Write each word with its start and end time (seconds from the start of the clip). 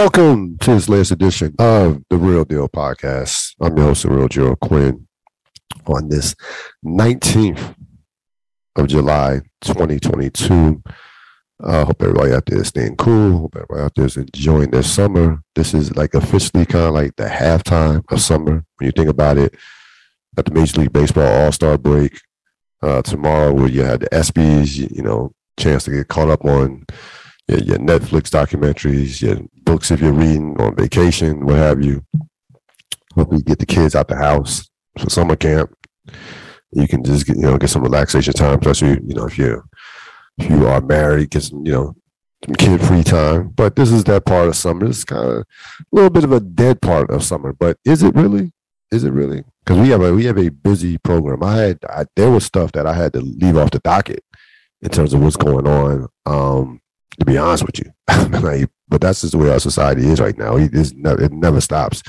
Welcome 0.00 0.58
to 0.58 0.74
this 0.74 0.88
latest 0.88 1.10
edition 1.10 1.56
of 1.58 2.04
the 2.08 2.18
Real 2.18 2.44
Deal 2.44 2.68
Podcast. 2.68 3.56
I'm 3.60 3.76
your 3.76 3.86
host, 3.86 4.04
the 4.04 4.10
Real 4.10 4.28
Joe 4.28 4.54
Quinn, 4.54 5.08
on 5.86 6.08
this 6.08 6.36
19th 6.86 7.74
of 8.76 8.86
July, 8.86 9.40
2022. 9.62 10.80
I 11.64 11.66
uh, 11.66 11.84
hope 11.86 12.00
everybody 12.00 12.32
out 12.32 12.46
there 12.46 12.60
is 12.60 12.68
staying 12.68 12.94
cool. 12.94 13.38
Hope 13.38 13.56
everybody 13.56 13.80
out 13.80 13.94
there 13.96 14.04
is 14.04 14.16
enjoying 14.16 14.70
their 14.70 14.84
summer. 14.84 15.42
This 15.56 15.74
is 15.74 15.96
like 15.96 16.14
officially 16.14 16.64
kind 16.64 16.84
of 16.84 16.94
like 16.94 17.16
the 17.16 17.24
halftime 17.24 18.04
of 18.08 18.20
summer 18.20 18.64
when 18.76 18.86
you 18.86 18.92
think 18.92 19.08
about 19.08 19.36
it. 19.36 19.52
At 20.36 20.44
the 20.44 20.52
Major 20.52 20.82
League 20.82 20.92
Baseball 20.92 21.26
All 21.26 21.50
Star 21.50 21.76
break 21.76 22.20
uh, 22.82 23.02
tomorrow, 23.02 23.52
where 23.52 23.68
you 23.68 23.82
had 23.82 23.98
the 23.98 24.08
ESPYS, 24.10 24.76
you, 24.76 24.88
you 24.92 25.02
know, 25.02 25.32
chance 25.58 25.86
to 25.86 25.90
get 25.90 26.06
caught 26.06 26.30
up 26.30 26.44
on 26.44 26.86
your, 27.48 27.58
your 27.60 27.78
Netflix 27.78 28.30
documentaries, 28.30 29.20
your 29.22 29.38
books 29.64 29.90
if 29.90 30.00
you're 30.00 30.12
reading 30.12 30.60
on 30.60 30.76
vacation, 30.76 31.44
what 31.44 31.56
have 31.56 31.82
you. 31.82 32.04
Hopefully, 33.14 33.42
get 33.42 33.58
the 33.58 33.66
kids 33.66 33.94
out 33.94 34.08
the 34.08 34.16
house 34.16 34.68
for 34.98 35.10
summer 35.10 35.36
camp. 35.36 35.74
You 36.72 36.86
can 36.86 37.02
just 37.02 37.26
get, 37.26 37.36
you 37.36 37.42
know 37.42 37.58
get 37.58 37.70
some 37.70 37.82
relaxation 37.82 38.34
time, 38.34 38.58
especially 38.58 39.00
you 39.06 39.14
know 39.14 39.26
if 39.26 39.38
you 39.38 39.62
if 40.38 40.50
you 40.50 40.66
are 40.66 40.80
married, 40.80 41.30
get 41.30 41.42
some 41.42 41.64
you 41.64 41.72
know 41.72 41.94
some 42.44 42.54
kid 42.54 42.80
free 42.80 43.02
time. 43.02 43.48
But 43.48 43.76
this 43.76 43.90
is 43.90 44.04
that 44.04 44.26
part 44.26 44.48
of 44.48 44.56
summer. 44.56 44.86
It's 44.86 45.04
kind 45.04 45.24
of 45.24 45.36
a 45.38 45.44
little 45.90 46.10
bit 46.10 46.24
of 46.24 46.32
a 46.32 46.40
dead 46.40 46.80
part 46.82 47.10
of 47.10 47.24
summer. 47.24 47.52
But 47.52 47.78
is 47.84 48.02
it 48.02 48.14
really? 48.14 48.52
Is 48.92 49.04
it 49.04 49.12
really? 49.12 49.42
Because 49.64 49.80
we 49.80 49.88
have 49.90 50.02
a 50.02 50.12
we 50.12 50.26
have 50.26 50.38
a 50.38 50.50
busy 50.50 50.98
program. 50.98 51.42
I 51.42 51.56
had 51.56 51.78
I, 51.88 52.04
there 52.14 52.30
was 52.30 52.44
stuff 52.44 52.72
that 52.72 52.86
I 52.86 52.94
had 52.94 53.14
to 53.14 53.20
leave 53.20 53.56
off 53.56 53.70
the 53.70 53.80
docket 53.80 54.22
in 54.82 54.90
terms 54.90 55.14
of 55.14 55.22
what's 55.22 55.36
going 55.36 55.66
on. 55.66 56.08
Um, 56.26 56.80
to 57.18 57.24
be 57.24 57.38
honest 57.38 57.66
with 57.66 57.78
you. 57.78 57.92
like, 58.40 58.68
but 58.88 59.00
that's 59.00 59.20
just 59.20 59.32
the 59.32 59.38
way 59.38 59.50
our 59.50 59.60
society 59.60 60.06
is 60.06 60.20
right 60.20 60.36
now. 60.36 60.56
It, 60.56 60.70
it 60.72 61.32
never 61.32 61.60
stops. 61.60 62.02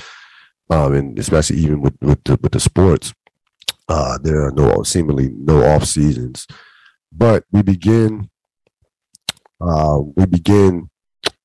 Um, 0.70 0.94
and 0.94 1.18
especially 1.18 1.56
even 1.56 1.80
with 1.80 1.96
with 2.00 2.22
the, 2.24 2.38
with 2.40 2.52
the 2.52 2.60
sports, 2.60 3.12
uh, 3.88 4.18
there 4.22 4.44
are 4.44 4.52
no 4.52 4.82
seemingly 4.84 5.30
no 5.30 5.64
off 5.64 5.84
seasons. 5.84 6.46
But 7.12 7.44
we 7.50 7.62
begin. 7.62 8.30
Uh, 9.60 10.00
we 10.16 10.26
begin 10.26 10.88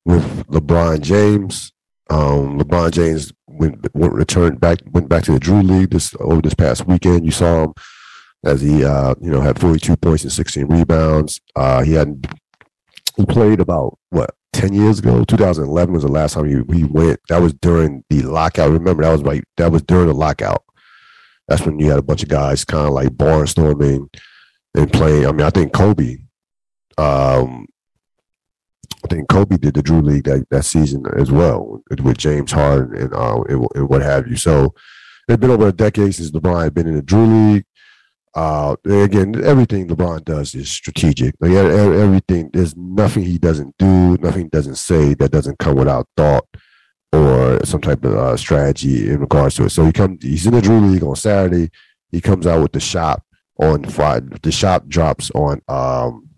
with 0.05 0.47
LeBron 0.47 1.01
James. 1.01 1.73
Um, 2.09 2.59
LeBron 2.59 2.91
James 2.91 3.33
went, 3.47 3.93
went 3.95 4.13
returned 4.13 4.61
back 4.61 4.79
went 4.91 5.09
back 5.09 5.23
to 5.23 5.31
the 5.31 5.39
Drew 5.39 5.61
League 5.61 5.89
this 5.89 6.15
over 6.19 6.41
this 6.41 6.53
past 6.53 6.87
weekend. 6.87 7.25
You 7.25 7.31
saw 7.31 7.63
him 7.63 7.73
as 8.45 8.61
he 8.61 8.85
uh, 8.85 9.15
you 9.19 9.31
know 9.31 9.41
had 9.41 9.59
42 9.59 9.97
points 9.97 10.23
and 10.23 10.31
16 10.31 10.67
rebounds. 10.67 11.41
Uh, 11.55 11.81
he 11.83 11.93
had 11.93 12.27
he 13.17 13.25
played 13.25 13.59
about 13.59 13.97
what 14.09 14.31
10 14.53 14.73
years 14.73 14.99
ago? 14.99 15.23
2011 15.23 15.93
was 15.93 16.03
the 16.03 16.11
last 16.11 16.33
time 16.33 16.45
he, 16.45 16.75
he 16.75 16.83
went. 16.83 17.19
That 17.29 17.41
was 17.41 17.53
during 17.53 18.03
the 18.09 18.21
lockout. 18.23 18.71
Remember 18.71 19.03
that 19.03 19.11
was 19.11 19.23
right 19.23 19.43
that 19.57 19.71
was 19.71 19.81
during 19.83 20.07
the 20.07 20.13
lockout. 20.13 20.63
That's 21.47 21.65
when 21.65 21.79
you 21.79 21.89
had 21.89 21.99
a 21.99 22.03
bunch 22.03 22.23
of 22.23 22.29
guys 22.29 22.65
kind 22.65 22.87
of 22.87 22.93
like 22.93 23.09
barnstorming 23.09 24.07
and 24.73 24.93
playing. 24.93 25.25
I 25.25 25.31
mean 25.31 25.45
i 25.45 25.49
think 25.49 25.73
kobe 25.73 26.17
um 26.97 27.67
i 29.03 29.07
think 29.09 29.27
kobe 29.29 29.57
did 29.57 29.73
the 29.73 29.81
drew 29.81 30.01
league 30.01 30.23
that, 30.23 30.45
that 30.49 30.63
season 30.63 31.03
as 31.17 31.31
well 31.31 31.83
with 32.01 32.17
james 32.17 32.51
harden 32.51 33.01
and, 33.01 33.13
uh, 33.13 33.41
and, 33.49 33.67
and 33.75 33.89
what 33.89 34.01
have 34.01 34.27
you. 34.27 34.37
So 34.37 34.73
it's 35.27 35.39
been 35.39 35.51
over 35.51 35.67
a 35.67 35.73
decade 35.73 36.15
since 36.15 36.31
lebron 36.31 36.63
had 36.63 36.73
been 36.73 36.87
in 36.87 36.95
the 36.95 37.01
drew 37.01 37.25
league 37.25 37.65
uh, 38.35 38.75
again, 38.83 39.43
everything 39.43 39.87
LeBron 39.87 40.25
does 40.25 40.53
is 40.55 40.69
strategic. 40.69 41.35
Like 41.39 41.51
everything, 41.51 42.49
there's 42.53 42.75
nothing 42.75 43.23
he 43.23 43.37
doesn't 43.37 43.75
do, 43.77 44.17
nothing 44.17 44.43
he 44.43 44.49
doesn't 44.49 44.75
say 44.75 45.13
that 45.15 45.31
doesn't 45.31 45.59
come 45.59 45.77
without 45.77 46.07
thought 46.17 46.45
or 47.13 47.63
some 47.65 47.79
type 47.79 48.03
of 48.03 48.13
uh, 48.13 48.35
strategy 48.35 49.09
in 49.09 49.21
regards 49.21 49.55
to 49.55 49.65
it. 49.65 49.69
So 49.69 49.85
he 49.85 49.93
comes, 49.93 50.21
he's 50.21 50.45
in 50.45 50.53
the 50.53 50.61
Drew 50.61 50.81
League 50.81 51.03
on 51.03 51.15
Saturday. 51.15 51.69
He 52.11 52.19
comes 52.19 52.45
out 52.45 52.61
with 52.61 52.73
the 52.73 52.79
shop 52.79 53.23
on 53.57 53.85
Friday. 53.85 54.35
The 54.41 54.51
shop 54.51 54.87
drops 54.87 55.31
on 55.31 55.61
um 55.67 56.29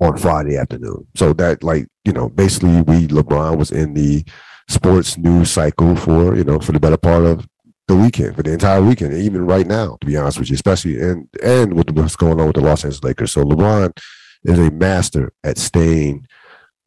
on 0.00 0.16
Friday 0.16 0.56
afternoon. 0.56 1.06
So 1.14 1.32
that 1.34 1.62
like 1.62 1.86
you 2.04 2.12
know, 2.12 2.28
basically, 2.28 2.82
we 2.82 3.06
LeBron 3.08 3.58
was 3.58 3.70
in 3.70 3.94
the 3.94 4.24
sports 4.68 5.18
news 5.18 5.50
cycle 5.50 5.96
for 5.96 6.36
you 6.36 6.44
know 6.44 6.58
for 6.58 6.72
the 6.72 6.80
better 6.80 6.96
part 6.96 7.24
of 7.24 7.46
the 7.90 7.96
weekend 7.96 8.36
for 8.36 8.44
the 8.44 8.52
entire 8.52 8.80
weekend, 8.80 9.12
even 9.14 9.44
right 9.44 9.66
now, 9.66 9.98
to 10.00 10.06
be 10.06 10.16
honest 10.16 10.38
with 10.38 10.48
you, 10.48 10.54
especially 10.54 11.00
and 11.00 11.28
and 11.42 11.74
with 11.74 11.90
what's 11.90 12.14
going 12.14 12.40
on 12.40 12.46
with 12.46 12.54
the 12.54 12.62
Los 12.62 12.84
Angeles 12.84 13.02
Lakers. 13.02 13.32
So 13.32 13.44
LeBron 13.44 13.98
is 14.44 14.58
a 14.60 14.70
master 14.70 15.32
at 15.42 15.58
staying 15.58 16.26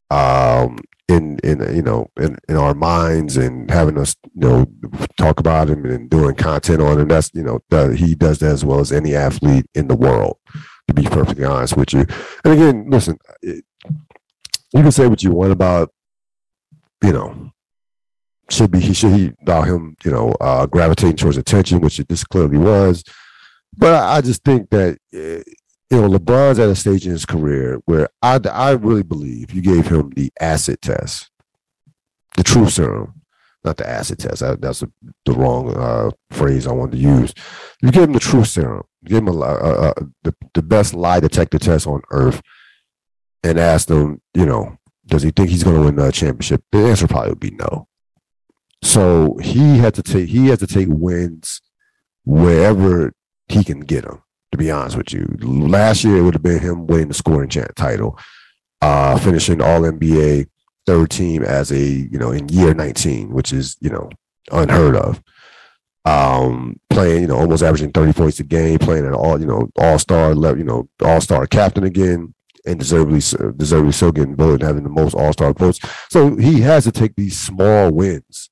um, 0.09 0.77
in 1.09 1.39
in 1.43 1.59
you 1.75 1.81
know 1.81 2.09
in, 2.17 2.37
in 2.47 2.55
our 2.55 2.73
minds 2.73 3.35
and 3.35 3.69
having 3.69 3.97
us 3.97 4.15
you 4.33 4.47
know 4.47 4.65
talk 5.17 5.41
about 5.41 5.69
him 5.69 5.85
and 5.85 6.09
doing 6.09 6.35
content 6.35 6.81
on 6.81 7.01
him. 7.01 7.09
That's 7.09 7.29
you 7.33 7.43
know 7.43 7.59
the, 7.69 7.95
he 7.97 8.15
does 8.15 8.39
that 8.39 8.53
as 8.53 8.63
well 8.63 8.79
as 8.79 8.93
any 8.93 9.13
athlete 9.13 9.65
in 9.75 9.89
the 9.89 9.95
world. 9.95 10.37
To 10.87 10.93
be 10.93 11.03
perfectly 11.03 11.45
honest 11.45 11.77
with 11.77 11.93
you, 11.93 12.05
and 12.43 12.53
again, 12.53 12.89
listen, 12.89 13.17
it, 13.41 13.63
you 14.73 14.81
can 14.81 14.91
say 14.91 15.07
what 15.07 15.23
you 15.23 15.31
want 15.31 15.51
about 15.51 15.93
you 17.01 17.13
know 17.13 17.52
should 18.49 18.71
be 18.71 18.79
he 18.79 18.93
should 18.93 19.13
he 19.13 19.31
allow 19.45 19.61
him 19.61 19.95
you 20.03 20.11
know 20.11 20.33
uh, 20.41 20.65
gravitating 20.65 21.17
towards 21.17 21.37
attention, 21.37 21.81
which 21.81 21.99
it, 21.99 22.07
this 22.07 22.23
clearly 22.23 22.57
was. 22.57 23.03
But 23.75 23.95
I 23.95 24.21
just 24.21 24.43
think 24.43 24.69
that 24.69 24.97
uh, 25.13 25.43
you 25.89 26.01
know 26.01 26.09
LeBron's 26.09 26.59
at 26.59 26.69
a 26.69 26.75
stage 26.75 27.05
in 27.05 27.11
his 27.11 27.25
career 27.25 27.79
where 27.85 28.09
I 28.21 28.39
I 28.51 28.71
really 28.71 29.03
believe 29.03 29.51
you 29.51 29.61
gave 29.61 29.87
him 29.87 30.11
the 30.15 30.31
acid 30.39 30.81
test, 30.81 31.29
the 32.35 32.43
truth 32.43 32.73
serum, 32.73 33.21
not 33.63 33.77
the 33.77 33.89
acid 33.89 34.19
test. 34.19 34.43
I, 34.43 34.55
that's 34.55 34.83
a, 34.83 34.91
the 35.25 35.33
wrong 35.33 35.75
uh, 35.75 36.11
phrase 36.31 36.67
I 36.67 36.73
wanted 36.73 36.93
to 36.93 36.97
use. 36.97 37.33
You 37.81 37.91
gave 37.91 38.03
him 38.03 38.13
the 38.13 38.19
truth 38.19 38.47
serum. 38.47 38.83
You 39.01 39.09
gave 39.09 39.19
him 39.19 39.29
a, 39.29 39.31
a, 39.31 39.89
a, 39.89 39.93
the 40.23 40.35
the 40.53 40.61
best 40.61 40.93
lie 40.93 41.19
detector 41.19 41.59
test 41.59 41.87
on 41.87 42.01
earth, 42.11 42.41
and 43.43 43.59
asked 43.59 43.89
him, 43.89 44.21
you 44.33 44.45
know, 44.45 44.77
does 45.05 45.23
he 45.23 45.31
think 45.31 45.49
he's 45.49 45.63
going 45.63 45.77
to 45.77 45.83
win 45.83 45.95
the 45.95 46.11
championship? 46.11 46.63
The 46.71 46.79
answer 46.79 47.07
probably 47.07 47.29
would 47.29 47.39
be 47.39 47.51
no. 47.51 47.87
So 48.83 49.37
he 49.41 49.77
had 49.77 49.93
to 49.95 50.03
take 50.03 50.29
he 50.29 50.47
had 50.47 50.59
to 50.59 50.67
take 50.67 50.89
wins 50.89 51.61
wherever 52.25 53.13
he 53.47 53.63
can 53.63 53.79
get 53.79 54.03
them. 54.03 54.21
To 54.51 54.57
be 54.57 54.69
honest 54.69 54.97
with 54.97 55.11
you, 55.11 55.25
last 55.41 56.03
year 56.03 56.17
it 56.17 56.21
would 56.21 56.35
have 56.35 56.43
been 56.43 56.59
him 56.59 56.85
winning 56.85 57.07
the 57.07 57.15
scoring 57.15 57.49
title, 57.49 58.19
uh, 58.81 59.17
finishing 59.17 59.61
All 59.61 59.81
NBA 59.81 60.45
third 60.85 61.09
team 61.09 61.43
as 61.43 61.71
a 61.71 61.79
you 61.79 62.19
know 62.19 62.31
in 62.31 62.49
year 62.49 62.73
19, 62.75 63.31
which 63.31 63.51
is 63.51 63.77
you 63.79 63.89
know 63.89 64.09
unheard 64.51 64.95
of. 64.95 65.23
Um, 66.05 66.77
playing 66.89 67.21
you 67.21 67.27
know 67.27 67.37
almost 67.37 67.63
averaging 67.63 67.93
30 67.93 68.13
points 68.13 68.39
a 68.41 68.43
game, 68.43 68.77
playing 68.77 69.07
at 69.07 69.13
all 69.13 69.39
you 69.39 69.47
know 69.47 69.69
All 69.79 69.97
Star 69.97 70.35
level, 70.35 70.59
you 70.59 70.65
know 70.65 70.87
All 71.03 71.21
Star 71.21 71.47
captain 71.47 71.85
again, 71.85 72.35
and 72.65 72.77
deservedly 72.77 73.21
deservedly 73.55 73.93
so 73.93 74.11
getting 74.11 74.35
voted 74.35 74.61
having 74.61 74.83
the 74.83 74.89
most 74.89 75.15
All 75.15 75.31
Star 75.31 75.53
votes. 75.53 75.79
So 76.09 76.35
he 76.35 76.59
has 76.61 76.83
to 76.83 76.91
take 76.91 77.15
these 77.15 77.39
small 77.39 77.89
wins 77.89 78.49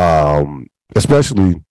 um, 0.00 0.66
especially 0.96 1.62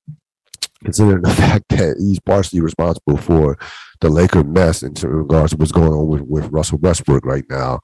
considering 0.84 1.22
the 1.22 1.30
fact 1.36 1.66
that 1.70 1.96
he's 2.00 2.20
partially 2.20 2.62
responsible 2.62 3.18
for 3.18 3.58
the 4.02 4.10
Laker 4.10 4.44
mess 4.44 4.84
in 4.84 4.94
regards 4.94 5.52
to 5.52 5.58
what's 5.58 5.72
going 5.72 5.92
on 5.92 6.08
with, 6.08 6.22
with 6.22 6.52
Russell 6.52 6.78
Westbrook 6.78 7.26
right 7.26 7.44
now, 7.50 7.80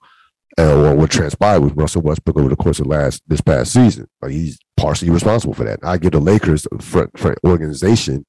or 0.58 0.96
what 0.96 1.12
transpired 1.12 1.62
with 1.62 1.76
Russell 1.76 2.02
Westbrook 2.02 2.38
over 2.38 2.50
the 2.50 2.56
course 2.56 2.80
of 2.80 2.88
last 2.88 3.22
this 3.28 3.42
past 3.42 3.74
season. 3.74 4.08
Like 4.22 4.32
he's 4.32 4.58
partially 4.78 5.10
responsible 5.10 5.54
for 5.54 5.66
that. 5.66 5.80
I 5.84 5.98
give 5.98 6.12
the 6.12 6.20
Lakers 6.20 6.68
for, 6.80 7.10
for 7.18 7.36
organization 7.46 8.26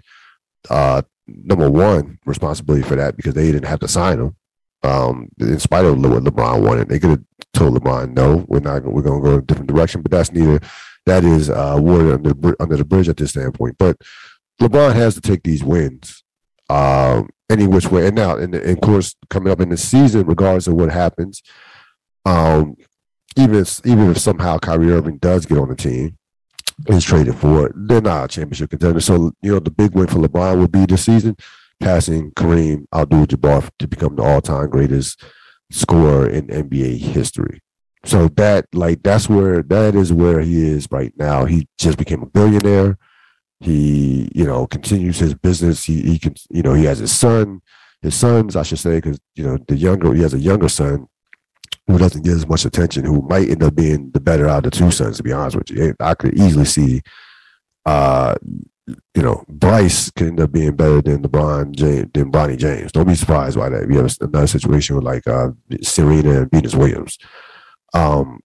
uh, 0.69 1.03
number 1.27 1.71
one 1.71 2.19
responsibility 2.25 2.83
for 2.83 2.97
that 2.97 3.17
because 3.17 3.35
they 3.35 3.53
didn't 3.53 3.67
have 3.67 3.81
to 3.81 3.89
sign 3.89 4.21
him. 4.21 4.37
Um, 4.83 5.29
in 5.41 5.59
spite 5.59 5.85
of 5.85 5.99
what 5.99 6.23
LeBron 6.23 6.63
wanted, 6.63 6.89
they 6.89 6.99
could 6.99 7.11
have 7.11 7.25
told 7.53 7.75
LeBron, 7.75 8.15
"No, 8.15 8.45
we're 8.49 8.61
not. 8.61 8.85
We're 8.85 9.03
going 9.03 9.23
to 9.23 9.29
go 9.29 9.37
a 9.37 9.43
different 9.43 9.69
direction." 9.69 10.03
But 10.03 10.13
that's 10.13 10.33
neither 10.33 10.61
that 11.07 11.25
is 11.25 11.49
uh, 11.49 11.77
water 11.79 12.15
under 12.15 12.35
the, 12.35 12.57
under 12.61 12.77
the 12.77 12.85
bridge 12.85 13.09
at 13.09 13.17
this 13.17 13.31
standpoint. 13.31 13.77
But 13.79 13.97
LeBron 14.61 14.95
has 14.95 15.15
to 15.15 15.21
take 15.21 15.43
these 15.43 15.65
wins 15.65 16.23
um, 16.69 17.31
any 17.49 17.67
which 17.67 17.91
way. 17.91 18.07
And 18.07 18.17
now, 18.17 18.37
and, 18.37 18.55
and 18.55 18.71
of 18.71 18.81
course, 18.81 19.15
coming 19.31 19.53
up 19.53 19.61
in 19.61 19.69
the 19.69 19.77
season, 19.77 20.27
regardless 20.27 20.67
of 20.67 20.75
what 20.75 20.91
happens, 20.91 21.43
um, 22.25 22.77
even 23.37 23.57
if, 23.57 23.81
even 23.85 24.11
if 24.11 24.19
somehow 24.19 24.59
Kyrie 24.59 24.93
Irving 24.93 25.19
does 25.19 25.47
get 25.47 25.59
on 25.59 25.69
the 25.69 25.77
team, 25.77 26.17
is 26.89 27.05
traded 27.05 27.37
for 27.37 27.73
they're 27.75 28.01
not 28.01 28.25
a 28.25 28.29
championship 28.29 28.71
contender. 28.71 29.01
So 29.01 29.33
you 29.41 29.53
know 29.53 29.61
the 29.61 29.71
big 29.71 29.95
win 29.95 30.09
for 30.09 30.19
LeBron 30.19 30.59
will 30.59 30.69
be 30.69 30.85
this 30.85 31.05
season, 31.05 31.37
passing 31.81 32.33
Kareem 32.33 32.87
Abdul-Jabbar 32.93 33.71
to 33.79 33.89
become 33.89 34.17
the 34.17 34.23
all-time 34.23 34.69
greatest 34.69 35.23
scorer 35.71 36.29
in 36.29 36.49
NBA 36.49 36.99
history. 36.99 37.61
So 38.07 38.29
that 38.29 38.67
like 38.73 39.03
that's 39.03 39.29
where 39.29 39.63
that 39.65 39.97
is 39.97 40.13
where 40.13 40.41
he 40.41 40.65
is 40.65 40.89
right 40.93 41.13
now. 41.17 41.45
He 41.45 41.69
just 41.79 41.99
became 41.99 42.23
a 42.23 42.27
billionaire. 42.27 42.99
He, 43.59 44.31
you 44.35 44.45
know, 44.45 44.67
continues 44.67 45.19
his 45.19 45.35
business. 45.35 45.85
He 45.85 46.03
he 46.03 46.19
can, 46.19 46.35
you 46.51 46.63
know, 46.63 46.75
he 46.75 46.85
has 46.85 47.01
his 47.01 47.11
son, 47.11 47.61
his 48.03 48.15
sons, 48.15 48.55
I 48.55 48.63
should 48.63 48.79
say, 48.79 48.97
because 48.97 49.19
you 49.35 49.45
know 49.45 49.59
the 49.67 49.77
younger 49.77 50.15
he 50.15 50.23
has 50.23 50.35
a 50.35 50.39
younger 50.39 50.69
son 50.69 51.09
who 51.89 51.99
doesn't 51.99 52.23
get 52.23 52.35
as 52.35 52.47
much 52.47 52.65
attention, 52.65 53.05
who 53.05 53.23
might 53.23 53.49
end 53.49 53.63
up 53.63 53.75
being 53.75 54.11
the 54.13 54.21
better 54.21 54.49
out 54.49 54.65
of 54.67 54.71
the 54.73 54.79
two 54.79 54.91
sons, 54.91 55.17
to 55.17 55.23
be 55.23 55.33
honest 55.33 55.57
with 55.57 55.71
you. 55.71 55.95
I 56.01 56.15
could 56.15 56.39
easily 56.39 56.65
see, 56.65 57.03
uh, 57.87 58.35
you 58.87 59.23
know, 59.23 59.45
Bryce 59.49 60.11
could 60.11 60.29
end 60.29 60.41
up 60.41 60.53
being 60.53 60.75
better 60.77 61.01
than 61.03 61.23
LeBron 61.23 61.73
James, 61.73 62.09
than 62.13 62.31
Bronny 62.31 62.57
James. 62.57 62.93
Don't 62.93 63.09
be 63.09 63.15
surprised 63.15 63.57
by 63.57 63.69
that. 63.69 63.89
We 63.89 63.97
have 63.97 64.17
another 64.21 64.47
situation 64.47 64.95
with 64.95 65.05
like 65.05 65.27
uh, 65.27 65.51
Serena 65.83 66.43
and 66.43 66.51
Venus 66.51 66.75
Williams. 66.75 67.19
Um, 67.95 68.41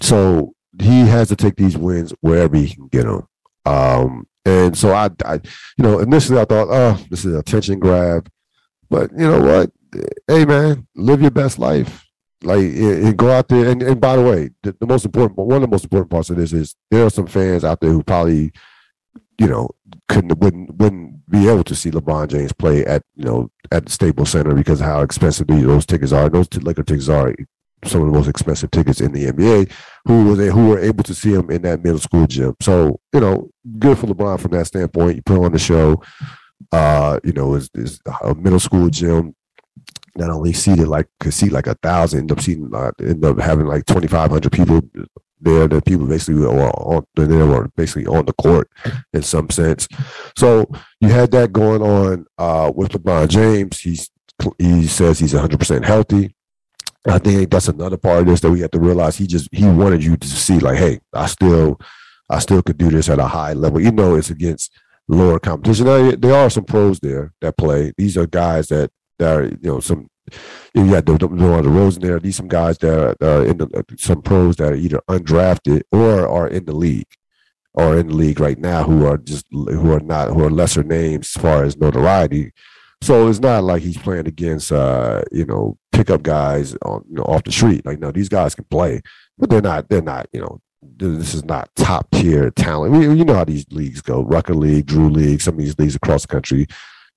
so 0.00 0.54
he 0.80 1.00
has 1.00 1.28
to 1.28 1.36
take 1.36 1.56
these 1.56 1.76
wins 1.76 2.14
wherever 2.20 2.56
he 2.56 2.74
can 2.74 2.88
get 2.88 3.04
them. 3.04 3.26
Um, 3.64 4.26
and 4.44 4.76
so 4.76 4.92
I, 4.92 5.10
I, 5.24 5.34
you 5.34 5.84
know, 5.84 6.00
initially 6.00 6.40
I 6.40 6.44
thought, 6.44 6.68
oh, 6.70 7.04
this 7.10 7.24
is 7.24 7.34
a 7.34 7.38
attention 7.38 7.78
grab. 7.78 8.28
But 8.90 9.10
you 9.12 9.28
know 9.28 9.40
what? 9.40 9.70
Hey 10.26 10.44
man, 10.44 10.86
live 10.94 11.22
your 11.22 11.30
best 11.30 11.58
life. 11.58 12.06
Like 12.42 12.60
and 12.60 13.16
go 13.16 13.30
out 13.30 13.48
there 13.48 13.70
and, 13.70 13.82
and 13.82 14.00
by 14.00 14.16
the 14.16 14.22
way, 14.22 14.50
the, 14.62 14.76
the, 14.80 14.86
most 14.86 15.04
important 15.04 15.38
one 15.38 15.56
of 15.56 15.62
the 15.62 15.68
most 15.68 15.84
important 15.84 16.10
parts 16.10 16.28
of 16.28 16.36
this 16.36 16.52
is 16.52 16.74
there 16.90 17.06
are 17.06 17.10
some 17.10 17.28
fans 17.28 17.62
out 17.62 17.80
there 17.80 17.90
who 17.92 18.02
probably, 18.02 18.50
you 19.38 19.46
know, 19.46 19.70
couldn't 20.08 20.36
wouldn't 20.40 20.74
wouldn't 20.74 21.30
be 21.30 21.48
able 21.48 21.62
to 21.64 21.76
see 21.76 21.92
LeBron 21.92 22.28
James 22.28 22.52
play 22.52 22.84
at 22.84 23.02
you 23.14 23.24
know 23.24 23.50
at 23.70 23.86
the 23.86 23.92
Staples 23.92 24.30
Center 24.30 24.54
because 24.54 24.80
how 24.80 25.02
expensive 25.02 25.46
those 25.46 25.86
tickets 25.86 26.10
are. 26.10 26.28
Those 26.28 26.52
Laker 26.54 26.82
tickets 26.82 27.08
are 27.08 27.32
some 27.84 28.02
of 28.02 28.06
the 28.06 28.12
most 28.12 28.28
expensive 28.28 28.70
tickets 28.70 29.00
in 29.00 29.12
the 29.12 29.26
NBA, 29.26 29.72
who 30.06 30.24
was 30.24 30.38
who 30.38 30.68
were 30.68 30.78
able 30.78 31.04
to 31.04 31.14
see 31.14 31.32
him 31.32 31.50
in 31.50 31.62
that 31.62 31.82
middle 31.82 31.98
school 31.98 32.26
gym. 32.26 32.54
So 32.60 33.00
you 33.12 33.20
know, 33.20 33.50
good 33.78 33.98
for 33.98 34.06
LeBron 34.06 34.40
from 34.40 34.52
that 34.52 34.66
standpoint. 34.66 35.16
You 35.16 35.22
put 35.22 35.44
on 35.44 35.52
the 35.52 35.58
show. 35.58 36.02
Uh, 36.70 37.18
you 37.24 37.32
know, 37.32 37.54
is 37.54 37.68
is 37.74 38.00
a 38.22 38.34
middle 38.34 38.60
school 38.60 38.88
gym 38.88 39.34
not 40.16 40.30
only 40.30 40.52
seated 40.52 40.88
like 40.88 41.08
could 41.20 41.32
seat 41.32 41.52
like 41.52 41.66
a 41.66 41.74
thousand, 41.74 42.20
end 42.20 42.32
up 42.32 42.40
seating 42.40 42.70
uh, 42.74 42.90
end 43.00 43.24
up 43.24 43.38
having 43.40 43.66
like 43.66 43.86
twenty 43.86 44.06
five 44.06 44.30
hundred 44.30 44.52
people 44.52 44.80
there. 45.40 45.68
The 45.68 45.80
people 45.82 46.06
basically 46.06 46.42
were 46.42 46.70
on 46.70 47.04
they 47.16 47.26
were 47.26 47.68
basically 47.76 48.06
on 48.06 48.26
the 48.26 48.32
court 48.34 48.68
in 49.12 49.22
some 49.22 49.50
sense. 49.50 49.88
So 50.36 50.70
you 51.00 51.08
had 51.08 51.30
that 51.32 51.52
going 51.52 51.82
on 51.82 52.26
uh, 52.38 52.72
with 52.74 52.92
LeBron 52.92 53.28
James. 53.28 53.80
He's 53.80 54.10
he 54.58 54.86
says 54.86 55.18
he's 55.18 55.34
100 55.34 55.58
percent 55.58 55.84
healthy. 55.84 56.34
I 57.06 57.18
think 57.18 57.50
that's 57.50 57.68
another 57.68 57.96
part 57.96 58.20
of 58.20 58.26
this 58.26 58.40
that 58.40 58.50
we 58.50 58.60
have 58.60 58.70
to 58.72 58.78
realize. 58.78 59.16
He 59.16 59.26
just 59.26 59.48
he 59.52 59.64
wanted 59.66 60.04
you 60.04 60.16
to 60.16 60.28
see 60.28 60.58
like, 60.58 60.78
hey, 60.78 61.00
I 61.12 61.26
still, 61.26 61.80
I 62.30 62.38
still 62.38 62.62
could 62.62 62.78
do 62.78 62.90
this 62.90 63.08
at 63.08 63.18
a 63.18 63.26
high 63.26 63.54
level. 63.54 63.80
You 63.80 63.90
know, 63.90 64.14
it's 64.14 64.30
against 64.30 64.72
lower 65.08 65.40
competition. 65.40 65.86
Now, 65.86 66.12
there 66.12 66.34
are 66.34 66.50
some 66.50 66.64
pros 66.64 67.00
there 67.00 67.32
that 67.40 67.56
play. 67.56 67.92
These 67.96 68.16
are 68.16 68.26
guys 68.26 68.68
that 68.68 68.90
that 69.18 69.36
are 69.36 69.44
you 69.44 69.58
know 69.62 69.80
some. 69.80 70.08
You 70.74 70.88
got 70.88 71.04
the 71.04 71.18
DeMar 71.18 71.62
DeRozan 71.62 72.00
there. 72.00 72.20
These 72.20 72.36
some 72.36 72.48
guys 72.48 72.78
that 72.78 72.98
are, 72.98 73.16
that 73.18 73.40
are 73.40 73.44
in 73.44 73.58
the 73.58 73.84
some 73.98 74.22
pros 74.22 74.56
that 74.56 74.72
are 74.72 74.76
either 74.76 75.00
undrafted 75.08 75.82
or 75.90 76.28
are 76.28 76.46
in 76.46 76.64
the 76.64 76.72
league, 76.72 77.08
or 77.74 77.98
in 77.98 78.08
the 78.08 78.14
league 78.14 78.38
right 78.38 78.58
now 78.58 78.84
who 78.84 79.06
are 79.06 79.18
just 79.18 79.46
who 79.50 79.92
are 79.92 80.00
not 80.00 80.28
who 80.28 80.44
are 80.44 80.50
lesser 80.50 80.84
names 80.84 81.32
as 81.34 81.42
far 81.42 81.64
as 81.64 81.76
notoriety 81.76 82.52
so 83.02 83.26
it's 83.26 83.40
not 83.40 83.64
like 83.64 83.82
he's 83.82 83.98
playing 83.98 84.28
against 84.28 84.70
uh, 84.70 85.22
you 85.32 85.44
know, 85.44 85.76
pickup 85.90 86.22
guys 86.22 86.76
on 86.82 87.04
you 87.08 87.16
know 87.16 87.24
off 87.24 87.42
the 87.42 87.52
street. 87.52 87.84
Like 87.84 87.98
no, 87.98 88.12
these 88.12 88.28
guys 88.28 88.54
can 88.54 88.64
play, 88.64 89.02
but 89.36 89.50
they're 89.50 89.60
not 89.60 89.88
they're 89.88 90.00
not, 90.00 90.28
you 90.32 90.40
know, 90.40 90.60
this 90.82 91.34
is 91.34 91.44
not 91.44 91.68
top 91.74 92.08
tier 92.12 92.50
talent. 92.50 92.94
you 92.94 93.24
know 93.24 93.34
how 93.34 93.44
these 93.44 93.66
leagues 93.70 94.00
go. 94.00 94.22
Rucker 94.22 94.54
League, 94.54 94.86
Drew 94.86 95.10
League, 95.10 95.40
some 95.40 95.54
of 95.54 95.60
these 95.60 95.78
leagues 95.78 95.96
across 95.96 96.22
the 96.22 96.28
country. 96.28 96.66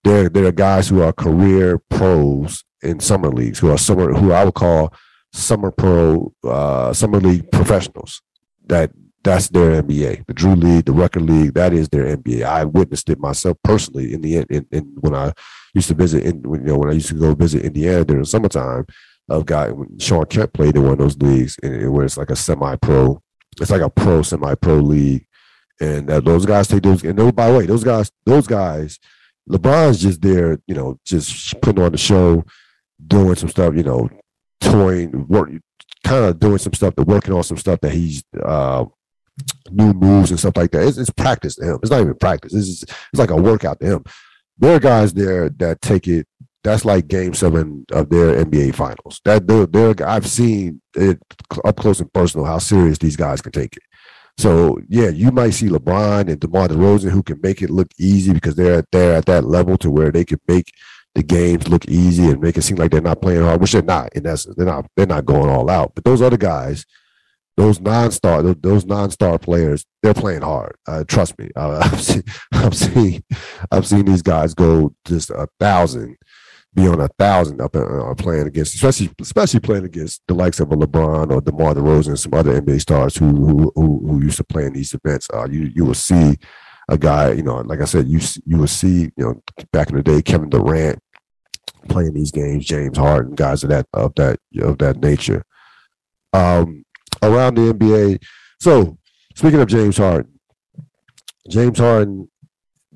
There, 0.03 0.27
there 0.29 0.45
are 0.45 0.51
guys 0.51 0.87
who 0.87 1.01
are 1.01 1.13
career 1.13 1.79
pros 1.89 2.63
in 2.81 2.99
summer 2.99 3.29
leagues 3.29 3.59
who 3.59 3.71
are 3.71 3.77
summer 3.77 4.13
who 4.13 4.31
I 4.31 4.43
would 4.43 4.55
call 4.55 4.91
summer 5.33 5.69
pro 5.69 6.33
uh, 6.43 6.93
summer 6.93 7.19
league 7.19 7.51
professionals 7.51 8.21
that 8.67 8.91
that's 9.23 9.49
their 9.49 9.81
NBA. 9.81 10.27
The 10.27 10.33
Drew 10.33 10.55
League, 10.55 10.85
the 10.85 10.93
Rucker 10.93 11.19
League, 11.19 11.55
that 11.55 11.73
is 11.73 11.89
their 11.89 12.15
NBA. 12.15 12.43
I 12.43 12.63
witnessed 12.63 13.09
it 13.09 13.19
myself 13.19 13.57
personally 13.63 14.13
in 14.13 14.21
the 14.21 14.45
in, 14.49 14.67
in 14.71 14.83
when 14.99 15.15
I 15.15 15.33
used 15.75 15.89
to 15.89 15.93
visit 15.93 16.23
in 16.23 16.41
you 16.43 16.59
know 16.59 16.77
when 16.77 16.89
I 16.89 16.93
used 16.93 17.09
to 17.09 17.13
go 17.13 17.35
visit 17.35 17.63
Indiana 17.63 18.03
during 18.03 18.23
the 18.23 18.27
summertime. 18.27 18.85
Guy 19.45 19.71
when 19.71 19.99
Shawn 19.99 20.25
Kemp 20.25 20.53
played 20.53 20.75
in 20.75 20.83
one 20.83 20.93
of 20.93 20.99
those 20.99 21.17
leagues, 21.17 21.57
and 21.63 21.91
where 21.91 22.05
it's 22.05 22.17
like 22.17 22.29
a 22.29 22.35
semi-pro, 22.35 23.21
it's 23.59 23.71
like 23.71 23.81
a 23.81 23.89
pro 23.89 24.21
semi-pro 24.21 24.75
league, 24.75 25.25
and 25.81 26.09
uh, 26.09 26.19
those 26.19 26.45
guys 26.45 26.67
take 26.67 26.83
those. 26.83 27.03
And 27.03 27.17
those, 27.17 27.31
by 27.31 27.49
the 27.49 27.57
way, 27.57 27.65
those 27.65 27.83
guys, 27.83 28.11
those 28.25 28.47
guys, 28.47 28.99
LeBron's 29.49 30.01
just 30.01 30.21
there, 30.21 30.59
you 30.67 30.75
know, 30.75 30.99
just 31.05 31.59
putting 31.61 31.83
on 31.83 31.91
the 31.91 31.97
show, 31.97 32.43
doing 33.07 33.35
some 33.35 33.49
stuff, 33.49 33.75
you 33.75 33.83
know, 33.83 34.09
toying, 34.61 35.27
work, 35.27 35.49
kind 36.03 36.25
of 36.25 36.39
doing 36.39 36.59
some 36.59 36.73
stuff, 36.73 36.93
working 36.97 37.33
on 37.33 37.43
some 37.43 37.57
stuff 37.57 37.81
that 37.81 37.93
he's 37.93 38.23
uh, 38.43 38.85
new 39.71 39.93
moves 39.93 40.31
and 40.31 40.39
stuff 40.39 40.55
like 40.55 40.71
that. 40.71 40.87
It's, 40.87 40.97
it's 40.97 41.09
practice 41.09 41.55
to 41.55 41.65
him. 41.65 41.79
It's 41.81 41.91
not 41.91 42.01
even 42.01 42.15
practice. 42.15 42.53
It's, 42.53 42.83
it's 42.83 42.93
like 43.13 43.31
a 43.31 43.35
workout 43.35 43.79
to 43.79 43.85
him. 43.85 44.03
There 44.57 44.75
are 44.75 44.79
guys 44.79 45.13
there 45.13 45.49
that 45.49 45.81
take 45.81 46.07
it. 46.07 46.27
That's 46.63 46.85
like 46.85 47.07
Game 47.07 47.33
Seven 47.33 47.85
of 47.91 48.09
their 48.09 48.43
NBA 48.43 48.73
Finals. 48.75 49.21
That 49.23 49.47
they're 49.47 50.07
I've 50.07 50.27
seen 50.27 50.81
it 50.95 51.19
up 51.63 51.77
close 51.77 51.99
and 51.99 52.11
personal 52.11 52.45
how 52.45 52.57
serious 52.57 52.97
these 52.97 53.15
guys 53.15 53.41
can 53.41 53.51
take 53.51 53.77
it. 53.77 53.83
So 54.37 54.79
yeah, 54.89 55.09
you 55.09 55.31
might 55.31 55.51
see 55.51 55.67
LeBron 55.69 56.29
and 56.29 56.39
DeMar 56.39 56.69
DeRozan 56.69 57.11
who 57.11 57.23
can 57.23 57.39
make 57.41 57.61
it 57.61 57.69
look 57.69 57.87
easy 57.97 58.33
because 58.33 58.55
they're 58.55 58.83
they're 58.91 59.15
at 59.15 59.25
that 59.25 59.45
level 59.45 59.77
to 59.77 59.91
where 59.91 60.11
they 60.11 60.25
can 60.25 60.39
make 60.47 60.71
the 61.13 61.23
games 61.23 61.67
look 61.69 61.85
easy 61.87 62.25
and 62.25 62.41
make 62.41 62.57
it 62.57 62.63
seem 62.63 62.77
like 62.77 62.91
they're 62.91 63.01
not 63.01 63.21
playing 63.21 63.41
hard, 63.41 63.61
which 63.61 63.71
they're 63.71 63.81
not. 63.81 64.13
In 64.13 64.27
essence, 64.27 64.55
they're 64.55 64.65
not 64.65 64.85
they're 64.95 65.05
not 65.05 65.25
going 65.25 65.49
all 65.49 65.69
out. 65.69 65.93
But 65.95 66.03
those 66.03 66.21
other 66.21 66.37
guys 66.37 66.85
those 67.57 67.79
non-star 67.79 68.41
those 68.41 68.85
non-star 68.85 69.39
players 69.39 69.85
they're 70.03 70.13
playing 70.13 70.41
hard. 70.41 70.75
Uh, 70.87 71.03
trust 71.05 71.37
me 71.39 71.49
uh, 71.55 71.79
I've, 71.91 72.01
seen, 72.01 72.23
I've 72.51 72.75
seen 72.75 73.23
I've 73.71 73.87
seen 73.87 74.05
these 74.05 74.21
guys 74.21 74.53
go 74.53 74.93
just 75.05 75.29
a 75.29 75.47
thousand 75.59 76.17
be 76.75 76.87
on 76.87 76.99
a 76.99 77.07
thousand 77.17 77.61
up 77.61 77.75
uh, 77.75 78.13
playing 78.15 78.47
against 78.47 78.75
especially 78.75 79.09
especially 79.21 79.61
playing 79.61 79.85
against 79.85 80.21
the 80.27 80.33
likes 80.33 80.59
of 80.59 80.71
a 80.71 80.75
LeBron 80.75 81.31
or 81.31 81.41
DeMar 81.41 81.73
DeRozan 81.73 82.09
and 82.09 82.19
some 82.19 82.33
other 82.33 82.59
NBA 82.61 82.81
stars 82.81 83.15
who 83.15 83.27
who 83.27 83.71
who, 83.75 84.07
who 84.07 84.21
used 84.21 84.37
to 84.37 84.43
play 84.43 84.65
in 84.65 84.73
these 84.73 84.93
events. 84.93 85.27
Uh, 85.33 85.47
you 85.49 85.71
you 85.73 85.85
will 85.85 85.93
see 85.93 86.35
a 86.89 86.97
guy 86.97 87.31
you 87.31 87.43
know 87.43 87.55
like 87.61 87.81
I 87.81 87.85
said 87.85 88.07
you 88.07 88.19
you 88.45 88.57
will 88.57 88.67
see 88.67 89.03
you 89.15 89.23
know 89.23 89.41
back 89.71 89.89
in 89.89 89.95
the 89.95 90.03
day 90.03 90.21
Kevin 90.21 90.49
Durant 90.49 90.99
playing 91.87 92.13
these 92.13 92.31
games 92.31 92.65
James 92.65 92.97
Harden 92.97 93.35
guys 93.35 93.63
of 93.63 93.69
that 93.69 93.87
of 93.93 94.13
that 94.15 94.39
of 94.61 94.77
that 94.79 94.97
nature. 94.97 95.43
Um 96.33 96.84
around 97.21 97.55
the 97.55 97.73
NBA. 97.73 98.23
So, 98.59 98.97
speaking 99.35 99.61
of 99.61 99.67
James 99.67 99.97
Harden, 99.97 100.35
James 101.49 101.77
Harden. 101.79 102.29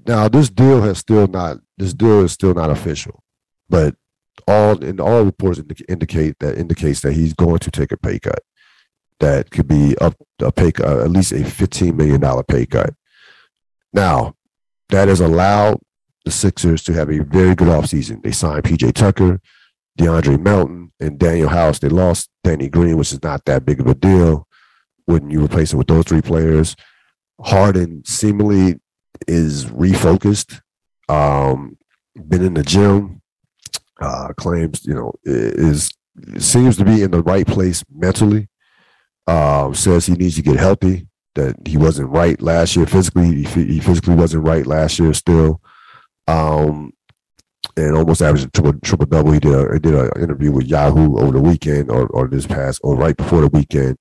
Now, 0.08 0.28
this 0.28 0.50
deal 0.50 0.82
has 0.82 0.98
still 0.98 1.28
not. 1.28 1.58
This 1.78 1.94
deal 1.94 2.22
is 2.22 2.32
still 2.32 2.54
not 2.54 2.72
official, 2.72 3.24
but 3.70 3.96
all 4.48 4.84
in 4.84 5.00
all 5.00 5.24
reports 5.24 5.62
indicate 5.88 6.36
that 6.40 6.58
indicates 6.58 7.02
that 7.02 7.14
he's 7.14 7.34
going 7.34 7.60
to 7.60 7.72
take 7.72 7.92
a 7.92 7.98
pay 7.98 8.20
cut. 8.20 8.40
That 9.20 9.52
could 9.52 9.68
be 9.68 9.96
up 10.00 10.16
a 10.42 10.52
pay 10.52 10.72
at 10.84 11.12
least 11.12 11.32
a 11.32 11.44
fifteen 11.44 11.96
million 11.98 12.22
dollar 12.22 12.44
pay 12.44 12.66
cut. 12.66 12.94
Now, 13.94 14.36
that 14.90 15.08
has 15.08 15.20
allowed 15.20 15.80
the 16.26 16.32
Sixers 16.32 16.84
to 16.84 16.94
have 16.94 17.10
a 17.10 17.20
very 17.20 17.56
good 17.56 17.68
offseason. 17.68 18.24
They 18.24 18.32
signed 18.32 18.64
PJ 18.64 18.94
Tucker. 18.94 19.40
DeAndre 20.00 20.42
Melton 20.42 20.92
and 21.00 21.20
Danuel 21.20 21.50
House. 21.50 21.80
They 21.80 21.90
lost 21.90 22.30
Danny 22.44 22.70
Green, 22.70 22.98
which 22.98 23.12
is 23.12 23.22
not 23.22 23.46
that 23.46 23.66
big 23.66 23.80
of 23.80 23.88
a 23.88 23.94
deal 23.94 24.48
when 25.06 25.30
you 25.30 25.44
replace 25.44 25.74
him 25.74 25.78
with 25.78 25.88
those 25.88 26.06
three 26.06 26.22
players. 26.22 26.76
Harden 27.42 28.04
seemingly 28.06 28.80
is 29.28 29.66
refocused, 29.66 30.62
um, 31.10 31.78
been 32.28 32.44
in 32.44 32.54
the 32.54 32.64
gym, 32.64 33.22
uh, 34.02 34.30
claims, 34.38 34.86
you 34.86 34.94
know, 34.94 35.14
is 35.24 35.92
seems 36.38 36.78
to 36.78 36.86
be 36.86 37.02
in 37.02 37.12
the 37.12 37.22
right 37.22 37.48
place 37.48 37.84
mentally. 37.94 38.48
Uh, 39.28 39.72
says 39.74 40.06
he 40.06 40.14
needs 40.14 40.36
to 40.36 40.42
get 40.42 40.58
healthy, 40.58 41.08
that 41.36 41.56
he 41.68 41.78
wasn't 41.78 42.10
right 42.10 42.42
last 42.42 42.76
year 42.76 42.88
physically. 42.88 43.44
He, 43.44 43.66
he 43.66 43.80
physically 43.80 44.16
wasn't 44.16 44.48
right 44.48 44.66
last 44.66 44.98
year 44.98 45.14
still. 45.14 45.62
Um, 46.28 46.94
and 47.76 47.96
almost 47.96 48.22
averaged 48.22 48.54
triple 48.54 48.80
triple 48.82 49.06
double. 49.06 49.32
He 49.32 49.40
did 49.40 49.54
a 49.54 49.74
he 49.74 49.80
did 49.80 49.96
an 49.96 50.12
interview 50.22 50.52
with 50.52 50.68
Yahoo 50.68 51.18
over 51.18 51.32
the 51.32 51.42
weekend 51.42 51.90
or 51.90 52.08
or 52.08 52.28
this 52.28 52.48
past 52.48 52.80
or 52.84 52.96
right 52.96 53.16
before 53.16 53.42
the 53.42 53.48
weekend. 53.48 53.98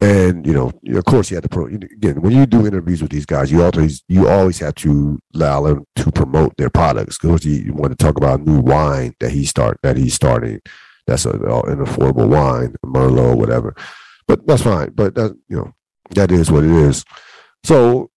And 0.00 0.46
you 0.46 0.52
know, 0.52 0.72
of 0.98 1.04
course, 1.06 1.30
he 1.30 1.34
had 1.34 1.44
to 1.44 1.48
pro. 1.48 1.66
Again, 1.66 2.20
when 2.20 2.32
you 2.32 2.44
do 2.44 2.66
interviews 2.66 3.00
with 3.00 3.10
these 3.10 3.24
guys, 3.24 3.50
you 3.50 3.62
always 3.62 4.02
you 4.08 4.28
always 4.28 4.58
have 4.58 4.74
to 4.76 5.18
allow 5.34 5.62
them 5.62 5.84
to 5.96 6.12
promote 6.12 6.54
their 6.58 6.68
products. 6.68 7.18
Because 7.18 7.46
you, 7.46 7.54
you 7.54 7.72
want 7.72 7.98
to 7.98 8.04
talk 8.04 8.18
about 8.18 8.40
a 8.40 8.42
new 8.42 8.60
wine 8.60 9.14
that 9.20 9.30
he 9.30 9.46
start 9.46 9.78
that 9.82 9.96
he's 9.96 10.12
starting. 10.12 10.60
That's 11.06 11.24
a, 11.24 11.30
an 11.30 11.84
affordable 11.84 12.28
wine, 12.28 12.74
Merlot, 12.84 13.38
whatever. 13.38 13.74
But 14.28 14.46
that's 14.46 14.62
fine. 14.62 14.90
But 14.90 15.14
that 15.14 15.34
you 15.48 15.56
know, 15.56 15.72
that 16.10 16.30
is 16.30 16.50
what 16.50 16.64
it 16.64 16.70
is. 16.70 17.02
So 17.64 18.10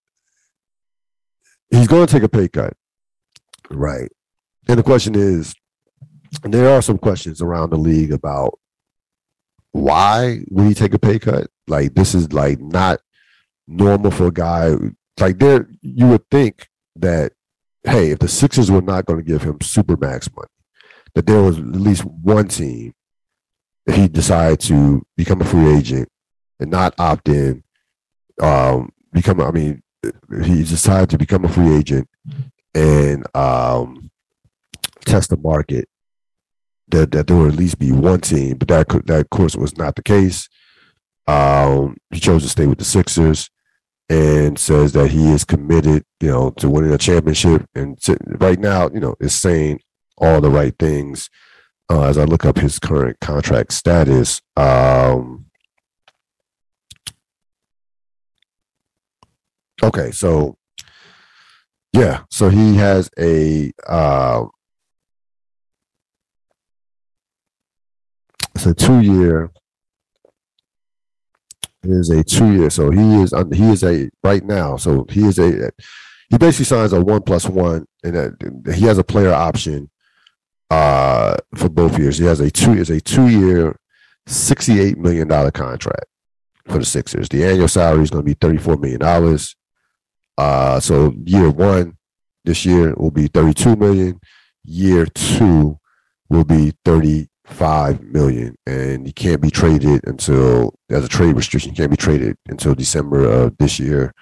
he's 1.70 1.88
going 1.88 2.06
to 2.06 2.12
take 2.12 2.24
a 2.24 2.30
pay 2.30 2.50
cut, 2.50 2.74
right? 3.70 4.12
And 4.70 4.78
the 4.78 4.84
question 4.84 5.16
is, 5.16 5.56
and 6.44 6.54
there 6.54 6.70
are 6.70 6.84
some 6.84 7.00
questions 7.00 7.42
around 7.42 7.72
the 7.72 7.78
league 7.78 8.14
about 8.14 8.60
why 9.72 10.42
would 10.52 10.68
he 10.68 10.76
take 10.76 10.94
a 10.94 11.00
pay 11.00 11.18
cut? 11.18 11.48
Like 11.68 11.96
this 11.96 12.14
is 12.14 12.32
like 12.34 12.60
not 12.60 13.00
normal 13.68 14.12
for 14.12 14.28
a 14.28 14.32
guy. 14.32 14.76
Like 15.20 15.40
there, 15.40 15.68
you 15.82 16.08
would 16.10 16.30
think 16.30 16.68
that 16.98 17.34
hey, 17.84 18.12
if 18.12 18.20
the 18.20 18.28
Sixers 18.28 18.70
were 18.70 18.84
not 18.84 19.08
going 19.08 19.18
to 19.18 19.26
give 19.26 19.42
him 19.42 19.60
super 19.60 19.98
max 19.98 20.30
money, 20.36 20.48
that 21.16 21.26
there 21.26 21.42
was 21.42 21.58
at 21.58 21.66
least 21.66 22.06
one 22.06 22.48
team 22.48 22.94
if 23.88 23.96
he 23.96 24.08
decided 24.08 24.60
to 24.60 25.04
become 25.18 25.42
a 25.42 25.46
free 25.46 25.76
agent 25.76 26.10
and 26.60 26.70
not 26.70 26.94
opt 27.00 27.28
in, 27.28 27.64
um, 28.40 28.92
become 29.14 29.42
I 29.42 29.50
mean, 29.50 29.82
he 30.44 30.64
decided 30.64 31.10
to 31.10 31.18
become 31.18 31.44
a 31.44 31.50
free 31.50 31.76
agent 31.76 32.08
and 32.76 33.26
um, 33.36 34.09
test 35.10 35.30
the 35.30 35.38
market. 35.38 35.88
That, 36.90 37.12
that 37.12 37.28
there 37.28 37.38
would 37.38 37.54
at 37.54 37.60
least 37.60 37.78
be 37.78 37.92
one 37.92 38.22
team, 38.22 38.58
but 38.58 38.68
that 38.70 38.88
could, 38.88 39.06
that 39.06 39.22
of 39.22 39.30
course 39.30 39.56
was 39.56 39.78
not 39.78 39.96
the 39.96 40.02
case. 40.02 40.50
Um, 41.28 41.98
he 42.10 42.20
chose 42.20 42.42
to 42.42 42.50
stay 42.50 42.66
with 42.66 42.80
the 42.80 42.86
Sixers 42.86 43.52
and 44.10 44.58
says 44.58 44.94
that 44.94 45.12
he 45.12 45.32
is 45.32 45.46
committed, 45.46 46.04
you 46.20 46.30
know, 46.30 46.50
to 46.52 46.68
winning 46.68 46.92
a 46.92 46.98
championship. 46.98 47.68
And 47.76 48.00
right 48.40 48.60
now, 48.60 48.90
you 48.90 49.00
know, 49.00 49.16
is 49.20 49.36
saying 49.36 49.82
all 50.18 50.42
the 50.42 50.50
right 50.50 50.74
things. 50.80 51.30
Uh, 51.92 52.04
as 52.04 52.18
I 52.18 52.24
look 52.24 52.46
up 52.46 52.58
his 52.58 52.80
current 52.80 53.20
contract 53.20 53.74
status, 53.74 54.42
um, 54.56 55.46
okay, 59.82 60.12
so 60.12 60.58
yeah, 61.94 62.22
so 62.30 62.50
he 62.50 62.76
has 62.76 63.10
a 63.18 63.72
uh, 63.88 64.46
it's 68.60 68.82
a 68.82 68.86
two 68.86 69.00
year 69.02 69.52
it 71.84 71.92
is 71.92 72.10
a 72.10 72.24
two 72.24 72.54
year. 72.54 72.70
So 72.70 72.92
he 72.92 73.22
is 73.22 73.34
he 73.54 73.70
is 73.72 73.84
a 73.84 74.10
right 74.24 74.44
now. 74.44 74.76
So 74.76 75.06
he 75.10 75.26
is 75.26 75.40
a 75.40 75.72
he 76.30 76.38
basically 76.38 76.66
signs 76.66 76.94
a 76.94 77.02
one 77.02 77.22
plus 77.22 77.48
one, 77.48 77.86
and 78.04 78.16
a, 78.18 78.74
he 78.74 78.86
has 78.86 78.98
a 78.98 79.04
player 79.04 79.34
option 79.34 79.90
uh, 80.70 81.38
for 81.56 81.70
both 81.70 81.98
years. 81.98 82.18
He 82.18 82.26
has 82.26 82.42
a 82.42 82.52
two 82.52 82.74
is 82.74 82.90
a 82.90 83.00
two 83.00 83.30
year, 83.30 83.80
sixty 84.28 84.80
eight 84.82 84.98
million 84.98 85.28
dollar 85.28 85.52
contract 85.52 86.06
for 86.68 86.80
the 86.80 86.86
Sixers. 86.86 87.30
The 87.30 87.46
annual 87.46 87.70
salary 87.70 88.04
is 88.04 88.10
going 88.10 88.26
to 88.26 88.30
be 88.30 88.34
thirty 88.34 88.58
four 88.58 88.76
million 88.76 89.00
dollars. 89.00 89.56
Uh, 90.38 90.80
so 90.80 91.14
year 91.24 91.50
one 91.50 91.98
this 92.44 92.66
year 92.66 92.94
will 92.96 93.12
be 93.12 93.28
thirty 93.28 93.54
two 93.54 93.78
million. 93.78 94.20
Year 94.66 95.06
two 95.06 95.80
will 96.30 96.44
be 96.44 96.74
thirty 96.84 97.30
five 97.50 98.02
million, 98.04 98.56
and 98.66 99.06
he 99.06 99.14
can't 99.14 99.42
be 99.42 99.50
traded 99.50 100.08
until 100.08 100.74
there's 100.88 101.06
a 101.06 101.10
trade 101.10 101.36
restriction. 101.36 101.72
He 101.72 101.78
can't 101.78 101.92
be 101.92 101.98
traded 101.98 102.38
until 102.48 102.76
December 102.76 103.26
of 103.30 103.58
this 103.58 103.80
year, 103.80 104.14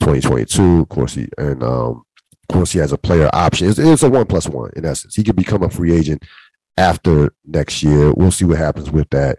2022. 0.00 0.80
Of 0.80 0.88
course, 0.88 1.14
he 1.14 1.28
and 1.38 1.62
um, 1.62 2.04
of 2.48 2.54
course 2.54 2.72
he 2.72 2.78
has 2.78 2.92
a 2.92 2.98
player 2.98 3.28
option. 3.32 3.68
It's, 3.68 3.78
it's 3.78 4.02
a 4.02 4.10
one 4.10 4.26
plus 4.26 4.48
one 4.48 4.70
in 4.76 4.84
essence. 4.84 5.14
He 5.14 5.24
can 5.24 5.36
become 5.36 5.62
a 5.62 5.70
free 5.70 5.92
agent 5.92 6.24
after 6.76 7.32
next 7.44 7.82
year. 7.82 8.12
We'll 8.12 8.30
see 8.30 8.44
what 8.44 8.58
happens 8.58 8.90
with 8.90 9.10
that. 9.10 9.38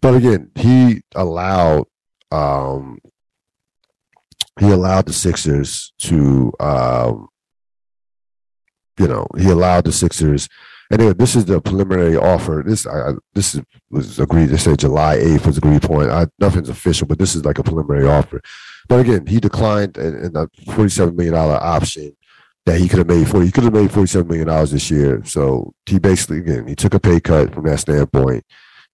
But 0.00 0.14
again, 0.14 0.50
he 0.54 1.02
allowed 1.14 1.86
um, 2.30 2.98
he 4.60 4.70
allowed 4.70 5.06
the 5.06 5.12
Sixers 5.12 5.92
to 6.00 6.52
um, 6.60 7.28
you 8.98 9.08
know 9.08 9.26
he 9.38 9.48
allowed 9.48 9.84
the 9.84 9.92
Sixers 9.92 10.48
Anyway, 10.92 11.14
this 11.14 11.34
is 11.34 11.46
the 11.46 11.58
preliminary 11.58 12.16
offer. 12.18 12.62
This 12.66 12.86
I, 12.86 13.12
this 13.32 13.54
is, 13.54 13.62
was 13.90 14.18
agreed. 14.18 14.46
They 14.46 14.58
said 14.58 14.78
July 14.78 15.14
eighth 15.14 15.46
was 15.46 15.56
agreed 15.56 15.80
point. 15.80 16.10
I, 16.10 16.26
nothing's 16.38 16.68
official, 16.68 17.06
but 17.06 17.18
this 17.18 17.34
is 17.34 17.46
like 17.46 17.58
a 17.58 17.62
preliminary 17.62 18.06
offer. 18.06 18.42
But 18.88 19.00
again, 19.00 19.26
he 19.26 19.40
declined 19.40 19.96
in 19.96 20.36
a 20.36 20.48
forty-seven 20.72 21.16
million 21.16 21.34
dollar 21.34 21.54
option 21.54 22.14
that 22.66 22.78
he 22.78 22.88
could 22.88 22.98
have 22.98 23.08
made. 23.08 23.26
For 23.26 23.42
he 23.42 23.50
could 23.50 23.64
have 23.64 23.72
made 23.72 23.90
forty-seven 23.90 24.28
million 24.28 24.48
dollars 24.48 24.72
this 24.72 24.90
year. 24.90 25.22
So 25.24 25.72
he 25.86 25.98
basically 25.98 26.38
again 26.38 26.66
he 26.66 26.74
took 26.74 26.92
a 26.92 27.00
pay 27.00 27.20
cut 27.20 27.54
from 27.54 27.64
that 27.64 27.80
standpoint, 27.80 28.44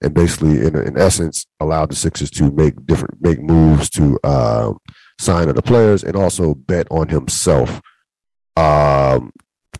and 0.00 0.14
basically 0.14 0.64
in 0.64 0.76
in 0.76 0.96
essence 0.96 1.46
allowed 1.58 1.90
the 1.90 1.96
Sixers 1.96 2.30
to 2.30 2.52
make 2.52 2.86
different 2.86 3.20
make 3.20 3.42
moves 3.42 3.90
to 3.90 4.20
um, 4.22 4.78
sign 5.18 5.48
other 5.48 5.62
players 5.62 6.04
and 6.04 6.14
also 6.14 6.54
bet 6.54 6.86
on 6.92 7.08
himself 7.08 7.80
um, 8.56 9.32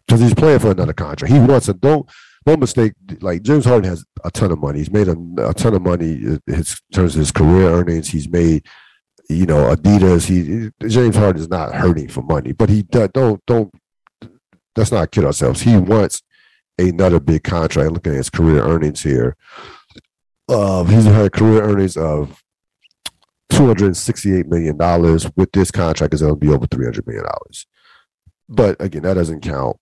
because 0.09 0.23
he's 0.23 0.35
playing 0.35 0.59
for 0.59 0.71
another 0.71 0.95
contract. 0.95 1.33
He 1.33 1.39
wants 1.39 1.69
a 1.69 1.75
don't 1.75 2.09
don't 2.47 2.61
mistake. 2.61 2.95
Like 3.21 3.43
James 3.43 3.67
Harden 3.67 3.91
has 3.91 4.05
a 4.25 4.31
ton 4.31 4.51
of 4.51 4.59
money. 4.59 4.79
He's 4.79 4.91
made 4.91 5.09
a, 5.09 5.17
a 5.47 5.53
ton 5.53 5.75
of 5.75 5.83
money 5.83 6.13
in 6.13 6.41
terms 6.93 7.15
of 7.15 7.21
his 7.21 7.31
career 7.31 7.69
earnings. 7.69 8.09
He's 8.09 8.29
made 8.29 8.67
you 9.29 9.45
know 9.45 9.75
Adidas. 9.75 10.27
He 10.27 10.71
James 10.89 11.17
Harden 11.17 11.43
is 11.43 11.49
not 11.49 11.75
hurting 11.75 12.09
for 12.09 12.23
money, 12.23 12.53
but 12.53 12.71
he 12.71 12.83
don't 12.83 13.45
don't. 13.47 13.71
Let's 14.77 14.93
not 14.93 15.11
kid 15.11 15.25
ourselves. 15.25 15.63
He 15.63 15.77
wants 15.77 16.23
another 16.79 17.21
big 17.21 17.45
contract. 17.45 17.93
Looking 17.93 18.13
at 18.13 18.19
his 18.19 18.31
career 18.31 18.63
earnings 18.63 19.03
here, 19.03 19.37
uh, 20.49 20.85
he's 20.85 21.05
had 21.05 21.33
career 21.33 21.63
earnings 21.63 21.97
of 21.97 22.43
two 23.51 23.67
hundred 23.67 23.95
sixty-eight 23.97 24.47
million 24.47 24.79
dollars. 24.79 25.31
With 25.37 25.53
this 25.53 25.71
contract, 25.71 26.15
is 26.15 26.23
going 26.23 26.35
to 26.35 26.41
be 26.41 26.49
over 26.49 26.67
three 26.67 26.87
hundred 26.87 27.07
million 27.07 27.25
dollars. 27.25 27.67
But 28.49 28.81
again, 28.81 29.03
that 29.03 29.15
doesn't 29.15 29.43
count 29.43 29.77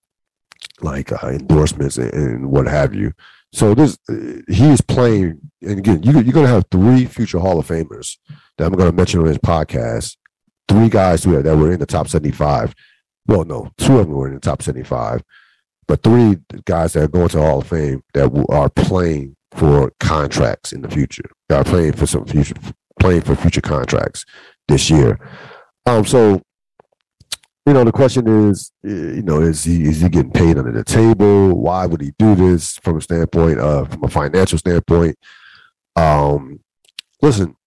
like 0.81 1.11
uh, 1.11 1.27
endorsements 1.29 1.97
and, 1.97 2.13
and, 2.13 2.51
what 2.51 2.67
have 2.67 2.93
you. 2.93 3.13
So 3.53 3.73
this 3.73 3.97
uh, 4.09 4.41
he 4.47 4.69
is 4.69 4.81
playing, 4.81 5.39
and 5.61 5.79
again, 5.79 6.03
you, 6.03 6.13
you're 6.13 6.33
going 6.33 6.45
to 6.45 6.53
have 6.53 6.65
three 6.71 7.05
future 7.05 7.39
Hall 7.39 7.59
of 7.59 7.67
Famers 7.67 8.17
that 8.57 8.65
I'm 8.65 8.73
going 8.73 8.89
to 8.89 8.95
mention 8.95 9.19
on 9.21 9.27
this 9.27 9.37
podcast. 9.37 10.17
Three 10.67 10.89
guys 10.89 11.23
who 11.23 11.41
that 11.41 11.57
were 11.57 11.71
in 11.71 11.79
the 11.79 11.85
top 11.85 12.09
75. 12.09 12.75
Well, 13.25 13.45
no, 13.45 13.71
two 13.77 13.99
of 13.99 14.07
them 14.07 14.15
were 14.15 14.27
in 14.27 14.33
the 14.33 14.39
top 14.39 14.61
75, 14.61 15.23
but 15.87 16.03
three 16.03 16.37
guys 16.65 16.93
that 16.93 17.03
are 17.03 17.07
going 17.07 17.29
to 17.29 17.39
Hall 17.39 17.59
of 17.59 17.67
Fame 17.67 18.03
that 18.13 18.45
are 18.49 18.69
playing 18.69 19.35
for 19.51 19.91
contracts 19.99 20.71
in 20.71 20.81
the 20.81 20.89
future. 20.89 21.29
Are 21.49 21.63
playing 21.63 21.93
for 21.93 22.05
some 22.05 22.25
future, 22.25 22.55
playing 22.99 23.21
for 23.21 23.35
future 23.35 23.61
contracts 23.61 24.25
this 24.67 24.89
year. 24.89 25.19
Um, 25.85 26.05
so 26.05 26.41
you 27.67 27.73
know, 27.73 27.83
the 27.83 27.91
question 27.91 28.49
is, 28.49 28.71
you 28.81 29.21
know, 29.23 29.41
is 29.41 29.65
he 29.65 29.83
is 29.83 29.99
he 29.99 30.07
getting 30.07 30.31
paid 30.31 30.57
under 30.57 30.71
the 30.71 30.85
table? 30.85 31.53
Why 31.53 31.85
would 31.85 31.99
he 31.99 32.13
do 32.17 32.33
this 32.33 32.77
from 32.77 32.95
a 32.95 33.01
standpoint 33.01 33.59
of 33.59 33.91
from 33.91 34.05
a 34.05 34.07
financial 34.07 34.57
standpoint? 34.57 35.17
Um, 35.97 36.61
listen, 37.21 37.57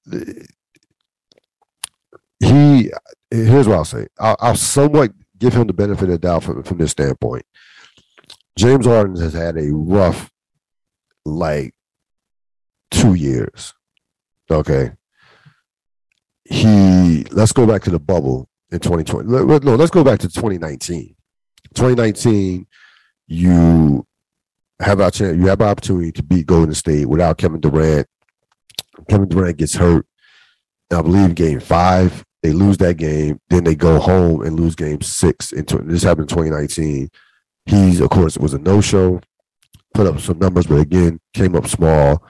he 2.39 2.91
here's 3.31 3.69
what 3.69 3.77
I'll 3.77 3.85
say. 3.85 4.07
I'll, 4.19 4.37
I'll 4.41 4.57
somewhat 4.57 5.13
give 5.37 5.53
him 5.53 5.67
the 5.67 5.75
benefit 5.75 6.05
of 6.05 6.13
the 6.13 6.19
doubt 6.19 6.45
from 6.45 6.63
from 6.63 6.79
this 6.79 6.93
standpoint. 6.93 7.45
James 8.57 8.87
Harden 8.87 9.17
has 9.17 9.35
had 9.35 9.59
a 9.59 9.71
rough, 9.71 10.31
like, 11.27 11.75
two 12.91 13.15
years. 13.15 13.75
Okay. 14.51 14.93
He 16.45 17.25
let's 17.31 17.53
go 17.53 17.67
back 17.67 17.83
to 17.83 17.91
the 17.91 18.01
bubble 18.01 18.50
in 18.73 18.81
2020. 18.81 19.29
No, 19.29 19.75
let's 19.75 19.91
go 19.91 20.05
back 20.05 20.21
to 20.21 20.29
2019. 20.29 21.15
2019, 21.75 22.67
you 23.29 24.07
have 24.81 25.01
a 25.01 25.11
chance, 25.11 25.37
you 25.37 25.47
have 25.47 25.61
an 25.61 25.69
opportunity 25.69 26.13
to 26.13 26.23
beat 26.23 26.47
Golden 26.47 26.75
State 26.75 27.07
without 27.07 27.39
Kevin 27.39 27.61
Durant. 27.61 28.07
Kevin 29.09 29.29
Durant 29.29 29.57
gets 29.57 29.75
hurt. 29.75 30.07
I 30.93 31.03
believe 31.03 31.35
game 31.35 31.61
five, 31.61 32.25
they 32.43 32.53
lose 32.53 32.79
that 32.79 32.97
game. 32.97 33.39
Then 33.49 33.65
they 33.65 33.75
go 33.75 34.01
home 34.01 34.43
and 34.43 34.59
lose 34.59 34.75
game 34.75 35.01
six. 35.03 35.53
Into 35.53 35.79
this 35.79 36.03
happened 36.03 36.31
in 36.31 36.37
2019. 36.37 37.09
He's 37.67 38.01
of 38.01 38.11
course 38.11 38.37
was 38.39 38.55
a 38.55 38.59
no 38.59 38.81
show, 38.81 39.21
put 39.95 40.07
up 40.07 40.19
some 40.19 40.39
numbers, 40.39 40.67
but 40.67 40.81
again 40.81 41.21
came 41.35 41.55
up 41.55 41.69
small. 41.69 42.25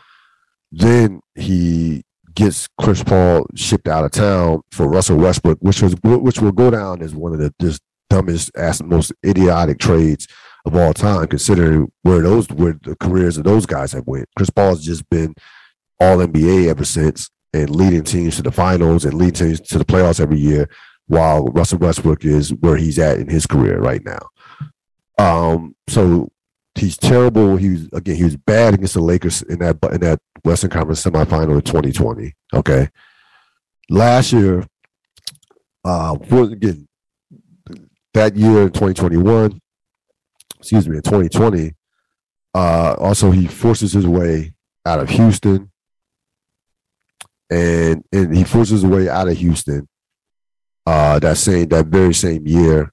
Then 0.73 1.21
he 1.35 2.05
gets 2.41 2.69
Chris 2.81 3.03
Paul 3.03 3.47
shipped 3.55 3.89
out 3.89 4.05
of 4.05 4.11
town 4.13 4.63
for 4.73 4.89
Russell 4.89 5.19
Westbrook, 5.19 5.59
which 5.61 5.83
was 5.83 5.95
which 6.03 6.41
will 6.41 6.53
go 6.53 6.71
down 6.71 7.03
as 7.03 7.15
one 7.15 7.33
of 7.33 7.39
the 7.39 7.53
just 7.61 7.83
dumbest, 8.09 8.51
ass, 8.57 8.83
most 8.83 9.13
idiotic 9.25 9.79
trades 9.79 10.27
of 10.65 10.75
all 10.75 10.93
time, 10.95 11.27
considering 11.27 11.91
where 12.03 12.23
those 12.23 12.49
where 12.49 12.79
the 12.83 12.97
careers 12.97 13.37
of 13.37 13.45
those 13.45 13.67
guys 13.67 13.93
have 13.93 14.07
went. 14.07 14.29
Chris 14.37 14.51
Paul's 14.51 14.85
just 14.85 15.09
been 15.11 15.35
all 16.01 16.19
NBA 16.19 16.69
ever 16.69 16.85
since 16.85 17.31
and 17.53 17.71
leading 17.75 18.05
teams 18.05 18.37
to 18.37 18.43
the 18.43 18.53
finals 18.53 19.05
and 19.05 19.15
leading 19.15 19.35
teams 19.35 19.61
to 19.61 19.79
the 19.79 19.85
playoffs 19.85 20.21
every 20.21 20.39
year, 20.39 20.69
while 21.09 21.45
Russell 21.47 21.79
Westbrook 21.79 22.25
is 22.25 22.55
where 22.55 22.77
he's 22.77 22.99
at 22.99 23.19
in 23.19 23.29
his 23.29 23.47
career 23.47 23.79
right 23.81 24.03
now. 24.05 24.29
Um, 25.19 25.75
so 25.89 26.31
he's 26.75 26.97
terrible. 26.97 27.57
He 27.57 27.71
was 27.71 27.89
again, 27.93 28.17
he 28.17 28.25
was 28.25 28.37
bad 28.37 28.75
against 28.75 28.95
the 28.95 29.00
Lakers 29.00 29.43
in 29.43 29.59
that 29.61 29.79
in 29.93 30.00
that 30.00 30.21
Western 30.45 30.71
Conference 30.71 31.05
semifinal 31.05 31.55
in 31.55 31.62
2020. 31.62 32.35
Okay, 32.55 32.89
last 33.89 34.33
year, 34.33 34.67
uh, 35.85 36.17
again, 36.31 36.89
that 38.15 38.37
year 38.37 38.62
in 38.62 38.73
2021, 38.73 39.61
excuse 40.59 40.89
me, 40.89 40.97
in 40.97 41.03
2020, 41.03 41.75
uh, 42.55 42.95
also 42.99 43.31
he 43.31 43.47
forces 43.47 43.93
his 43.93 44.07
way 44.07 44.55
out 44.87 45.00
of 45.00 45.09
Houston, 45.11 45.71
and 47.50 48.05
and 48.12 48.37
he 48.37 48.45
forces 48.45 48.83
his 48.83 48.87
way 48.87 49.09
out 49.09 49.29
of 49.29 49.37
Houston. 49.37 49.89
Uh, 50.87 51.19
that 51.19 51.37
same 51.37 51.69
that 51.69 51.87
very 51.87 52.15
same 52.15 52.47
year, 52.47 52.93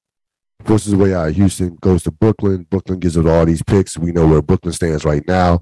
forces 0.67 0.91
his 0.91 0.95
way 0.95 1.13
out 1.13 1.29
of 1.29 1.35
Houston, 1.35 1.77
goes 1.81 2.03
to 2.03 2.11
Brooklyn. 2.11 2.67
Brooklyn 2.69 2.99
gives 2.99 3.17
it 3.17 3.25
all 3.25 3.45
these 3.45 3.63
picks. 3.63 3.97
We 3.97 4.11
know 4.11 4.27
where 4.27 4.41
Brooklyn 4.41 4.73
stands 4.73 5.05
right 5.05 5.23
now. 5.27 5.61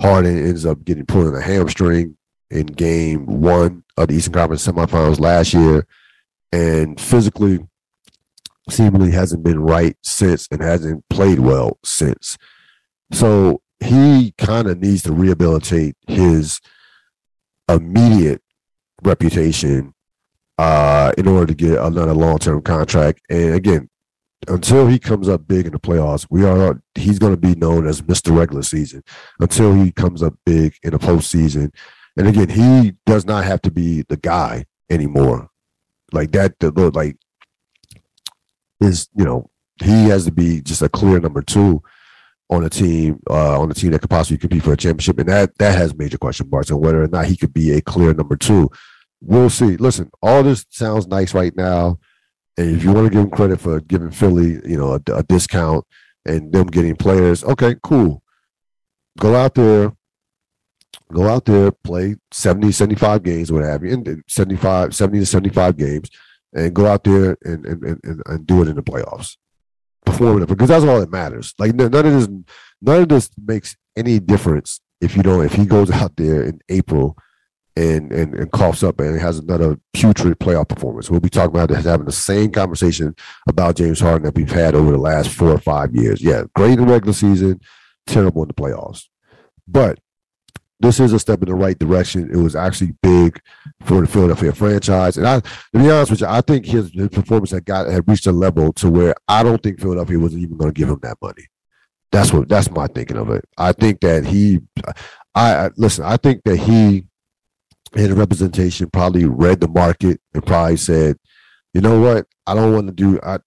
Harden 0.00 0.38
ends 0.38 0.64
up 0.64 0.84
getting 0.84 1.06
pulled 1.06 1.28
in 1.28 1.34
a 1.34 1.40
hamstring 1.40 2.16
in 2.50 2.66
game 2.66 3.26
one 3.26 3.84
of 3.96 4.08
the 4.08 4.14
Eastern 4.14 4.32
Conference 4.32 4.66
semifinals 4.66 5.20
last 5.20 5.54
year, 5.54 5.86
and 6.52 7.00
physically 7.00 7.60
seemingly 8.70 9.10
hasn't 9.10 9.42
been 9.42 9.60
right 9.60 9.96
since 10.02 10.48
and 10.50 10.62
hasn't 10.62 11.04
played 11.10 11.40
well 11.40 11.78
since. 11.84 12.38
So 13.12 13.60
he 13.80 14.32
kind 14.38 14.68
of 14.68 14.80
needs 14.80 15.02
to 15.02 15.12
rehabilitate 15.12 15.96
his 16.06 16.60
immediate 17.68 18.42
reputation 19.02 19.94
uh, 20.58 21.12
in 21.18 21.28
order 21.28 21.46
to 21.46 21.54
get 21.54 21.78
another 21.78 22.14
long 22.14 22.38
term 22.38 22.62
contract. 22.62 23.20
And 23.28 23.54
again, 23.54 23.90
until 24.48 24.86
he 24.86 24.98
comes 24.98 25.28
up 25.28 25.46
big 25.46 25.66
in 25.66 25.72
the 25.72 25.78
playoffs, 25.78 26.26
we 26.30 26.44
are 26.44 26.80
he's 26.94 27.18
going 27.18 27.32
to 27.32 27.40
be 27.40 27.54
known 27.54 27.86
as 27.86 28.02
Mr. 28.02 28.36
Regular 28.36 28.62
Season 28.62 29.02
until 29.40 29.74
he 29.74 29.92
comes 29.92 30.22
up 30.22 30.34
big 30.44 30.76
in 30.82 30.90
the 30.90 30.98
postseason. 30.98 31.72
And 32.16 32.28
again, 32.28 32.48
he 32.48 32.94
does 33.06 33.24
not 33.26 33.44
have 33.44 33.62
to 33.62 33.70
be 33.70 34.02
the 34.02 34.16
guy 34.16 34.66
anymore. 34.90 35.50
Like 36.12 36.32
that, 36.32 36.58
the 36.58 36.70
like 36.94 37.16
is 38.80 39.08
you 39.16 39.24
know 39.24 39.50
he 39.82 40.08
has 40.08 40.24
to 40.26 40.32
be 40.32 40.60
just 40.60 40.82
a 40.82 40.88
clear 40.88 41.18
number 41.18 41.42
two 41.42 41.82
on 42.50 42.64
a 42.64 42.70
team 42.70 43.20
uh, 43.28 43.60
on 43.60 43.70
a 43.70 43.74
team 43.74 43.90
that 43.90 44.00
could 44.00 44.10
possibly 44.10 44.38
compete 44.38 44.62
for 44.62 44.72
a 44.72 44.76
championship, 44.76 45.18
and 45.18 45.28
that 45.28 45.56
that 45.58 45.76
has 45.76 45.94
major 45.96 46.18
question 46.18 46.48
marks 46.50 46.70
on 46.70 46.80
whether 46.80 47.02
or 47.02 47.08
not 47.08 47.26
he 47.26 47.36
could 47.36 47.52
be 47.52 47.72
a 47.72 47.80
clear 47.80 48.14
number 48.14 48.36
two. 48.36 48.70
We'll 49.20 49.50
see. 49.50 49.76
Listen, 49.76 50.10
all 50.22 50.42
this 50.42 50.66
sounds 50.70 51.06
nice 51.06 51.34
right 51.34 51.54
now, 51.56 51.98
and 52.56 52.76
if 52.76 52.84
you 52.84 52.92
want 52.92 53.06
to 53.06 53.10
give 53.10 53.22
him 53.22 53.30
credit 53.30 53.60
for 53.60 53.80
giving 53.80 54.10
Philly, 54.10 54.60
you 54.64 54.76
know, 54.76 54.92
a, 54.92 55.12
a 55.12 55.22
discount 55.24 55.84
and 56.24 56.52
them 56.52 56.66
getting 56.66 56.96
players, 56.96 57.42
okay, 57.44 57.76
cool. 57.82 58.22
Go 59.18 59.34
out 59.34 59.54
there, 59.54 59.92
go 61.12 61.28
out 61.28 61.44
there, 61.44 61.70
play 61.70 62.16
70, 62.30 62.72
75 62.72 63.22
games, 63.22 63.50
what 63.50 63.64
have 63.64 63.84
you, 63.84 63.92
and 63.92 64.22
75, 64.28 64.94
70 64.94 65.18
to 65.20 65.26
75 65.26 65.76
games, 65.76 66.10
and 66.52 66.74
go 66.74 66.86
out 66.86 67.04
there 67.04 67.36
and, 67.44 67.66
and, 67.66 67.82
and, 67.82 68.22
and 68.26 68.46
do 68.46 68.62
it 68.62 68.68
in 68.68 68.76
the 68.76 68.82
playoffs 68.82 69.36
performative 70.06 70.48
because 70.48 70.68
that's 70.68 70.84
all 70.84 71.00
that 71.00 71.10
matters. 71.10 71.54
Like 71.58 71.74
none 71.74 71.94
of 71.94 72.04
this, 72.04 72.28
none 72.80 73.02
of 73.02 73.08
this 73.08 73.30
makes 73.44 73.76
any 73.96 74.20
difference 74.20 74.80
if 75.00 75.16
you 75.16 75.22
don't. 75.22 75.44
If 75.44 75.54
he 75.54 75.66
goes 75.66 75.90
out 75.92 76.16
there 76.16 76.44
in 76.44 76.60
April 76.68 77.16
and 77.76 78.12
and, 78.12 78.34
and 78.34 78.52
coughs 78.52 78.82
up 78.82 79.00
and 79.00 79.20
has 79.20 79.38
another 79.38 79.78
putrid 79.92 80.38
playoff 80.38 80.68
performance, 80.68 81.10
we'll 81.10 81.20
be 81.20 81.30
talking 81.30 81.56
about 81.56 81.70
having 81.70 82.06
the 82.06 82.12
same 82.12 82.50
conversation 82.50 83.14
about 83.48 83.76
James 83.76 84.00
Harden 84.00 84.24
that 84.24 84.34
we've 84.34 84.50
had 84.50 84.74
over 84.74 84.92
the 84.92 84.98
last 84.98 85.30
four 85.30 85.50
or 85.50 85.58
five 85.58 85.94
years. 85.94 86.22
Yeah, 86.22 86.44
great 86.54 86.78
in 86.78 86.86
the 86.86 86.92
regular 86.92 87.12
season, 87.12 87.60
terrible 88.06 88.42
in 88.42 88.48
the 88.48 88.54
playoffs, 88.54 89.06
but 89.66 89.98
this 90.80 91.00
is 91.00 91.12
a 91.12 91.18
step 91.18 91.42
in 91.42 91.48
the 91.48 91.54
right 91.54 91.78
direction. 91.78 92.30
It 92.30 92.36
was 92.36 92.56
actually 92.56 92.94
big 93.02 93.40
for 93.84 94.00
the 94.00 94.06
Philadelphia 94.06 94.52
franchise. 94.52 95.16
And 95.16 95.26
I, 95.26 95.40
to 95.40 95.48
be 95.72 95.90
honest 95.90 96.10
with 96.10 96.20
you, 96.20 96.26
I 96.26 96.40
think 96.40 96.66
his, 96.66 96.90
his 96.92 97.08
performance 97.08 97.52
had 97.52 97.64
got 97.64 97.88
had 97.88 98.06
reached 98.08 98.26
a 98.26 98.32
level 98.32 98.72
to 98.74 98.90
where 98.90 99.14
I 99.28 99.42
don't 99.42 99.62
think 99.62 99.80
Philadelphia 99.80 100.18
was 100.18 100.36
even 100.36 100.56
going 100.56 100.72
to 100.72 100.78
give 100.78 100.88
him 100.88 100.98
that 101.02 101.16
money. 101.22 101.46
That's 102.12 102.32
what 102.32 102.48
that's 102.48 102.70
my 102.70 102.86
thinking 102.88 103.16
of 103.16 103.30
it. 103.30 103.44
I 103.56 103.72
think 103.72 104.00
that 104.00 104.24
he, 104.24 104.60
I 105.34 105.70
listen. 105.76 106.04
I 106.04 106.16
think 106.16 106.42
that 106.44 106.56
he, 106.56 107.06
in 107.94 108.14
representation, 108.14 108.90
probably 108.90 109.24
read 109.24 109.60
the 109.60 109.68
market 109.68 110.20
and 110.32 110.44
probably 110.44 110.76
said, 110.76 111.16
you 111.72 111.80
know 111.80 112.00
what, 112.00 112.26
I 112.46 112.54
don't 112.54 112.72
want 112.72 112.86
to 112.88 112.92
do. 112.92 113.18
I 113.22 113.38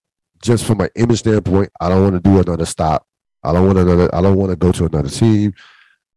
just 0.42 0.64
from 0.64 0.80
an 0.80 0.90
image 0.94 1.20
standpoint, 1.20 1.70
I 1.80 1.88
don't 1.88 2.02
want 2.02 2.14
to 2.14 2.30
do 2.30 2.40
another 2.40 2.66
stop. 2.66 3.06
I 3.42 3.52
don't 3.52 3.66
want 3.66 3.78
another. 3.78 4.14
I 4.14 4.20
don't 4.20 4.36
want 4.36 4.50
to 4.50 4.56
go 4.56 4.72
to 4.72 4.86
another 4.86 5.08
team. 5.08 5.54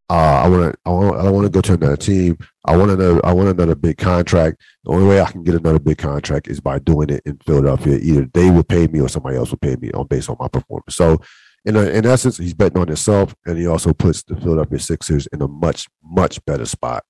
Uh, 0.09 0.41
I 0.43 0.47
want 0.49 0.73
to. 0.73 0.79
I, 0.85 0.89
want, 0.89 1.19
I 1.19 1.23
don't 1.23 1.33
want 1.33 1.45
to 1.45 1.51
go 1.51 1.61
to 1.61 1.73
another 1.73 1.97
team. 1.97 2.37
I 2.65 2.75
want 2.75 2.91
another. 2.91 3.25
I 3.25 3.33
want 3.33 3.49
another 3.49 3.75
big 3.75 3.97
contract. 3.97 4.61
The 4.83 4.91
only 4.91 5.07
way 5.07 5.21
I 5.21 5.31
can 5.31 5.43
get 5.43 5.55
another 5.55 5.79
big 5.79 5.97
contract 5.97 6.47
is 6.47 6.59
by 6.59 6.79
doing 6.79 7.09
it 7.09 7.21
in 7.25 7.37
Philadelphia. 7.45 7.97
Either 7.97 8.29
they 8.33 8.49
will 8.49 8.63
pay 8.63 8.87
me 8.87 8.99
or 8.99 9.07
somebody 9.07 9.37
else 9.37 9.51
will 9.51 9.59
pay 9.59 9.75
me 9.75 9.91
on 9.91 10.07
based 10.07 10.29
on 10.29 10.37
my 10.39 10.47
performance. 10.47 10.95
So, 10.95 11.21
in 11.63 11.75
a, 11.75 11.83
in 11.83 12.05
essence, 12.05 12.37
he's 12.37 12.53
betting 12.53 12.79
on 12.79 12.87
himself, 12.87 13.35
and 13.45 13.57
he 13.57 13.67
also 13.67 13.93
puts 13.93 14.23
the 14.23 14.35
Philadelphia 14.35 14.79
Sixers 14.79 15.27
in 15.27 15.41
a 15.41 15.47
much 15.47 15.87
much 16.03 16.43
better 16.45 16.65
spot, 16.65 17.05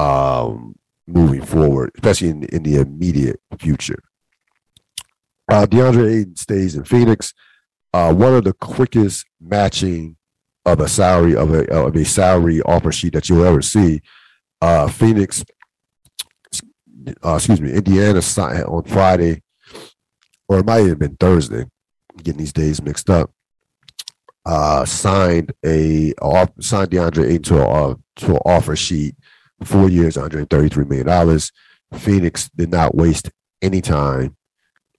um, 0.00 0.76
moving 1.06 1.42
forward, 1.42 1.90
especially 1.96 2.30
in 2.30 2.44
in 2.44 2.62
the 2.62 2.76
immediate 2.76 3.40
future. 3.58 4.02
Uh, 5.50 5.66
DeAndre 5.66 6.20
Ayton 6.20 6.36
stays 6.36 6.76
in 6.76 6.84
Phoenix. 6.84 7.34
Uh, 7.92 8.14
one 8.14 8.34
of 8.34 8.44
the 8.44 8.52
quickest 8.52 9.26
matching 9.40 10.16
of 10.64 10.80
a 10.80 10.88
salary 10.88 11.34
of 11.34 11.52
a 11.52 11.68
of 11.72 11.96
a 11.96 12.04
salary 12.04 12.62
offer 12.62 12.92
sheet 12.92 13.12
that 13.14 13.28
you'll 13.28 13.44
ever 13.44 13.62
see. 13.62 14.00
Uh, 14.62 14.88
Phoenix, 14.88 15.44
uh, 17.24 17.34
excuse 17.34 17.60
me, 17.60 17.72
Indiana 17.72 18.22
signed 18.22 18.64
on 18.64 18.84
Friday, 18.84 19.42
or 20.48 20.58
it 20.58 20.66
might 20.66 20.86
have 20.86 20.98
been 20.98 21.16
Thursday. 21.16 21.64
Getting 22.22 22.40
these 22.40 22.52
days 22.52 22.82
mixed 22.82 23.08
up. 23.08 23.32
Uh, 24.44 24.84
signed 24.84 25.52
a 25.64 26.12
off, 26.20 26.50
signed 26.60 26.90
DeAndre 26.90 27.24
Ayton 27.24 27.42
to 27.42 27.62
a 27.62 27.96
to 28.16 28.32
an 28.32 28.40
offer 28.44 28.76
sheet, 28.76 29.16
four 29.64 29.88
years, 29.88 30.16
133 30.16 30.84
million 30.84 31.06
dollars. 31.06 31.52
Phoenix 31.94 32.48
did 32.50 32.70
not 32.70 32.94
waste 32.94 33.30
any 33.62 33.80
time 33.80 34.36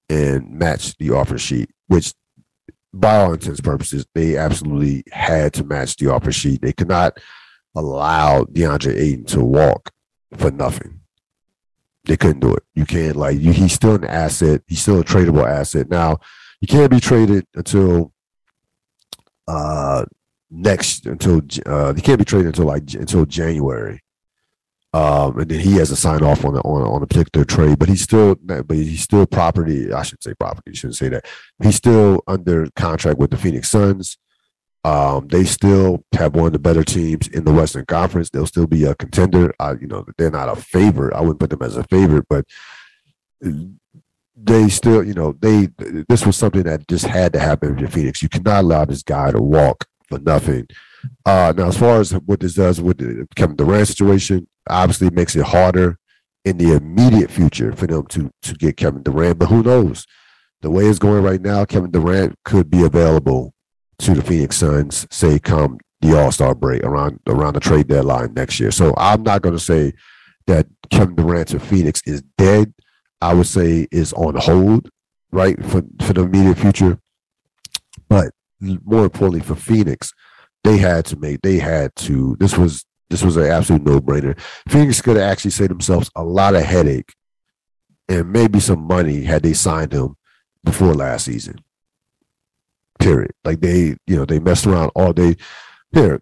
and 0.09 0.51
matched 0.51 0.97
the 0.99 1.11
offer 1.11 1.37
sheet, 1.37 1.69
which 1.87 2.13
by 2.93 3.17
all 3.17 3.33
intents 3.33 3.61
purposes, 3.61 4.05
they 4.13 4.35
absolutely 4.35 5.03
had 5.11 5.53
to 5.53 5.63
match 5.63 5.95
the 5.95 6.11
offer 6.11 6.31
sheet. 6.31 6.61
They 6.61 6.73
could 6.73 6.89
not 6.89 7.17
allow 7.75 8.43
DeAndre 8.43 8.97
Ayton 8.97 9.25
to 9.25 9.41
walk 9.41 9.91
for 10.35 10.51
nothing. 10.51 10.99
They 12.05 12.17
couldn't 12.17 12.41
do 12.41 12.53
it. 12.53 12.63
You 12.75 12.85
can't 12.85 13.15
like 13.15 13.39
you, 13.39 13.53
he's 13.53 13.73
still 13.73 13.95
an 13.95 14.03
asset. 14.05 14.61
He's 14.67 14.81
still 14.81 14.99
a 14.99 15.03
tradable 15.03 15.47
asset. 15.47 15.89
Now, 15.89 16.19
you 16.59 16.67
can't 16.67 16.91
be 16.91 16.99
traded 16.99 17.45
until 17.55 18.11
uh 19.47 20.05
next 20.49 21.05
until 21.05 21.41
uh 21.65 21.93
he 21.93 22.01
can't 22.01 22.19
be 22.19 22.25
traded 22.25 22.47
until 22.47 22.65
like 22.65 22.93
until 22.93 23.25
January. 23.25 24.01
Um, 24.93 25.39
and 25.39 25.49
then 25.49 25.59
he 25.61 25.75
has 25.75 25.89
to 25.89 25.95
sign 25.95 26.21
off 26.21 26.43
on 26.43 26.53
the, 26.53 26.61
on 26.61 26.81
on 26.81 27.01
a 27.01 27.07
particular 27.07 27.45
trade, 27.45 27.79
but 27.79 27.87
he's 27.87 28.01
still 28.01 28.35
but 28.35 28.65
he's 28.69 29.01
still 29.01 29.25
property. 29.25 29.91
I 29.93 30.03
should 30.03 30.21
say 30.21 30.33
property. 30.33 30.73
shouldn't 30.73 30.97
say 30.97 31.07
that. 31.09 31.25
He's 31.63 31.77
still 31.77 32.21
under 32.27 32.67
contract 32.75 33.17
with 33.17 33.31
the 33.31 33.37
Phoenix 33.37 33.69
Suns. 33.69 34.17
Um, 34.83 35.27
they 35.27 35.45
still 35.45 36.03
have 36.13 36.35
one 36.35 36.47
of 36.47 36.53
the 36.53 36.59
better 36.59 36.83
teams 36.83 37.27
in 37.27 37.45
the 37.45 37.53
Western 37.53 37.85
Conference. 37.85 38.29
They'll 38.29 38.47
still 38.47 38.67
be 38.67 38.83
a 38.83 38.95
contender. 38.95 39.53
I, 39.59 39.73
you 39.73 39.87
know, 39.87 40.05
they're 40.17 40.31
not 40.31 40.49
a 40.49 40.55
favorite. 40.55 41.13
I 41.13 41.21
wouldn't 41.21 41.39
put 41.39 41.51
them 41.51 41.61
as 41.61 41.77
a 41.77 41.83
favorite, 41.83 42.25
but 42.29 42.45
they 44.35 44.67
still, 44.69 45.03
you 45.03 45.13
know, 45.13 45.33
they. 45.39 45.69
This 46.09 46.25
was 46.25 46.35
something 46.35 46.63
that 46.63 46.87
just 46.87 47.05
had 47.05 47.31
to 47.33 47.39
happen 47.39 47.79
in 47.79 47.87
Phoenix. 47.87 48.21
You 48.21 48.29
cannot 48.29 48.63
allow 48.63 48.85
this 48.85 49.03
guy 49.03 49.31
to 49.31 49.41
walk 49.41 49.85
for 50.09 50.19
nothing. 50.19 50.67
Uh, 51.25 51.53
now, 51.55 51.67
as 51.67 51.77
far 51.77 51.99
as 51.99 52.11
what 52.11 52.39
this 52.39 52.55
does 52.55 52.81
with 52.81 52.97
the 52.97 53.27
Kevin 53.35 53.55
Durant 53.55 53.87
situation, 53.87 54.47
obviously 54.69 55.09
makes 55.09 55.35
it 55.35 55.45
harder 55.45 55.97
in 56.45 56.57
the 56.57 56.75
immediate 56.75 57.29
future 57.29 57.71
for 57.73 57.87
them 57.87 58.05
to 58.07 58.31
to 58.41 58.53
get 58.55 58.77
Kevin 58.77 59.03
Durant. 59.03 59.39
But 59.39 59.49
who 59.49 59.63
knows? 59.63 60.05
The 60.61 60.69
way 60.69 60.85
it's 60.85 60.99
going 60.99 61.23
right 61.23 61.41
now, 61.41 61.65
Kevin 61.65 61.91
Durant 61.91 62.35
could 62.45 62.69
be 62.69 62.83
available 62.83 63.53
to 63.99 64.13
the 64.13 64.21
Phoenix 64.21 64.57
Suns, 64.57 65.07
say 65.11 65.39
come 65.39 65.79
the 66.01 66.19
All 66.19 66.31
Star 66.31 66.55
break 66.55 66.83
around 66.83 67.19
around 67.27 67.53
the 67.53 67.59
trade 67.59 67.87
deadline 67.87 68.33
next 68.33 68.59
year. 68.59 68.71
So 68.71 68.93
I'm 68.97 69.23
not 69.23 69.41
going 69.41 69.55
to 69.55 69.63
say 69.63 69.93
that 70.47 70.67
Kevin 70.89 71.15
Durant 71.15 71.49
to 71.49 71.59
Phoenix 71.59 72.01
is 72.05 72.23
dead. 72.37 72.73
I 73.21 73.35
would 73.35 73.47
say 73.47 73.87
is 73.91 74.13
on 74.13 74.35
hold, 74.35 74.89
right, 75.31 75.63
for 75.63 75.83
for 76.01 76.13
the 76.13 76.23
immediate 76.23 76.57
future. 76.57 76.99
But 78.09 78.31
more 78.59 79.03
importantly, 79.03 79.41
for 79.41 79.55
Phoenix, 79.55 80.13
they 80.63 80.77
had 80.77 81.05
to 81.05 81.17
make 81.17 81.41
they 81.41 81.57
had 81.57 81.95
to. 81.97 82.35
This 82.39 82.57
was 82.57 82.85
this 83.09 83.23
was 83.23 83.37
an 83.37 83.45
absolute 83.45 83.83
no 83.83 83.99
brainer. 83.99 84.39
Phoenix 84.69 85.01
could 85.01 85.17
have 85.17 85.29
actually 85.29 85.51
saved 85.51 85.71
themselves 85.71 86.09
a 86.15 86.23
lot 86.23 86.55
of 86.55 86.63
headache 86.63 87.13
and 88.11 88.31
maybe 88.31 88.59
some 88.59 88.81
money 88.81 89.23
had 89.23 89.43
they 89.43 89.53
signed 89.53 89.93
him 89.93 90.15
before 90.63 90.93
last 90.93 91.25
season. 91.25 91.63
Period. 92.99 93.31
Like 93.43 93.61
they, 93.61 93.95
you 94.05 94.15
know, 94.17 94.25
they 94.25 94.39
messed 94.39 94.67
around 94.67 94.91
all 94.95 95.13
day. 95.13 95.37
Here, 95.93 96.21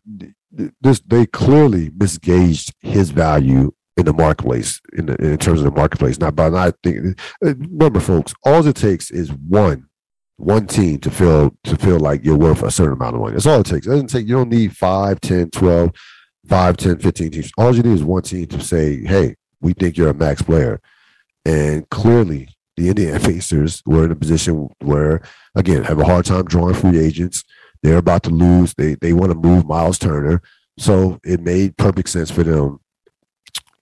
this 0.82 1.02
they 1.02 1.25
clearly 1.25 1.89
misgauged 1.89 2.73
his 2.80 3.10
value 3.10 3.71
in 3.97 4.06
the 4.06 4.13
marketplace 4.13 4.80
in, 4.93 5.08
the, 5.08 5.15
in 5.15 5.38
terms 5.38 5.60
of 5.60 5.65
the 5.65 5.78
marketplace. 5.78 6.19
Not 6.19 6.36
by 6.36 6.49
not 6.49 6.75
thinking. 6.84 7.15
Remember, 7.41 7.99
folks, 7.99 8.34
all 8.45 8.65
it 8.65 8.75
takes 8.75 9.12
is 9.12 9.32
one 9.34 9.88
one 10.39 10.65
team 10.67 10.99
to 10.99 11.12
feel 11.12 11.54
to 11.65 11.75
feel 11.75 11.99
like 11.99 12.23
you're 12.23 12.38
worth 12.38 12.63
a 12.63 12.71
certain 12.71 12.93
amount 12.93 13.15
of 13.15 13.21
money. 13.21 13.34
That's 13.34 13.45
all 13.45 13.60
it 13.60 13.65
takes. 13.65 13.86
It 13.86 13.91
doesn't 13.91 14.08
take 14.08 14.28
you 14.28 14.36
don't 14.36 14.49
need 14.49 14.75
5, 14.75 15.19
10, 15.19 15.49
12 15.52 15.91
5, 16.47 16.78
10, 16.78 16.99
15 16.99 17.32
teams. 17.32 17.52
All 17.58 17.75
you 17.75 17.84
need 17.84 17.93
is 17.93 18.04
one 18.04 18.23
team 18.23 18.47
to 18.47 18.62
say, 18.62 19.04
hey, 19.04 19.36
We 19.62 19.73
think 19.73 19.97
you're 19.97 20.10
a 20.10 20.13
max 20.13 20.41
player. 20.41 20.80
And 21.45 21.88
clearly, 21.89 22.49
the 22.78 22.89
Indiana 22.89 23.19
Pacers 23.23 23.84
were 23.86 24.06
in 24.06 24.12
a 24.12 24.15
position 24.15 24.69
where, 24.80 25.21
again, 25.56 25.84
have 25.84 25.99
a 25.99 26.06
hard 26.06 26.25
time 26.25 26.45
drawing 26.45 26.75
free 26.75 26.97
agents. 26.97 27.43
They're 27.84 27.97
about 27.97 28.23
to 28.23 28.30
lose. 28.30 28.73
They 28.73 28.95
they 28.95 29.13
want 29.13 29.32
to 29.32 29.38
move 29.38 29.65
Miles 29.65 29.99
Turner, 29.99 30.41
so 30.78 31.19
it 31.23 31.39
made 31.39 31.78
perfect 31.78 32.10
sense 32.10 32.30
for 32.30 32.43
them 32.43 32.80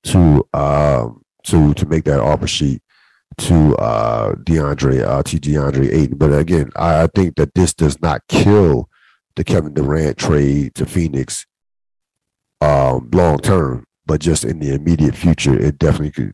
to 0.04 0.48
um, 0.54 1.24
to 1.46 1.74
to 1.74 1.86
make 1.88 2.04
that 2.04 2.20
offer 2.20 2.48
sheet 2.48 2.82
to 3.38 3.76
uh, 3.78 4.34
DeAndre 4.36 5.06
uh, 5.06 5.24
to 5.24 5.38
DeAndre 5.38 5.94
Ayton. 5.94 6.18
But 6.18 6.34
again, 6.34 6.72
I, 6.76 7.04
I 7.04 7.08
think 7.08 7.36
that 7.36 7.54
this 7.54 7.74
does 7.74 8.02
not 8.02 8.22
kill 8.28 8.90
the 9.36 9.44
Kevin 9.44 9.74
Durant 9.74 10.18
trade 10.18 10.76
to 10.76 10.86
Phoenix 10.86 11.46
um, 12.62 13.10
long 13.14 13.38
term, 13.40 13.86
but 14.06 14.20
just 14.20 14.44
in 14.44 14.60
the 14.60 14.74
immediate 14.74 15.16
future, 15.16 15.58
it 15.58 15.78
definitely 15.78 16.32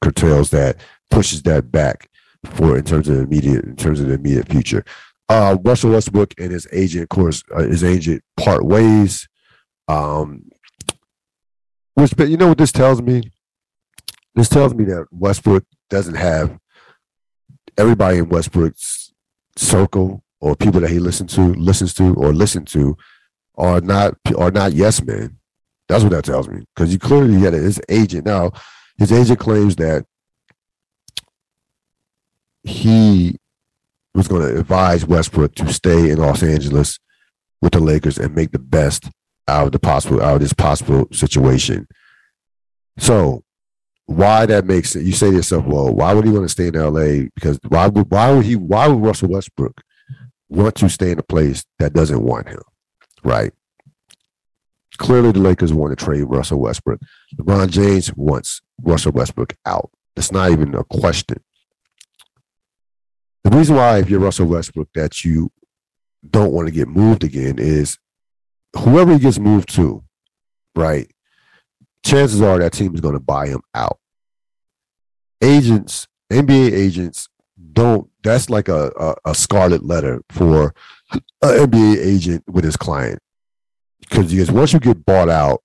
curtails 0.00 0.50
that, 0.50 0.76
pushes 1.10 1.42
that 1.42 1.72
back 1.72 2.08
for 2.44 2.76
in 2.78 2.84
terms 2.84 3.08
of 3.08 3.18
immediate 3.18 3.64
in 3.64 3.76
terms 3.76 4.00
of 4.00 4.08
the 4.08 4.14
immediate 4.14 4.48
future. 4.48 4.84
Uh, 5.28 5.56
Russell 5.62 5.90
Westbrook 5.90 6.34
and 6.38 6.52
his 6.52 6.68
agent, 6.72 7.02
of 7.04 7.08
course, 7.08 7.42
uh, 7.54 7.62
his 7.62 7.82
agent 7.82 8.22
part 8.36 8.64
ways. 8.64 9.26
Um, 9.88 10.48
which, 11.94 12.16
but 12.16 12.28
you 12.28 12.36
know 12.36 12.48
what 12.48 12.58
this 12.58 12.72
tells 12.72 13.02
me? 13.02 13.30
This 14.36 14.50
tells 14.50 14.74
me 14.74 14.84
that 14.84 15.06
Westbrook 15.10 15.64
doesn't 15.88 16.14
have 16.14 16.58
everybody 17.78 18.18
in 18.18 18.28
Westbrook's 18.28 19.14
circle 19.56 20.22
or 20.40 20.54
people 20.54 20.80
that 20.82 20.90
he 20.90 20.98
listens 20.98 21.34
to, 21.34 21.54
listens 21.54 21.94
to, 21.94 22.14
or 22.14 22.34
listen 22.34 22.66
to, 22.66 22.96
are 23.56 23.80
not 23.80 24.14
are 24.36 24.50
not 24.50 24.74
yes 24.74 25.02
men. 25.02 25.38
That's 25.88 26.04
what 26.04 26.10
that 26.10 26.26
tells 26.26 26.48
me. 26.48 26.66
Because 26.74 26.92
you 26.92 26.98
clearly 26.98 27.40
get 27.40 27.54
it. 27.54 27.62
His 27.62 27.80
agent 27.88 28.26
now, 28.26 28.52
his 28.98 29.10
agent 29.10 29.40
claims 29.40 29.76
that 29.76 30.04
he 32.62 33.38
was 34.14 34.28
going 34.28 34.42
to 34.42 34.60
advise 34.60 35.06
Westbrook 35.06 35.54
to 35.54 35.72
stay 35.72 36.10
in 36.10 36.18
Los 36.18 36.42
Angeles 36.42 36.98
with 37.62 37.72
the 37.72 37.80
Lakers 37.80 38.18
and 38.18 38.34
make 38.34 38.50
the 38.50 38.58
best 38.58 39.08
out 39.48 39.66
of 39.66 39.72
the 39.72 39.78
possible 39.78 40.22
out 40.22 40.34
of 40.34 40.40
this 40.40 40.52
possible 40.52 41.08
situation. 41.10 41.86
So 42.98 43.44
why 44.06 44.46
that 44.46 44.64
makes 44.64 44.94
it 44.94 45.04
you 45.04 45.12
say 45.12 45.30
to 45.30 45.36
yourself, 45.36 45.66
well, 45.66 45.92
why 45.94 46.14
would 46.14 46.24
he 46.24 46.30
want 46.30 46.44
to 46.44 46.48
stay 46.48 46.68
in 46.68 46.74
LA? 46.74 47.28
Because 47.34 47.58
why 47.68 47.88
would 47.88 48.10
why 48.10 48.32
would 48.32 48.44
he 48.44 48.56
why 48.56 48.86
would 48.88 49.04
Russell 49.04 49.28
Westbrook 49.28 49.80
want 50.48 50.76
to 50.76 50.88
stay 50.88 51.10
in 51.10 51.18
a 51.18 51.24
place 51.24 51.64
that 51.78 51.92
doesn't 51.92 52.22
want 52.22 52.48
him? 52.48 52.62
Right. 53.24 53.52
Clearly 54.96 55.32
the 55.32 55.40
Lakers 55.40 55.72
want 55.72 55.96
to 55.96 56.02
trade 56.02 56.22
Russell 56.22 56.60
Westbrook. 56.60 57.00
LeBron 57.38 57.68
James 57.68 58.14
wants 58.14 58.62
Russell 58.80 59.12
Westbrook 59.12 59.54
out. 59.66 59.90
That's 60.14 60.32
not 60.32 60.50
even 60.50 60.74
a 60.74 60.84
question. 60.84 61.38
The 63.44 63.50
reason 63.50 63.76
why, 63.76 63.98
if 63.98 64.08
you're 64.08 64.20
Russell 64.20 64.46
Westbrook, 64.46 64.88
that 64.94 65.24
you 65.24 65.52
don't 66.28 66.52
want 66.52 66.66
to 66.66 66.72
get 66.72 66.88
moved 66.88 67.24
again 67.24 67.58
is 67.58 67.98
whoever 68.76 69.12
he 69.12 69.18
gets 69.18 69.38
moved 69.38 69.68
to, 69.74 70.02
right? 70.74 71.10
Chances 72.04 72.40
are 72.40 72.58
that 72.58 72.72
team 72.72 72.94
is 72.94 73.00
going 73.00 73.14
to 73.14 73.20
buy 73.20 73.48
him 73.48 73.60
out. 73.74 73.98
Agents, 75.42 76.06
NBA 76.32 76.72
agents, 76.72 77.28
don't. 77.72 78.08
That's 78.22 78.50
like 78.50 78.68
a, 78.68 78.90
a, 78.98 79.30
a 79.30 79.34
scarlet 79.34 79.84
letter 79.84 80.22
for 80.30 80.74
an 81.12 81.20
NBA 81.42 82.04
agent 82.04 82.44
with 82.48 82.64
his 82.64 82.76
client, 82.76 83.20
because 84.00 84.50
once 84.50 84.72
you 84.72 84.80
get 84.80 85.04
bought 85.04 85.28
out, 85.28 85.62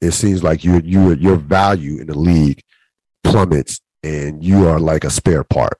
it 0.00 0.12
seems 0.12 0.42
like 0.42 0.64
your 0.64 0.80
your 0.80 1.14
your 1.14 1.36
value 1.36 2.00
in 2.00 2.06
the 2.06 2.18
league 2.18 2.62
plummets, 3.22 3.80
and 4.02 4.42
you 4.42 4.66
are 4.66 4.80
like 4.80 5.04
a 5.04 5.10
spare 5.10 5.44
part. 5.44 5.78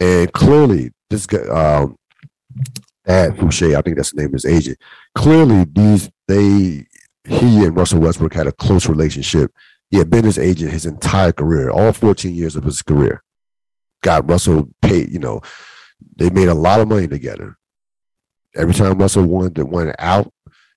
And 0.00 0.32
clearly, 0.32 0.90
this 1.08 1.26
guy, 1.26 1.38
um, 1.38 1.96
Thad 3.06 3.36
Foucher, 3.36 3.76
I 3.76 3.82
think 3.82 3.96
that's 3.96 4.12
the 4.12 4.22
name 4.22 4.28
of 4.28 4.32
his 4.34 4.44
agent. 4.44 4.78
Clearly, 5.14 5.64
these 5.64 6.10
they 6.28 6.86
he 7.26 7.64
and 7.64 7.76
Russell 7.76 8.00
Westbrook 8.00 8.34
had 8.34 8.46
a 8.46 8.52
close 8.52 8.88
relationship. 8.88 9.52
He 9.90 9.98
had 9.98 10.10
been 10.10 10.24
his 10.24 10.38
agent 10.38 10.72
his 10.72 10.86
entire 10.86 11.32
career, 11.32 11.70
all 11.70 11.92
14 11.92 12.34
years 12.34 12.56
of 12.56 12.64
his 12.64 12.82
career. 12.82 13.22
Got 14.02 14.28
Russell 14.28 14.68
paid, 14.82 15.10
you 15.10 15.18
know, 15.18 15.40
they 16.16 16.30
made 16.30 16.48
a 16.48 16.54
lot 16.54 16.80
of 16.80 16.88
money 16.88 17.08
together. 17.08 17.56
Every 18.54 18.74
time 18.74 18.98
Russell 18.98 19.24
wanted 19.24 19.56
to 19.56 19.64
went 19.64 19.94
out 19.98 20.32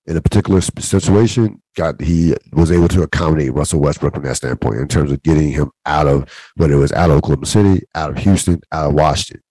in 0.05 0.15
a 0.15 0.21
particular 0.21 0.61
situation, 0.61 1.61
got 1.75 1.99
he 2.01 2.33
was 2.53 2.71
able 2.71 2.87
to 2.87 3.03
accommodate 3.03 3.53
Russell 3.53 3.81
Westbrook 3.81 4.13
from 4.13 4.23
that 4.23 4.37
standpoint 4.37 4.79
in 4.79 4.87
terms 4.87 5.11
of 5.11 5.21
getting 5.21 5.51
him 5.51 5.71
out 5.85 6.07
of 6.07 6.29
whether 6.55 6.73
it 6.73 6.77
was 6.77 6.93
out 6.93 7.09
of 7.09 7.17
Oklahoma 7.17 7.45
City, 7.45 7.83
out 7.93 8.11
of 8.11 8.17
Houston, 8.19 8.61
out 8.71 8.87
of 8.87 8.93
Washington. 8.93 9.43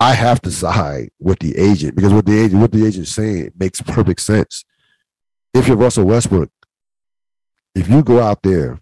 I 0.00 0.14
have 0.14 0.40
to 0.42 0.50
side 0.50 1.10
with 1.18 1.40
the 1.40 1.56
agent 1.56 1.96
because 1.96 2.12
what 2.12 2.26
the 2.26 2.38
agent 2.38 2.60
what 2.60 2.72
the 2.72 2.86
agent 2.86 3.08
saying 3.08 3.52
makes 3.58 3.80
perfect 3.80 4.20
sense. 4.20 4.64
If 5.52 5.66
you're 5.66 5.76
Russell 5.76 6.04
Westbrook, 6.04 6.50
if 7.74 7.88
you 7.88 8.02
go 8.02 8.20
out 8.20 8.42
there 8.42 8.78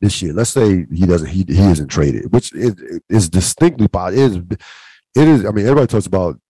this 0.00 0.22
year, 0.22 0.32
let's 0.32 0.50
say 0.50 0.86
he 0.90 1.06
doesn't 1.06 1.28
he 1.28 1.44
he 1.46 1.70
isn't 1.70 1.88
traded, 1.88 2.32
which 2.32 2.54
is, 2.54 3.00
is 3.08 3.28
distinctly 3.28 3.88
is 4.12 4.36
it 4.36 5.28
is. 5.28 5.44
I 5.44 5.50
mean, 5.50 5.66
everybody 5.66 5.88
talks 5.88 6.06
about 6.06 6.40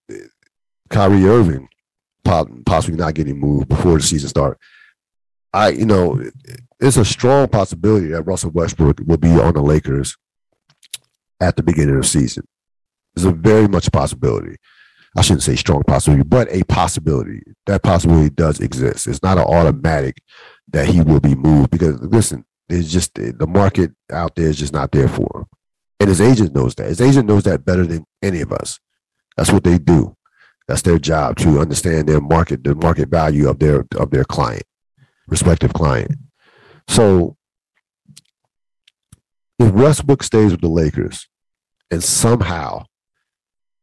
Kyrie 0.89 1.27
Irving 1.27 1.69
possibly 2.25 2.97
not 2.97 3.15
getting 3.15 3.39
moved 3.39 3.69
before 3.69 3.99
the 3.99 4.03
season 4.03 4.29
start. 4.29 4.59
I, 5.53 5.71
you 5.71 5.85
know, 5.85 6.23
it's 6.81 6.97
a 6.97 7.05
strong 7.05 7.49
possibility 7.49 8.09
that 8.09 8.23
Russell 8.23 8.51
Westbrook 8.51 9.01
will 9.07 9.19
be 9.19 9.33
on 9.33 9.55
the 9.55 9.61
Lakers 9.61 10.17
at 11.41 11.57
the 11.57 11.63
beginning 11.63 11.97
of 11.97 12.03
the 12.03 12.09
season. 12.09 12.47
It's 13.15 13.25
a 13.25 13.33
very 13.33 13.69
much 13.69 13.91
possibility. 13.93 14.57
I 15.17 15.21
shouldn't 15.21 15.43
say 15.43 15.57
strong 15.57 15.83
possibility, 15.83 16.25
but 16.25 16.49
a 16.51 16.63
possibility. 16.65 17.43
That 17.67 17.83
possibility 17.83 18.31
does 18.31 18.61
exist. 18.61 19.07
It's 19.07 19.23
not 19.23 19.39
an 19.39 19.45
automatic 19.45 20.23
that 20.69 20.87
he 20.87 21.03
will 21.03 21.21
be 21.21 21.35
moved 21.35 21.71
because 21.71 22.01
listen, 22.01 22.45
it's 22.69 22.91
just 22.91 23.15
the 23.15 23.47
market 23.47 23.93
out 24.11 24.35
there 24.37 24.49
is 24.49 24.59
just 24.59 24.73
not 24.73 24.93
there 24.93 25.09
for 25.09 25.29
him. 25.35 25.45
And 26.01 26.09
his 26.09 26.21
agent 26.21 26.55
knows 26.55 26.75
that. 26.77 26.89
His 26.89 27.01
agent 27.01 27.29
knows 27.29 27.45
that 27.45 27.65
better 27.65 27.87
than 27.87 28.05
any 28.23 28.41
of 28.41 28.53
us. 28.53 28.81
That's 29.37 29.53
what 29.53 29.65
they 29.65 29.79
do. 29.79 30.17
That's 30.67 30.83
their 30.83 30.99
job 30.99 31.37
to 31.39 31.61
understand 31.61 32.09
their 32.09 32.21
market, 32.21 32.65
the 32.65 32.75
market 32.75 33.09
value 33.09 33.49
of 33.49 33.59
their 33.59 33.85
of 33.97 34.11
their 34.11 34.25
client, 34.25 34.65
respective 35.27 35.75
client. 35.75 36.13
So 36.89 37.37
if 39.59 39.73
Westbrook 39.73 40.23
stays 40.23 40.53
with 40.53 40.61
the 40.61 40.69
Lakers 40.69 41.29
and 41.91 42.03
somehow 42.03 42.87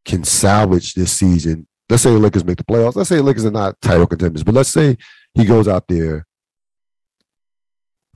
can 0.06 0.24
salvage 0.24 0.94
this 0.94 1.12
season, 1.12 1.68
let's 1.90 2.04
say 2.04 2.12
the 2.12 2.20
Lakers 2.20 2.46
make 2.46 2.58
the 2.58 2.64
playoffs. 2.64 2.96
Let's 2.96 3.10
say 3.10 3.18
the 3.18 3.24
Lakers 3.24 3.46
are 3.46 3.52
not 3.52 3.80
title 3.82 4.08
contenders, 4.08 4.44
but 4.44 4.56
let's 4.56 4.70
say 4.70 4.98
he 5.34 5.46
goes 5.46 5.68
out 5.68 5.88
there, 5.88 6.26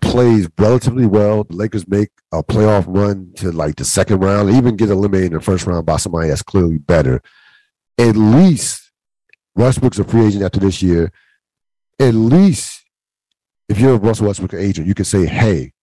plays 0.02 0.50
relatively 0.58 1.06
well. 1.06 1.44
The 1.44 1.56
Lakers 1.56 1.88
make 1.88 2.10
a 2.32 2.44
playoff 2.44 2.86
run 2.88 3.32
to 3.38 3.52
like 3.52 3.76
the 3.76 3.86
second 3.86 4.20
round, 4.20 4.50
even 4.50 4.76
get 4.76 4.90
eliminated 4.90 5.28
in 5.28 5.38
the 5.38 5.42
first 5.42 5.66
round 5.66 5.86
by 5.86 5.98
somebody 5.98 6.30
that's 6.30 6.42
clearly 6.42 6.78
better 6.78 7.22
at 7.98 8.16
least 8.16 8.92
Westbrook's 9.56 10.00
a 10.00 10.04
free 10.04 10.26
agent 10.26 10.44
after 10.44 10.60
this 10.60 10.82
year. 10.82 11.12
At 12.00 12.14
least 12.14 12.84
if 13.70 13.80
you're 13.80 13.96
a 13.96 13.98
Russell 13.98 14.28
Westbrook 14.28 14.54
agent, 14.54 14.88
you 14.88 14.94
can 14.94 15.06
say, 15.06 15.26
hey, 15.26 15.74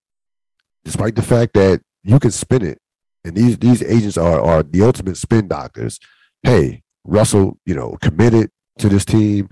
despite 0.84 1.14
the 1.14 1.22
fact 1.22 1.54
that 1.54 1.80
you 2.02 2.18
can 2.18 2.30
spin 2.30 2.64
it, 2.64 2.80
and 3.24 3.36
these 3.36 3.58
these 3.58 3.82
agents 3.82 4.16
are 4.16 4.40
are 4.40 4.62
the 4.62 4.82
ultimate 4.82 5.16
spin 5.16 5.48
doctors. 5.48 5.98
Hey, 6.42 6.82
Russell, 7.04 7.58
you 7.66 7.74
know, 7.74 7.96
committed 8.00 8.50
to 8.78 8.88
this 8.88 9.04
team. 9.04 9.48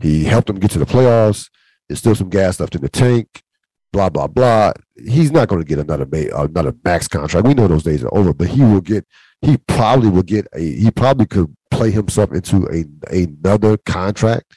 He 0.00 0.24
helped 0.24 0.48
them 0.48 0.58
get 0.58 0.70
to 0.72 0.78
the 0.78 0.86
playoffs. 0.86 1.48
There's 1.88 2.00
still 2.00 2.14
some 2.14 2.30
gas 2.30 2.58
left 2.58 2.74
in 2.74 2.82
the 2.82 2.88
tank. 2.88 3.42
Blah 3.92 4.08
blah 4.08 4.26
blah. 4.26 4.72
He's 4.96 5.30
not 5.30 5.48
going 5.48 5.62
to 5.62 5.68
get 5.68 5.78
another 5.78 6.06
another 6.34 6.74
max 6.84 7.08
contract. 7.08 7.46
We 7.46 7.54
know 7.54 7.68
those 7.68 7.82
days 7.84 8.02
are 8.02 8.14
over, 8.14 8.32
but 8.32 8.48
he 8.48 8.62
will 8.62 8.80
get. 8.80 9.06
He 9.40 9.56
probably 9.56 10.08
will 10.08 10.22
get 10.22 10.46
a. 10.54 10.60
He 10.60 10.90
probably 10.90 11.26
could 11.26 11.54
play 11.70 11.90
himself 11.90 12.32
into 12.32 12.66
a 12.72 12.84
another 13.14 13.76
contract 13.76 14.54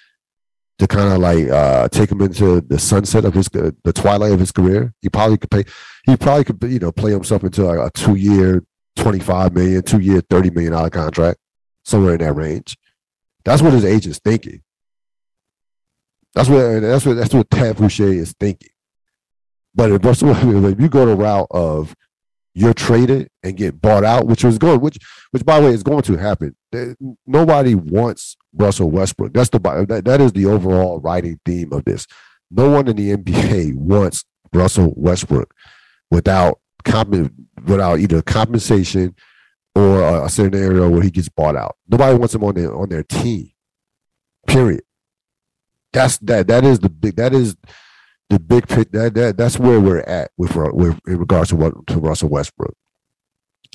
to 0.79 0.87
kind 0.87 1.13
of 1.13 1.19
like 1.19 1.47
uh, 1.49 1.87
take 1.89 2.11
him 2.11 2.21
into 2.21 2.61
the 2.61 2.77
sunset 2.77 3.25
of 3.25 3.33
his 3.33 3.47
the 3.47 3.93
twilight 3.93 4.33
of 4.33 4.39
his 4.39 4.51
career. 4.51 4.93
He 5.01 5.09
probably 5.09 5.37
could 5.37 5.51
pay. 5.51 5.63
He 6.05 6.17
probably 6.17 6.43
could 6.43 6.61
you 6.63 6.79
know 6.79 6.91
play 6.91 7.11
himself 7.11 7.43
into 7.43 7.63
like 7.63 7.79
a 7.79 7.91
two 7.91 8.15
year, 8.15 8.63
twenty 8.95 9.19
five 9.19 9.53
million, 9.53 9.81
two 9.83 9.99
year, 9.99 10.21
thirty 10.29 10.49
million 10.49 10.73
dollar 10.73 10.89
contract, 10.89 11.39
somewhere 11.83 12.15
in 12.15 12.19
that 12.21 12.33
range. 12.33 12.77
That's 13.45 13.61
what 13.61 13.73
his 13.73 13.85
agent's 13.85 14.19
thinking. 14.19 14.61
That's 16.33 16.49
what 16.49 16.79
that's 16.81 17.05
what 17.05 17.13
that's 17.13 17.33
what 17.33 17.49
Thad 17.49 17.77
Foucher 17.77 18.13
is 18.13 18.33
thinking. 18.37 18.69
But 19.73 19.91
if, 19.91 20.05
if 20.05 20.79
you 20.79 20.89
go 20.89 21.05
the 21.05 21.15
route 21.15 21.47
of 21.51 21.95
you're 22.55 22.73
traded 22.73 23.29
and 23.43 23.57
get 23.57 23.81
bought 23.81 24.05
out, 24.05 24.27
which 24.27 24.43
was 24.43 24.57
going, 24.57 24.79
which, 24.79 24.97
which 25.31 25.45
by 25.45 25.59
the 25.59 25.67
way 25.67 25.73
is 25.73 25.83
going 25.83 26.01
to 26.03 26.15
happen. 26.15 26.55
Nobody 27.27 27.75
wants 27.75 28.37
Russell 28.53 28.89
Westbrook. 28.89 29.33
That's 29.33 29.49
the 29.49 29.59
that, 29.59 30.05
that 30.05 30.21
is 30.21 30.31
the 30.31 30.45
overall 30.45 30.99
writing 31.01 31.39
theme 31.45 31.73
of 31.73 31.83
this. 31.83 32.07
no 32.49 32.69
one 32.71 32.87
in 32.87 32.95
the 32.95 33.15
NBA 33.17 33.75
wants 33.75 34.23
Russell 34.53 34.93
Westbrook 34.95 35.53
without 36.09 36.59
comp- 36.85 37.33
without 37.65 37.99
either 37.99 38.21
compensation 38.21 39.15
or 39.75 40.25
a 40.25 40.29
scenario 40.29 40.89
where 40.89 41.03
he 41.03 41.11
gets 41.11 41.27
bought 41.27 41.57
out. 41.57 41.75
Nobody 41.89 42.17
wants 42.17 42.33
him 42.33 42.43
on 42.45 42.55
their 42.55 42.73
on 42.73 42.87
their 42.87 43.03
team. 43.03 43.51
Period. 44.47 44.83
That's 45.91 46.17
that. 46.19 46.47
That 46.47 46.63
is 46.63 46.79
the 46.79 46.89
big. 46.89 47.17
That 47.17 47.33
is 47.33 47.57
the 48.29 48.39
big. 48.39 48.67
That 48.67 49.13
that 49.15 49.37
that's 49.37 49.59
where 49.59 49.79
we're 49.79 50.01
at 50.01 50.31
with, 50.37 50.55
with 50.55 50.99
in 51.07 51.17
regards 51.17 51.49
to 51.49 51.55
what 51.55 51.87
to 51.87 51.99
Russell 51.99 52.29
Westbrook. 52.29 52.75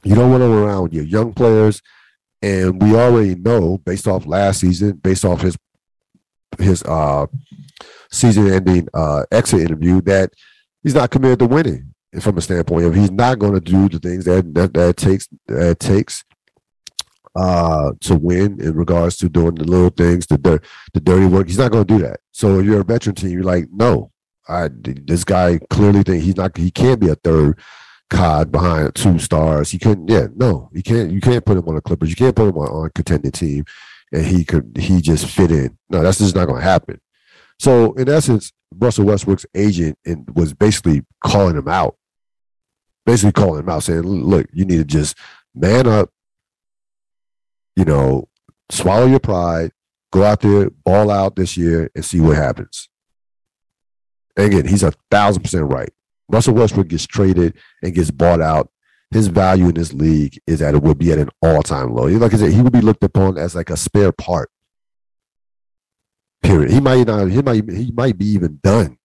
You 0.03 0.15
don't 0.15 0.31
want 0.31 0.43
to 0.43 0.53
around 0.53 0.93
your 0.93 1.05
young 1.05 1.33
players, 1.33 1.83
and 2.43 2.83
we 2.83 2.95
already 2.97 3.35
know 3.35 3.79
based 3.79 4.09
off 4.09 4.27
last 4.27 4.61
season, 4.61 4.93
based 4.97 5.25
off 5.25 5.43
his 5.43 5.57
his 6.59 6.83
uh 6.83 7.27
season-ending 8.11 8.89
uh 8.93 9.25
exit 9.31 9.61
interview, 9.61 10.01
that 10.03 10.33
he's 10.83 10.95
not 10.95 11.11
committed 11.11 11.39
to 11.39 11.47
winning 11.47 11.95
from 12.21 12.37
a 12.39 12.41
standpoint 12.41 12.87
of 12.87 12.95
he's 12.95 13.11
not 13.11 13.39
going 13.39 13.55
to 13.55 13.61
do 13.61 13.89
the 13.89 13.99
things 13.99 14.25
that 14.25 14.53
that, 14.55 14.75
that 14.75 14.97
takes 14.97 15.29
that 15.47 15.79
takes 15.79 16.25
uh 17.37 17.93
to 18.01 18.17
win 18.17 18.61
in 18.61 18.75
regards 18.75 19.17
to 19.17 19.29
doing 19.29 19.55
the 19.55 19.65
little 19.65 19.91
things, 19.91 20.27
the 20.27 20.37
dirt, 20.37 20.65
the 20.93 21.01
dirty 21.01 21.27
work. 21.27 21.47
He's 21.47 21.59
not 21.59 21.71
going 21.71 21.87
to 21.87 21.99
do 21.99 22.03
that. 22.03 22.19
So 22.33 22.59
if 22.59 22.67
you're 22.67 22.81
a 22.81 22.85
veteran 22.85 23.15
team, 23.15 23.31
you're 23.31 23.43
like, 23.45 23.69
no, 23.71 24.10
I 24.51 24.69
this 24.73 25.25
guy 25.25 25.59
clearly 25.71 26.03
think 26.03 26.23
he's 26.25 26.37
not 26.37 26.57
he 26.57 26.71
can't 26.71 27.01
be 27.01 27.09
a 27.09 27.15
third 27.15 27.59
cod 28.11 28.51
behind 28.51 28.95
two 28.95 29.19
stars. 29.19 29.71
He 29.71 29.79
couldn't. 29.79 30.09
Yeah, 30.09 30.27
no, 30.35 30.69
you 30.73 30.83
can't. 30.83 31.11
You 31.11 31.21
can't 31.21 31.45
put 31.45 31.57
him 31.57 31.69
on 31.69 31.77
the 31.77 31.81
Clippers. 31.81 32.11
You 32.11 32.17
can't 32.17 32.37
put 32.37 32.49
him 32.49 32.59
on, 32.59 32.69
on 32.69 32.87
a 32.87 32.91
contending 32.91 33.31
team, 33.31 33.65
and 34.13 34.27
he 34.27 34.45
could 34.45 34.77
he 34.77 35.01
just 35.01 35.27
fit 35.27 35.51
in. 35.51 35.79
No, 35.89 36.03
that's 36.03 36.19
just 36.19 36.35
not 36.35 36.47
going 36.47 36.61
to 36.61 36.67
happen. 36.69 37.01
So 37.59 37.93
in 37.95 38.09
essence, 38.09 38.53
Russell 38.75 39.07
Westbrook's 39.07 39.47
agent 39.55 39.99
and 40.05 40.29
was 40.35 40.53
basically 40.53 41.05
calling 41.25 41.57
him 41.57 41.69
out, 41.69 41.97
basically 43.07 43.33
calling 43.33 43.61
him 43.61 43.69
out, 43.69 43.85
saying, 43.85 44.03
"Look, 44.03 44.47
you 44.53 44.65
need 44.65 44.79
to 44.79 44.85
just 44.85 45.17
man 45.55 45.87
up. 45.87 46.11
You 47.77 47.85
know, 47.85 48.29
swallow 48.71 49.07
your 49.07 49.21
pride, 49.21 49.71
go 50.13 50.25
out 50.25 50.41
there, 50.41 50.71
ball 50.71 51.11
out 51.11 51.37
this 51.37 51.57
year, 51.57 51.91
and 51.95 52.05
see 52.05 52.21
what 52.21 52.37
happens." 52.37 52.90
Again, 54.47 54.67
he's 54.67 54.83
a 54.83 54.93
thousand 55.11 55.43
percent 55.43 55.71
right. 55.71 55.91
Russell 56.29 56.55
Westbrook 56.55 56.89
gets 56.89 57.07
traded 57.07 57.57
and 57.83 57.95
gets 57.95 58.11
bought 58.11 58.41
out. 58.41 58.71
His 59.11 59.27
value 59.27 59.69
in 59.69 59.75
this 59.75 59.93
league 59.93 60.39
is 60.47 60.61
that 60.61 60.75
it 60.75 60.83
would 60.83 60.99
be 60.99 61.11
at 61.11 61.19
an 61.19 61.31
all 61.43 61.63
time 61.63 61.93
low. 61.93 62.05
Like 62.07 62.33
I 62.33 62.37
said, 62.37 62.53
he 62.53 62.63
would 62.63 62.73
be 62.73 62.81
looked 62.81 63.03
upon 63.03 63.39
as 63.39 63.57
like 63.57 63.71
a 63.71 63.77
spare 63.77 64.13
part. 64.13 64.51
Period. 66.43 66.71
He 66.71 66.81
might 66.81 67.07
not. 67.07 67.29
He 67.29 67.43
might. 67.43 67.69
He 67.69 67.91
might 67.93 68.17
be 68.17 68.27
even 68.27 68.61
done. 68.63 68.99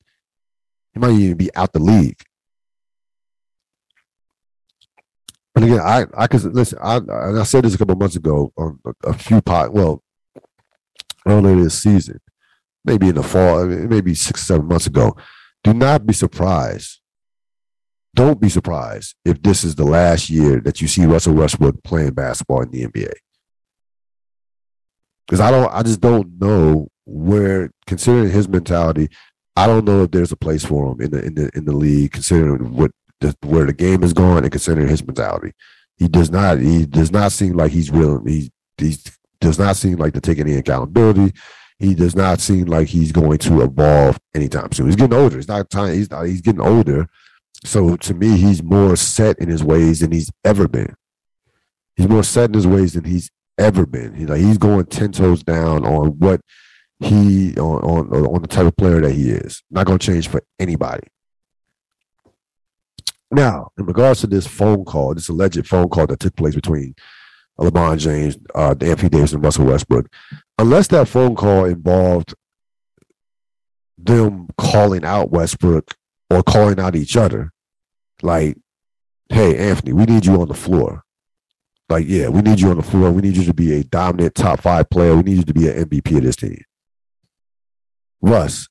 He 0.94 1.00
might 1.00 1.12
even 1.12 1.38
be 1.38 1.54
out 1.56 1.74
the 1.74 1.80
league. 1.80 2.22
And 5.56 5.66
again, 5.66 5.80
I 5.80 6.06
I 6.16 6.28
could 6.28 6.44
listen. 6.54 6.78
I 6.82 7.00
I 7.08 7.44
said 7.44 7.64
this 7.64 7.74
a 7.74 7.78
couple 7.78 7.96
months 7.96 8.16
ago 8.16 8.54
on 8.58 8.80
a, 8.86 9.10
a 9.10 9.14
few 9.14 9.42
pot. 9.42 9.74
Well, 9.74 10.04
earlier 11.26 11.56
this 11.56 11.82
season, 11.82 12.20
maybe 12.86 13.10
in 13.10 13.16
the 13.16 13.24
fall, 13.24 13.66
maybe 13.66 14.14
six 14.14 14.46
seven 14.46 14.68
months 14.68 14.88
ago. 14.88 15.16
Do 15.64 15.74
not 15.74 16.06
be 16.06 16.14
surprised. 16.14 17.02
Don't 18.14 18.40
be 18.40 18.50
surprised 18.50 19.16
if 19.26 19.42
this 19.42 19.64
is 19.64 19.76
the 19.76 19.84
last 19.84 20.30
year 20.30 20.62
that 20.62 20.80
you 20.80 20.88
see 20.88 21.06
Russell 21.06 21.34
Westbrook 21.34 21.84
playing 21.84 22.14
basketball 22.14 22.62
in 22.62 22.72
the 22.72 22.86
NBA. 22.86 23.12
Because 25.26 25.42
I 25.42 25.52
don't, 25.52 25.74
I 25.74 25.84
just 25.84 26.00
don't 26.00 26.40
know 26.40 26.88
where, 27.06 27.72
considering 27.88 28.32
his 28.32 28.48
mentality, 28.48 29.10
I 29.56 29.68
don't 29.68 29.86
know 29.86 30.04
if 30.04 30.12
there's 30.12 30.32
a 30.32 30.38
place 30.38 30.64
for 30.64 30.92
him 30.92 31.02
in 31.02 31.12
the 31.12 31.26
in 31.26 31.36
the 31.36 31.50
in 31.56 31.66
the 31.66 31.74
league, 31.74 32.12
considering 32.12 32.74
what 32.76 32.92
the, 33.22 33.36
where 33.42 33.66
the 33.66 33.74
game 33.74 34.04
is 34.04 34.14
going 34.14 34.44
and 34.44 34.52
considering 34.52 34.88
his 34.88 35.06
mentality. 35.06 35.54
He 35.98 36.08
does 36.08 36.30
not. 36.30 36.60
He 36.60 36.86
does 36.86 37.12
not 37.12 37.32
seem 37.32 37.54
like 37.54 37.72
he's 37.72 37.90
real. 37.90 38.24
He 38.26 38.52
he 38.78 38.98
does 39.40 39.58
not 39.58 39.78
seem 39.78 39.98
like 39.98 40.14
to 40.14 40.22
take 40.22 40.40
any 40.40 40.56
accountability 40.56 41.34
he 41.80 41.94
does 41.94 42.16
not 42.16 42.40
seem 42.40 42.66
like 42.66 42.88
he's 42.88 43.12
going 43.12 43.38
to 43.40 43.62
evolve 43.62 44.18
anytime 44.34 44.72
soon. 44.72 44.88
He's 44.88 44.96
getting 44.96 45.18
older. 45.18 45.36
He's 45.36 45.48
not 45.48 45.70
time. 45.70 45.94
He's 45.94 46.10
not, 46.10 46.24
he's 46.24 46.42
getting 46.42 46.62
older. 46.62 47.08
So 47.64 47.96
to 47.98 48.14
me, 48.14 48.38
he's 48.38 48.64
more 48.64 48.96
set 48.96 49.40
in 49.40 49.50
his 49.50 49.64
ways 49.64 50.00
than 50.00 50.12
he's 50.12 50.32
ever 50.44 50.68
been. 50.68 50.96
He's 51.96 52.08
more 52.08 52.24
set 52.24 52.50
in 52.50 52.54
his 52.54 52.68
ways 52.68 52.94
than 52.94 53.06
he's 53.06 53.32
ever 53.58 53.86
been. 53.86 54.14
He, 54.14 54.26
like 54.26 54.42
he's 54.42 54.58
going 54.58 54.86
ten 54.86 55.12
toes 55.12 55.44
down 55.44 55.86
on 55.86 56.20
what 56.20 56.42
he 57.00 57.56
on 57.56 57.84
on 57.84 58.26
on 58.26 58.42
the 58.42 58.48
type 58.48 58.66
of 58.66 58.78
player 58.78 59.02
that 59.02 59.14
he 59.14 59.30
is. 59.32 59.64
Not 59.70 59.86
going 59.86 60.00
to 60.00 60.06
change 60.06 60.28
for 60.28 60.44
anybody. 60.60 61.08
Now, 63.32 63.70
in 63.78 63.86
regards 63.86 64.22
to 64.22 64.28
this 64.28 64.48
phone 64.48 64.86
call, 64.86 65.14
this 65.14 65.30
alleged 65.30 65.68
phone 65.68 65.90
call 65.90 66.08
that 66.08 66.20
took 66.20 66.36
place 66.36 66.56
between 66.56 66.96
LeBron 67.60 67.98
James, 67.98 68.38
uh, 68.54 68.76
Anthony 68.82 69.10
Davis, 69.10 69.34
and 69.34 69.44
Russell 69.44 69.66
Westbrook, 69.66 70.08
unless 70.58 70.88
that 70.88 71.08
phone 71.08 71.36
call 71.36 71.66
involved 71.66 72.34
them 73.98 74.48
calling 74.58 75.04
out 75.04 75.32
Westbrook 75.32 75.96
or 76.30 76.44
calling 76.44 76.80
out 76.80 76.96
each 76.96 77.18
other, 77.18 77.52
like, 78.22 78.58
hey, 79.30 79.58
Anthony, 79.58 79.94
we 79.94 80.06
need 80.06 80.26
you 80.26 80.42
on 80.42 80.48
the 80.48 80.54
floor. 80.54 81.04
Like, 81.90 82.06
yeah, 82.08 82.30
we 82.30 82.42
need 82.42 82.60
you 82.60 82.70
on 82.70 82.78
the 82.78 82.84
floor. 82.84 83.12
We 83.12 83.22
need 83.22 83.38
you 83.38 83.46
to 83.46 83.54
be 83.54 83.74
a 83.74 83.84
dominant 83.84 84.36
top 84.36 84.62
five 84.62 84.90
player. 84.90 85.16
We 85.16 85.24
need 85.24 85.38
you 85.38 85.44
to 85.44 85.54
be 85.54 85.68
an 85.68 85.86
MVP 85.86 86.18
of 86.18 86.24
this 86.24 86.36
team. 86.36 86.64
Russ, 88.22 88.68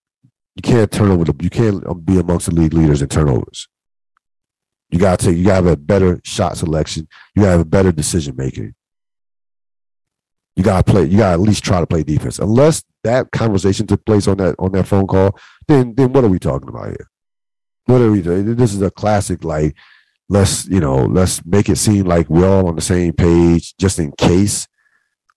you 0.57 0.63
can't 0.63 0.91
turn 0.91 1.11
over 1.11 1.25
the, 1.25 1.35
you 1.41 1.51
can't 1.51 1.87
um, 1.87 2.01
be 2.01 2.19
amongst 2.19 2.47
the 2.47 2.55
league 2.55 2.75
leaders 2.75 3.03
in 3.03 3.09
turnovers. 3.09 3.69
You 4.91 4.99
gotta 4.99 5.27
take, 5.27 5.37
you 5.37 5.45
gotta 5.45 5.57
have 5.57 5.67
a 5.67 5.77
better 5.77 6.21
shot 6.25 6.57
selection. 6.57 7.09
You 7.35 7.43
gotta 7.43 7.53
have 7.53 7.61
a 7.61 7.65
better 7.65 7.93
decision 7.93 8.37
making 8.37 8.75
you 10.57 10.63
gotta 10.63 10.85
play. 10.85 11.05
You 11.05 11.19
gotta 11.19 11.35
at 11.35 11.41
least 11.41 11.65
try 11.65 11.81
to 11.81 11.87
play 11.87 12.03
defense. 12.03 12.39
Unless 12.39 12.85
that 13.03 13.31
conversation 13.33 13.87
took 13.87 14.05
place 14.05 14.29
on 14.29 14.37
that 14.39 14.55
on 14.59 14.73
that 14.73 14.87
phone 14.87 15.07
call, 15.07 15.39
then 15.67 15.95
then 15.95 16.13
what 16.13 16.25
are 16.25 16.29
we 16.29 16.39
talking 16.39 16.69
about 16.69 16.89
here? 16.89 17.11
What 17.87 18.01
are 18.01 18.11
we 18.11 18.23
doing? 18.23 18.55
This 18.55 18.73
is 18.73 18.83
a 18.83 18.91
classic. 18.91 19.45
Like 19.45 19.75
let's 20.29 20.67
you 20.67 20.81
know 20.81 21.05
let's 21.05 21.45
make 21.45 21.69
it 21.69 21.77
seem 21.77 22.07
like 22.07 22.31
we're 22.31 22.49
all 22.49 22.69
on 22.69 22.77
the 22.77 22.83
same 22.83 23.13
page, 23.13 23.77
just 23.79 23.99
in 23.99 24.13
case 24.13 24.69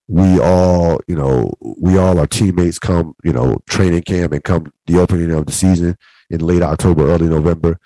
we 0.06 0.40
all 0.40 1.00
you 1.08 1.16
know 1.16 1.52
we 1.60 1.98
all 1.98 2.18
are 2.18 2.26
teammates 2.26 2.78
come 2.78 3.14
you 3.24 3.32
know 3.32 3.58
training 3.68 4.02
camp 4.02 4.32
and 4.32 4.44
come 4.44 4.72
the 4.86 4.98
opening 4.98 5.32
of 5.32 5.46
the 5.46 5.52
season 5.52 5.96
in 6.30 6.40
late 6.40 6.62
October, 6.62 7.08
early 7.08 7.28
November. 7.28 7.78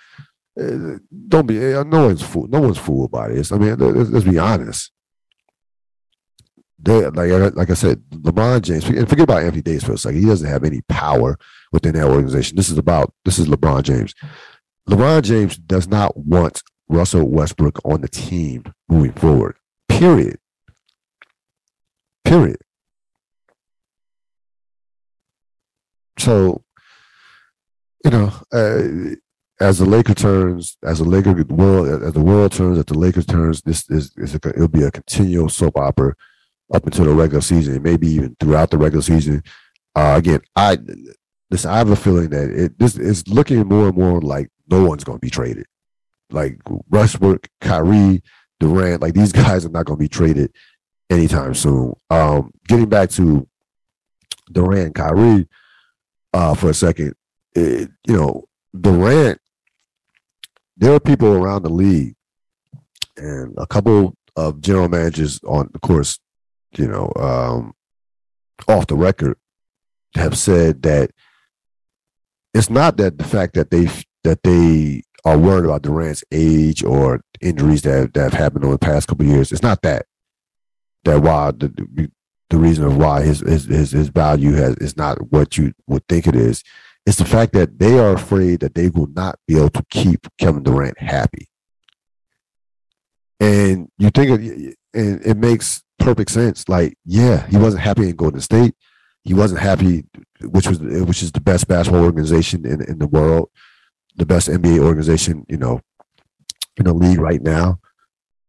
Uh, 0.61 0.99
don't 1.29 1.47
be 1.47 1.59
no 1.59 2.09
one's 2.09 2.23
fool. 2.23 2.47
No 2.49 2.61
one's 2.61 2.77
fooled 2.77 3.11
by 3.11 3.29
this. 3.29 3.53
I 3.53 3.57
mean, 3.57 3.75
let's, 3.79 4.11
let's 4.11 4.25
be 4.27 4.39
honest 4.39 4.93
they 6.83 7.09
like 7.11 7.55
like 7.55 7.71
I 7.71 7.75
said, 7.75 8.03
LeBron 8.11 8.63
James. 8.63 8.85
And 8.85 9.09
forget 9.09 9.25
about 9.25 9.43
Anthony 9.43 9.63
Davis 9.63 9.85
for 9.85 9.93
a 9.93 9.99
second. 9.99 10.21
He 10.21 10.27
doesn't 10.27 10.49
have 10.49 10.65
any 10.65 10.83
power 10.89 11.39
within 11.71 11.95
that 11.95 12.09
organization. 12.09 12.57
This 12.57 12.71
is 12.71 12.79
about 12.79 13.13
this 13.25 13.39
is 13.39 13.47
LeBron 13.47 13.83
James. 13.83 14.15
LeBron 14.89 15.23
James 15.23 15.57
does 15.57 15.87
not 15.87 16.17
want 16.17 16.63
Russell 16.89 17.29
Westbrook 17.29 17.79
on 17.85 18.01
the 18.01 18.09
team 18.09 18.65
moving 18.89 19.13
forward. 19.13 19.57
Period. 19.89 20.39
Period. 22.25 22.59
So, 26.19 26.65
you 28.05 28.11
know, 28.11 28.33
uh, 28.53 29.17
as 29.61 29.79
the 29.79 29.85
Laker 29.87 30.15
turns, 30.15 30.77
as 30.83 30.99
the 30.99 31.05
Laker 31.05 31.33
world, 31.45 32.03
as 32.03 32.13
the 32.13 32.21
world 32.21 32.53
turns, 32.53 32.79
as 32.79 32.85
the 32.85 32.99
Lakers 32.99 33.27
turns, 33.27 33.63
this 33.63 33.89
is, 33.89 34.13
is 34.17 34.35
a, 34.35 34.49
it'll 34.49 34.69
be 34.69 34.83
a 34.83 34.91
continual 34.91 35.49
soap 35.49 35.77
opera 35.77 36.15
up 36.73 36.87
until 36.87 37.05
the 37.05 37.13
regular 37.13 37.41
season, 37.41 37.83
maybe 37.83 38.09
even 38.09 38.37
throughout 38.41 38.71
the 38.71 38.79
regular 38.79 39.03
season. 39.03 39.43
Uh, 39.95 40.15
again, 40.17 40.41
I 40.57 40.79
listen. 41.51 41.71
I 41.71 41.79
have 41.79 41.91
a 41.91 41.97
feeling 41.97 42.31
that 42.31 42.51
it 42.51 42.79
this 42.79 42.97
is 42.97 43.29
looking 43.29 43.67
more 43.69 43.89
and 43.89 43.97
more 43.97 44.21
like 44.21 44.49
no 44.69 44.85
one's 44.85 45.05
going 45.05 45.19
to 45.19 45.21
be 45.21 45.31
traded. 45.31 45.67
Like 46.31 46.59
Westbrook, 46.89 47.49
Kyrie, 47.61 48.23
Durant, 48.59 49.03
like 49.03 49.15
these 49.15 49.33
guys 49.45 49.67
are 49.67 49.71
not 49.71 49.85
going 49.85 49.99
to 49.99 50.03
be 50.03 50.09
traded 50.09 50.53
anytime 51.11 51.55
soon. 51.55 51.95
Um, 52.11 52.53
getting 52.67 52.89
back 52.89 53.11
to 53.11 53.47
Durant, 54.51 54.95
Kyrie, 54.95 55.47
uh, 56.33 56.55
for 56.55 56.71
a 56.71 56.75
second, 56.75 57.15
it, 57.55 57.91
you 58.07 58.17
know, 58.17 58.45
Durant. 58.79 59.39
There 60.79 60.95
are 60.95 61.01
people 61.01 61.35
around 61.35 61.63
the 61.63 61.71
league, 61.71 62.17
and 63.17 63.55
a 63.59 63.67
couple 63.67 64.17
of 64.35 64.61
general 64.61 64.89
managers 64.89 65.39
on, 65.45 65.71
of 65.75 65.81
course, 65.83 66.19
you 66.77 66.89
know, 66.89 67.13
um, 67.17 67.75
off 68.69 68.87
the 68.87 68.97
record, 68.97 69.37
have 70.15 70.37
said 70.37 70.83
that 70.83 71.11
it's 72.55 72.71
not 72.71 72.97
that 72.99 73.19
the 73.19 73.25
fact 73.25 73.55
that 73.55 73.71
they 73.71 73.89
that 74.25 74.43
they 74.43 75.03
are 75.25 75.39
worried 75.39 75.65
about 75.65 75.83
Durant's 75.83 76.25
age 76.33 76.85
or 76.85 77.23
injuries 77.41 77.83
that 77.83 78.15
that 78.15 78.23
have 78.23 78.33
happened 78.35 78.65
over 78.65 78.75
the 78.75 78.79
past 78.79 79.09
couple 79.09 79.27
years. 79.27 79.53
It's 79.53 79.63
not 79.63 79.83
that 79.83 80.07
that 81.05 81.23
why 81.23 81.51
the 81.53 82.11
the 82.51 82.59
reason 82.59 82.85
of 82.85 82.97
why 82.97 83.23
his 83.23 83.41
his 83.41 83.65
his, 83.65 83.91
his 83.93 84.09
value 84.09 84.53
has 84.53 84.77
is 84.77 84.97
not 84.97 85.33
what 85.33 85.57
you 85.57 85.73
would 85.87 86.07
think 86.09 86.27
it 86.27 86.37
is 86.37 86.63
It's 87.07 87.19
the 87.19 87.25
fact 87.25 87.53
that 87.55 87.79
they 87.79 87.99
are 87.99 88.13
afraid 88.13 88.61
that 88.61 88.75
they 88.75 88.89
will 88.89 89.09
not 89.09 89.39
be 89.49 89.57
able 89.57 89.71
to 89.71 89.85
keep 89.91 90.27
Kevin 90.39 90.63
Durant 90.63 91.01
happy. 91.01 91.49
And 93.41 93.89
you 93.99 94.11
think 94.11 94.41
it, 94.41 94.77
and 94.95 95.21
it 95.27 95.37
makes 95.37 95.83
perfect 96.03 96.31
sense. 96.31 96.69
Like, 96.69 96.97
yeah, 97.05 97.47
he 97.47 97.57
wasn't 97.57 97.83
happy 97.83 98.09
in 98.09 98.17
Golden 98.17 98.41
State. 98.41 98.75
He 99.25 99.35
wasn't 99.35 99.61
happy, 99.61 100.05
which 100.41 100.67
was 100.67 100.81
which 100.81 101.23
is 101.23 101.33
the 101.33 101.41
best 101.41 101.69
basketball 101.69 102.05
organization 102.05 102.67
in, 102.67 102.83
in 102.83 102.99
the 102.99 103.07
world, 103.07 103.51
the 104.17 104.27
best 104.27 104.49
NBA 104.49 104.81
organization, 104.81 105.47
you 105.49 105.57
know, 105.57 105.81
in 106.77 106.85
the 106.87 106.93
league 106.93 107.21
right 107.21 107.41
now. 107.41 107.79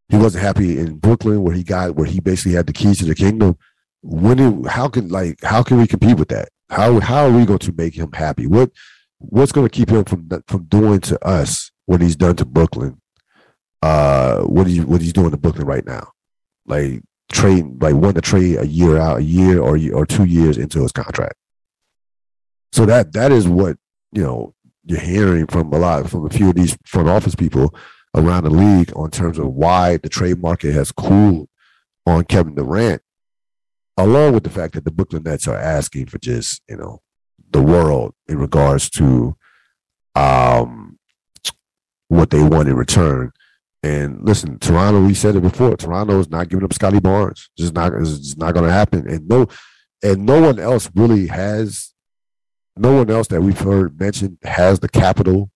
He 0.10 0.18
wasn't 0.18 0.44
happy 0.44 0.80
in 0.80 0.98
Brooklyn 0.98 1.44
where 1.44 1.56
he 1.56 1.64
got 1.64 1.96
where 1.96 2.08
he 2.08 2.20
basically 2.20 2.54
had 2.54 2.68
the 2.68 2.74
keys 2.74 3.00
to 3.00 3.06
the 3.06 3.16
kingdom. 3.16 3.58
When 4.02 4.40
it, 4.40 4.70
how 4.70 4.90
can 4.90 5.10
like 5.10 5.42
how 5.44 5.62
can 5.64 5.78
we 5.78 5.88
compete 5.88 6.18
with 6.18 6.30
that? 6.30 6.50
How 6.70 7.00
how 7.00 7.26
are 7.26 7.32
we 7.32 7.46
going 7.46 7.60
to 7.60 7.74
make 7.74 7.96
him 7.96 8.12
happy? 8.12 8.48
What 8.48 8.72
what's 9.20 9.52
going 9.52 9.68
to 9.68 9.76
keep 9.76 9.90
him 9.90 10.04
from 10.06 10.28
from 10.48 10.66
doing 10.66 11.00
to 11.02 11.24
us 11.26 11.72
what 11.86 12.02
he's 12.02 12.16
done 12.16 12.36
to 12.38 12.46
Brooklyn? 12.46 13.00
Uh, 13.82 14.42
what 14.42 14.66
he 14.66 14.82
what 14.82 15.02
he's 15.02 15.14
doing 15.14 15.32
to 15.32 15.38
Brooklyn 15.38 15.68
right 15.68 15.86
now? 15.86 16.12
Like 16.66 17.04
trade 17.32 17.82
like 17.82 17.96
want 17.96 18.16
to 18.16 18.22
trade 18.22 18.58
a 18.60 18.68
year 18.68 18.98
out, 18.98 19.20
a 19.20 19.24
year 19.24 19.60
or 19.60 19.78
or 19.94 20.06
two 20.06 20.26
years 20.26 20.58
into 20.58 20.82
his 20.82 20.92
contract. 20.92 21.36
So 22.72 22.86
that 22.86 23.14
that 23.14 23.32
is 23.32 23.48
what 23.48 23.78
you 24.12 24.24
know 24.24 24.54
you're 24.86 25.00
hearing 25.00 25.48
from 25.48 25.72
a 25.74 25.78
lot 25.78 26.10
from 26.10 26.26
a 26.26 26.30
few 26.30 26.50
of 26.50 26.56
these 26.56 26.78
front 26.86 27.10
office 27.10 27.36
people 27.36 27.74
around 28.16 28.44
the 28.44 28.50
league 28.50 28.92
on 28.96 29.10
terms 29.10 29.40
of 29.40 29.48
why 29.48 29.98
the 29.98 30.10
trade 30.10 30.40
market 30.40 30.74
has 30.74 30.92
cooled 30.92 31.50
on 32.06 32.26
Kevin 32.26 32.56
Durant 32.56 33.02
along 33.98 34.34
with 34.34 34.44
the 34.44 34.50
fact 34.50 34.74
that 34.74 34.86
the 34.86 34.92
Brooklyn 34.92 35.24
Nets 35.24 35.48
are 35.48 35.58
asking 35.58 36.08
for 36.08 36.18
just 36.20 36.62
you 36.68 36.78
know 36.78 37.02
the 37.52 37.62
world 37.62 38.14
in 38.28 38.38
regards 38.38 38.90
to 38.92 39.36
um 40.16 40.98
what 42.08 42.30
they 42.30 42.42
want 42.42 42.68
in 42.68 42.76
return. 42.76 43.32
And 43.84 44.24
listen, 44.24 44.60
Toronto, 44.60 45.06
we 45.06 45.14
said 45.14 45.36
it 45.36 45.42
before. 45.42 45.76
Toronto 45.76 46.18
is 46.20 46.30
not 46.30 46.48
giving 46.48 46.64
up 46.64 46.74
Scottie 46.74 47.02
Barnes. 47.02 47.50
It's 47.58 47.64
just 47.64 47.74
not. 47.74 47.94
It's 47.94 48.38
not 48.38 48.54
going 48.54 48.66
to 48.66 48.72
happen. 48.72 49.08
And 49.10 49.28
no, 49.28 49.48
and 50.02 50.26
no 50.26 50.42
one 50.42 50.58
else 50.58 50.90
really 50.96 51.28
has. 51.28 51.94
No 52.78 52.94
one 52.94 53.12
else 53.12 53.28
that 53.28 53.42
we've 53.42 53.60
heard 53.60 54.00
mentioned 54.00 54.38
has 54.44 54.80
the 54.80 54.90
capital 54.90 55.52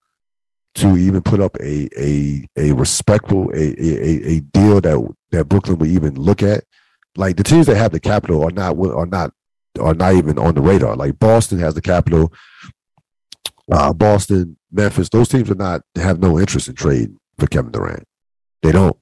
to 0.75 0.95
even 0.97 1.21
put 1.21 1.39
up 1.39 1.55
a 1.59 1.89
a 1.97 2.45
a 2.57 2.73
respectful 2.73 3.49
a 3.51 3.73
a, 3.81 4.27
a 4.35 4.39
deal 4.41 4.81
that 4.81 5.15
that 5.31 5.45
Brooklyn 5.45 5.79
would 5.79 5.89
even 5.89 6.15
look 6.15 6.43
at. 6.43 6.65
Like 7.15 7.37
the 7.37 7.43
teams 7.43 7.65
that 7.67 7.77
have 7.77 7.91
the 7.91 7.99
capital 7.99 8.43
are 8.43 8.51
not 8.51 8.77
are 8.77 9.07
not 9.07 9.31
are 9.79 9.93
not 9.93 10.15
even 10.15 10.37
on 10.37 10.53
the 10.53 10.61
radar. 10.61 10.95
Like 10.97 11.17
Boston 11.17 11.59
has 11.59 11.75
the 11.75 11.81
capital. 11.81 12.33
Uh, 13.71 13.93
Boston, 13.93 14.57
Memphis, 14.71 15.09
those 15.09 15.29
teams 15.29 15.49
are 15.49 15.55
not 15.55 15.81
have 15.95 16.19
no 16.19 16.39
interest 16.39 16.67
in 16.67 16.75
trade 16.75 17.15
for 17.39 17.47
Kevin 17.47 17.71
Durant. 17.71 18.03
They 18.61 18.71
don't. 18.71 18.97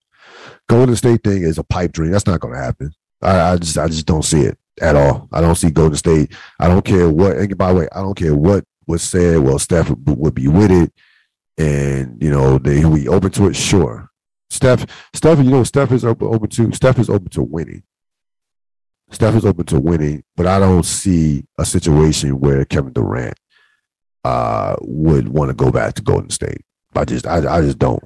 Golden 0.68 0.96
State 0.96 1.24
thing 1.24 1.44
is 1.44 1.58
a 1.58 1.63
pipe 1.63 1.91
dream. 1.91 2.12
That's 2.12 2.26
not 2.26 2.39
going 2.39 2.54
to 2.54 2.60
happen. 2.60 2.94
I, 3.22 3.52
I, 3.52 3.58
just 3.58 3.78
I 3.78 3.88
just 3.88 4.06
don't 4.06 4.26
see 4.26 4.41
it 4.41 4.58
at 4.82 4.96
all. 4.96 5.28
I 5.32 5.41
don't 5.41 5.56
see 5.56 5.72
Golden 5.72 5.98
State. 5.98 6.34
I 6.60 6.68
don't 6.68 6.84
care 6.84 7.10
what. 7.10 7.38
And 7.38 7.58
by 7.58 7.72
the 7.72 7.80
way, 7.80 7.88
I 7.91 8.02
don't 8.02 8.18
care 8.18 8.36
what 8.36 8.65
was 8.88 9.02
said. 9.02 9.39
Well, 9.39 9.60
Steph 9.60 9.89
would 9.89 10.36
be 10.36 10.48
with 10.48 10.72
it, 10.72 10.91
and 11.58 12.22
you 12.22 12.30
know 12.30 12.58
they 12.58 12.86
we 12.86 13.08
open 13.08 13.32
to 13.32 13.48
it. 13.48 13.56
Sure, 13.56 14.10
Steph. 14.50 14.86
Steph, 15.13 15.38
you 15.39 15.52
know, 15.52 15.63
Steph 15.63 15.91
is 15.91 16.06
open, 16.06 16.28
open 16.28 16.50
to. 16.50 16.72
Steph 16.74 17.00
is 17.00 17.10
open 17.10 17.30
to 17.30 17.44
winning. 17.44 17.84
Steph 19.12 19.36
is 19.36 19.46
open 19.46 19.65
to 19.68 19.80
winning, 19.80 20.24
but 20.36 20.48
I 20.48 20.60
don't 20.60 20.84
see 20.84 21.46
a 21.58 21.65
situation 21.65 22.39
where 22.39 22.65
Kevin 22.65 22.91
Durant 22.91 23.38
uh, 24.24 24.76
would 24.82 25.30
want 25.30 25.50
to 25.50 25.56
go 25.56 25.72
back 25.72 25.94
to 25.94 26.02
Golden 26.02 26.32
State. 26.32 26.62
I 26.96 27.06
just, 27.06 27.28
I, 27.28 27.58
I 27.58 27.62
just 27.62 27.78
don't. 27.78 28.04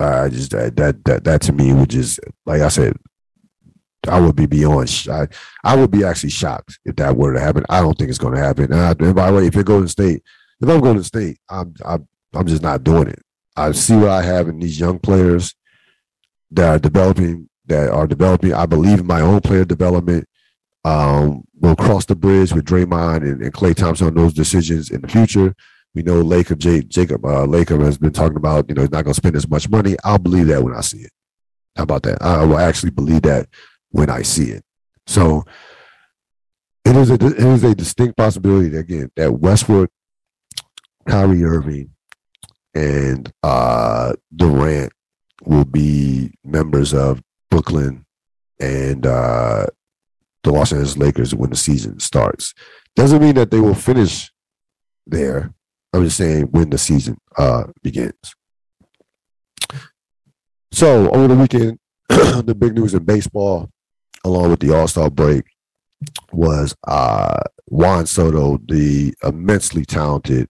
I 0.00 0.28
just 0.28 0.50
that, 0.50 0.76
that 0.76 1.04
that 1.04 1.24
that 1.24 1.42
to 1.42 1.52
me 1.52 1.72
would 1.72 1.90
just 1.90 2.20
like 2.46 2.60
I 2.60 2.68
said, 2.68 2.96
I 4.08 4.20
would 4.20 4.36
be 4.36 4.46
beyond. 4.46 5.06
I, 5.10 5.28
I 5.62 5.76
would 5.76 5.90
be 5.90 6.04
actually 6.04 6.30
shocked 6.30 6.78
if 6.84 6.96
that 6.96 7.16
were 7.16 7.32
to 7.32 7.40
happen. 7.40 7.64
I 7.68 7.80
don't 7.80 7.96
think 7.96 8.10
it's 8.10 8.18
going 8.18 8.34
to 8.34 8.40
happen. 8.40 8.72
And, 8.72 8.74
I, 8.74 8.90
and 8.90 9.14
by 9.14 9.30
the 9.30 9.36
way, 9.36 9.46
if 9.46 9.56
it 9.56 9.66
goes 9.66 9.84
to 9.84 9.88
State, 9.88 10.22
if 10.60 10.68
I'm 10.68 10.80
going 10.80 10.96
to 10.96 11.04
State, 11.04 11.38
I'm 11.48 11.74
I'm 11.84 12.08
I'm 12.34 12.46
just 12.46 12.62
not 12.62 12.84
doing 12.84 13.08
it. 13.08 13.22
I 13.56 13.72
see 13.72 13.96
what 13.96 14.10
I 14.10 14.22
have 14.22 14.48
in 14.48 14.58
these 14.58 14.78
young 14.80 14.98
players 14.98 15.54
that 16.50 16.68
are 16.68 16.78
developing 16.78 17.48
that 17.66 17.90
are 17.90 18.06
developing. 18.06 18.54
I 18.54 18.66
believe 18.66 19.00
in 19.00 19.06
my 19.06 19.20
own 19.20 19.40
player 19.40 19.64
development. 19.64 20.28
Um, 20.84 21.44
we'll 21.58 21.76
cross 21.76 22.04
the 22.04 22.14
bridge 22.14 22.52
with 22.52 22.66
Draymond 22.66 23.22
and, 23.22 23.42
and 23.42 23.54
Klay 23.54 23.74
Thompson 23.74 24.08
on 24.08 24.14
those 24.14 24.34
decisions 24.34 24.90
in 24.90 25.00
the 25.00 25.08
future. 25.08 25.54
We 25.94 26.02
know 26.02 26.24
Lacob, 26.24 26.58
Jacob 26.88 27.24
uh, 27.24 27.46
Lacob 27.46 27.84
has 27.84 27.98
been 27.98 28.12
talking 28.12 28.36
about, 28.36 28.68
you 28.68 28.74
know, 28.74 28.82
he's 28.82 28.90
not 28.90 29.04
going 29.04 29.14
to 29.14 29.20
spend 29.20 29.36
as 29.36 29.48
much 29.48 29.68
money. 29.68 29.96
I'll 30.02 30.18
believe 30.18 30.48
that 30.48 30.62
when 30.62 30.74
I 30.74 30.80
see 30.80 30.98
it. 30.98 31.12
How 31.76 31.84
about 31.84 32.02
that? 32.02 32.20
I 32.20 32.44
will 32.44 32.58
actually 32.58 32.90
believe 32.90 33.22
that 33.22 33.48
when 33.90 34.10
I 34.10 34.22
see 34.22 34.50
it. 34.50 34.64
So 35.06 35.44
it 36.84 36.96
is 36.96 37.10
a 37.10 37.14
it 37.14 37.38
is 37.38 37.64
a 37.64 37.74
distinct 37.74 38.16
possibility 38.16 38.68
that, 38.70 38.80
again 38.80 39.10
that 39.16 39.32
Westbrook, 39.32 39.90
Kyrie 41.08 41.44
Irving, 41.44 41.90
and 42.74 43.32
uh, 43.42 44.14
Durant 44.34 44.92
will 45.44 45.64
be 45.64 46.32
members 46.44 46.92
of 46.92 47.22
Brooklyn 47.50 48.04
and 48.60 49.06
uh, 49.06 49.66
the 50.42 50.52
Los 50.52 50.72
Angeles 50.72 50.96
Lakers 50.96 51.34
when 51.34 51.50
the 51.50 51.56
season 51.56 52.00
starts. 52.00 52.54
Doesn't 52.96 53.22
mean 53.22 53.34
that 53.34 53.50
they 53.50 53.60
will 53.60 53.74
finish 53.74 54.30
there. 55.06 55.52
I'm 55.94 56.02
just 56.02 56.16
saying 56.16 56.46
when 56.50 56.70
the 56.70 56.78
season 56.78 57.16
uh, 57.38 57.64
begins. 57.84 58.34
So 60.72 61.08
over 61.10 61.28
the 61.28 61.36
weekend, 61.36 61.78
the 62.08 62.56
big 62.58 62.74
news 62.74 62.94
in 62.94 63.04
baseball, 63.04 63.70
along 64.24 64.50
with 64.50 64.58
the 64.58 64.74
All 64.74 64.88
Star 64.88 65.08
break, 65.08 65.44
was 66.32 66.74
uh, 66.88 67.42
Juan 67.66 68.06
Soto, 68.06 68.58
the 68.66 69.14
immensely 69.22 69.84
talented 69.84 70.48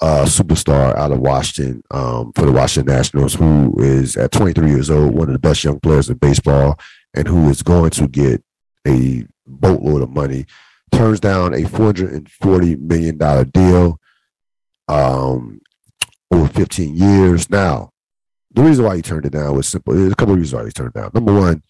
uh, 0.00 0.24
superstar 0.24 0.96
out 0.96 1.12
of 1.12 1.20
Washington 1.20 1.84
um, 1.92 2.32
for 2.34 2.44
the 2.44 2.52
Washington 2.52 2.92
Nationals, 2.92 3.34
who 3.34 3.72
is 3.78 4.16
at 4.16 4.32
23 4.32 4.70
years 4.70 4.90
old, 4.90 5.14
one 5.14 5.28
of 5.28 5.34
the 5.34 5.38
best 5.38 5.62
young 5.62 5.78
players 5.78 6.10
in 6.10 6.16
baseball, 6.16 6.76
and 7.14 7.28
who 7.28 7.48
is 7.48 7.62
going 7.62 7.90
to 7.90 8.08
get 8.08 8.42
a 8.88 9.24
boatload 9.46 10.02
of 10.02 10.10
money. 10.10 10.46
Turns 10.90 11.20
down 11.20 11.54
a 11.54 11.62
440 11.62 12.74
million 12.74 13.18
dollar 13.18 13.44
deal 13.44 14.00
um, 14.88 15.60
over 16.30 16.48
15 16.48 16.96
years. 16.96 17.50
Now, 17.50 17.90
the 18.52 18.62
reason 18.62 18.84
why 18.84 18.96
he 18.96 19.02
turned 19.02 19.26
it 19.26 19.32
down 19.32 19.54
was 19.56 19.68
simple. 19.68 19.94
There's 19.94 20.12
a 20.12 20.16
couple 20.16 20.34
of 20.34 20.40
reasons 20.40 20.60
why 20.60 20.66
he 20.66 20.72
turned 20.72 20.90
it 20.94 20.98
down. 20.98 21.10
Number 21.14 21.34
one, 21.34 21.62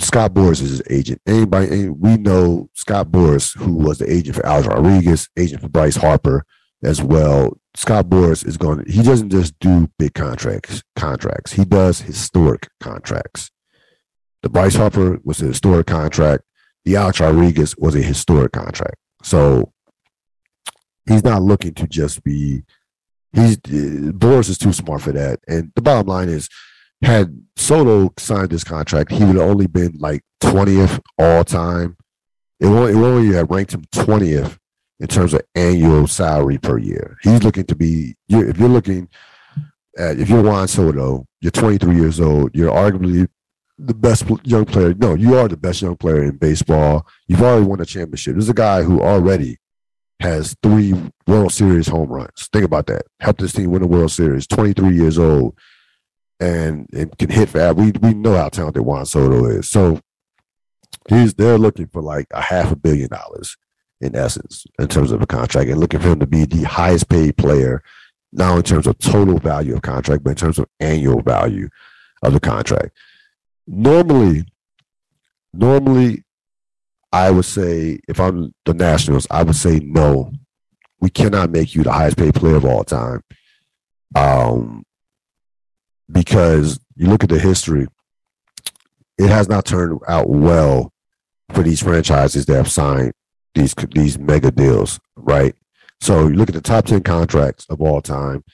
Scott 0.00 0.32
Boras 0.32 0.62
is 0.62 0.70
his 0.70 0.82
agent. 0.90 1.20
Anybody, 1.26 1.88
we 1.88 2.16
know 2.16 2.68
Scott 2.74 3.08
Boras, 3.08 3.56
who 3.56 3.74
was 3.74 3.98
the 3.98 4.12
agent 4.12 4.36
for 4.36 4.46
Alex 4.46 4.68
Rodriguez, 4.68 5.28
agent 5.36 5.62
for 5.62 5.68
Bryce 5.68 5.96
Harper 5.96 6.44
as 6.82 7.02
well. 7.02 7.58
Scott 7.74 8.06
Boras 8.06 8.46
is 8.46 8.56
going. 8.56 8.84
He 8.88 9.02
doesn't 9.02 9.30
just 9.30 9.58
do 9.58 9.90
big 9.98 10.14
contracts. 10.14 10.82
Contracts. 10.96 11.52
He 11.52 11.64
does 11.64 12.00
historic 12.00 12.68
contracts. 12.80 13.50
The 14.42 14.48
Bryce 14.48 14.76
Harper 14.76 15.18
was 15.24 15.42
a 15.42 15.46
historic 15.46 15.86
contract. 15.86 16.44
The 16.84 16.96
Alex 16.96 17.20
Rodriguez 17.20 17.76
was 17.76 17.94
a 17.96 18.02
historic 18.02 18.52
contract. 18.52 18.96
So 19.22 19.72
he's 21.08 21.24
not 21.24 21.42
looking 21.42 21.74
to 21.74 21.86
just 21.86 22.22
be. 22.22 22.62
He's 23.32 23.56
Boras 23.58 24.48
is 24.48 24.58
too 24.58 24.72
smart 24.72 25.02
for 25.02 25.12
that. 25.12 25.40
And 25.48 25.72
the 25.74 25.82
bottom 25.82 26.06
line 26.06 26.28
is, 26.28 26.48
had 27.02 27.38
Soto 27.56 28.12
signed 28.16 28.50
this 28.50 28.64
contract, 28.64 29.12
he 29.12 29.24
would 29.24 29.36
have 29.36 29.50
only 29.50 29.66
been 29.66 29.96
like 29.98 30.22
twentieth 30.40 31.00
all 31.18 31.44
time. 31.44 31.96
It 32.60 32.66
only, 32.66 32.92
it 32.92 32.96
only 32.96 33.34
have 33.34 33.50
ranked 33.50 33.74
him 33.74 33.84
twentieth 33.92 34.58
in 35.00 35.06
terms 35.06 35.34
of 35.34 35.42
annual 35.54 36.06
salary 36.06 36.58
per 36.58 36.78
year. 36.78 37.16
He's 37.22 37.42
looking 37.42 37.64
to 37.64 37.76
be, 37.76 38.16
if 38.28 38.58
you're 38.58 38.68
looking 38.68 39.08
at, 39.96 40.18
if 40.18 40.28
you're 40.28 40.42
Juan 40.42 40.66
Soto, 40.66 41.24
you're 41.40 41.52
23 41.52 41.94
years 41.94 42.20
old, 42.20 42.50
you're 42.54 42.72
arguably 42.72 43.28
the 43.78 43.94
best 43.94 44.24
young 44.42 44.64
player. 44.64 44.94
No, 44.94 45.14
you 45.14 45.36
are 45.36 45.46
the 45.46 45.56
best 45.56 45.82
young 45.82 45.96
player 45.96 46.24
in 46.24 46.36
baseball. 46.36 47.06
You've 47.28 47.42
already 47.42 47.64
won 47.64 47.80
a 47.80 47.84
championship. 47.84 48.34
There's 48.34 48.48
a 48.48 48.54
guy 48.54 48.82
who 48.82 49.00
already 49.00 49.58
has 50.20 50.56
three 50.62 50.94
World 51.26 51.52
Series 51.52 51.88
home 51.88 52.08
runs. 52.08 52.48
Think 52.52 52.64
about 52.64 52.86
that. 52.86 53.02
Helped 53.20 53.40
this 53.40 53.52
team 53.52 53.70
win 53.70 53.82
the 53.82 53.88
World 53.88 54.10
Series. 54.10 54.46
23 54.46 54.94
years 54.94 55.18
old, 55.18 55.56
and, 56.40 56.88
and 56.92 57.16
can 57.18 57.30
hit 57.30 57.48
for. 57.50 57.72
We 57.74 57.92
we 58.00 58.14
know 58.14 58.36
how 58.36 58.48
talented 58.48 58.82
Juan 58.82 59.06
Soto 59.06 59.46
is. 59.46 59.68
So 59.70 60.00
he's 61.08 61.34
they're 61.34 61.58
looking 61.58 61.88
for 61.88 62.02
like 62.02 62.26
a 62.32 62.42
half 62.42 62.72
a 62.72 62.76
billion 62.76 63.08
dollars 63.08 63.56
in 64.00 64.14
essence, 64.14 64.64
in 64.78 64.88
terms 64.88 65.10
of 65.10 65.22
a 65.22 65.26
contract, 65.26 65.68
and 65.68 65.80
looking 65.80 66.00
for 66.00 66.08
him 66.08 66.20
to 66.20 66.26
be 66.26 66.44
the 66.44 66.62
highest 66.62 67.08
paid 67.08 67.36
player, 67.36 67.82
not 68.32 68.56
in 68.56 68.62
terms 68.62 68.86
of 68.86 68.98
total 68.98 69.38
value 69.38 69.74
of 69.74 69.82
contract, 69.82 70.22
but 70.22 70.30
in 70.30 70.36
terms 70.36 70.58
of 70.58 70.66
annual 70.78 71.20
value 71.20 71.68
of 72.22 72.32
the 72.32 72.40
contract. 72.40 72.90
Normally, 73.66 74.44
normally, 75.52 76.24
I 77.12 77.30
would 77.30 77.44
say 77.44 78.00
if 78.08 78.20
I'm 78.20 78.54
the 78.64 78.74
Nationals, 78.74 79.26
I 79.30 79.42
would 79.42 79.56
say 79.56 79.80
no. 79.80 80.32
We 81.00 81.10
cannot 81.10 81.50
make 81.50 81.74
you 81.74 81.82
the 81.82 81.92
highest 81.92 82.18
paid 82.18 82.34
player 82.34 82.56
of 82.56 82.64
all 82.64 82.84
time. 82.84 83.22
Um, 84.14 84.84
because 86.10 86.80
you 86.96 87.06
look 87.06 87.22
at 87.22 87.30
the 87.30 87.38
history, 87.38 87.86
it 89.16 89.28
has 89.28 89.48
not 89.48 89.64
turned 89.64 90.00
out 90.08 90.28
well 90.28 90.92
for 91.52 91.62
these 91.62 91.82
franchises 91.82 92.46
that 92.46 92.56
have 92.56 92.70
signed 92.70 93.12
these 93.54 93.74
these 93.94 94.18
mega 94.18 94.50
deals, 94.50 95.00
right? 95.16 95.54
So 96.00 96.28
you 96.28 96.34
look 96.34 96.48
at 96.48 96.54
the 96.54 96.60
top 96.60 96.86
ten 96.86 97.02
contracts 97.02 97.66
of 97.68 97.80
all 97.80 98.00
time. 98.00 98.44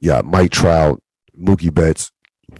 Yeah, 0.00 0.22
Mike 0.22 0.50
Trout, 0.50 1.02
Mookie 1.38 1.72
Betts, 1.72 2.10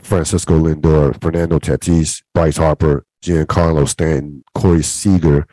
Francisco 0.00 0.58
Lindor, 0.58 1.20
Fernando 1.20 1.58
Tatis, 1.58 2.22
Bryce 2.32 2.56
Harper, 2.56 3.04
Giancarlo 3.24 3.88
Stanton, 3.88 4.44
Corey 4.54 4.82
Seager, 4.82 5.46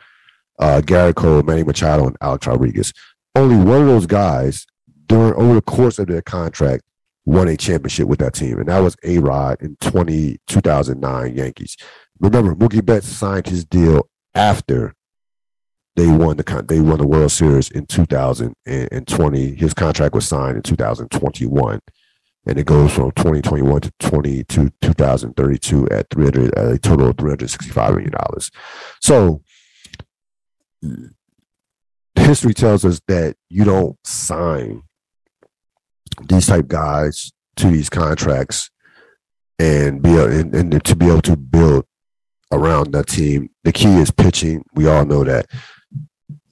uh, 0.58 0.80
Gerrit 0.84 1.14
Cole, 1.14 1.42
Manny 1.42 1.64
Machado, 1.64 2.06
and 2.06 2.16
Alex 2.20 2.46
Rodriguez. 2.46 2.92
Only 3.34 3.56
one 3.56 3.82
of 3.82 3.86
those 3.86 4.06
guys 4.06 4.66
during 5.06 5.34
over 5.34 5.54
the 5.54 5.62
course 5.62 5.98
of 5.98 6.06
their 6.06 6.22
contract 6.22 6.84
won 7.24 7.48
a 7.48 7.56
championship 7.56 8.08
with 8.08 8.18
that 8.18 8.34
team, 8.34 8.58
and 8.58 8.68
that 8.68 8.80
was 8.80 8.96
A 9.04 9.18
Rod 9.18 9.62
in 9.62 9.76
20, 9.80 10.38
2009 10.46 11.34
Yankees. 11.34 11.76
Remember, 12.20 12.54
Mookie 12.54 12.84
Betts 12.84 13.08
signed 13.08 13.46
his 13.46 13.64
deal 13.64 14.08
after 14.34 14.94
they 15.96 16.06
won 16.06 16.36
the 16.36 16.64
they 16.68 16.80
won 16.80 16.98
the 16.98 17.06
World 17.06 17.32
Series 17.32 17.70
in 17.70 17.86
2020. 17.86 19.54
His 19.54 19.74
contract 19.74 20.14
was 20.14 20.26
signed 20.26 20.56
in 20.56 20.62
2021 20.62 21.80
and 22.46 22.58
it 22.58 22.66
goes 22.66 22.92
from 22.92 23.10
2021 23.12 23.80
to 23.82 23.92
20 24.00 24.44
to 24.44 24.72
2032 24.80 25.88
at 25.90 26.10
300 26.10 26.54
at 26.54 26.72
a 26.72 26.78
total 26.78 27.08
of 27.08 27.16
365 27.16 27.90
million 27.94 28.10
dollars. 28.10 28.50
So 29.00 29.42
history 32.16 32.54
tells 32.54 32.84
us 32.84 33.00
that 33.08 33.36
you 33.48 33.64
don't 33.64 33.96
sign 34.04 34.82
these 36.28 36.46
type 36.46 36.68
guys 36.68 37.32
to 37.56 37.68
these 37.68 37.88
contracts 37.88 38.70
and 39.58 40.02
be 40.02 40.10
and, 40.10 40.54
and 40.54 40.84
to 40.84 40.96
be 40.96 41.06
able 41.06 41.22
to 41.22 41.36
build 41.36 41.86
around 42.50 42.92
that 42.92 43.06
team. 43.06 43.50
The 43.64 43.72
key 43.72 43.94
is 43.98 44.10
pitching. 44.10 44.64
We 44.74 44.88
all 44.88 45.04
know 45.04 45.24
that. 45.24 45.46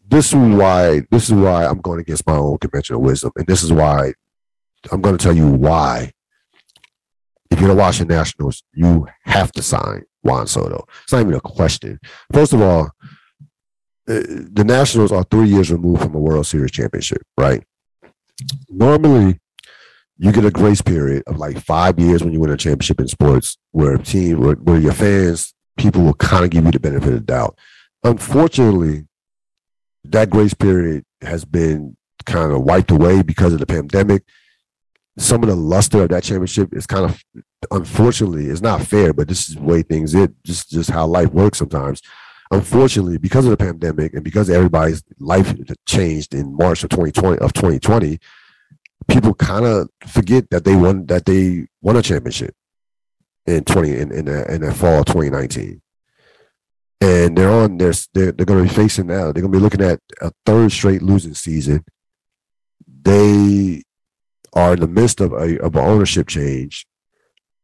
This 0.06 0.28
is 0.28 0.34
why 0.34 1.02
this 1.10 1.28
is 1.28 1.34
why 1.34 1.66
I'm 1.66 1.80
going 1.80 2.00
against 2.00 2.26
my 2.26 2.36
own 2.36 2.58
conventional 2.58 3.00
wisdom, 3.00 3.32
and 3.36 3.46
this 3.46 3.62
is 3.62 3.72
why 3.72 4.14
I'm 4.90 5.00
going 5.00 5.16
to 5.16 5.22
tell 5.22 5.36
you 5.36 5.48
why. 5.48 6.12
If 7.50 7.58
you're 7.58 7.68
the 7.68 7.74
Washington 7.74 8.16
Nationals, 8.16 8.62
you 8.72 9.08
have 9.24 9.50
to 9.52 9.62
sign 9.62 10.04
Juan 10.22 10.46
Soto. 10.46 10.86
It's 11.02 11.12
not 11.12 11.22
even 11.22 11.34
a 11.34 11.40
question. 11.40 11.98
First 12.32 12.52
of 12.52 12.62
all, 12.62 12.90
uh, 14.08 14.22
the 14.52 14.64
Nationals 14.64 15.12
are 15.12 15.24
three 15.24 15.48
years 15.48 15.70
removed 15.70 16.02
from 16.02 16.14
a 16.14 16.18
World 16.18 16.46
Series 16.46 16.70
championship, 16.70 17.22
right? 17.36 17.64
Normally, 18.68 19.40
you 20.16 20.32
get 20.32 20.44
a 20.44 20.50
grace 20.50 20.80
period 20.82 21.22
of 21.26 21.38
like 21.38 21.58
five 21.60 21.98
years 21.98 22.22
when 22.22 22.32
you 22.32 22.40
win 22.40 22.50
a 22.50 22.56
championship 22.56 23.00
in 23.00 23.08
sports, 23.08 23.58
where 23.72 23.94
a 23.94 23.98
team, 23.98 24.40
where, 24.40 24.54
where 24.54 24.78
your 24.78 24.92
fans, 24.92 25.54
people 25.76 26.02
will 26.02 26.14
kind 26.14 26.44
of 26.44 26.50
give 26.50 26.64
you 26.64 26.70
the 26.70 26.80
benefit 26.80 27.08
of 27.08 27.14
the 27.14 27.20
doubt. 27.20 27.58
Unfortunately, 28.04 29.06
that 30.04 30.30
grace 30.30 30.54
period 30.54 31.04
has 31.20 31.44
been 31.44 31.96
kind 32.26 32.52
of 32.52 32.62
wiped 32.62 32.90
away 32.90 33.22
because 33.22 33.52
of 33.52 33.58
the 33.58 33.66
pandemic 33.66 34.22
some 35.20 35.42
of 35.42 35.48
the 35.48 35.56
luster 35.56 36.02
of 36.02 36.08
that 36.08 36.22
championship 36.22 36.74
is 36.74 36.86
kind 36.86 37.04
of 37.04 37.22
unfortunately 37.70 38.46
it's 38.46 38.62
not 38.62 38.82
fair, 38.82 39.12
but 39.12 39.28
this 39.28 39.48
is 39.48 39.54
the 39.56 39.62
way 39.62 39.82
things 39.82 40.14
it 40.14 40.32
just 40.44 40.70
just 40.70 40.90
how 40.90 41.06
life 41.06 41.30
works 41.30 41.58
sometimes. 41.58 42.00
Unfortunately, 42.50 43.16
because 43.16 43.44
of 43.44 43.50
the 43.50 43.56
pandemic 43.56 44.12
and 44.14 44.24
because 44.24 44.50
everybody's 44.50 45.04
life 45.20 45.54
changed 45.86 46.34
in 46.34 46.56
March 46.56 46.82
of 46.82 46.90
2020 46.90 47.38
of 47.38 47.52
2020, 47.52 48.18
people 49.08 49.34
kind 49.34 49.64
of 49.64 49.88
forget 50.06 50.48
that 50.50 50.64
they 50.64 50.74
won 50.74 51.06
that 51.06 51.26
they 51.26 51.66
won 51.82 51.96
a 51.96 52.02
championship 52.02 52.54
in 53.46 53.64
20 53.64 53.90
in 53.90 54.12
in 54.12 54.24
the, 54.24 54.54
in 54.54 54.62
the 54.62 54.74
fall 54.74 55.00
of 55.00 55.06
2019 55.06 55.80
and 57.00 57.36
they're 57.36 57.50
on 57.50 57.78
their 57.78 57.92
they're, 58.12 58.32
they're 58.32 58.46
going 58.46 58.62
to 58.62 58.68
be 58.68 58.74
facing 58.74 59.06
now 59.06 59.32
they're 59.32 59.42
going 59.42 59.52
to 59.52 59.58
be 59.58 59.62
looking 59.62 59.82
at 59.82 59.98
a 60.20 60.30
third 60.44 60.70
straight 60.70 61.02
losing 61.02 61.34
season 61.34 61.82
they 63.02 63.82
are 64.52 64.74
in 64.74 64.80
the 64.80 64.88
midst 64.88 65.20
of 65.20 65.32
a 65.32 65.60
of 65.60 65.76
an 65.76 65.84
ownership 65.84 66.28
change. 66.28 66.86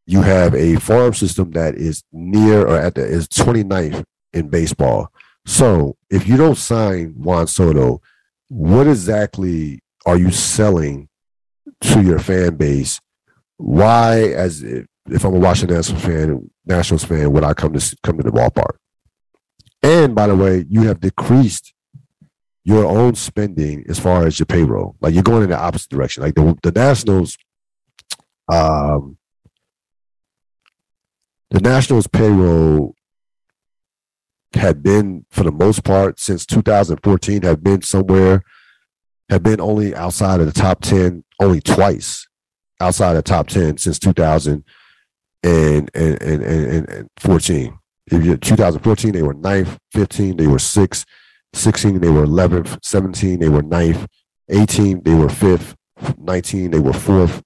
You 0.07 0.22
have 0.22 0.55
a 0.55 0.76
farm 0.76 1.14
system 1.14 1.51
that 1.53 1.74
is 1.74 2.05
near 2.12 2.66
or 2.66 2.76
at 2.76 2.95
the 2.95 3.05
is 3.05 3.28
29th 3.28 4.05
in 4.32 4.49
baseball. 4.49 5.12
So 5.47 5.97
if 6.11 6.28
you 6.28 6.37
don't 6.37 6.57
sign 6.57 7.14
Juan 7.16 7.47
Soto, 7.47 8.01
what 8.49 8.87
exactly 8.87 9.80
are 10.05 10.16
you 10.16 10.30
selling 10.30 11.09
to 11.80 12.03
your 12.03 12.18
fan 12.18 12.57
base? 12.57 13.01
Why, 13.57 14.20
as 14.20 14.62
if, 14.62 14.87
if 15.07 15.24
I'm 15.24 15.34
a 15.34 15.39
Washington 15.39 15.76
Nationals 15.76 16.05
fan, 16.05 16.51
Nationals 16.64 17.05
fan, 17.05 17.32
would 17.32 17.45
I 17.45 17.55
come 17.55 17.72
to 17.72 17.97
come 18.03 18.16
to 18.18 18.22
the 18.22 18.30
ballpark? 18.30 18.76
And 19.82 20.14
by 20.14 20.26
the 20.26 20.37
way, 20.37 20.64
you 20.68 20.82
have 20.82 21.01
decreased 21.01 21.72
your 22.67 22.85
own 22.85 23.14
spending 23.14 23.85
as 23.89 24.01
far 24.01 24.27
as 24.27 24.41
your 24.41 24.47
payroll. 24.47 24.97
Like 25.01 25.14
you're 25.14 25.23
going 25.23 25.45
in 25.45 25.51
the 25.51 25.59
opposite 25.59 25.89
direction. 25.89 26.25
Like 26.25 26.35
the 26.35 26.59
the 26.64 26.73
Nationals, 26.73 27.39
um, 28.53 29.19
the 31.51 31.61
Nationals 31.61 32.09
payroll 32.09 32.97
had 34.53 34.83
been 34.83 35.25
for 35.31 35.45
the 35.45 35.53
most 35.53 35.85
part 35.85 36.19
since 36.19 36.45
2014 36.45 37.43
have 37.43 37.62
been 37.62 37.83
somewhere 37.83 38.43
have 39.29 39.45
been 39.45 39.61
only 39.61 39.95
outside 39.95 40.41
of 40.41 40.47
the 40.47 40.53
top 40.53 40.81
10 40.81 41.23
only 41.41 41.61
twice 41.61 42.27
outside 42.81 43.11
of 43.11 43.17
the 43.17 43.23
top 43.23 43.49
10 43.49 43.77
since 43.77 43.99
2000 43.99 44.64
and 45.43 45.91
and 45.95 46.23
and, 46.23 46.43
and, 46.43 46.89
and 46.89 47.09
14 47.19 47.79
if 48.07 48.41
2014 48.41 49.12
they 49.12 49.23
were 49.23 49.35
ninth 49.35 49.79
15 49.93 50.37
they 50.37 50.47
were 50.47 50.61
sixth 50.61 51.05
16, 51.57 52.00
they 52.00 52.09
were 52.09 52.26
11th. 52.26 52.78
17, 52.82 53.40
they 53.40 53.48
were 53.48 53.62
9th. 53.62 54.07
18, 54.48 55.02
they 55.02 55.14
were 55.14 55.26
5th. 55.26 55.74
19, 56.18 56.70
they 56.70 56.78
were 56.78 56.92
4th. 56.92 57.42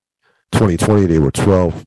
2020, 0.53 1.07
they 1.07 1.19
were 1.19 1.31
12th. 1.31 1.85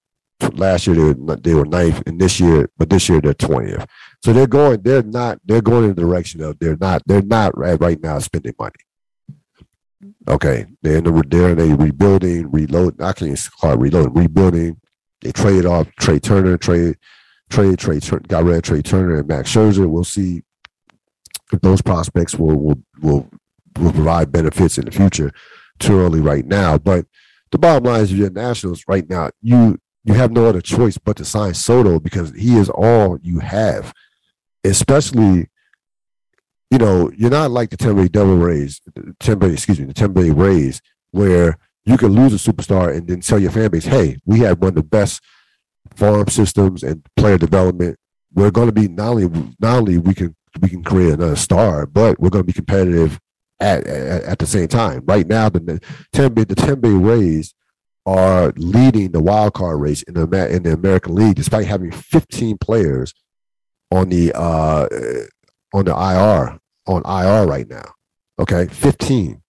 Last 0.53 0.87
year, 0.87 0.95
they 0.95 1.13
were, 1.13 1.35
they 1.35 1.53
were 1.53 1.65
9th. 1.65 2.07
And 2.07 2.19
this 2.19 2.39
year, 2.39 2.69
but 2.77 2.89
this 2.89 3.07
year, 3.09 3.21
they're 3.21 3.33
20th. 3.33 3.85
So 4.23 4.33
they're 4.33 4.47
going, 4.47 4.81
they're 4.81 5.03
not, 5.03 5.39
they're 5.45 5.61
going 5.61 5.83
in 5.85 5.95
the 5.95 6.01
direction 6.01 6.41
of, 6.41 6.57
they're 6.59 6.77
not, 6.77 7.01
they're 7.05 7.21
not 7.21 7.57
right, 7.57 7.79
right 7.79 8.01
now 8.01 8.19
spending 8.19 8.55
money. 8.57 8.71
Okay. 10.27 10.65
They're 10.81 10.97
in 10.97 11.03
the, 11.03 11.23
they're 11.27 11.49
in 11.49 11.59
a 11.59 11.75
rebuilding, 11.75 12.51
reload. 12.51 13.01
I 13.01 13.13
can't 13.13 13.39
call 13.59 13.73
it 13.73 13.79
reloading, 13.79 14.13
rebuilding. 14.13 14.79
They 15.21 15.31
traded 15.31 15.65
off 15.65 15.87
Trea 15.99 16.19
Turner, 16.19 16.57
trade, 16.57 16.97
trade, 17.49 17.79
trade, 17.79 18.27
got 18.27 18.43
rid 18.43 18.57
of 18.57 18.63
Trea 18.63 18.81
Turner 18.81 19.19
and 19.19 19.27
Max 19.27 19.53
Scherzer. 19.53 19.89
We'll 19.89 20.03
see 20.03 20.43
those 21.61 21.81
prospects 21.81 22.35
will 22.35 22.55
will 22.57 22.81
will 23.01 23.29
will 23.77 23.93
provide 23.93 24.31
benefits 24.31 24.77
in 24.77 24.85
the 24.85 24.91
future. 24.91 25.31
Too 25.79 25.99
early 25.99 26.21
right 26.21 26.45
now, 26.45 26.77
but 26.77 27.05
the 27.53 27.59
bottom 27.59 27.83
line 27.83 28.01
is, 28.01 28.11
if 28.11 28.17
you're 28.17 28.29
Nationals 28.31 28.83
right 28.87 29.07
now. 29.07 29.29
You 29.41 29.77
you 30.03 30.15
have 30.15 30.31
no 30.31 30.47
other 30.47 30.59
choice 30.59 30.97
but 30.97 31.15
to 31.17 31.25
sign 31.25 31.53
Soto 31.53 31.99
because 31.99 32.31
he 32.31 32.57
is 32.57 32.69
all 32.69 33.19
you 33.21 33.39
have. 33.39 33.93
Especially, 34.63 35.47
you 36.71 36.77
know, 36.77 37.11
you're 37.15 37.29
not 37.29 37.51
like 37.51 37.69
the 37.69 37.93
Bay 37.93 38.07
Devil 38.07 38.37
Rays, 38.37 38.81
Tampa 39.19 39.45
excuse 39.45 39.79
me, 39.79 39.85
the 39.85 40.09
Bay 40.09 40.31
Rays, 40.31 40.81
where 41.11 41.57
you 41.85 41.97
can 41.97 42.09
lose 42.09 42.33
a 42.33 42.51
superstar 42.51 42.95
and 42.95 43.07
then 43.07 43.21
tell 43.21 43.39
your 43.39 43.51
fan 43.51 43.69
base, 43.69 43.85
"Hey, 43.85 44.17
we 44.25 44.39
have 44.39 44.59
one 44.59 44.69
of 44.69 44.75
the 44.75 44.83
best 44.83 45.21
farm 45.95 46.27
systems 46.29 46.81
and 46.81 47.05
player 47.15 47.37
development. 47.37 47.99
We're 48.33 48.51
going 48.51 48.67
to 48.67 48.73
be 48.73 48.87
not 48.87 49.09
only 49.09 49.55
not 49.59 49.77
only 49.77 49.99
we 49.99 50.15
can 50.15 50.35
we 50.59 50.69
can 50.69 50.83
create 50.83 51.13
another 51.13 51.35
star, 51.35 51.85
but 51.85 52.19
we're 52.19 52.29
going 52.29 52.43
to 52.43 52.47
be 52.47 52.53
competitive 52.53 53.19
at, 53.59 53.85
at, 53.87 54.23
at 54.23 54.39
the 54.39 54.45
same 54.45 54.67
time. 54.67 55.03
Right 55.05 55.27
now, 55.27 55.49
the 55.49 55.81
Tampa 56.11 56.45
the 56.45 56.55
Tampa 56.55 56.89
Rays 56.89 57.53
are 58.05 58.51
leading 58.57 59.11
the 59.11 59.21
wild 59.21 59.53
card 59.53 59.79
race 59.79 60.03
in 60.03 60.13
the 60.13 60.53
in 60.53 60.63
the 60.63 60.73
American 60.73 61.15
League, 61.15 61.35
despite 61.35 61.65
having 61.65 61.91
15 61.91 62.57
players 62.57 63.13
on 63.91 64.09
the 64.09 64.33
uh, 64.33 64.87
on 65.73 65.85
the 65.85 65.91
IR 65.91 66.59
on 66.85 67.01
IR 67.05 67.47
right 67.47 67.67
now. 67.67 67.93
Okay, 68.39 68.67
15, 68.67 69.41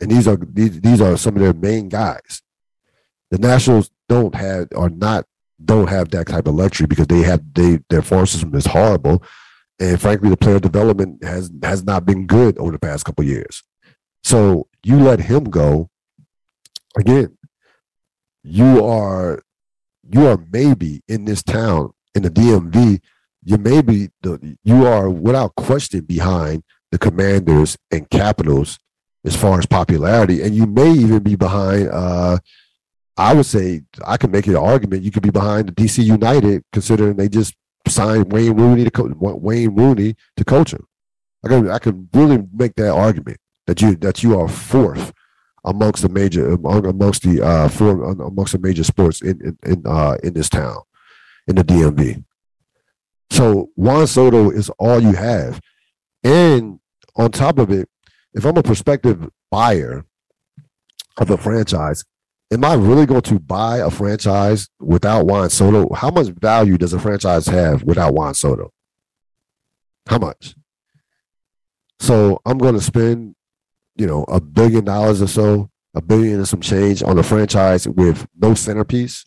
and 0.00 0.10
these 0.10 0.26
are 0.26 0.36
these 0.36 0.80
these 0.80 1.00
are 1.00 1.16
some 1.16 1.36
of 1.36 1.42
their 1.42 1.52
main 1.52 1.88
guys. 1.88 2.42
The 3.30 3.38
Nationals 3.38 3.90
don't 4.08 4.34
have 4.34 4.68
are 4.76 4.88
not 4.88 5.26
don't 5.64 5.88
have 5.88 6.10
that 6.10 6.26
type 6.26 6.46
of 6.46 6.54
luxury 6.54 6.86
because 6.86 7.06
they 7.06 7.22
have 7.22 7.42
they 7.54 7.78
their 7.88 8.02
farm 8.02 8.26
system 8.26 8.54
is 8.54 8.66
horrible 8.66 9.22
and 9.78 10.00
frankly, 10.00 10.30
the 10.30 10.36
player 10.36 10.58
development 10.60 11.22
has 11.24 11.50
has 11.62 11.84
not 11.84 12.06
been 12.06 12.26
good 12.26 12.58
over 12.58 12.72
the 12.72 12.78
past 12.78 13.04
couple 13.04 13.24
years. 13.24 13.62
So 14.24 14.68
you 14.84 14.98
let 14.98 15.20
him 15.20 15.44
go. 15.44 15.90
Again, 16.96 17.36
you 18.42 18.84
are 18.84 19.42
you 20.08 20.26
are 20.26 20.38
maybe 20.50 21.02
in 21.08 21.24
this 21.24 21.42
town 21.42 21.92
in 22.14 22.22
the 22.22 22.30
DMV 22.30 23.00
you 23.46 23.58
may 23.58 23.80
be 23.80 24.10
the 24.22 24.58
you 24.64 24.86
are 24.86 25.08
without 25.08 25.54
question 25.54 26.00
behind 26.00 26.64
the 26.90 26.98
Commanders 26.98 27.78
and 27.92 28.10
Capitals 28.10 28.76
as 29.24 29.36
far 29.36 29.58
as 29.58 29.66
popularity, 29.66 30.42
and 30.42 30.54
you 30.54 30.66
may 30.66 30.90
even 30.90 31.20
be 31.20 31.36
behind. 31.36 31.88
Uh, 31.88 32.38
I 33.16 33.32
would 33.32 33.46
say 33.46 33.82
I 34.04 34.16
can 34.16 34.32
make 34.32 34.48
an 34.48 34.56
argument. 34.56 35.04
You 35.04 35.12
could 35.12 35.22
be 35.22 35.30
behind 35.30 35.68
the 35.68 35.72
DC 35.72 36.04
United, 36.04 36.64
considering 36.72 37.16
they 37.16 37.28
just 37.28 37.54
signed 37.88 38.32
Wayne 38.32 38.56
Rooney 38.56 38.84
to 38.84 38.90
co- 38.90 39.12
Wayne 39.18 39.74
Rooney 39.74 40.14
to 40.36 40.44
coach 40.44 40.72
him. 40.72 40.86
I 41.44 41.48
can 41.48 41.70
I 41.70 41.78
can 41.78 42.08
really 42.12 42.44
make 42.52 42.74
that 42.76 42.92
argument 42.92 43.38
that 43.66 43.80
you 43.80 43.96
that 43.96 44.22
you 44.22 44.38
are 44.38 44.48
fourth 44.48 45.12
amongst 45.64 46.02
the 46.02 46.08
major 46.08 46.52
amongst 46.52 47.22
the 47.22 47.42
uh 47.42 47.68
four 47.68 48.10
amongst 48.12 48.52
the 48.52 48.58
major 48.58 48.84
sports 48.84 49.22
in 49.22 49.40
in 49.40 49.58
in, 49.64 49.82
uh, 49.86 50.16
in 50.22 50.34
this 50.34 50.48
town 50.48 50.78
in 51.46 51.56
the 51.56 51.64
DMV. 51.64 52.24
So 53.30 53.70
Juan 53.74 54.06
Soto 54.06 54.50
is 54.50 54.70
all 54.78 55.00
you 55.00 55.12
have, 55.12 55.60
and 56.22 56.78
on 57.16 57.30
top 57.32 57.58
of 57.58 57.70
it, 57.70 57.88
if 58.34 58.44
I'm 58.44 58.56
a 58.56 58.62
prospective 58.62 59.28
buyer 59.50 60.04
of 61.18 61.30
a 61.30 61.36
franchise, 61.36 62.04
am 62.50 62.64
I 62.64 62.74
really 62.74 63.06
going 63.06 63.22
to 63.22 63.38
buy 63.38 63.78
a 63.78 63.90
franchise 63.90 64.68
without 64.78 65.26
Juan 65.26 65.50
Soto? 65.50 65.92
How 65.94 66.10
much 66.10 66.28
value 66.28 66.78
does 66.78 66.92
a 66.92 66.98
franchise 66.98 67.46
have 67.46 67.82
without 67.82 68.14
Juan 68.14 68.34
Soto? 68.34 68.72
How 70.06 70.18
much? 70.18 70.54
So 71.98 72.40
I'm 72.44 72.58
going 72.58 72.74
to 72.74 72.80
spend, 72.80 73.34
you 73.96 74.06
know, 74.06 74.24
a 74.28 74.40
billion 74.40 74.84
dollars 74.84 75.22
or 75.22 75.26
so, 75.26 75.70
a 75.94 76.00
billion 76.00 76.36
and 76.36 76.48
some 76.48 76.60
change 76.60 77.02
on 77.02 77.18
a 77.18 77.22
franchise 77.22 77.88
with 77.88 78.26
no 78.38 78.54
centerpiece. 78.54 79.24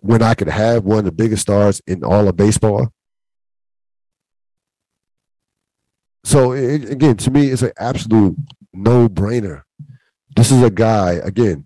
When 0.00 0.22
I 0.22 0.34
could 0.34 0.48
have 0.48 0.84
one 0.84 0.98
of 0.98 1.04
the 1.06 1.12
biggest 1.12 1.42
stars 1.42 1.80
in 1.86 2.04
all 2.04 2.28
of 2.28 2.36
baseball. 2.36 2.92
So 6.24 6.52
it, 6.52 6.90
again, 6.90 7.16
to 7.18 7.30
me, 7.30 7.48
it's 7.48 7.62
an 7.62 7.72
absolute 7.78 8.36
no-brainer. 8.74 9.62
This 10.34 10.50
is 10.50 10.62
a 10.62 10.70
guy, 10.70 11.12
again, 11.12 11.64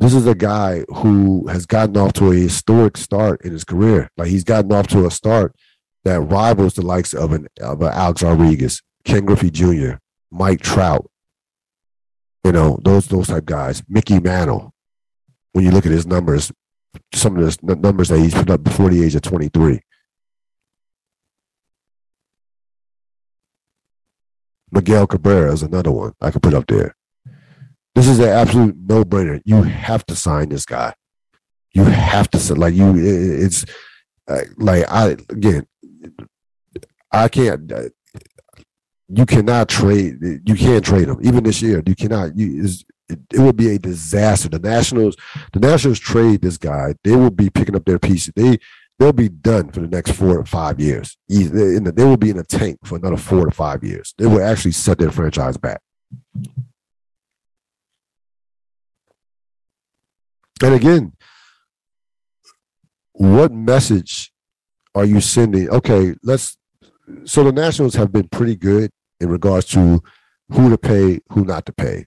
this 0.00 0.14
is 0.14 0.26
a 0.26 0.34
guy 0.34 0.84
who 0.88 1.46
has 1.48 1.66
gotten 1.66 1.96
off 1.98 2.14
to 2.14 2.32
a 2.32 2.34
historic 2.34 2.96
start 2.96 3.44
in 3.44 3.52
his 3.52 3.64
career. 3.64 4.10
Like 4.16 4.28
he's 4.28 4.44
gotten 4.44 4.72
off 4.72 4.86
to 4.88 5.06
a 5.06 5.10
start 5.10 5.54
that 6.04 6.20
rivals 6.20 6.74
the 6.74 6.82
likes 6.82 7.12
of 7.12 7.32
an 7.32 7.48
of 7.60 7.82
an 7.82 7.92
Alex 7.92 8.22
Rodriguez, 8.22 8.80
Ken 9.04 9.26
Griffey 9.26 9.50
Jr., 9.50 9.96
Mike 10.30 10.62
Trout. 10.62 11.10
You 12.44 12.52
know 12.52 12.78
those 12.82 13.08
those 13.08 13.26
type 13.26 13.44
guys. 13.44 13.82
Mickey 13.88 14.18
Mantle. 14.18 14.72
When 15.52 15.66
you 15.66 15.70
look 15.70 15.84
at 15.84 15.92
his 15.92 16.06
numbers, 16.06 16.50
some 17.12 17.36
of 17.36 17.58
the 17.58 17.76
numbers 17.76 18.08
that 18.08 18.20
he's 18.20 18.32
put 18.32 18.48
up 18.48 18.64
before 18.64 18.88
the 18.88 19.04
age 19.04 19.14
of 19.14 19.22
twenty 19.22 19.48
three. 19.48 19.80
Miguel 24.72 25.06
Cabrera 25.06 25.52
is 25.52 25.62
another 25.62 25.90
one 25.90 26.14
I 26.22 26.30
could 26.30 26.42
put 26.42 26.54
up 26.54 26.66
there. 26.68 26.94
This 27.94 28.08
is 28.08 28.18
an 28.18 28.28
absolute 28.28 28.76
no 28.76 29.04
brainer. 29.04 29.40
You 29.44 29.62
have 29.62 30.06
to 30.06 30.16
sign 30.16 30.48
this 30.48 30.64
guy. 30.64 30.94
You 31.72 31.84
have 31.84 32.30
to 32.30 32.54
like 32.54 32.74
you. 32.74 32.94
It's 32.96 33.64
uh, 34.28 34.42
like 34.58 34.84
I 34.88 35.16
again 35.28 35.66
I 37.12 37.28
can't. 37.28 37.70
Uh, 37.70 37.88
you 39.08 39.26
cannot 39.26 39.68
trade. 39.68 40.18
You 40.46 40.54
can't 40.54 40.84
trade 40.84 41.08
them. 41.08 41.18
Even 41.22 41.42
this 41.42 41.60
year, 41.60 41.82
you 41.84 41.96
cannot. 41.96 42.36
You 42.36 42.68
it, 43.08 43.18
it 43.32 43.40
would 43.40 43.56
be 43.56 43.74
a 43.74 43.78
disaster. 43.78 44.48
The 44.48 44.60
Nationals, 44.60 45.16
the 45.52 45.58
Nationals 45.58 45.98
trade 45.98 46.42
this 46.42 46.58
guy. 46.58 46.94
They 47.02 47.16
will 47.16 47.30
be 47.30 47.50
picking 47.50 47.74
up 47.74 47.84
their 47.84 47.98
pieces. 47.98 48.32
They 48.36 48.58
they'll 48.98 49.12
be 49.12 49.28
done 49.28 49.72
for 49.72 49.80
the 49.80 49.88
next 49.88 50.12
four 50.12 50.38
or 50.38 50.44
five 50.44 50.78
years. 50.78 51.16
They 51.28 52.04
will 52.04 52.16
be 52.16 52.30
in 52.30 52.38
a 52.38 52.44
tank 52.44 52.78
for 52.84 52.96
another 52.96 53.16
four 53.16 53.46
to 53.46 53.50
five 53.50 53.82
years. 53.82 54.14
They 54.16 54.26
will 54.26 54.42
actually 54.42 54.72
set 54.72 54.98
their 54.98 55.10
franchise 55.10 55.56
back. 55.56 55.80
And 60.62 60.74
again, 60.74 61.12
what 63.12 63.52
message 63.52 64.32
are 64.94 65.04
you 65.04 65.20
sending? 65.20 65.68
Okay, 65.68 66.14
let's 66.22 66.56
so 67.24 67.44
the 67.44 67.52
Nationals 67.52 67.94
have 67.94 68.12
been 68.12 68.28
pretty 68.28 68.56
good 68.56 68.90
in 69.20 69.28
regards 69.28 69.66
to 69.68 70.02
who 70.52 70.70
to 70.70 70.78
pay, 70.78 71.20
who 71.30 71.44
not 71.44 71.66
to 71.66 71.72
pay. 71.72 72.06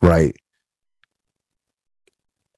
Right. 0.00 0.34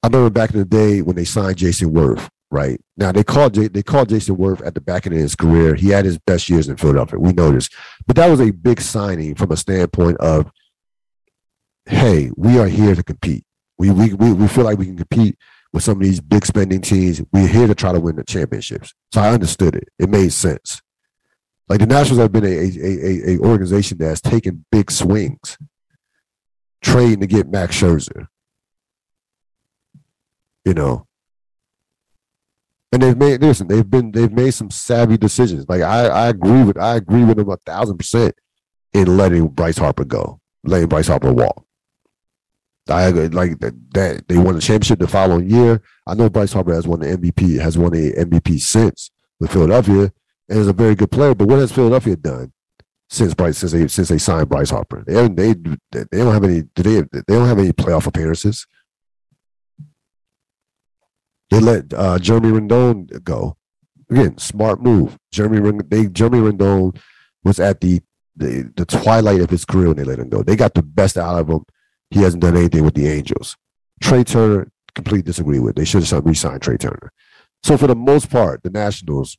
I 0.01 0.07
remember 0.07 0.29
back 0.29 0.51
in 0.51 0.59
the 0.59 0.65
day 0.65 1.01
when 1.01 1.15
they 1.15 1.25
signed 1.25 1.57
Jayson 1.57 1.91
Werth, 1.91 2.29
Right 2.51 2.79
now, 2.95 3.11
they 3.11 3.23
called 3.23 3.55
they 3.55 3.83
called 3.83 4.09
Jayson 4.09 4.37
Werth 4.37 4.65
at 4.65 4.75
the 4.75 4.81
back 4.81 5.05
end 5.05 5.15
of 5.15 5.21
his 5.21 5.35
career. 5.35 5.73
He 5.73 5.89
had 5.89 6.05
his 6.05 6.19
best 6.19 6.47
years 6.47 6.69
in 6.69 6.77
Philadelphia. 6.77 7.19
We 7.19 7.33
know 7.33 7.51
this, 7.51 7.69
but 8.05 8.15
that 8.17 8.29
was 8.29 8.39
a 8.39 8.51
big 8.51 8.79
signing 8.79 9.33
from 9.33 9.51
a 9.51 9.57
standpoint 9.57 10.17
of, 10.19 10.51
hey, 11.85 12.29
we 12.37 12.59
are 12.59 12.67
here 12.67 12.93
to 12.93 13.03
compete. 13.03 13.44
We 13.77 13.91
we 13.91 14.13
we, 14.13 14.33
we 14.33 14.47
feel 14.47 14.63
like 14.63 14.77
we 14.77 14.85
can 14.85 14.97
compete 14.97 15.37
with 15.73 15.83
some 15.83 15.97
of 15.97 16.03
these 16.03 16.21
big 16.21 16.45
spending 16.45 16.81
teams. 16.81 17.21
We're 17.33 17.47
here 17.47 17.67
to 17.67 17.75
try 17.75 17.91
to 17.91 17.99
win 17.99 18.15
the 18.15 18.23
championships. 18.23 18.93
So 19.13 19.21
I 19.21 19.29
understood 19.29 19.75
it. 19.75 19.89
It 19.99 20.09
made 20.09 20.31
sense. 20.31 20.81
Like 21.67 21.79
the 21.79 21.87
Nationals 21.87 22.19
have 22.19 22.31
been 22.31 22.45
a, 22.45 22.47
a, 22.47 23.33
a, 23.33 23.35
a 23.35 23.39
organization 23.39 23.97
that 23.97 24.07
has 24.07 24.21
taken 24.21 24.65
big 24.71 24.91
swings, 24.91 25.57
trading 26.81 27.19
to 27.21 27.27
get 27.27 27.49
Max 27.49 27.79
Scherzer. 27.79 28.27
You 30.63 30.73
know, 30.73 31.07
and 32.91 33.01
they've 33.01 33.17
made 33.17 33.41
listen. 33.41 33.67
They've 33.67 33.87
been 33.87 34.11
they've 34.11 34.31
made 34.31 34.51
some 34.51 34.71
savvy 34.71 35.17
decisions. 35.17 35.67
Like 35.67 35.81
I, 35.81 36.07
I 36.07 36.27
agree 36.29 36.63
with 36.63 36.77
I 36.77 36.95
agree 36.95 37.25
with 37.25 37.37
them 37.37 37.49
a 37.49 37.57
thousand 37.57 37.97
percent 37.97 38.35
in 38.93 39.17
letting 39.17 39.47
Bryce 39.49 39.77
Harper 39.77 40.05
go, 40.05 40.39
letting 40.63 40.87
Bryce 40.87 41.07
Harper 41.07 41.33
walk. 41.33 41.64
I 42.89 43.09
like 43.09 43.59
that, 43.59 43.73
that 43.93 44.27
they 44.27 44.37
won 44.37 44.55
the 44.55 44.61
championship 44.61 44.99
the 44.99 45.07
following 45.07 45.49
year. 45.49 45.81
I 46.05 46.13
know 46.13 46.29
Bryce 46.29 46.53
Harper 46.53 46.73
has 46.73 46.87
won 46.87 46.99
the 46.99 47.17
MVP, 47.17 47.59
has 47.59 47.77
won 47.77 47.91
the 47.91 48.13
MVP 48.13 48.61
since 48.61 49.09
with 49.39 49.51
Philadelphia, 49.51 50.11
and 50.49 50.59
is 50.59 50.67
a 50.67 50.73
very 50.73 50.93
good 50.93 51.11
player. 51.11 51.33
But 51.33 51.47
what 51.47 51.59
has 51.59 51.71
Philadelphia 51.71 52.15
done 52.15 52.53
since 53.09 53.33
Bryce 53.33 53.57
since 53.57 53.71
they 53.71 53.87
since 53.87 54.09
they 54.09 54.19
signed 54.19 54.49
Bryce 54.49 54.69
Harper? 54.69 55.03
They 55.07 55.27
they 55.27 55.53
they 55.91 56.05
don't 56.11 56.33
have 56.33 56.43
any 56.43 56.63
do 56.75 56.83
they 56.83 57.01
they 57.11 57.33
don't 57.33 57.47
have 57.47 57.59
any 57.59 57.73
playoff 57.73 58.05
appearances. 58.05 58.67
They 61.49 61.59
let 61.59 61.93
uh, 61.93 62.19
Jeremy 62.19 62.59
Rendon 62.59 63.23
go. 63.23 63.57
Again, 64.09 64.37
smart 64.37 64.81
move. 64.81 65.17
Jeremy 65.31 65.79
they 65.87 66.07
Jeremy 66.07 66.51
Rendon 66.51 66.99
was 67.43 67.59
at 67.59 67.81
the, 67.81 68.01
the 68.35 68.71
the 68.75 68.85
twilight 68.85 69.41
of 69.41 69.49
his 69.49 69.65
career 69.65 69.87
when 69.87 69.97
they 69.97 70.03
let 70.03 70.19
him 70.19 70.29
go. 70.29 70.43
They 70.43 70.55
got 70.55 70.75
the 70.75 70.83
best 70.83 71.17
out 71.17 71.39
of 71.39 71.49
him. 71.49 71.65
He 72.09 72.21
hasn't 72.21 72.41
done 72.41 72.57
anything 72.57 72.83
with 72.83 72.93
the 72.93 73.07
Angels. 73.07 73.57
Trea 74.01 74.23
Turner, 74.23 74.71
completely 74.93 75.23
disagree 75.23 75.59
with. 75.59 75.75
They 75.75 75.85
should 75.85 76.03
have 76.03 76.25
re-signed 76.25 76.61
Trea 76.61 76.77
Turner. 76.77 77.11
So 77.63 77.77
for 77.77 77.87
the 77.87 77.95
most 77.95 78.29
part, 78.29 78.63
the 78.63 78.69
Nationals 78.69 79.37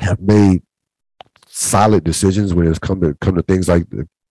have 0.00 0.20
made 0.20 0.62
solid 1.46 2.04
decisions 2.04 2.54
when 2.54 2.66
it's 2.66 2.78
come 2.78 3.00
to 3.00 3.14
come 3.14 3.34
to 3.34 3.42
things 3.42 3.68
like 3.68 3.84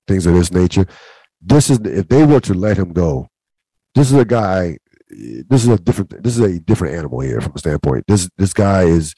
things 0.07 0.25
of 0.25 0.33
this 0.33 0.51
nature. 0.51 0.85
This 1.41 1.69
is 1.69 1.79
if 1.79 2.07
they 2.07 2.25
were 2.25 2.39
to 2.41 2.53
let 2.53 2.77
him 2.77 2.93
go, 2.93 3.27
this 3.95 4.11
is 4.11 4.17
a 4.17 4.25
guy. 4.25 4.77
This 5.09 5.63
is 5.63 5.69
a 5.69 5.77
different. 5.77 6.21
This 6.23 6.37
is 6.37 6.43
a 6.43 6.59
different 6.59 6.95
animal 6.95 7.21
here 7.21 7.41
from 7.41 7.53
a 7.55 7.59
standpoint. 7.59 8.05
This 8.07 8.29
this 8.37 8.53
guy 8.53 8.83
is. 8.83 9.15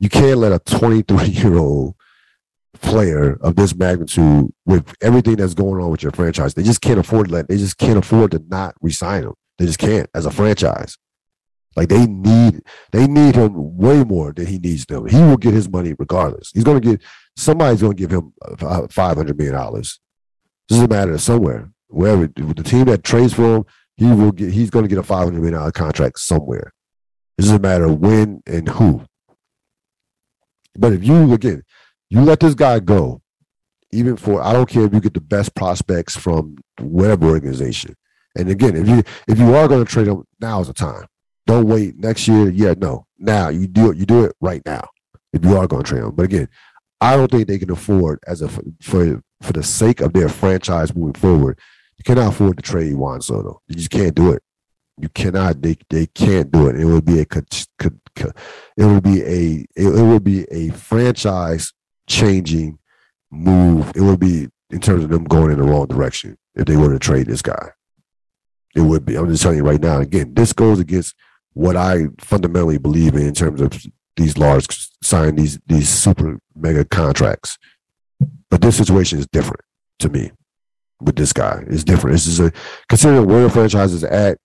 You 0.00 0.08
can't 0.08 0.38
let 0.38 0.52
a 0.52 0.60
23 0.60 1.26
year 1.26 1.56
old 1.56 1.96
player 2.80 3.38
of 3.40 3.56
this 3.56 3.74
magnitude 3.74 4.52
with 4.66 4.94
everything 5.00 5.36
that's 5.36 5.54
going 5.54 5.82
on 5.82 5.90
with 5.90 6.02
your 6.02 6.12
franchise. 6.12 6.54
They 6.54 6.62
just 6.62 6.80
can't 6.80 6.98
afford 6.98 7.30
let. 7.30 7.48
They 7.48 7.56
just 7.56 7.78
can't 7.78 7.98
afford 7.98 8.32
to 8.32 8.42
not 8.48 8.74
resign 8.80 9.24
him. 9.24 9.34
They 9.58 9.66
just 9.66 9.78
can't 9.78 10.08
as 10.14 10.26
a 10.26 10.30
franchise. 10.30 10.96
Like 11.76 11.88
they 11.88 12.06
need 12.06 12.62
they 12.92 13.06
need 13.06 13.36
him 13.36 13.76
way 13.76 14.02
more 14.02 14.32
than 14.32 14.46
he 14.46 14.58
needs 14.58 14.86
them. 14.86 15.06
He 15.06 15.16
will 15.16 15.36
get 15.36 15.54
his 15.54 15.68
money 15.68 15.94
regardless. 15.98 16.50
He's 16.52 16.64
going 16.64 16.80
to 16.80 16.90
get 16.90 17.02
somebody's 17.36 17.80
going 17.80 17.96
to 17.96 18.00
give 18.00 18.10
him 18.10 18.32
five 18.90 19.16
hundred 19.16 19.38
million 19.38 19.54
dollars. 19.54 20.00
Doesn't 20.68 20.90
matter 20.90 21.12
of 21.12 21.20
somewhere 21.20 21.70
wherever 21.88 22.26
the 22.26 22.62
team 22.62 22.84
that 22.86 23.02
trades 23.02 23.32
for 23.32 23.56
him, 23.56 23.64
he 23.96 24.06
will 24.06 24.32
get. 24.32 24.52
He's 24.52 24.70
going 24.70 24.84
to 24.84 24.88
get 24.88 24.98
a 24.98 25.02
five 25.02 25.24
hundred 25.24 25.40
million 25.40 25.54
dollar 25.54 25.72
contract 25.72 26.18
somewhere. 26.20 26.72
It 27.36 27.42
doesn't 27.42 27.62
matter 27.62 27.84
of 27.84 27.98
when 27.98 28.42
and 28.46 28.68
who. 28.68 29.04
But 30.76 30.92
if 30.92 31.04
you 31.04 31.32
again, 31.32 31.62
you 32.10 32.22
let 32.22 32.40
this 32.40 32.54
guy 32.54 32.80
go, 32.80 33.22
even 33.92 34.16
for 34.16 34.42
I 34.42 34.52
don't 34.52 34.68
care 34.68 34.84
if 34.84 34.92
you 34.92 35.00
get 35.00 35.14
the 35.14 35.20
best 35.20 35.54
prospects 35.54 36.16
from 36.16 36.56
whatever 36.80 37.26
organization. 37.28 37.94
And 38.36 38.48
again, 38.50 38.76
if 38.76 38.88
you 38.88 39.02
if 39.26 39.38
you 39.38 39.54
are 39.54 39.68
going 39.68 39.84
to 39.84 39.90
trade 39.90 40.06
him, 40.06 40.24
now 40.40 40.60
is 40.60 40.68
the 40.68 40.74
time. 40.74 41.06
Don't 41.46 41.66
wait 41.66 41.96
next 41.96 42.28
year. 42.28 42.50
Yeah, 42.50 42.74
no. 42.76 43.06
Now 43.18 43.48
you 43.48 43.66
do 43.66 43.90
it. 43.90 43.96
You 43.96 44.06
do 44.06 44.24
it 44.24 44.36
right 44.40 44.62
now 44.66 44.86
if 45.32 45.44
you 45.44 45.56
are 45.56 45.66
going 45.66 45.82
to 45.82 45.88
trade 45.88 46.04
him. 46.04 46.10
But 46.14 46.24
again, 46.24 46.48
I 47.00 47.16
don't 47.16 47.30
think 47.30 47.48
they 47.48 47.58
can 47.58 47.70
afford 47.70 48.18
as 48.26 48.42
a 48.42 48.48
for 48.48 49.22
for 49.40 49.52
the 49.52 49.62
sake 49.62 50.00
of 50.00 50.12
their 50.12 50.28
franchise 50.28 50.94
moving 50.94 51.14
forward. 51.14 51.58
You 51.96 52.04
cannot 52.04 52.32
afford 52.32 52.56
to 52.56 52.62
trade 52.62 52.94
Juan 52.94 53.20
Soto. 53.20 53.60
You 53.66 53.76
just 53.76 53.90
can't 53.90 54.14
do 54.14 54.32
it. 54.32 54.42
You 55.00 55.08
cannot. 55.08 55.62
They 55.62 55.76
they 55.90 56.06
can't 56.06 56.50
do 56.50 56.68
it. 56.68 56.76
It 56.76 56.84
would 56.84 57.04
be 57.04 57.20
a 57.20 57.26
it 58.76 58.84
would 58.84 59.02
be 59.02 59.22
a 59.22 59.66
it, 59.76 60.02
would 60.02 60.24
be 60.24 60.44
a 60.50 60.70
franchise 60.70 61.72
changing 62.08 62.78
move. 63.30 63.92
It 63.94 64.00
would 64.00 64.20
be 64.20 64.48
in 64.70 64.80
terms 64.80 65.04
of 65.04 65.10
them 65.10 65.24
going 65.24 65.52
in 65.52 65.58
the 65.58 65.64
wrong 65.64 65.86
direction 65.86 66.36
if 66.54 66.66
they 66.66 66.76
were 66.76 66.92
to 66.92 66.98
trade 66.98 67.26
this 67.26 67.42
guy. 67.42 67.70
It 68.74 68.80
would 68.80 69.04
be. 69.04 69.16
I'm 69.16 69.28
just 69.28 69.42
telling 69.42 69.58
you 69.58 69.64
right 69.64 69.80
now. 69.80 70.00
Again, 70.00 70.34
this 70.34 70.52
goes 70.52 70.78
against 70.78 71.14
what 71.52 71.76
I 71.76 72.06
fundamentally 72.18 72.78
believe 72.78 73.14
in 73.14 73.26
in 73.26 73.34
terms 73.34 73.60
of 73.60 73.72
these 74.16 74.36
large 74.36 74.66
sign 75.02 75.36
these 75.36 75.58
these 75.66 75.88
super 75.88 76.38
mega 76.54 76.84
contracts. 76.84 77.58
But 78.50 78.60
this 78.60 78.76
situation 78.76 79.18
is 79.18 79.26
different 79.28 79.62
to 80.00 80.08
me 80.08 80.32
with 81.00 81.16
this 81.16 81.32
guy. 81.32 81.62
It's 81.66 81.84
different. 81.84 82.14
This 82.14 82.26
is 82.26 82.40
a 82.40 82.52
considering 82.88 83.26
where 83.26 83.42
the 83.42 83.50
franchise 83.50 83.92
is 83.92 84.04
at, 84.04 84.38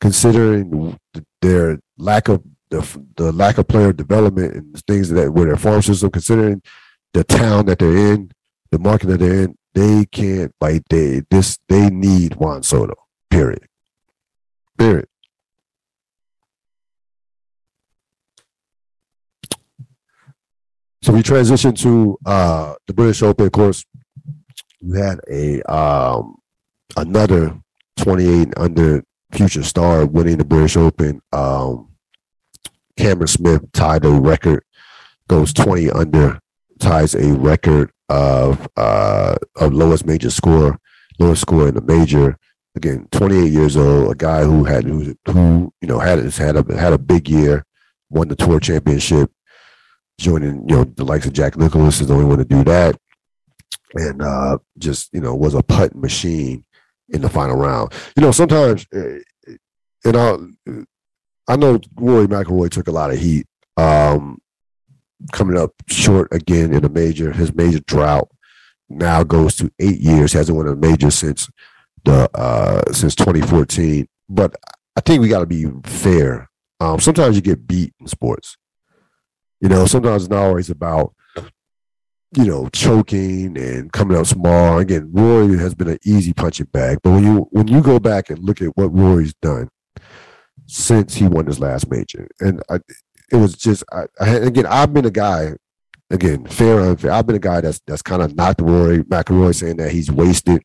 considering 0.00 0.98
their 1.42 1.78
lack 1.98 2.28
of 2.28 2.42
the, 2.70 3.04
the 3.16 3.32
lack 3.32 3.58
of 3.58 3.68
player 3.68 3.92
development 3.92 4.54
and 4.54 4.84
things 4.86 5.10
that 5.10 5.32
where 5.32 5.46
their 5.46 5.56
farm 5.56 5.82
system, 5.82 6.10
considering 6.10 6.62
the 7.12 7.24
town 7.24 7.66
that 7.66 7.78
they're 7.78 8.12
in, 8.14 8.30
the 8.70 8.78
market 8.78 9.06
that 9.06 9.18
they're 9.18 9.44
in, 9.44 9.56
they 9.74 10.06
can't 10.06 10.52
like 10.60 10.82
they 10.88 11.22
this 11.30 11.58
they 11.68 11.90
need 11.90 12.34
Juan 12.36 12.62
Soto. 12.62 12.94
Period. 13.30 13.66
Period. 14.78 15.06
So 21.02 21.12
we 21.12 21.22
transition 21.22 21.74
to 21.76 22.18
uh, 22.26 22.74
the 22.86 22.94
British 22.94 23.22
Open. 23.22 23.46
Of 23.46 23.52
course, 23.52 23.84
we 24.82 24.98
had 24.98 25.20
a 25.30 25.62
um, 25.72 26.36
another 26.96 27.56
28 27.98 28.54
under 28.56 29.04
future 29.30 29.62
star 29.62 30.06
winning 30.06 30.38
the 30.38 30.44
British 30.44 30.76
Open. 30.76 31.20
Um, 31.32 31.92
Cameron 32.96 33.28
Smith 33.28 33.70
tied 33.72 34.04
a 34.04 34.10
record, 34.10 34.64
goes 35.28 35.52
20 35.52 35.90
under, 35.90 36.40
ties 36.78 37.14
a 37.14 37.32
record 37.34 37.90
of 38.08 38.68
uh, 38.76 39.36
of 39.56 39.72
lowest 39.72 40.06
major 40.06 40.30
score, 40.30 40.78
lowest 41.18 41.42
score 41.42 41.68
in 41.68 41.74
the 41.74 41.82
major. 41.82 42.38
Again, 42.74 43.08
28 43.10 43.50
years 43.50 43.76
old, 43.76 44.12
a 44.12 44.14
guy 44.14 44.44
who 44.44 44.64
had 44.64 44.84
who, 44.84 45.14
who 45.26 45.72
you 45.80 45.88
know 45.88 45.98
had 45.98 46.18
had 46.18 46.56
a 46.56 46.78
had 46.78 46.92
a 46.92 46.98
big 46.98 47.28
year, 47.28 47.64
won 48.10 48.28
the 48.28 48.36
tour 48.36 48.60
championship, 48.60 49.30
joining 50.18 50.68
you 50.68 50.76
know 50.76 50.84
the 50.84 51.04
likes 51.04 51.26
of 51.26 51.32
Jack 51.32 51.56
Nicklaus 51.56 52.00
is 52.00 52.08
the 52.08 52.14
only 52.14 52.26
one 52.26 52.38
to 52.38 52.44
do 52.44 52.62
that, 52.64 52.96
and 53.94 54.22
uh, 54.22 54.58
just 54.78 55.12
you 55.12 55.20
know 55.20 55.34
was 55.34 55.54
a 55.54 55.62
putt 55.62 55.94
machine 55.94 56.64
in 57.08 57.22
the 57.22 57.30
final 57.30 57.56
round. 57.56 57.92
You 58.16 58.22
know 58.22 58.30
sometimes, 58.30 58.86
eh, 58.92 59.18
and 60.04 60.16
I 60.16 60.36
I 61.48 61.56
know 61.56 61.80
Rory 61.94 62.26
McIlroy 62.26 62.70
took 62.70 62.88
a 62.88 62.92
lot 62.92 63.10
of 63.10 63.18
heat. 63.18 63.46
Um, 63.76 64.38
coming 65.32 65.56
up 65.56 65.72
short 65.88 66.28
again 66.32 66.72
in 66.72 66.84
a 66.84 66.88
major. 66.88 67.32
His 67.32 67.54
major 67.54 67.80
drought 67.80 68.28
now 68.88 69.22
goes 69.22 69.56
to 69.56 69.70
eight 69.78 70.00
years. 70.00 70.32
He 70.32 70.38
hasn't 70.38 70.56
won 70.56 70.68
a 70.68 70.76
major 70.76 71.10
since 71.10 71.48
the 72.04 72.30
uh, 72.34 72.92
since 72.92 73.14
2014. 73.14 74.06
But 74.28 74.54
I 74.96 75.00
think 75.00 75.20
we 75.20 75.28
got 75.28 75.40
to 75.40 75.46
be 75.46 75.66
fair. 75.84 76.48
Um, 76.80 77.00
sometimes 77.00 77.36
you 77.36 77.42
get 77.42 77.66
beat 77.66 77.94
in 78.00 78.06
sports. 78.06 78.56
You 79.60 79.68
know, 79.68 79.86
sometimes 79.86 80.24
it's 80.24 80.30
not 80.30 80.44
always 80.44 80.70
about 80.70 81.14
you 82.36 82.44
know 82.44 82.68
choking 82.68 83.56
and 83.56 83.92
coming 83.92 84.16
up 84.16 84.26
small. 84.26 84.78
Again, 84.78 85.10
Rory 85.12 85.58
has 85.58 85.74
been 85.74 85.88
an 85.88 85.98
easy 86.04 86.32
punching 86.32 86.68
bag, 86.72 86.98
but 87.02 87.10
when 87.10 87.24
you 87.24 87.48
when 87.50 87.68
you 87.68 87.80
go 87.80 87.98
back 87.98 88.30
and 88.30 88.38
look 88.40 88.60
at 88.60 88.76
what 88.76 88.94
Rory's 88.94 89.34
done 89.34 89.68
since 90.66 91.14
he 91.14 91.28
won 91.28 91.46
his 91.46 91.60
last 91.60 91.88
major, 91.90 92.28
and 92.40 92.62
I, 92.68 92.80
it 93.32 93.36
was 93.36 93.54
just 93.54 93.84
I, 93.92 94.04
I, 94.20 94.28
again 94.36 94.66
I've 94.66 94.92
been 94.92 95.06
a 95.06 95.10
guy 95.10 95.54
again 96.10 96.46
fair 96.46 96.80
unfair. 96.80 97.12
I've 97.12 97.26
been 97.26 97.36
a 97.36 97.40
guy 97.40 97.60
that's 97.60 97.80
that's 97.86 98.02
kind 98.02 98.22
of 98.22 98.36
knocked 98.36 98.60
Rory 98.60 99.02
McIlroy 99.04 99.54
saying 99.54 99.76
that 99.76 99.92
he's 99.92 100.10
wasted, 100.10 100.62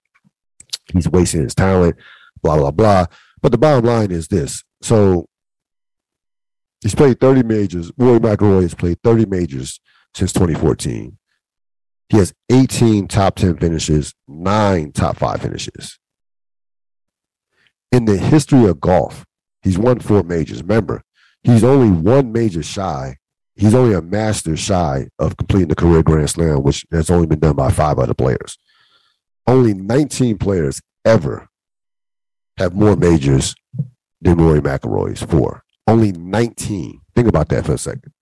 he's 0.93 1.09
wasting 1.09 1.43
his 1.43 1.55
talent, 1.55 1.95
blah 2.41 2.57
blah 2.57 2.72
blah. 2.72 3.05
But 3.41 3.51
the 3.51 3.57
bottom 3.57 3.86
line 3.86 4.12
is 4.12 4.28
this: 4.28 4.64
so 4.82 5.28
he's 6.82 6.95
played 6.95 7.20
30 7.20 7.43
majors. 7.43 7.91
Rory 7.97 8.20
McIlroy 8.20 8.64
has 8.64 8.76
played 8.76 8.99
30 9.03 9.26
majors 9.26 9.80
since 10.14 10.34
2014. 10.34 11.18
He 12.09 12.18
has 12.18 12.34
18 12.51 13.07
top 13.07 13.36
10 13.36 13.57
finishes, 13.57 14.14
nine 14.28 14.91
top 14.91 15.18
five 15.18 15.41
finishes. 15.41 15.97
In 17.91 18.03
the 18.03 18.18
history 18.18 18.66
of 18.66 18.82
golf, 18.82 19.26
he's 19.62 19.78
won 19.78 19.99
four 19.99 20.22
majors. 20.24 20.62
Remember, 20.62 21.03
he's 21.44 21.64
only 21.64 21.89
one 21.89 22.32
major 22.32 22.64
shy. 22.64 23.18
He's 23.56 23.76
only 23.76 23.94
a 23.94 24.02
master 24.02 24.56
shy 24.56 25.08
of 25.20 25.38
completing 25.38 25.68
the 25.68 25.76
career 25.76 26.04
Grand 26.04 26.30
Slam, 26.30 26.64
which 26.64 26.86
has 26.92 27.10
only 27.10 27.28
been 27.28 27.39
done 27.39 27.56
by 27.56 27.70
five 27.72 28.00
other 28.00 28.14
players. 28.14 28.58
Only 29.46 29.74
19 29.74 30.38
players 30.38 30.82
ever 31.06 31.50
have 32.58 32.74
more 32.74 32.96
majors 32.96 33.56
than 34.22 34.38
Rory 34.38 34.62
McIlroy's 34.62 35.22
four. 35.22 35.64
Only 35.88 36.12
19. 36.12 37.02
Think 37.16 37.28
about 37.28 37.50
that 37.50 37.66
for 37.66 37.74
a 37.74 37.78
second. 37.78 38.14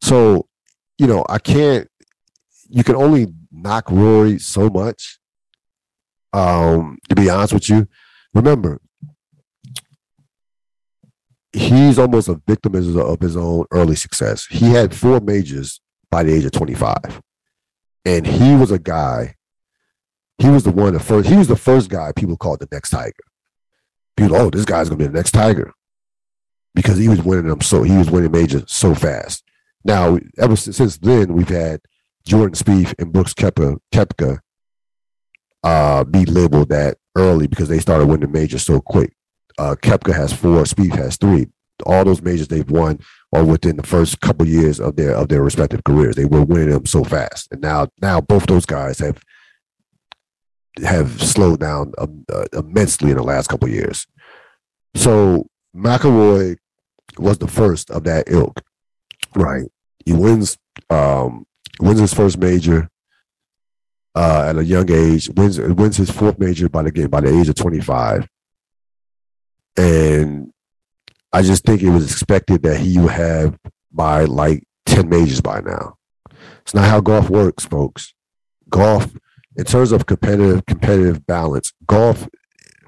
So, 0.00 0.46
you 0.98 1.06
know, 1.06 1.24
I 1.28 1.38
can't. 1.38 1.88
You 2.68 2.84
can 2.84 2.94
only 2.94 3.26
knock 3.50 3.90
Rory 3.90 4.38
so 4.38 4.68
much. 4.68 5.18
Um, 6.32 6.98
to 7.08 7.16
be 7.16 7.28
honest 7.28 7.52
with 7.52 7.68
you, 7.68 7.88
remember 8.32 8.80
he's 11.52 11.98
almost 11.98 12.28
a 12.28 12.40
victim 12.46 12.74
of 12.74 13.20
his 13.20 13.36
own 13.36 13.64
early 13.70 13.96
success. 13.96 14.46
He 14.46 14.70
had 14.70 14.94
four 14.94 15.20
majors 15.20 15.80
by 16.10 16.22
the 16.22 16.32
age 16.32 16.44
of 16.44 16.52
25. 16.52 17.20
And 18.04 18.26
he 18.26 18.54
was 18.54 18.70
a 18.70 18.78
guy, 18.78 19.34
he 20.38 20.48
was 20.48 20.64
the 20.64 20.70
one, 20.70 20.94
the 20.94 21.00
first, 21.00 21.28
he 21.28 21.36
was 21.36 21.48
the 21.48 21.56
first 21.56 21.90
guy 21.90 22.12
people 22.12 22.36
called 22.36 22.60
the 22.60 22.68
next 22.72 22.90
Tiger. 22.90 23.12
People, 24.16 24.36
oh, 24.36 24.50
this 24.50 24.64
guy's 24.64 24.88
gonna 24.88 24.98
be 24.98 25.06
the 25.06 25.12
next 25.12 25.32
Tiger. 25.32 25.72
Because 26.74 26.98
he 26.98 27.08
was 27.08 27.22
winning 27.22 27.48
them 27.48 27.60
so 27.60 27.82
he 27.82 27.96
was 27.96 28.10
winning 28.10 28.32
majors 28.32 28.64
so 28.68 28.94
fast. 28.94 29.44
Now, 29.84 30.18
ever 30.38 30.56
since 30.56 30.98
then, 30.98 31.32
we've 31.34 31.48
had 31.48 31.80
Jordan 32.26 32.54
Spieth 32.54 32.94
and 32.98 33.12
Brooks 33.12 33.34
Koepka, 33.34 33.78
Koepka 33.92 34.38
uh, 35.62 36.04
be 36.04 36.24
labeled 36.24 36.68
that 36.68 36.98
early 37.16 37.46
because 37.46 37.68
they 37.68 37.78
started 37.78 38.06
winning 38.06 38.32
majors 38.32 38.62
so 38.62 38.80
quick. 38.80 39.14
Uh, 39.58 39.74
Koepka 39.80 40.14
has 40.14 40.32
four, 40.32 40.62
Spieth 40.64 40.96
has 40.96 41.16
three. 41.16 41.48
All 41.86 42.04
those 42.04 42.20
majors 42.20 42.48
they've 42.48 42.70
won 42.70 42.98
are 43.32 43.44
within 43.44 43.76
the 43.76 43.82
first 43.82 44.20
couple 44.20 44.46
years 44.46 44.80
of 44.80 44.96
their 44.96 45.14
of 45.14 45.28
their 45.28 45.42
respective 45.42 45.82
careers. 45.84 46.16
They 46.16 46.26
were 46.26 46.44
winning 46.44 46.70
them 46.70 46.84
so 46.86 47.04
fast, 47.04 47.48
and 47.50 47.60
now 47.62 47.88
now 48.02 48.20
both 48.20 48.46
those 48.46 48.66
guys 48.66 48.98
have 48.98 49.22
have 50.84 51.22
slowed 51.22 51.60
down 51.60 51.92
um, 51.98 52.24
uh, 52.32 52.44
immensely 52.52 53.10
in 53.10 53.16
the 53.16 53.22
last 53.22 53.48
couple 53.48 53.68
years. 53.68 54.06
So 54.94 55.46
McIlroy 55.74 56.56
was 57.18 57.38
the 57.38 57.48
first 57.48 57.90
of 57.90 58.04
that 58.04 58.30
ilk, 58.30 58.62
right? 59.34 59.66
He 60.04 60.12
wins 60.12 60.58
um, 60.90 61.46
wins 61.80 62.00
his 62.00 62.12
first 62.12 62.38
major 62.38 62.88
uh, 64.14 64.46
at 64.48 64.58
a 64.58 64.64
young 64.64 64.90
age. 64.90 65.30
wins 65.30 65.58
wins 65.58 65.96
his 65.96 66.10
fourth 66.10 66.38
major 66.38 66.68
by 66.68 66.82
the 66.82 66.90
game 66.90 67.08
by 67.08 67.20
the 67.20 67.40
age 67.40 67.48
of 67.48 67.54
twenty 67.54 67.80
five. 67.80 68.28
And 69.80 70.52
I 71.32 71.40
just 71.40 71.64
think 71.64 71.82
it 71.82 71.88
was 71.88 72.10
expected 72.10 72.62
that 72.64 72.80
he 72.80 72.98
would 72.98 73.12
have 73.12 73.58
by 73.90 74.24
like 74.24 74.64
10 74.84 75.08
majors 75.08 75.40
by 75.40 75.60
now. 75.60 75.96
It's 76.60 76.74
not 76.74 76.88
how 76.88 77.00
golf 77.00 77.30
works, 77.30 77.64
folks. 77.64 78.12
Golf, 78.68 79.16
in 79.56 79.64
terms 79.64 79.90
of 79.92 80.04
competitive 80.04 80.66
competitive 80.66 81.26
balance, 81.26 81.72
golf 81.86 82.28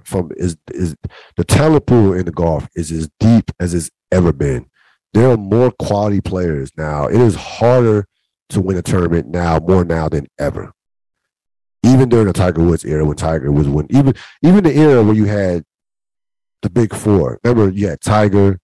from 0.04 0.30
is 0.36 0.56
is 0.70 0.94
the 1.36 1.44
talent 1.44 1.86
pool 1.86 2.12
in 2.12 2.26
the 2.26 2.30
golf 2.30 2.68
is 2.74 2.92
as 2.92 3.08
deep 3.18 3.50
as 3.58 3.72
it's 3.72 3.90
ever 4.10 4.32
been. 4.32 4.66
There 5.14 5.30
are 5.30 5.36
more 5.38 5.72
quality 5.78 6.20
players 6.20 6.72
now. 6.76 7.06
It 7.06 7.20
is 7.20 7.34
harder 7.34 8.06
to 8.50 8.60
win 8.60 8.76
a 8.76 8.82
tournament 8.82 9.28
now, 9.28 9.58
more 9.60 9.84
now 9.84 10.08
than 10.10 10.26
ever. 10.38 10.72
Even 11.84 12.10
during 12.10 12.26
the 12.26 12.32
Tiger 12.32 12.62
Woods 12.62 12.84
era, 12.84 13.04
when 13.04 13.16
Tiger 13.16 13.50
was 13.50 13.66
winning, 13.66 13.96
even 13.96 14.14
even 14.42 14.62
the 14.62 14.76
era 14.76 15.02
where 15.02 15.14
you 15.14 15.24
had 15.24 15.64
the 16.62 16.70
big 16.70 16.94
four. 16.94 17.38
Remember, 17.44 17.70
had 17.80 18.00
Tiger, 18.00 18.60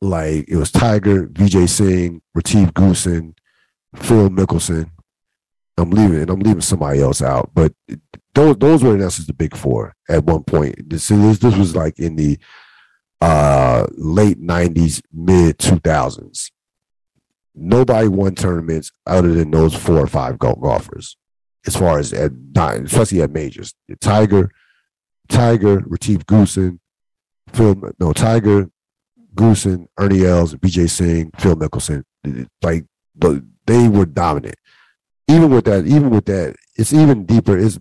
like 0.00 0.46
it 0.48 0.56
was 0.56 0.70
Tiger, 0.70 1.26
Vijay 1.26 1.68
Singh, 1.68 2.22
Retief 2.34 2.72
Goosen, 2.72 3.34
Phil 3.94 4.30
Mickelson. 4.30 4.90
I'm 5.78 5.90
leaving, 5.90 6.22
and 6.22 6.30
I'm 6.30 6.40
leaving 6.40 6.62
somebody 6.62 7.00
else 7.00 7.20
out, 7.20 7.50
but 7.52 7.72
those 8.34 8.56
those 8.58 8.82
were 8.82 8.94
in 8.94 9.02
essence 9.02 9.26
the 9.26 9.34
big 9.34 9.56
four 9.56 9.94
at 10.08 10.24
one 10.24 10.44
point. 10.44 10.88
This 10.88 11.08
this, 11.08 11.38
this 11.38 11.56
was 11.56 11.76
like 11.76 11.98
in 11.98 12.16
the 12.16 12.38
uh, 13.20 13.86
late 13.96 14.40
'90s, 14.40 15.02
mid 15.12 15.58
2000s. 15.58 16.50
Nobody 17.54 18.08
won 18.08 18.34
tournaments 18.34 18.92
other 19.06 19.32
than 19.32 19.50
those 19.50 19.74
four 19.74 19.98
or 19.98 20.06
five 20.06 20.38
golfers, 20.38 21.16
as 21.66 21.76
far 21.76 21.98
as 21.98 22.12
at 22.12 22.32
especially 22.56 23.22
at 23.22 23.30
majors. 23.30 23.74
Tiger, 24.00 24.50
Tiger, 25.28 25.82
Retief 25.86 26.26
Goosen, 26.26 26.78
Phil, 27.52 27.76
no 27.98 28.12
Tiger, 28.12 28.68
Goosen, 29.34 29.86
Ernie 29.98 30.24
Els, 30.24 30.54
Vijay 30.54 30.88
Singh, 30.88 31.30
Phil 31.38 31.56
Mickelson, 31.56 32.04
like 32.62 32.84
but 33.14 33.42
they 33.66 33.88
were 33.88 34.06
dominant. 34.06 34.56
Even 35.28 35.50
with 35.50 35.64
that, 35.64 35.86
even 35.86 36.10
with 36.10 36.26
that, 36.26 36.56
it's 36.76 36.92
even 36.92 37.26
deeper. 37.26 37.56
Is 37.56 37.78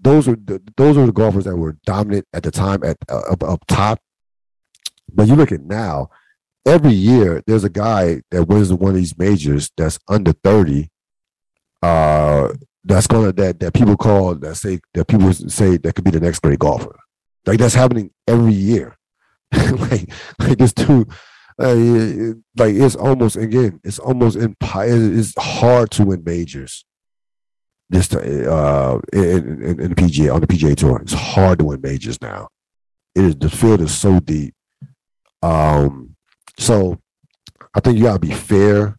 those 0.00 0.28
are 0.28 0.36
the, 0.36 0.62
those 0.76 0.96
are 0.96 1.06
the 1.06 1.12
golfers 1.12 1.44
that 1.44 1.56
were 1.56 1.76
dominant 1.84 2.26
at 2.32 2.42
the 2.42 2.50
time 2.50 2.84
at 2.84 2.96
uh, 3.10 3.22
up, 3.30 3.42
up 3.42 3.66
top. 3.66 4.00
But 5.12 5.26
you 5.26 5.34
look 5.34 5.52
at 5.52 5.62
now, 5.62 6.10
every 6.66 6.92
year 6.92 7.42
there's 7.46 7.64
a 7.64 7.70
guy 7.70 8.22
that 8.30 8.44
wins 8.44 8.72
one 8.72 8.90
of 8.90 8.96
these 8.96 9.16
majors 9.18 9.70
that's 9.76 9.98
under 10.08 10.32
30 10.32 10.88
uh 11.82 12.48
that's 12.84 13.06
gonna 13.06 13.32
that 13.32 13.60
that 13.60 13.72
people 13.72 13.96
call 13.96 14.34
that 14.34 14.56
say 14.56 14.80
that 14.94 15.06
people 15.06 15.32
say 15.32 15.76
that 15.76 15.94
could 15.94 16.04
be 16.04 16.10
the 16.10 16.20
next 16.20 16.40
great 16.40 16.58
golfer 16.58 16.98
like 17.48 17.58
that's 17.58 17.74
happening 17.74 18.10
every 18.26 18.52
year. 18.52 18.96
Like 19.56 20.12
like 20.38 20.60
it's 20.60 20.74
too 20.74 21.06
uh, 21.58 21.74
like 22.56 22.74
it's 22.74 22.94
almost 22.94 23.36
again 23.36 23.80
it's 23.82 23.98
almost 23.98 24.36
impi- 24.36 25.18
it's 25.18 25.32
hard 25.38 25.90
to 25.92 26.04
win 26.04 26.22
majors. 26.24 26.84
This 27.88 28.12
uh 28.14 29.00
in, 29.12 29.62
in, 29.62 29.80
in 29.80 29.88
the 29.88 29.94
PGA 29.94 30.34
on 30.34 30.42
the 30.42 30.46
PGA 30.46 30.76
tour. 30.76 31.00
It's 31.00 31.14
hard 31.14 31.60
to 31.60 31.64
win 31.64 31.80
majors 31.80 32.20
now. 32.20 32.48
It 33.14 33.24
is 33.24 33.36
the 33.36 33.48
field 33.48 33.80
is 33.80 33.96
so 33.96 34.20
deep. 34.20 34.54
Um 35.42 36.14
so 36.58 37.00
I 37.74 37.80
think 37.80 37.96
you 37.96 38.04
gotta 38.04 38.18
be 38.20 38.32
fair 38.32 38.96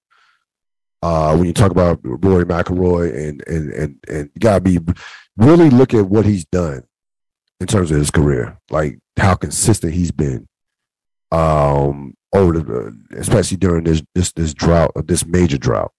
uh, 1.02 1.36
when 1.36 1.46
you 1.46 1.54
talk 1.54 1.72
about 1.72 2.00
Rory 2.04 2.46
McIlroy 2.46 3.16
and 3.16 3.44
and 3.48 3.72
and 3.72 4.00
and 4.08 4.30
you 4.34 4.40
gotta 4.40 4.62
be 4.62 4.80
really 5.38 5.70
look 5.70 5.94
at 5.94 6.08
what 6.08 6.26
he's 6.26 6.46
done 6.46 6.84
in 7.60 7.68
terms 7.68 7.92
of 7.92 7.98
his 7.98 8.12
career, 8.12 8.58
like 8.70 9.00
how 9.18 9.36
consistent 9.36 9.94
he's 9.94 10.12
been 10.12 10.48
um, 11.32 12.14
over 12.34 12.60
the, 12.60 12.98
especially 13.18 13.58
during 13.58 13.84
this 13.84 14.02
this 14.16 14.32
this 14.34 14.54
drought, 14.54 14.92
of 14.96 15.08
this 15.08 15.26
major 15.26 15.58
drought. 15.58 15.92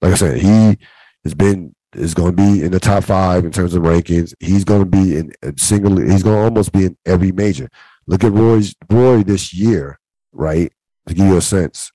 Like 0.00 0.12
I 0.12 0.16
said, 0.16 0.38
he 0.38 0.78
has 1.24 1.34
been 1.34 1.74
is 1.94 2.12
going 2.14 2.36
to 2.36 2.42
be 2.42 2.62
in 2.62 2.72
the 2.72 2.80
top 2.80 3.04
five 3.04 3.44
in 3.44 3.52
terms 3.52 3.74
of 3.74 3.82
rankings. 3.82 4.34
He's 4.40 4.64
going 4.64 4.80
to 4.80 4.86
be 4.86 5.16
in 5.16 5.32
single. 5.56 5.98
He's 5.98 6.22
going 6.22 6.36
to 6.36 6.44
almost 6.44 6.72
be 6.72 6.84
in 6.84 6.96
every 7.06 7.32
major. 7.32 7.68
Look 8.06 8.22
at 8.22 8.32
Rory's 8.32 8.74
Rory 8.90 9.22
this 9.22 9.54
year, 9.54 9.98
right? 10.32 10.72
to 11.06 11.14
give 11.14 11.26
you 11.26 11.36
a 11.36 11.42
sense. 11.42 11.92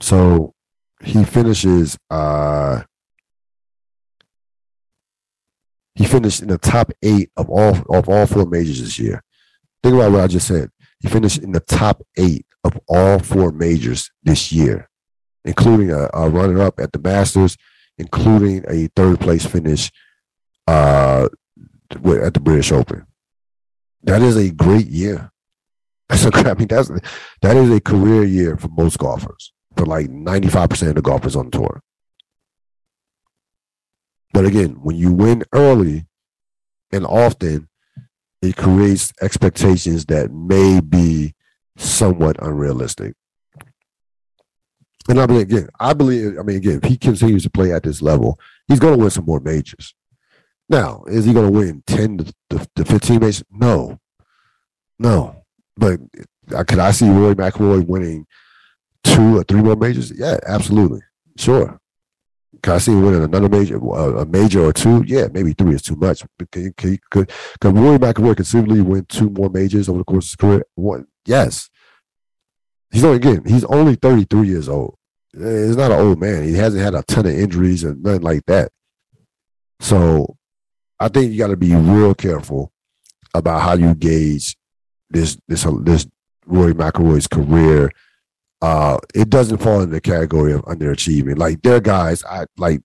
So 0.00 0.54
he 1.02 1.24
finishes 1.24 1.96
uh 2.10 2.82
he 6.00 6.06
finished 6.06 6.40
in 6.40 6.48
the 6.48 6.56
top 6.56 6.92
eight 7.02 7.30
of 7.36 7.50
all 7.50 7.76
of 7.90 8.08
all 8.08 8.26
four 8.26 8.46
majors 8.46 8.80
this 8.80 8.98
year. 8.98 9.22
Think 9.82 9.96
about 9.96 10.12
what 10.12 10.22
I 10.22 10.28
just 10.28 10.48
said. 10.48 10.70
He 10.98 11.08
finished 11.08 11.42
in 11.42 11.52
the 11.52 11.60
top 11.60 12.00
eight 12.16 12.46
of 12.64 12.80
all 12.88 13.18
four 13.18 13.52
majors 13.52 14.10
this 14.22 14.50
year, 14.50 14.88
including 15.44 15.90
a, 15.90 16.08
a 16.14 16.30
runner 16.30 16.62
up 16.62 16.80
at 16.80 16.92
the 16.92 16.98
Masters, 16.98 17.58
including 17.98 18.64
a 18.66 18.86
third 18.96 19.20
place 19.20 19.44
finish 19.44 19.92
uh, 20.66 21.28
at 21.90 22.32
the 22.32 22.40
British 22.42 22.72
Open. 22.72 23.06
That 24.02 24.22
is 24.22 24.38
a 24.38 24.50
great 24.50 24.86
year. 24.86 25.30
That's 26.08 26.24
a, 26.24 26.30
I 26.34 26.54
mean, 26.54 26.68
that's 26.68 26.90
that 27.42 27.58
is 27.58 27.70
a 27.70 27.78
career 27.78 28.24
year 28.24 28.56
for 28.56 28.68
most 28.68 28.98
golfers, 28.98 29.52
for 29.76 29.84
like 29.84 30.08
95% 30.08 30.88
of 30.88 30.94
the 30.94 31.02
golfers 31.02 31.36
on 31.36 31.50
the 31.50 31.58
tour. 31.58 31.82
But 34.32 34.44
again, 34.46 34.78
when 34.82 34.96
you 34.96 35.12
win 35.12 35.42
early 35.52 36.06
and 36.92 37.04
often, 37.04 37.68
it 38.42 38.56
creates 38.56 39.12
expectations 39.20 40.06
that 40.06 40.32
may 40.32 40.80
be 40.80 41.34
somewhat 41.76 42.40
unrealistic. 42.42 43.14
And 45.08 45.20
I 45.20 45.26
mean, 45.26 45.40
again, 45.40 45.68
I 45.78 45.92
believe, 45.92 46.38
I 46.38 46.42
mean, 46.42 46.56
again, 46.56 46.80
if 46.82 46.88
he 46.88 46.96
continues 46.96 47.42
to 47.42 47.50
play 47.50 47.72
at 47.72 47.82
this 47.82 48.00
level, 48.00 48.38
he's 48.68 48.78
going 48.78 48.94
to 48.94 49.00
win 49.00 49.10
some 49.10 49.24
more 49.24 49.40
majors. 49.40 49.94
Now, 50.68 51.02
is 51.08 51.24
he 51.24 51.32
going 51.32 51.52
to 51.52 51.58
win 51.58 51.82
10 51.86 52.18
to, 52.50 52.68
to 52.76 52.84
15 52.84 53.20
majors? 53.20 53.42
No. 53.50 53.98
No. 54.98 55.42
But 55.76 55.98
could 56.66 56.78
I 56.78 56.92
see 56.92 57.10
Rory 57.10 57.34
McIlroy 57.34 57.84
winning 57.86 58.26
two 59.02 59.38
or 59.38 59.42
three 59.44 59.62
more 59.62 59.76
majors? 59.76 60.12
Yeah, 60.16 60.36
absolutely. 60.46 61.00
Sure. 61.36 61.79
Can 62.62 62.74
I 62.74 62.78
see 62.78 62.92
him 62.92 63.02
winning 63.02 63.22
another 63.22 63.48
major, 63.48 63.76
uh, 63.76 64.22
a 64.22 64.26
major 64.26 64.64
or 64.64 64.72
two? 64.72 65.02
Yeah, 65.06 65.28
maybe 65.32 65.52
three 65.52 65.74
is 65.74 65.82
too 65.82 65.96
much. 65.96 66.22
Can, 66.50 66.72
can, 66.76 66.98
could, 67.10 67.30
could 67.60 67.76
Rory 67.76 67.98
McIlroy 67.98 68.36
conceivably 68.36 68.80
win 68.80 69.06
two 69.06 69.30
more 69.30 69.48
majors 69.48 69.88
over 69.88 69.98
the 69.98 70.04
course 70.04 70.26
of 70.26 70.30
his 70.30 70.36
career? 70.36 70.64
One, 70.74 71.06
yes. 71.24 71.70
He's 72.90 73.04
only 73.04 73.16
again, 73.16 73.44
he's 73.46 73.64
only 73.64 73.94
33 73.94 74.48
years 74.48 74.68
old. 74.68 74.96
Eh, 75.34 75.66
he's 75.66 75.76
not 75.76 75.92
an 75.92 76.00
old 76.00 76.20
man. 76.20 76.44
He 76.44 76.54
hasn't 76.54 76.82
had 76.82 76.94
a 76.94 77.02
ton 77.04 77.26
of 77.26 77.32
injuries 77.32 77.84
and 77.84 78.02
nothing 78.02 78.22
like 78.22 78.44
that. 78.46 78.72
So 79.78 80.36
I 80.98 81.08
think 81.08 81.32
you 81.32 81.38
got 81.38 81.48
to 81.48 81.56
be 81.56 81.74
real 81.74 82.14
careful 82.14 82.72
about 83.32 83.62
how 83.62 83.74
you 83.74 83.94
gauge 83.94 84.56
this 85.08 85.38
this 85.48 85.66
this 85.82 86.06
Rory 86.46 86.74
McIlroy's 86.74 87.26
career, 87.26 87.90
uh, 88.62 88.98
it 89.14 89.30
doesn't 89.30 89.58
fall 89.58 89.80
in 89.80 89.90
the 89.90 90.00
category 90.00 90.52
of 90.52 90.62
underachieving. 90.62 91.38
Like 91.38 91.62
there 91.62 91.76
are 91.76 91.80
guys, 91.80 92.24
I 92.24 92.46
like 92.56 92.82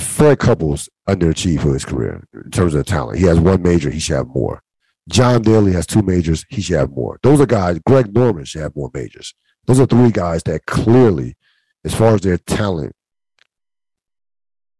Fred 0.00 0.38
Couples 0.38 0.88
underachieved 1.08 1.62
for 1.62 1.74
his 1.74 1.84
career 1.84 2.24
in 2.32 2.50
terms 2.50 2.74
of 2.74 2.86
talent. 2.86 3.18
He 3.18 3.26
has 3.26 3.38
one 3.38 3.62
major, 3.62 3.90
he 3.90 4.00
should 4.00 4.16
have 4.16 4.28
more. 4.28 4.62
John 5.08 5.42
Daly 5.42 5.72
has 5.72 5.86
two 5.86 6.02
majors, 6.02 6.44
he 6.48 6.60
should 6.60 6.76
have 6.76 6.90
more. 6.90 7.18
Those 7.22 7.40
are 7.40 7.46
guys. 7.46 7.78
Greg 7.86 8.14
Norman 8.14 8.44
should 8.44 8.62
have 8.62 8.76
more 8.76 8.90
majors. 8.92 9.34
Those 9.66 9.80
are 9.80 9.86
three 9.86 10.10
guys 10.10 10.42
that 10.44 10.66
clearly, 10.66 11.36
as 11.84 11.94
far 11.94 12.14
as 12.14 12.22
their 12.22 12.38
talent 12.38 12.94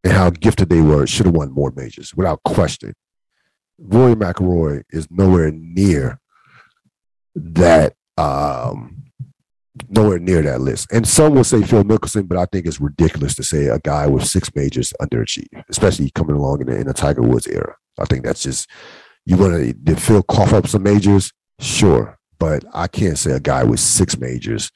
and 0.05 0.13
how 0.13 0.31
gifted 0.31 0.69
they 0.69 0.81
were, 0.81 1.07
should 1.07 1.27
have 1.27 1.35
won 1.35 1.51
more 1.53 1.73
majors 1.75 2.15
without 2.15 2.43
question. 2.43 2.95
Rory 3.79 4.15
McIlroy 4.15 4.83
is 4.91 5.09
nowhere 5.11 5.51
near 5.53 6.21
that 7.35 7.95
um, 8.17 9.05
nowhere 9.89 10.19
near 10.19 10.43
that 10.43 10.61
list. 10.61 10.93
And 10.93 11.07
some 11.07 11.35
will 11.35 11.45
say 11.45 11.63
Phil 11.63 11.85
Mickelson, 11.85 12.29
but 12.29 12.39
I 12.39 12.47
think 12.47 12.67
it's 12.67 12.81
ridiculous 12.81 13.35
to 13.37 13.43
say 13.43 13.67
a 13.67 13.79
guy 13.79 14.07
with 14.07 14.27
six 14.27 14.55
majors 14.55 14.93
underachieved, 15.01 15.65
especially 15.71 16.11
coming 16.11 16.37
along 16.37 16.61
in 16.63 16.67
the, 16.67 16.77
in 16.77 16.87
the 16.87 16.95
Tiger 16.95 17.23
Woods 17.23 17.47
era. 17.47 17.77
I 17.99 18.05
think 18.05 18.25
that's 18.25 18.43
just 18.43 18.69
you 19.27 19.37
want 19.37 19.85
to 19.87 19.97
Phil 19.97 20.23
cough 20.23 20.53
up 20.53 20.67
some 20.67 20.83
majors, 20.83 21.33
sure, 21.61 22.19
but 22.39 22.65
I 22.73 22.87
can't 22.87 23.19
say 23.19 23.33
a 23.33 23.41
guy 23.41 23.65
with 23.65 23.81
six 23.81 24.19
majors. 24.19 24.71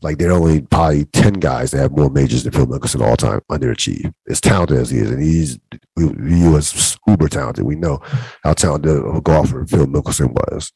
Like 0.00 0.18
there 0.18 0.30
are 0.30 0.38
only 0.38 0.62
probably 0.62 1.04
ten 1.04 1.34
guys 1.34 1.70
that 1.70 1.78
have 1.78 1.96
more 1.96 2.10
majors 2.10 2.42
than 2.42 2.52
Phil 2.52 2.66
Mickelson 2.66 3.06
all 3.06 3.16
time 3.16 3.40
underachieved. 3.50 4.12
As 4.28 4.40
talented 4.40 4.78
as 4.78 4.90
he 4.90 4.98
is, 4.98 5.10
and 5.10 5.22
he's 5.22 5.58
he 5.96 6.48
was 6.48 6.98
uber 7.06 7.28
talented. 7.28 7.64
We 7.64 7.76
know 7.76 8.00
how 8.42 8.54
talented 8.54 9.04
a 9.04 9.20
golfer 9.20 9.64
Phil 9.66 9.86
Mickelson 9.86 10.32
was 10.32 10.72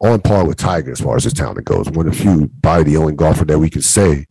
on 0.00 0.20
par 0.20 0.46
with 0.46 0.56
Tiger 0.56 0.92
as 0.92 1.00
far 1.00 1.16
as 1.16 1.24
his 1.24 1.32
talent 1.32 1.64
goes. 1.64 1.90
One 1.90 2.06
of 2.06 2.16
the 2.16 2.22
few, 2.22 2.50
probably 2.62 2.84
the 2.84 2.96
only 2.96 3.14
golfer 3.14 3.44
that 3.44 3.58
we 3.58 3.70
can 3.70 3.82
say 3.82 4.26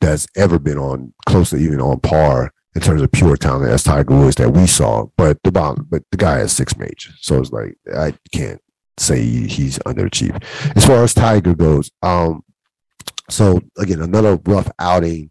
that's 0.00 0.26
ever 0.36 0.58
been 0.58 0.78
on 0.78 1.14
close 1.26 1.50
to 1.50 1.56
even 1.56 1.80
on 1.80 2.00
par 2.00 2.52
in 2.74 2.80
terms 2.80 3.02
of 3.02 3.12
pure 3.12 3.36
talent 3.36 3.70
as 3.70 3.84
Tiger 3.84 4.14
Woods 4.14 4.36
that 4.36 4.50
we 4.50 4.66
saw. 4.66 5.06
But 5.16 5.42
the 5.42 5.52
bottom, 5.52 5.86
but 5.88 6.02
the 6.10 6.16
guy 6.16 6.38
has 6.38 6.52
six 6.52 6.76
majors, 6.76 7.16
so 7.20 7.38
it's 7.40 7.52
like 7.52 7.76
I 7.94 8.14
can't 8.32 8.60
say 8.98 9.22
he's 9.22 9.78
underachieved. 9.80 10.44
As 10.76 10.86
far 10.86 11.02
as 11.02 11.14
Tiger 11.14 11.54
goes, 11.54 11.90
um, 12.02 12.42
so 13.30 13.60
again 13.78 14.02
another 14.02 14.38
rough 14.44 14.70
outing 14.78 15.30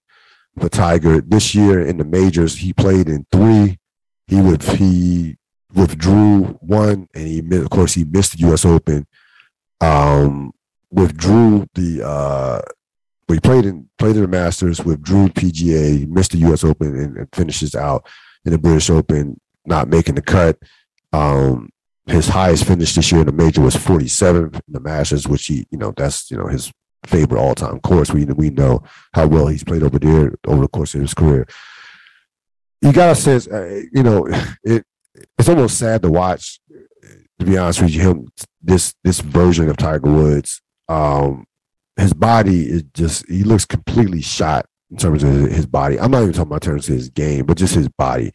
for 0.59 0.69
Tiger 0.69 1.21
this 1.21 1.53
year 1.53 1.81
in 1.85 1.97
the 1.97 2.05
majors. 2.05 2.57
He 2.57 2.73
played 2.73 3.07
in 3.07 3.25
three. 3.31 3.79
He 4.27 4.41
would 4.41 4.63
he 4.63 5.37
withdrew 5.73 6.57
one, 6.61 7.07
and 7.13 7.27
he 7.27 7.39
of 7.57 7.69
course 7.69 7.93
he 7.93 8.03
missed 8.03 8.33
the 8.33 8.47
U.S. 8.47 8.65
Open 8.65 9.05
um, 9.81 10.51
withdrew 10.91 11.67
the 11.73 12.07
uh, 12.07 12.61
played 13.43 13.65
in 13.65 13.89
played 13.97 14.15
in 14.15 14.21
the 14.21 14.27
Masters, 14.27 14.83
withdrew 14.83 15.29
PGA, 15.29 16.07
missed 16.07 16.31
the 16.31 16.39
U.S. 16.39 16.63
Open, 16.63 16.95
and, 16.95 17.17
and, 17.17 17.27
finishes 17.33 17.75
out 17.75 18.07
in 18.45 18.51
the 18.51 18.57
British 18.57 18.89
Open, 18.89 19.39
not 19.65 19.87
making 19.87 20.15
the 20.15 20.21
cut. 20.21 20.57
Um, 21.13 21.69
his 22.07 22.27
highest 22.27 22.65
finish 22.65 22.95
this 22.95 23.11
year 23.11 23.21
in 23.21 23.27
the 23.27 23.33
major 23.33 23.61
was 23.61 23.75
47th 23.75 24.55
in 24.55 24.61
the 24.67 24.79
Masters, 24.79 25.27
which 25.27 25.45
he, 25.45 25.65
you 25.71 25.77
know, 25.77 25.93
that's 25.95 26.29
you 26.29 26.37
know 26.37 26.47
his 26.47 26.71
favorite 27.05 27.39
all 27.39 27.55
time 27.55 27.79
course. 27.79 28.11
We 28.11 28.25
we 28.25 28.49
know 28.49 28.83
how 29.13 29.27
well 29.27 29.47
he's 29.47 29.63
played 29.63 29.83
over 29.83 29.99
there 29.99 30.33
over 30.47 30.61
the 30.61 30.67
course 30.67 30.93
of 30.95 31.01
his 31.01 31.13
career. 31.13 31.47
You 32.81 32.91
got 32.91 33.11
a 33.11 33.15
sense, 33.15 33.47
uh, 33.47 33.81
you 33.93 34.03
know, 34.03 34.27
it 34.63 34.85
it's 35.37 35.49
almost 35.49 35.77
sad 35.77 36.01
to 36.01 36.09
watch 36.09 36.59
to 37.39 37.45
be 37.45 37.57
honest 37.57 37.81
with 37.81 37.91
you, 37.91 38.01
him 38.01 38.27
this 38.63 38.93
this 39.03 39.19
version 39.21 39.69
of 39.69 39.77
Tiger 39.77 40.11
Woods, 40.11 40.61
um, 40.89 41.45
his 41.97 42.13
body 42.13 42.63
is 42.69 42.83
just 42.93 43.27
he 43.29 43.43
looks 43.43 43.65
completely 43.65 44.21
shot 44.21 44.65
in 44.89 44.97
terms 44.97 45.23
of 45.23 45.31
his 45.31 45.65
body. 45.65 45.99
I'm 45.99 46.11
not 46.11 46.21
even 46.21 46.33
talking 46.33 46.47
about 46.49 46.61
terms 46.61 46.89
of 46.89 46.95
his 46.95 47.09
game, 47.09 47.45
but 47.45 47.57
just 47.57 47.75
his 47.75 47.89
body. 47.89 48.31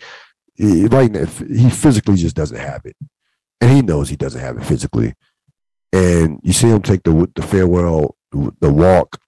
He, 0.55 0.87
right 0.87 1.11
now, 1.11 1.27
he 1.27 1.71
physically 1.71 2.17
just 2.17 2.37
doesn't 2.37 2.59
have 2.59 2.83
it, 2.85 2.97
and 3.61 3.71
he 3.71 3.83
knows 3.83 4.09
he 4.09 4.17
doesn't 4.17 4.41
have 4.41 4.57
it 4.59 4.65
physically. 4.65 5.15
and 5.93 6.41
you 6.43 6.53
see 6.53 6.69
him 6.69 6.83
take 6.83 7.03
the 7.05 7.31
the 7.35 7.43
farewell, 7.43 8.17
the 8.33 8.73
walk 8.73 9.19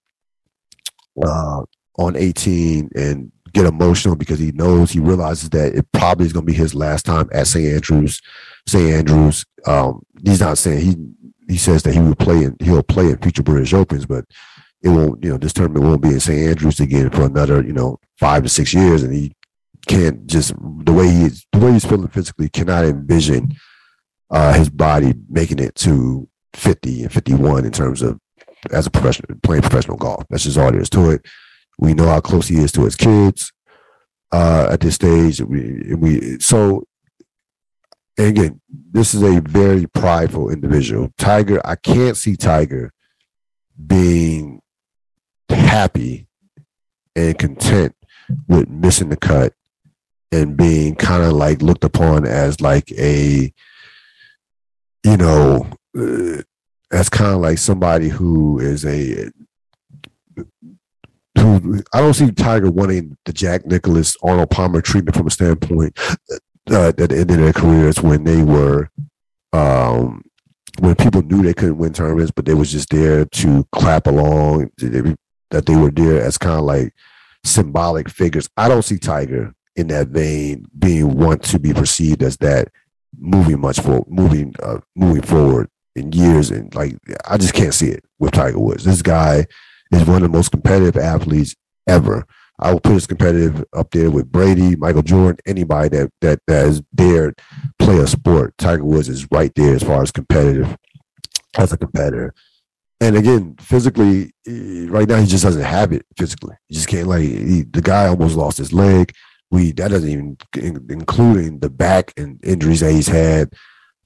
uh, 1.25 1.63
on 1.99 2.17
18, 2.17 2.91
and 2.95 3.33
get 3.53 3.67
emotional 3.67 4.17
because 4.17 4.39
he 4.39 4.53
knows 4.53 4.91
he 4.91 5.01
realizes 5.01 5.51
that 5.51 5.75
it 5.75 5.87
probably 5.93 6.27
is 6.27 6.33
going 6.33 6.47
to 6.47 6.53
be 6.53 6.57
his 6.57 6.75
last 6.75 7.05
time 7.05 7.29
at 7.33 7.47
St. 7.47 7.67
Andrews. 7.67 8.21
St. 8.67 8.95
Andrews. 8.95 9.45
Um, 9.67 10.03
he's 10.25 10.41
not 10.41 10.59
saying 10.59 10.81
he 10.81 10.97
he 11.49 11.57
says 11.57 11.83
that 11.83 11.95
he 11.95 12.01
will 12.01 12.15
play 12.15 12.45
in 12.45 12.57
he'll 12.61 12.83
play 12.83 13.07
in 13.07 13.19
future 13.19 13.43
British 13.43 13.75
Opens, 13.75 14.07
but 14.07 14.25
it 14.83 14.89
won't. 14.89 15.23
You 15.25 15.31
know, 15.31 15.39
this 15.39 15.53
tournament 15.53 15.85
won't 15.85 16.03
be 16.03 16.11
in 16.11 16.21
St. 16.21 16.49
Andrews 16.49 16.81
again 16.81 17.11
for 17.11 17.23
another 17.23 17.63
you 17.63 17.73
know 17.73 17.99
five 18.19 18.43
to 18.43 18.49
six 18.49 18.75
years, 18.75 19.03
and 19.03 19.13
he 19.13 19.35
can't 19.87 20.27
just 20.27 20.55
the 20.85 20.93
way 20.93 21.09
he's 21.09 21.47
the 21.53 21.59
way 21.59 21.73
he's 21.73 21.85
feeling 21.85 22.09
physically 22.09 22.49
cannot 22.49 22.85
envision 22.85 23.55
uh, 24.31 24.53
his 24.53 24.69
body 24.69 25.15
making 25.29 25.59
it 25.59 25.75
to 25.75 26.29
50 26.55 27.05
and 27.05 27.13
51 27.13 27.65
in 27.65 27.73
terms 27.73 28.03
of 28.03 28.19
as 28.73 28.87
a 28.87 28.91
professional 28.91 29.39
playing 29.43 29.63
professional 29.63 29.97
golf. 29.97 30.25
That's 30.29 30.45
just 30.45 30.59
all 30.59 30.71
there 30.71 30.81
is 30.81 30.91
to 30.91 31.11
it. 31.11 31.27
We 31.79 31.95
know 31.95 32.07
how 32.07 32.21
close 32.21 32.49
he 32.49 32.59
is 32.59 32.73
to 32.73 32.85
his 32.85 32.97
kids 32.97 33.53
uh, 34.33 34.69
at 34.71 34.81
this 34.81 34.97
stage. 34.97 35.41
We, 35.41 35.95
we 35.95 36.39
so 36.41 36.85
again, 38.19 38.61
this 38.69 39.15
is 39.15 39.23
a 39.23 39.41
very 39.41 39.87
prideful 39.87 40.51
individual. 40.51 41.13
Tiger, 41.19 41.61
I 41.65 41.77
can't 41.77 42.17
see 42.17 42.37
Tiger 42.37 42.93
being 43.87 44.61
happy 45.49 46.27
and 47.15 47.39
content 47.39 47.95
with 48.49 48.69
missing 48.69 49.09
the 49.09 49.17
cut 49.17 49.53
and 50.33 50.57
being 50.57 50.95
kind 50.95 51.23
of 51.23 51.33
like 51.33 51.63
looked 51.63 51.85
upon 51.85 52.27
as 52.27 52.61
like 52.61 52.93
a 52.93 53.53
you 55.05 55.17
know 55.17 55.67
uh, 55.97 56.43
as 56.93 57.09
kind 57.09 57.35
of 57.35 57.41
like 57.41 57.59
somebody 57.59 58.09
who 58.09 58.59
is 58.59 58.85
a 58.85 59.31
who 61.39 61.83
I 61.93 62.01
don't 62.01 62.15
see 62.15 62.31
Tiger 62.31 62.71
wanting 62.71 63.17
the 63.25 63.33
Jack 63.33 63.67
Nicklaus, 63.67 64.17
Arnold 64.23 64.51
Palmer 64.51 64.81
treatment 64.81 65.17
from 65.17 65.27
a 65.27 65.31
standpoint 65.31 65.99
at 66.71 66.97
the 66.97 67.09
end 67.11 67.31
of 67.31 67.39
their 67.39 67.53
careers 67.53 68.01
when 68.01 68.25
they 68.25 68.43
were 68.43 68.91
um 69.53 70.23
when 70.81 70.95
people 70.95 71.23
knew 71.23 71.43
they 71.43 71.55
couldn't 71.55 71.79
win 71.79 71.93
tournaments 71.93 72.31
but 72.31 72.45
they 72.45 72.55
was 72.55 72.71
just 72.71 72.91
there 72.91 73.25
to 73.25 73.67
clap 73.73 74.07
along 74.07 74.71
that 75.51 75.65
they 75.67 75.77
were 75.77 75.91
there 75.91 76.23
as 76.23 76.37
kind 76.39 76.59
of 76.59 76.65
like 76.65 76.93
symbolic 77.45 78.09
figures. 78.09 78.49
I 78.57 78.69
don't 78.69 78.83
see 78.83 78.99
Tiger 78.99 79.55
in 79.77 79.89
that 79.89 80.09
vein 80.09 80.67
being 80.79 81.17
want 81.17 81.43
to 81.45 81.59
be 81.59 81.73
perceived 81.73 82.23
as 82.23 82.37
that 82.39 82.69
moving 83.19 83.61
much 83.61 83.81
for 83.81 84.05
moving 84.09 84.55
uh, 84.63 84.79
moving 84.95 85.23
forward 85.23 85.69
in 85.97 86.13
years 86.13 86.51
and 86.51 86.75
like 86.75 86.97
I 87.27 87.39
just 87.39 87.55
can't 87.55 87.75
see 87.75 87.89
it 87.89 88.05
with 88.19 88.33
Tiger 88.33 88.59
Woods. 88.59 88.85
This 88.85 89.03
guy 89.03 89.47
is 89.93 90.05
one 90.05 90.17
of 90.17 90.23
the 90.23 90.37
most 90.37 90.51
competitive 90.51 90.97
athletes 90.97 91.55
ever. 91.87 92.25
I 92.61 92.73
will 92.73 92.81
put 92.81 92.95
his 92.95 93.07
competitive 93.07 93.65
up 93.73 93.91
there 93.93 94.11
with 94.11 94.33
Brady, 94.33 94.75
Michael 94.75 95.03
Jordan, 95.03 95.39
anybody 95.47 95.89
that 95.91 96.11
that, 96.21 96.41
that 96.49 96.67
has 96.67 96.83
dared 96.95 97.39
play 97.79 97.99
a 97.99 98.07
sport. 98.07 98.55
Tiger 98.59 98.85
Woods 98.85 99.09
is 99.09 99.31
right 99.31 99.55
there 99.55 99.75
as 99.75 99.83
far 99.83 100.03
as 100.03 100.11
competitive 100.11 100.77
as 101.57 101.73
a 101.73 101.77
competitor. 101.77 102.35
And 103.01 103.17
again, 103.17 103.55
physically, 103.61 104.33
right 104.45 105.09
now 105.09 105.21
he 105.21 105.27
just 105.27 105.45
doesn't 105.45 105.63
have 105.63 105.93
it 105.93 106.05
physically. 106.17 106.57
He 106.67 106.75
just 106.75 106.89
can't 106.89 107.07
like 107.07 107.23
he, 107.23 107.63
the 107.63 107.81
guy 107.81 108.09
almost 108.09 108.35
lost 108.35 108.59
his 108.59 108.73
leg 108.73 109.13
we 109.51 109.73
that 109.73 109.91
doesn't 109.91 110.09
even 110.09 110.37
including 110.89 111.59
the 111.61 111.71
back 111.71 112.13
and 112.17 112.39
injuries 112.45 112.81
that 112.81 112.93
he's 112.93 113.09
had. 113.09 113.53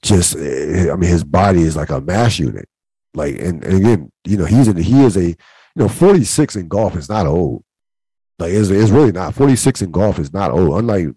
Just 0.01 0.35
eh, 0.35 0.91
I 0.91 0.95
mean, 0.95 1.09
his 1.09 1.23
body 1.23 1.61
is 1.61 1.75
like 1.75 1.89
a 1.89 2.01
mass 2.01 2.39
unit. 2.39 2.67
Like 3.13 3.39
and, 3.39 3.63
and 3.63 3.77
again, 3.77 4.11
you 4.25 4.37
know, 4.37 4.45
he's 4.45 4.67
in 4.67 4.77
he 4.77 5.03
is 5.03 5.17
a 5.17 5.35
you 5.75 5.83
know 5.83 5.87
46 5.87 6.55
in 6.55 6.67
golf 6.67 6.95
is 6.95 7.09
not 7.09 7.25
old. 7.25 7.63
Like 8.39 8.51
it's, 8.53 8.69
it's 8.69 8.91
really 8.91 9.11
not 9.11 9.35
46 9.35 9.81
in 9.81 9.91
golf 9.91 10.19
is 10.19 10.33
not 10.33 10.51
old. 10.51 10.79
Unlike 10.79 11.09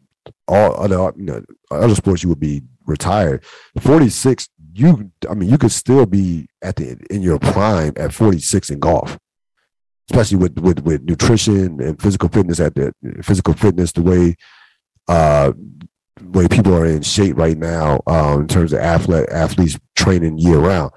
all 0.48 0.80
other 0.80 1.12
you 1.16 1.24
know 1.24 1.42
other 1.70 1.94
sports, 1.94 2.22
you 2.22 2.28
would 2.28 2.40
be 2.40 2.62
retired. 2.86 3.44
46, 3.80 4.48
you 4.74 5.10
I 5.28 5.34
mean, 5.34 5.48
you 5.48 5.58
could 5.58 5.72
still 5.72 6.06
be 6.06 6.48
at 6.62 6.76
the 6.76 6.96
in 7.10 7.22
your 7.22 7.38
prime 7.38 7.92
at 7.96 8.12
46 8.12 8.70
in 8.70 8.80
golf 8.80 9.18
especially 10.10 10.38
with 10.38 10.58
with 10.58 10.80
with 10.80 11.02
nutrition 11.02 11.80
and 11.80 12.00
physical 12.00 12.28
fitness 12.28 12.60
at 12.60 12.74
the 12.74 12.92
physical 13.22 13.54
fitness 13.54 13.92
the 13.92 14.02
way 14.02 14.36
uh 15.08 15.52
way 16.22 16.48
people 16.48 16.74
are 16.74 16.86
in 16.86 17.02
shape 17.02 17.36
right 17.36 17.58
now 17.58 18.00
um 18.06 18.42
in 18.42 18.48
terms 18.48 18.72
of 18.72 18.80
athlete 18.80 19.28
athletes 19.30 19.78
training 19.94 20.38
year 20.38 20.58
round 20.58 20.92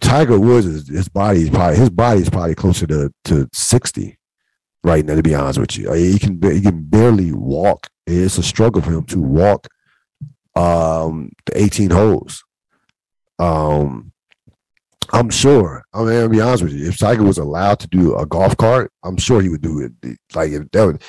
tiger 0.00 0.38
woods 0.38 0.66
is, 0.66 0.88
his 0.88 1.08
body 1.08 1.42
is 1.42 1.50
probably 1.50 1.76
his 1.76 1.90
body 1.90 2.20
is 2.20 2.30
probably 2.30 2.54
closer 2.54 2.86
to 2.86 3.10
to 3.24 3.48
60 3.52 4.18
right 4.84 5.04
now 5.04 5.14
to 5.14 5.22
be 5.22 5.34
honest 5.34 5.58
with 5.58 5.76
you 5.76 5.92
he 5.92 6.18
can 6.18 6.40
he 6.42 6.60
can 6.60 6.82
barely 6.84 7.32
walk 7.32 7.88
it's 8.06 8.38
a 8.38 8.42
struggle 8.42 8.80
for 8.80 8.92
him 8.92 9.04
to 9.04 9.20
walk 9.20 9.66
um 10.54 11.30
the 11.46 11.60
18 11.62 11.90
holes 11.90 12.44
um 13.38 14.12
I'm 15.12 15.30
sure. 15.30 15.84
I 15.94 16.02
mean, 16.02 16.22
to 16.22 16.28
be 16.28 16.40
honest 16.40 16.62
with 16.62 16.72
you, 16.72 16.88
if 16.88 16.98
Tiger 16.98 17.22
was 17.22 17.38
allowed 17.38 17.80
to 17.80 17.88
do 17.88 18.16
a 18.16 18.26
golf 18.26 18.56
cart, 18.56 18.92
I'm 19.02 19.16
sure 19.16 19.40
he 19.40 19.48
would 19.48 19.62
do 19.62 19.80
it. 19.80 20.18
Like 20.34 20.52
if 20.52 20.70
that 20.70 20.86
would, 20.86 21.02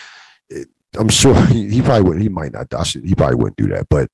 it, 0.50 0.68
I'm 0.98 1.10
sure 1.10 1.36
he, 1.48 1.70
he, 1.70 1.82
probably 1.82 2.04
wouldn't. 2.04 2.24
He 2.24 2.30
might 2.30 2.54
not. 2.54 2.68
He 2.88 3.16
probably 3.16 3.36
wouldn't 3.36 3.58
do 3.58 3.68
that. 3.70 3.88
But 3.90 4.10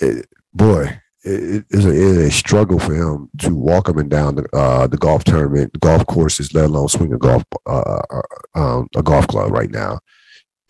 it, 0.00 0.26
boy, 0.52 1.00
it 1.28 1.64
is 1.70 1.84
a, 1.84 2.26
a, 2.26 2.30
struggle 2.30 2.78
for 2.78 2.94
him 2.94 3.28
to 3.38 3.54
walk 3.54 3.88
up 3.88 3.96
and 3.96 4.10
down 4.10 4.36
the, 4.36 4.48
uh, 4.56 4.86
the 4.86 4.96
golf 4.96 5.24
tournament, 5.24 5.78
golf 5.80 6.06
courses, 6.06 6.54
let 6.54 6.64
alone 6.64 6.88
swing 6.88 7.12
a 7.12 7.18
golf 7.18 7.44
uh, 7.66 8.02
uh, 8.10 8.20
um, 8.54 8.88
a 8.96 9.02
golf 9.02 9.26
club 9.28 9.52
right 9.52 9.70
now. 9.70 9.98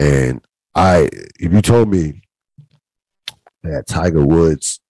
And 0.00 0.44
I, 0.74 1.08
if 1.38 1.52
you 1.52 1.62
told 1.62 1.88
me 1.88 2.22
that 3.62 3.86
Tiger 3.86 4.24
Woods 4.24 4.80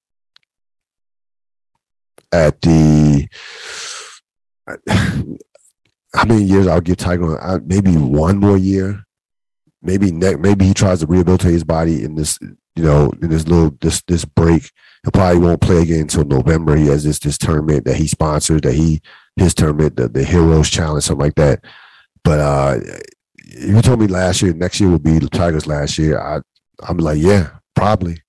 at 2.33 2.61
the 2.61 3.29
how 6.15 6.25
many 6.25 6.43
years 6.43 6.67
I'll 6.67 6.81
give 6.81 6.97
Tiger? 6.97 7.61
Maybe 7.65 7.93
one 7.93 8.39
more 8.39 8.57
year. 8.57 9.05
Maybe 9.83 10.11
next. 10.11 10.41
Maybe 10.41 10.67
he 10.67 10.75
tries 10.75 11.01
to 11.01 11.07
rehabilitate 11.07 11.53
his 11.53 11.65
body 11.65 12.03
in 12.03 12.17
this, 12.17 12.39
you 12.79 12.85
know, 12.85 13.13
in 13.21 13.29
this 13.29 13.49
little 13.49 13.77
this 13.81 14.03
this 14.03 14.25
break. 14.25 14.71
He 15.05 15.11
probably 15.11 15.41
won't 15.41 15.61
play 15.61 15.83
again 15.83 16.03
until 16.03 16.25
November. 16.25 16.77
He 16.77 16.87
has 16.87 17.03
this 17.03 17.19
this 17.19 17.39
tournament 17.39 17.85
that 17.85 17.97
he 17.97 18.07
sponsors, 18.07 18.61
that 18.61 18.75
he 18.75 19.01
his 19.37 19.55
tournament, 19.55 19.97
the, 19.97 20.09
the 20.09 20.25
Heroes 20.25 20.71
Challenge, 20.71 21.03
something 21.03 21.25
like 21.25 21.35
that. 21.35 21.65
But 22.23 22.39
uh 22.39 22.81
you 23.45 23.83
told 23.83 24.01
me 24.01 24.07
last 24.07 24.43
year, 24.43 24.53
next 24.53 24.79
year 24.79 24.91
will 24.91 24.99
be 24.99 25.19
the 25.19 25.29
Tiger's 25.29 25.67
last 25.67 25.99
year, 25.99 26.21
I 26.21 26.41
I'm 26.87 26.99
like, 26.99 27.19
yeah, 27.19 27.51
probably 27.75 28.23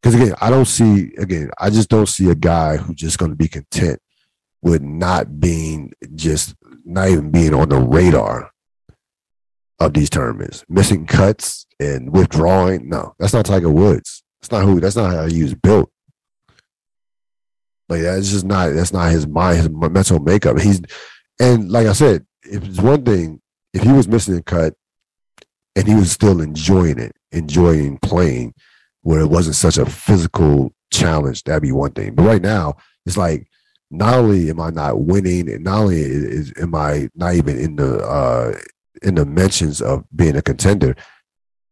because 0.00 0.14
again, 0.14 0.34
I 0.40 0.50
don't 0.50 0.66
see 0.66 1.12
again, 1.18 1.50
I 1.58 1.70
just 1.70 1.88
don't 1.88 2.08
see 2.08 2.30
a 2.30 2.36
guy 2.36 2.76
who's 2.76 2.96
just 2.96 3.18
going 3.18 3.32
to 3.32 3.36
be 3.36 3.48
content 3.48 3.98
with 4.62 4.82
not 4.82 5.40
being 5.40 5.92
just 6.14 6.54
not 6.84 7.08
even 7.08 7.32
being 7.32 7.54
on 7.54 7.68
the 7.70 7.78
radar 7.78 8.52
of 9.80 9.94
these 9.94 10.10
tournaments, 10.10 10.64
missing 10.68 11.06
cuts 11.06 11.66
and 11.78 12.12
withdrawing. 12.12 12.88
No, 12.88 13.14
that's 13.18 13.32
not 13.32 13.46
Tiger 13.46 13.70
Woods. 13.70 14.22
That's 14.40 14.50
not 14.50 14.64
who. 14.64 14.80
That's 14.80 14.96
not 14.96 15.12
how 15.12 15.26
he 15.26 15.42
was 15.42 15.54
built. 15.54 15.90
Like 17.88 18.02
that's 18.02 18.30
just 18.30 18.44
not. 18.44 18.74
That's 18.74 18.92
not 18.92 19.12
his 19.12 19.26
mind. 19.26 19.58
His 19.58 19.70
mental 19.70 20.18
makeup. 20.18 20.58
He's 20.58 20.80
and 21.40 21.70
like 21.70 21.86
I 21.86 21.92
said, 21.92 22.26
if 22.42 22.64
it's 22.64 22.80
one 22.80 23.04
thing, 23.04 23.40
if 23.72 23.82
he 23.82 23.92
was 23.92 24.08
missing 24.08 24.36
a 24.36 24.42
cut 24.42 24.74
and 25.76 25.86
he 25.86 25.94
was 25.94 26.10
still 26.10 26.40
enjoying 26.40 26.98
it, 26.98 27.14
enjoying 27.32 27.98
playing, 27.98 28.54
where 29.02 29.20
it 29.20 29.28
wasn't 29.28 29.56
such 29.56 29.78
a 29.78 29.86
physical 29.86 30.72
challenge, 30.90 31.44
that'd 31.44 31.62
be 31.62 31.72
one 31.72 31.92
thing. 31.92 32.14
But 32.14 32.24
right 32.24 32.42
now, 32.42 32.76
it's 33.06 33.16
like 33.16 33.46
not 33.90 34.14
only 34.14 34.50
am 34.50 34.60
I 34.60 34.70
not 34.70 35.00
winning, 35.00 35.50
and 35.50 35.64
not 35.64 35.80
only 35.80 36.00
is, 36.00 36.52
am 36.60 36.74
I 36.74 37.08
not 37.14 37.34
even 37.34 37.58
in 37.58 37.76
the 37.76 37.98
uh, 38.04 38.58
in 39.02 39.14
the 39.14 39.24
mentions 39.24 39.80
of 39.80 40.04
being 40.14 40.36
a 40.36 40.42
contender, 40.42 40.94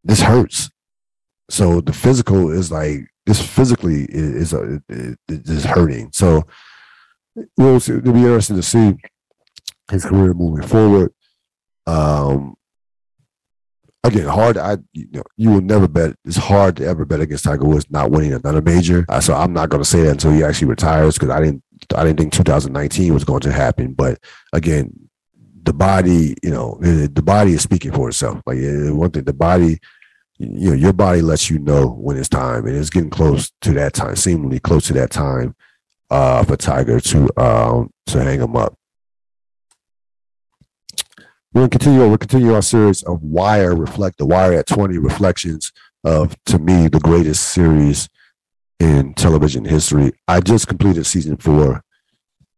this 0.04 0.20
hurts. 0.20 0.70
So 1.50 1.80
the 1.80 1.92
physical 1.92 2.50
is 2.50 2.72
like 2.72 3.08
this 3.26 3.40
physically 3.40 4.06
is 4.08 4.52
is, 4.52 5.18
is 5.28 5.64
hurting. 5.64 6.10
So 6.12 6.44
we'll 7.56 7.80
see, 7.80 7.94
it'll 7.94 8.12
be 8.12 8.20
interesting 8.20 8.56
to 8.56 8.62
see 8.62 8.94
his 9.90 10.04
career 10.04 10.34
moving 10.34 10.66
forward. 10.66 11.12
Um, 11.86 12.56
again, 14.02 14.26
hard. 14.26 14.56
I 14.56 14.78
you 14.92 15.06
know 15.12 15.22
you 15.36 15.50
will 15.50 15.60
never 15.60 15.88
bet. 15.88 16.16
It's 16.24 16.36
hard 16.36 16.76
to 16.76 16.86
ever 16.86 17.04
bet 17.04 17.20
against 17.20 17.44
Tiger 17.44 17.64
Woods 17.64 17.90
not 17.90 18.10
winning 18.10 18.32
another 18.32 18.62
major. 18.62 19.04
Uh, 19.08 19.20
so 19.20 19.34
I'm 19.34 19.52
not 19.52 19.68
going 19.68 19.82
to 19.82 19.88
say 19.88 20.02
that 20.02 20.12
until 20.12 20.32
he 20.32 20.42
actually 20.42 20.68
retires 20.68 21.14
because 21.14 21.30
I 21.30 21.40
didn't. 21.40 21.62
I 21.94 22.04
didn't 22.04 22.18
think 22.18 22.32
2019 22.32 23.12
was 23.12 23.24
going 23.24 23.40
to 23.40 23.52
happen. 23.52 23.92
But 23.92 24.18
again, 24.52 25.08
the 25.66 25.74
body, 25.74 26.34
you 26.42 26.50
know, 26.50 26.78
the 26.80 27.22
body 27.22 27.52
is 27.52 27.62
speaking 27.62 27.92
for 27.92 28.08
itself. 28.08 28.40
Like 28.46 28.58
one 28.60 29.10
thing, 29.10 29.24
the 29.24 29.34
body, 29.34 29.78
you 30.38 30.70
know, 30.70 30.76
your 30.76 30.92
body 30.94 31.20
lets 31.22 31.50
you 31.50 31.58
know 31.58 31.88
when 31.88 32.16
it's 32.16 32.28
time, 32.30 32.66
and 32.66 32.76
it's 32.76 32.90
getting 32.90 33.10
close 33.10 33.52
to 33.62 33.72
that 33.74 33.92
time, 33.92 34.16
seemingly 34.16 34.60
close 34.60 34.86
to 34.86 34.94
that 34.94 35.10
time. 35.10 35.54
uh, 36.10 36.44
for 36.44 36.56
Tiger 36.56 37.00
to 37.00 37.28
um, 37.40 37.90
to 38.06 38.22
hang 38.22 38.40
him 38.40 38.56
up. 38.56 38.74
Gonna 41.54 41.68
continue. 41.68 42.00
We'll 42.00 42.18
continue 42.18 42.54
our 42.54 42.62
series 42.62 43.02
of 43.02 43.22
Wire 43.22 43.74
Reflect 43.74 44.18
the 44.18 44.26
Wire 44.26 44.54
at 44.54 44.66
twenty 44.66 44.98
reflections 44.98 45.72
of 46.04 46.36
to 46.44 46.58
me 46.58 46.88
the 46.88 47.00
greatest 47.00 47.50
series 47.50 48.08
in 48.78 49.14
television 49.14 49.64
history. 49.64 50.12
I 50.28 50.40
just 50.40 50.68
completed 50.68 51.06
season 51.06 51.36
four, 51.38 51.82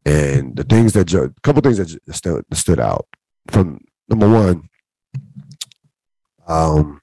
and 0.04 0.56
the 0.56 0.64
things 0.64 0.92
that 0.94 1.12
a 1.12 1.32
couple 1.42 1.62
things 1.62 1.78
that 1.78 2.14
stood, 2.14 2.44
stood 2.52 2.80
out 2.80 3.06
from 3.48 3.80
number 4.08 4.28
one, 4.28 4.68
um, 6.46 7.00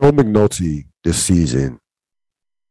no 0.00 0.12
McNulty 0.12 0.86
this 1.02 1.22
season. 1.22 1.80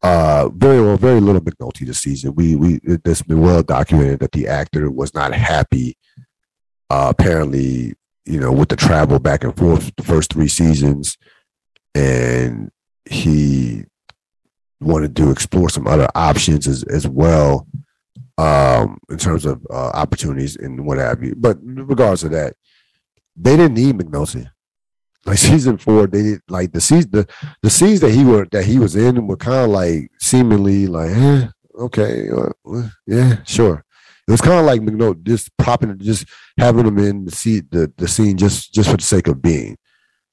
Uh, 0.01 0.49
very 0.49 0.81
well, 0.81 0.95
very 0.97 1.19
little 1.19 1.41
McNulty 1.41 1.85
this 1.85 1.99
season. 1.99 2.35
We 2.35 2.55
we 2.55 2.79
it's 2.83 3.23
been 3.23 3.41
well 3.41 3.63
documented 3.63 4.19
that 4.19 4.31
the 4.31 4.47
actor 4.47 4.89
was 4.91 5.13
not 5.13 5.33
happy. 5.33 5.97
Uh, 6.89 7.07
apparently, 7.09 7.95
you 8.25 8.39
know, 8.39 8.51
with 8.51 8.69
the 8.69 8.75
travel 8.75 9.19
back 9.19 9.43
and 9.43 9.57
forth 9.57 9.91
the 9.97 10.03
first 10.03 10.31
three 10.31 10.47
seasons, 10.47 11.17
and 11.95 12.71
he 13.05 13.83
wanted 14.79 15.15
to 15.15 15.31
explore 15.31 15.69
some 15.69 15.87
other 15.87 16.07
options 16.15 16.67
as 16.67 16.83
as 16.83 17.07
well 17.07 17.67
um, 18.37 18.97
in 19.09 19.17
terms 19.17 19.45
of 19.45 19.65
uh, 19.69 19.91
opportunities 19.93 20.55
and 20.55 20.85
what 20.85 20.97
have 20.97 21.23
you. 21.23 21.35
But 21.35 21.57
regardless 21.61 22.23
of 22.23 22.31
that, 22.31 22.55
they 23.35 23.57
didn't 23.57 23.75
need 23.75 23.97
McNulty. 23.97 24.49
Like 25.25 25.37
season 25.37 25.77
four, 25.77 26.07
they 26.07 26.23
did 26.23 26.41
like 26.47 26.71
the 26.71 26.81
season 26.81 27.11
the, 27.11 27.27
the 27.61 27.69
scenes 27.69 27.99
that 28.01 28.11
he 28.11 28.23
were 28.23 28.47
that 28.51 28.65
he 28.65 28.79
was 28.79 28.95
in 28.95 29.27
were 29.27 29.37
kind 29.37 29.65
of 29.65 29.69
like 29.69 30.11
seemingly 30.19 30.87
like, 30.87 31.11
eh, 31.11 31.47
okay, 31.79 32.29
uh, 32.29 32.83
yeah, 33.05 33.43
sure. 33.43 33.83
It 34.27 34.31
was 34.31 34.41
kind 34.41 34.59
of 34.59 34.65
like 34.65 34.81
McNulty 34.81 35.23
just 35.23 35.55
propping, 35.57 35.97
just 35.99 36.25
having 36.57 36.85
him 36.85 36.97
in 36.97 37.25
the 37.25 37.31
seat, 37.31 37.71
the, 37.71 37.91
the 37.97 38.07
scene 38.07 38.37
just 38.37 38.73
just 38.73 38.89
for 38.89 38.97
the 38.97 39.03
sake 39.03 39.27
of 39.27 39.41
being. 39.41 39.77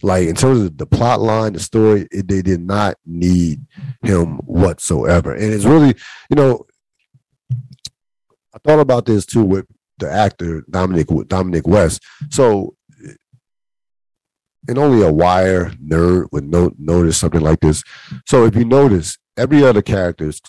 Like 0.02 0.28
in 0.28 0.34
terms 0.34 0.60
of 0.60 0.76
the 0.76 0.86
plot 0.86 1.20
line, 1.20 1.54
the 1.54 1.60
story, 1.60 2.06
it, 2.10 2.28
they 2.28 2.42
did 2.42 2.60
not 2.60 2.96
need 3.06 3.64
him 4.02 4.38
whatsoever. 4.38 5.32
And 5.32 5.52
it's 5.54 5.64
really, 5.64 5.94
you 6.28 6.36
know, 6.36 6.66
I 8.54 8.58
thought 8.62 8.80
about 8.80 9.06
this 9.06 9.26
too 9.26 9.44
with 9.44 9.66
the 9.98 10.10
actor 10.10 10.64
Dominic 10.70 11.08
Dominic 11.26 11.66
West. 11.66 12.02
So, 12.30 12.76
and 14.68 14.78
only 14.78 15.06
a 15.06 15.12
wire 15.12 15.70
nerd 15.72 16.28
would 16.32 16.44
no, 16.44 16.72
notice 16.78 17.18
something 17.18 17.40
like 17.40 17.60
this. 17.60 17.82
So, 18.26 18.44
if 18.46 18.54
you 18.54 18.64
notice, 18.64 19.18
every 19.36 19.64
other 19.64 19.82
characters, 19.82 20.40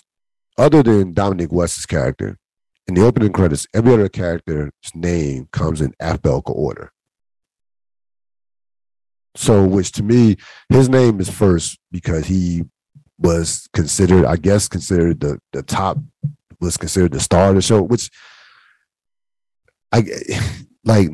other 0.56 0.82
than 0.82 1.12
Dominic 1.12 1.52
West's 1.52 1.84
character, 1.84 2.38
in 2.86 2.94
the 2.94 3.04
opening 3.04 3.32
credits, 3.32 3.66
every 3.74 3.92
other 3.92 4.08
character's 4.08 4.70
name 4.94 5.48
comes 5.52 5.80
in 5.80 5.92
alphabetical 6.00 6.54
order. 6.56 6.92
So, 9.34 9.64
which 9.66 9.92
to 9.92 10.02
me, 10.02 10.36
his 10.68 10.88
name 10.88 11.20
is 11.20 11.28
first 11.28 11.78
because 11.90 12.26
he 12.26 12.62
was 13.18 13.68
considered, 13.72 14.24
I 14.24 14.36
guess, 14.36 14.68
considered 14.68 15.20
the 15.20 15.40
the 15.52 15.62
top 15.62 15.98
was 16.60 16.76
considered 16.76 17.12
the 17.12 17.20
star 17.20 17.50
of 17.50 17.56
the 17.56 17.62
show, 17.62 17.82
which 17.82 18.10
I 19.92 20.04
like 20.84 21.08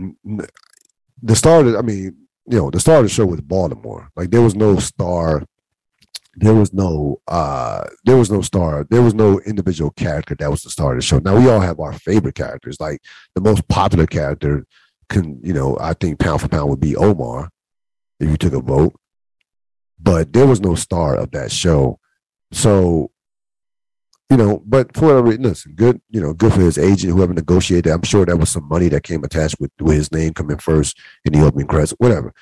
the 1.22 1.36
star. 1.36 1.60
Of 1.60 1.76
I 1.76 1.82
mean, 1.82 2.16
you 2.46 2.58
know, 2.58 2.70
the 2.70 2.80
star 2.80 2.96
of 2.98 3.04
the 3.04 3.08
show 3.08 3.26
was 3.26 3.40
Baltimore. 3.40 4.10
Like 4.16 4.30
there 4.30 4.42
was 4.42 4.54
no 4.54 4.78
star. 4.78 5.44
There 6.34 6.54
was 6.54 6.72
no 6.72 7.20
uh 7.28 7.84
there 8.04 8.16
was 8.16 8.30
no 8.30 8.40
star. 8.40 8.84
There 8.88 9.02
was 9.02 9.14
no 9.14 9.40
individual 9.40 9.90
character 9.90 10.34
that 10.34 10.50
was 10.50 10.62
the 10.62 10.70
star 10.70 10.92
of 10.92 10.98
the 10.98 11.02
show. 11.02 11.18
Now 11.18 11.38
we 11.38 11.48
all 11.48 11.60
have 11.60 11.78
our 11.78 11.92
favorite 11.92 12.34
characters. 12.34 12.80
Like 12.80 13.02
the 13.34 13.42
most 13.42 13.68
popular 13.68 14.06
character 14.06 14.66
can, 15.08 15.40
you 15.42 15.52
know, 15.52 15.76
I 15.80 15.92
think 15.92 16.18
pound 16.18 16.40
for 16.40 16.48
pound 16.48 16.70
would 16.70 16.80
be 16.80 16.96
Omar 16.96 17.50
if 18.18 18.28
you 18.30 18.36
took 18.36 18.54
a 18.54 18.60
vote. 18.60 18.94
But 20.00 20.32
there 20.32 20.46
was 20.46 20.60
no 20.60 20.74
star 20.74 21.14
of 21.14 21.30
that 21.30 21.52
show. 21.52 22.00
So 22.50 23.11
you 24.32 24.38
know, 24.38 24.62
but 24.64 24.96
for 24.96 25.08
whatever 25.08 25.24
reason, 25.24 25.42
listen, 25.42 25.72
good, 25.74 26.00
you 26.08 26.18
know, 26.18 26.32
good 26.32 26.54
for 26.54 26.62
his 26.62 26.78
agent, 26.78 27.12
whoever 27.12 27.34
negotiated. 27.34 27.92
I'm 27.92 28.02
sure 28.02 28.24
there 28.24 28.34
was 28.34 28.48
some 28.48 28.66
money 28.66 28.88
that 28.88 29.02
came 29.02 29.22
attached 29.24 29.56
with, 29.60 29.70
with 29.78 29.94
his 29.94 30.10
name 30.10 30.32
coming 30.32 30.56
first 30.56 30.98
in 31.26 31.34
the 31.34 31.44
opening 31.44 31.66
credits, 31.66 31.92
whatever. 31.98 32.32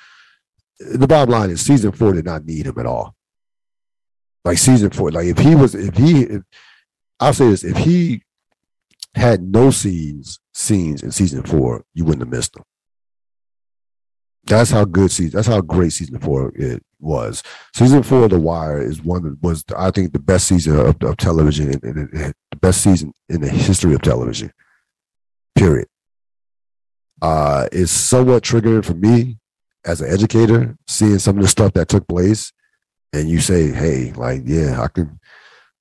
The 0.79 1.05
bottom 1.05 1.33
line 1.33 1.49
is 1.49 1.59
season 1.59 1.91
four 1.91 2.13
did 2.13 2.23
not 2.23 2.45
need 2.45 2.65
him 2.65 2.79
at 2.79 2.85
all. 2.85 3.13
Like 4.45 4.57
season 4.57 4.89
four, 4.91 5.11
like 5.11 5.25
if 5.25 5.37
he 5.39 5.53
was, 5.53 5.75
if 5.75 5.97
he, 5.97 6.21
if, 6.21 6.43
I'll 7.19 7.33
say 7.33 7.49
this, 7.49 7.65
if 7.65 7.75
he 7.75 8.23
had 9.13 9.41
no 9.43 9.69
scenes, 9.69 10.39
scenes 10.53 11.03
in 11.03 11.11
season 11.11 11.43
four, 11.43 11.83
you 11.93 12.05
wouldn't 12.05 12.21
have 12.21 12.31
missed 12.31 12.55
him. 12.55 12.63
That's 14.45 14.71
how 14.71 14.85
good 14.85 15.11
season. 15.11 15.35
That's 15.35 15.49
how 15.49 15.59
great 15.59 15.91
season 15.91 16.19
four 16.19 16.53
it 16.55 16.85
was. 17.01 17.43
Season 17.73 18.03
four 18.03 18.25
of 18.25 18.29
The 18.31 18.39
Wire 18.39 18.81
is 18.81 19.01
one 19.01 19.23
that 19.23 19.41
was, 19.41 19.63
I 19.75 19.91
think, 19.91 20.13
the 20.13 20.19
best 20.19 20.47
season 20.47 20.79
of, 20.79 21.01
of 21.01 21.17
television 21.17 21.69
and, 21.69 21.83
and, 21.83 22.13
and, 22.13 22.33
the 22.51 22.57
best 22.57 22.81
season 22.81 23.13
in 23.29 23.41
the 23.41 23.49
history 23.49 23.93
of 23.93 24.01
television. 24.01 24.51
Period. 25.55 25.87
Uh, 27.21 27.67
it's 27.71 27.91
somewhat 27.91 28.43
triggering 28.43 28.85
for 28.85 28.93
me 28.93 29.37
as 29.85 30.01
an 30.01 30.11
educator, 30.11 30.75
seeing 30.87 31.19
some 31.19 31.37
of 31.37 31.43
the 31.43 31.47
stuff 31.47 31.73
that 31.73 31.87
took 31.87 32.07
place, 32.07 32.51
and 33.13 33.29
you 33.29 33.39
say, 33.39 33.71
"Hey, 33.71 34.11
like, 34.13 34.43
yeah, 34.45 34.81
I 34.81 34.87
can." 34.87 35.19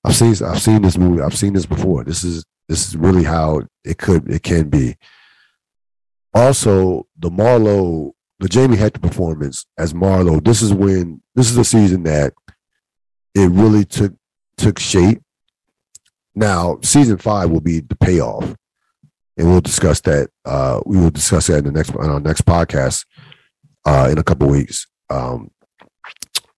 I've 0.03 0.17
seen, 0.17 0.35
I've 0.45 0.61
seen 0.61 0.83
this 0.83 0.99
movie. 0.99 1.23
I've 1.23 1.37
seen 1.37 1.53
this 1.53 1.67
before. 1.67 2.05
This 2.05 2.25
is 2.25 2.45
this 2.71 2.87
is 2.87 2.97
really 2.97 3.25
how 3.25 3.63
it 3.85 3.99
could, 3.99 4.31
it 4.31 4.45
can 4.45 4.69
be. 4.69 4.97
Also, 6.33 7.05
the 7.19 7.29
Marlo 7.29 8.13
the 8.41 8.49
Jamie 8.49 8.77
Hector 8.77 9.01
performance 9.01 9.67
as 9.79 9.93
Marlo, 9.93 10.43
this 10.43 10.63
is 10.63 10.73
when 10.73 11.23
this 11.35 11.51
is 11.51 11.57
a 11.59 11.65
season 11.65 12.03
that 12.05 12.33
it 13.35 13.51
really 13.51 13.85
took 13.85 14.15
took 14.57 14.79
shape. 14.79 15.23
Now, 16.35 16.79
season 16.83 17.19
five 17.19 17.51
will 17.51 17.61
be 17.61 17.81
the 17.81 17.97
payoff, 17.97 18.45
and 19.37 19.49
we'll 19.49 19.61
discuss 19.61 20.01
that. 20.03 20.31
Uh, 20.45 20.81
we 20.87 20.99
will 20.99 21.11
discuss 21.11 21.49
that 21.49 21.59
in 21.59 21.65
the 21.65 21.73
next 21.73 21.95
on 21.95 22.09
our 22.09 22.21
next 22.21 22.47
podcast 22.47 23.05
uh, 23.85 24.09
in 24.11 24.17
a 24.17 24.25
couple 24.25 24.49
weeks. 24.49 24.87
Um, 25.11 25.51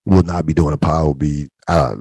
we'll 0.05 0.22
not 0.22 0.47
be 0.47 0.55
doing 0.55 0.74
a 0.74 0.78
pod. 0.78 1.07
Will 1.07 1.14
be 1.14 1.49
uh, 1.66 1.97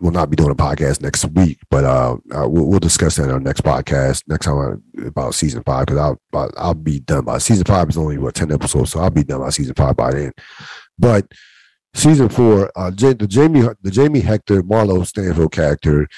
we'll 0.00 0.12
not 0.12 0.30
be 0.30 0.36
doing 0.36 0.50
a 0.50 0.54
podcast 0.54 1.02
next 1.02 1.24
week, 1.26 1.58
but 1.70 1.84
uh, 1.84 2.16
uh, 2.34 2.48
we'll, 2.48 2.66
we'll, 2.66 2.80
discuss 2.80 3.16
that 3.16 3.24
in 3.24 3.30
our 3.30 3.40
next 3.40 3.60
podcast 3.60 4.22
next 4.26 4.46
time 4.46 4.82
about 5.06 5.34
season 5.34 5.62
five 5.62 5.86
because 5.86 5.98
I'll 6.32 6.50
I'll 6.56 6.74
be 6.74 7.00
done 7.00 7.24
by 7.24 7.38
season 7.38 7.64
five 7.64 7.88
is 7.88 7.98
only 7.98 8.18
what 8.18 8.34
ten 8.34 8.50
episodes, 8.50 8.92
so 8.92 9.00
I'll 9.00 9.10
be 9.10 9.24
done 9.24 9.40
by 9.40 9.50
season 9.50 9.74
five 9.74 9.96
by 9.96 10.12
then. 10.12 10.32
But 10.98 11.30
season 11.94 12.28
four, 12.28 12.72
uh, 12.74 12.90
J- 12.90 13.12
the 13.12 13.26
Jamie 13.26 13.68
the 13.82 13.90
Jamie 13.90 14.20
Hector 14.20 14.62
Marlo 14.62 15.06
Stanfield 15.06 15.52
character, 15.52 16.08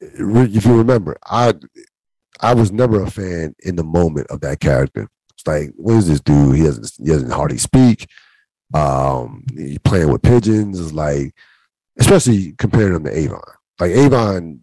if 0.00 0.64
you 0.64 0.76
remember, 0.76 1.18
I 1.24 1.54
I 2.40 2.54
was 2.54 2.72
never 2.72 3.02
a 3.02 3.10
fan 3.10 3.54
in 3.60 3.76
the 3.76 3.84
moment 3.84 4.28
of 4.28 4.40
that 4.40 4.60
character. 4.60 5.08
It's 5.34 5.46
like, 5.46 5.72
what 5.76 5.96
is 5.96 6.08
this 6.08 6.20
dude? 6.20 6.56
He 6.56 6.62
doesn't 6.62 6.92
he 6.98 7.10
doesn't 7.10 7.30
hardly 7.30 7.58
speak. 7.58 8.06
Um, 8.72 9.44
he 9.56 9.78
playing 9.80 10.12
with 10.12 10.22
pigeons. 10.22 10.78
It's 10.78 10.92
like 10.92 11.34
especially 12.00 12.52
comparing 12.58 12.94
them 12.94 13.04
to 13.04 13.16
Avon. 13.16 13.40
Like 13.78 13.92
Avon, 13.92 14.60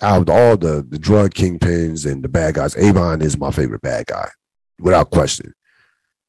out 0.00 0.22
of 0.22 0.30
all 0.30 0.56
the 0.56 0.84
the 0.88 0.98
drug 0.98 1.32
kingpins 1.34 2.10
and 2.10 2.24
the 2.24 2.28
bad 2.28 2.54
guys, 2.54 2.76
Avon 2.76 3.22
is 3.22 3.38
my 3.38 3.50
favorite 3.50 3.82
bad 3.82 4.06
guy, 4.06 4.28
without 4.80 5.10
question, 5.10 5.54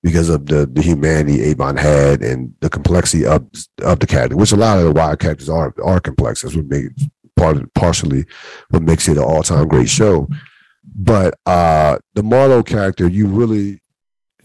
because 0.03 0.29
of 0.29 0.45
the 0.45 0.65
the 0.65 0.81
humanity 0.81 1.41
Avon 1.43 1.77
had 1.77 2.21
and 2.21 2.53
the 2.59 2.69
complexity 2.69 3.25
of 3.25 3.47
of 3.81 3.99
the 3.99 4.07
character, 4.07 4.35
which 4.37 4.51
a 4.51 4.57
lot 4.57 4.77
of 4.77 4.85
the 4.85 4.91
Wire 4.91 5.15
characters 5.15 5.49
are 5.49 5.73
are 5.83 5.99
complex. 5.99 6.41
That's 6.41 6.55
what 6.55 6.67
makes 6.67 7.03
part 7.35 7.57
of, 7.57 7.73
partially 7.73 8.25
what 8.69 8.83
makes 8.83 9.07
it 9.07 9.17
an 9.17 9.23
all 9.23 9.43
time 9.43 9.67
great 9.67 9.89
show. 9.89 10.27
But 10.95 11.35
uh 11.45 11.97
the 12.13 12.21
Marlo 12.21 12.65
character, 12.65 13.07
you 13.07 13.27
really, 13.27 13.81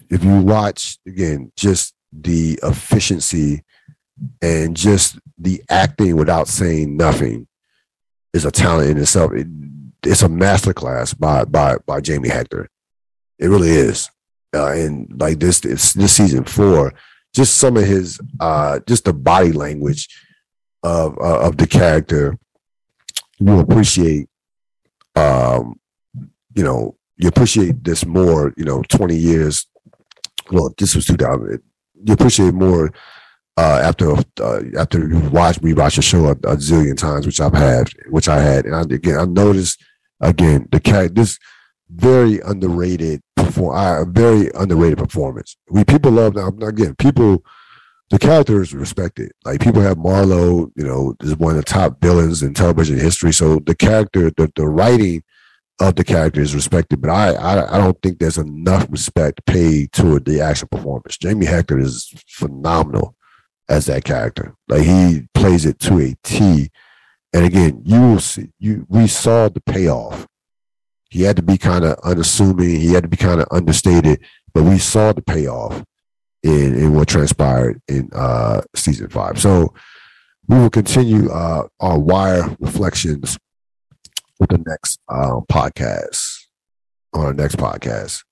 if 0.09 0.25
you 0.25 0.41
watch 0.41 0.99
again, 1.07 1.53
just 1.57 1.95
the 2.13 2.59
efficiency 2.63 3.63
and 4.41 4.77
just 4.77 5.19
the 5.39 5.63
acting 5.71 6.17
without 6.17 6.49
saying 6.49 6.97
nothing 6.97 7.47
is 8.33 8.45
a 8.45 8.51
talent 8.51 8.91
in 8.91 8.99
itself. 8.99 9.33
It, 9.33 9.47
it's 10.05 10.23
a 10.23 10.29
masterclass 10.29 11.19
by 11.19 11.45
by 11.45 11.77
by 11.87 12.01
Jamie 12.01 12.29
Hector. 12.29 12.69
It 13.39 13.49
really 13.49 13.71
is. 13.71 14.11
Uh, 14.55 14.73
and 14.73 15.21
like 15.21 15.39
this, 15.39 15.61
this 15.61 15.93
this 15.93 16.17
season 16.17 16.45
four, 16.45 16.95
just 17.35 17.59
some 17.59 17.77
of 17.77 17.85
his 17.85 18.21
uh 18.41 18.81
just 18.87 19.05
the 19.05 19.13
body 19.13 19.53
language 19.53 20.09
of 20.83 21.19
uh, 21.19 21.41
of 21.41 21.57
the 21.57 21.67
character, 21.67 22.39
you 23.39 23.59
appreciate. 23.59 24.29
Um, 25.15 25.81
you 26.55 26.63
know, 26.63 26.97
you 27.17 27.29
appreciate 27.29 27.85
this 27.85 28.07
more. 28.07 28.53
You 28.57 28.65
know, 28.65 28.83
twenty 28.83 29.17
years. 29.17 29.67
Well, 30.51 30.73
this 30.79 30.95
was 30.95 31.07
two 31.07 31.17
thousand. 31.17 31.63
You 32.05 32.15
appreciate 32.15 32.55
more 32.55 32.93
uh, 33.59 33.81
after 33.83 34.13
uh, 34.41 34.61
after 34.79 35.09
you 35.09 35.19
watch 35.31 35.61
me 35.63 35.73
watch 35.73 35.97
the 35.97 36.03
show 36.03 36.27
a, 36.27 36.31
a, 36.31 36.57
zillion 36.57 36.97
times, 36.97 37.27
which 37.27 37.41
I've 37.41 37.55
had, 37.55 37.89
which 38.09 38.29
I 38.29 38.41
had, 38.41 38.67
and 38.67 38.75
I, 38.77 38.83
again 38.83 39.19
I 39.19 39.25
noticed 39.25 39.83
again 40.21 40.69
the 40.71 40.79
cat 40.79 41.17
this 41.17 41.41
very 41.91 42.39
underrated 42.41 43.21
perform, 43.35 43.77
uh, 43.77 44.05
very 44.05 44.49
underrated 44.55 44.99
performance. 44.99 45.57
We 45.69 45.83
people 45.83 46.13
love 46.13 46.37
now 46.37 46.49
again 46.69 46.95
people. 46.95 47.45
The 48.11 48.19
character 48.19 48.63
is 48.63 48.73
respected. 48.73 49.33
Like 49.45 49.61
people 49.61 49.83
have 49.83 49.99
Marlo, 49.99 50.71
you 50.77 50.85
know, 50.85 51.15
is 51.21 51.37
one 51.37 51.51
of 51.51 51.57
the 51.59 51.63
top 51.63 52.01
villains 52.01 52.43
in 52.43 52.55
television 52.55 52.97
history. 52.97 53.35
So 53.35 53.59
the 53.59 53.75
character, 53.75 54.31
the, 54.31 54.51
the 54.57 54.67
writing 54.67 55.23
of 55.79 55.97
the 55.97 56.05
character 56.05 56.41
is 56.41 56.55
respected, 56.55 57.03
but 57.03 57.11
I, 57.11 57.35
I, 57.35 57.75
I 57.75 57.77
don't 57.77 58.01
think 58.01 58.19
there's 58.19 58.39
enough 58.39 58.87
respect 58.89 59.45
paid 59.45 59.93
to 59.93 60.21
the 60.21 60.41
actual 60.41 60.69
performance. 60.69 61.19
Jamie 61.19 61.45
Hector 61.45 61.79
is 61.79 62.11
phenomenal 62.27 63.15
as 63.69 63.87
that 63.87 64.05
character. 64.05 64.55
Like 64.69 64.83
he 64.83 65.29
plays 65.35 65.67
it 65.67 65.79
to 65.81 65.99
a 66.01 66.15
T. 66.23 66.71
And 67.33 67.45
again, 67.45 67.83
you 67.85 68.01
will 68.01 68.21
see 68.21 68.51
you 68.59 68.87
we 68.89 69.07
saw 69.07 69.49
the 69.49 69.61
payoff. 69.61 70.27
He 71.11 71.23
had 71.23 71.37
to 71.37 71.43
be 71.43 71.59
kind 71.59 71.85
of 71.85 71.99
unassuming, 72.05 72.81
he 72.81 72.93
had 72.93 73.03
to 73.03 73.09
be 73.09 73.17
kind 73.17 73.41
of 73.41 73.49
understated, 73.51 74.25
but 74.53 74.65
we 74.65 74.79
saw 74.79 75.13
the 75.13 75.23
payoff 75.23 75.83
in, 76.43 76.75
in 76.79 76.95
what 76.95 77.09
transpired 77.09 77.81
in 77.89 78.11
uh 78.15 78.63
season 78.75 79.09
five. 79.09 79.41
So 79.41 79.75
we 80.47 80.59
will 80.59 80.71
continue 80.71 81.31
uh 81.31 81.67
our 81.81 81.99
wire 81.99 82.57
reflections 82.61 83.39
with 84.39 84.51
the 84.51 84.59
next 84.59 85.01
uh, 85.09 85.41
podcast 85.51 86.47
on 87.13 87.27
our 87.27 87.35
next 87.35 87.57
podcast. 87.57 88.25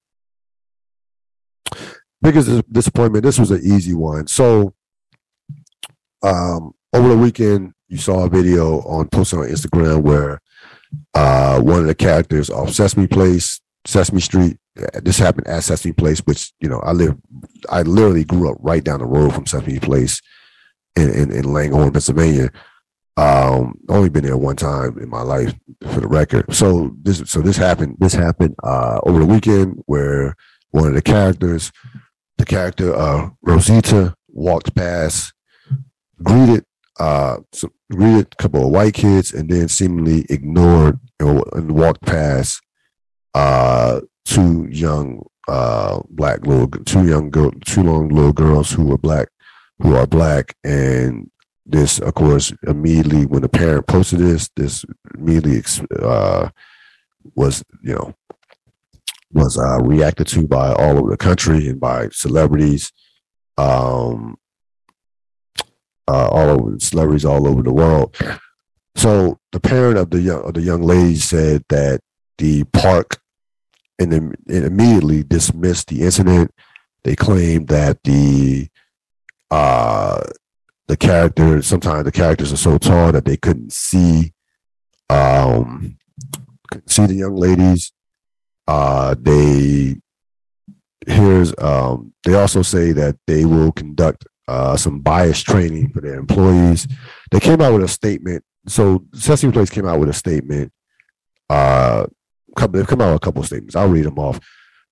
Biggest 2.23 2.73
disappointment. 2.73 3.25
This 3.25 3.39
was 3.39 3.51
an 3.51 3.61
easy 3.63 3.95
one. 3.95 4.27
So 4.27 4.76
um, 6.23 6.73
over 6.93 7.09
the 7.09 7.17
weekend, 7.17 7.73
you 7.89 7.99
saw 7.99 8.25
a 8.25 8.29
video 8.29 8.81
on 8.81 9.09
posted 9.09 9.39
on 9.39 9.47
Instagram 9.47 10.03
where 10.03 10.41
uh, 11.15 11.61
one 11.61 11.81
of 11.81 11.87
the 11.87 11.95
characters 11.95 12.51
off 12.51 12.71
Sesame 12.71 13.07
Place, 13.07 13.61
Sesame 13.85 14.21
Street. 14.21 14.59
This 15.03 15.19
happened 15.19 15.47
at 15.47 15.65
Sesame 15.65 15.93
Place, 15.93 16.21
which 16.21 16.53
you 16.61 16.69
know 16.69 16.81
I 16.81 16.93
live. 16.93 17.17
I 17.71 17.83
literally 17.83 18.25
grew 18.25 18.51
up 18.51 18.59
right 18.61 18.83
down 18.83 19.01
the 19.01 19.07
road 19.07 19.35
from 19.35 19.47
Sesame 19.47 19.79
Place 19.79 20.21
in 20.97 21.13
in, 21.13 21.31
in 21.31 21.53
Langhorne, 21.53 21.93
Pennsylvania. 21.93 22.51
Um, 23.19 23.79
only 23.89 24.11
been 24.11 24.25
there 24.25 24.37
one 24.37 24.57
time 24.57 24.99
in 24.99 25.09
my 25.09 25.23
life, 25.23 25.55
for 25.91 26.01
the 26.01 26.09
record. 26.09 26.55
So 26.55 26.95
this, 27.01 27.23
so 27.27 27.41
this 27.41 27.57
happened. 27.57 27.97
This 27.99 28.13
happened 28.13 28.55
uh, 28.63 29.01
over 29.05 29.21
the 29.21 29.27
weekend 29.27 29.83
where 29.87 30.35
one 30.71 30.89
of 30.89 30.95
the 30.95 31.03
characters, 31.03 31.73
the 32.37 32.45
character 32.45 32.95
uh, 32.95 33.31
Rosita, 33.41 34.15
walked 34.29 34.75
past 34.75 35.33
greeted 36.23 36.65
uh 36.99 37.39
some, 37.53 37.73
greeted 37.93 38.27
a 38.33 38.43
couple 38.43 38.65
of 38.65 38.73
white 38.73 38.95
kids 38.95 39.33
and 39.33 39.51
then 39.51 39.69
seemingly 39.69 40.25
ignored 40.31 40.99
and, 41.21 41.43
and 41.53 41.73
walked 41.73 42.03
past 42.03 42.61
uh 43.35 44.01
two 44.25 44.67
young 44.71 45.23
uh 45.49 46.01
black 46.11 46.45
little 46.47 46.69
two 46.85 47.07
young 47.07 47.31
girl 47.31 47.53
two 47.65 47.85
young 47.85 48.09
little 48.09 48.33
girls 48.33 48.73
who 48.73 48.85
were 48.85 48.99
black 48.99 49.29
who 49.81 49.95
are 49.95 50.07
black. 50.07 50.55
And 50.65 51.31
this 51.65 51.99
of 51.99 52.15
course 52.15 52.53
immediately 52.67 53.27
when 53.27 53.43
the 53.43 53.49
parent 53.49 53.87
posted 53.87 54.21
this 54.21 54.49
this 54.57 54.85
immediately 55.19 55.63
uh 56.01 56.49
was 57.35 57.65
you 57.83 57.95
know 57.95 58.15
was 59.33 59.59
uh 59.59 59.79
reacted 59.83 60.29
to 60.29 60.47
by 60.47 60.73
all 60.73 60.99
over 60.99 61.11
the 61.11 61.17
country 61.17 61.69
and 61.69 61.81
by 61.81 62.09
celebrities. 62.11 62.93
Um 63.59 64.37
uh, 66.09 66.29
all 66.29 66.49
over 66.51 66.79
celebrities 66.79 67.25
all 67.25 67.47
over 67.49 67.63
the 67.63 67.73
world. 67.73 68.17
So 68.95 69.39
the 69.53 69.61
parent 69.61 69.99
of 69.99 70.11
the 70.11 70.21
young 70.21 70.43
of 70.43 70.55
the 70.55 70.63
young 70.63 70.83
lady 70.83 71.17
said 71.17 71.65
that 71.69 72.01
the 72.39 72.65
park 72.65 73.19
and, 73.99 74.13
then, 74.13 74.35
immediately 74.47 75.23
dismissed 75.23 75.89
the 75.89 76.03
incident. 76.03 76.53
They 77.03 77.17
claimed 77.17 77.69
that 77.69 78.03
the 78.03 78.69
uh, 79.51 80.23
the 80.89 80.97
characters 80.97 81.67
sometimes 81.67 82.05
the 82.05 82.13
characters 82.13 82.53
are 82.53 82.57
so 82.57 82.79
tall 82.79 83.13
that 83.13 83.25
they 83.25 83.37
couldn't 83.37 83.73
see 83.73 84.33
um, 85.09 85.99
couldn't 86.71 86.89
see 86.89 87.07
the 87.07 87.15
young 87.15 87.37
ladies. 87.37 87.93
Uh, 88.67 89.15
they 89.19 89.97
here's 91.07 91.55
um, 91.59 92.13
they 92.25 92.35
also 92.35 92.63
say 92.63 92.93
that 92.93 93.17
they 93.27 93.45
will 93.45 93.73
conduct 93.73 94.27
uh, 94.49 94.77
some 94.77 95.01
bias 95.01 95.43
training 95.43 95.91
for 95.91 96.01
their 96.01 96.15
employees. 96.15 96.87
They 97.31 97.41
came 97.41 97.61
out 97.61 97.75
with 97.75 97.85
a 97.85 97.89
statement. 97.89 98.45
So 98.67 99.05
Sesame 99.15 99.53
Place 99.53 99.71
came 99.71 99.87
out 99.87 100.01
with 100.01 100.09
a 100.09 100.13
statement. 100.13 100.73
Uh, 101.49 102.07
they've 102.71 102.87
come 102.87 103.01
out 103.01 103.13
with 103.13 103.23
a 103.23 103.25
couple 103.25 103.41
of 103.41 103.47
statements. 103.47 103.77
I'll 103.77 103.89
read 103.89 104.05
them 104.07 104.19
off. 104.19 104.41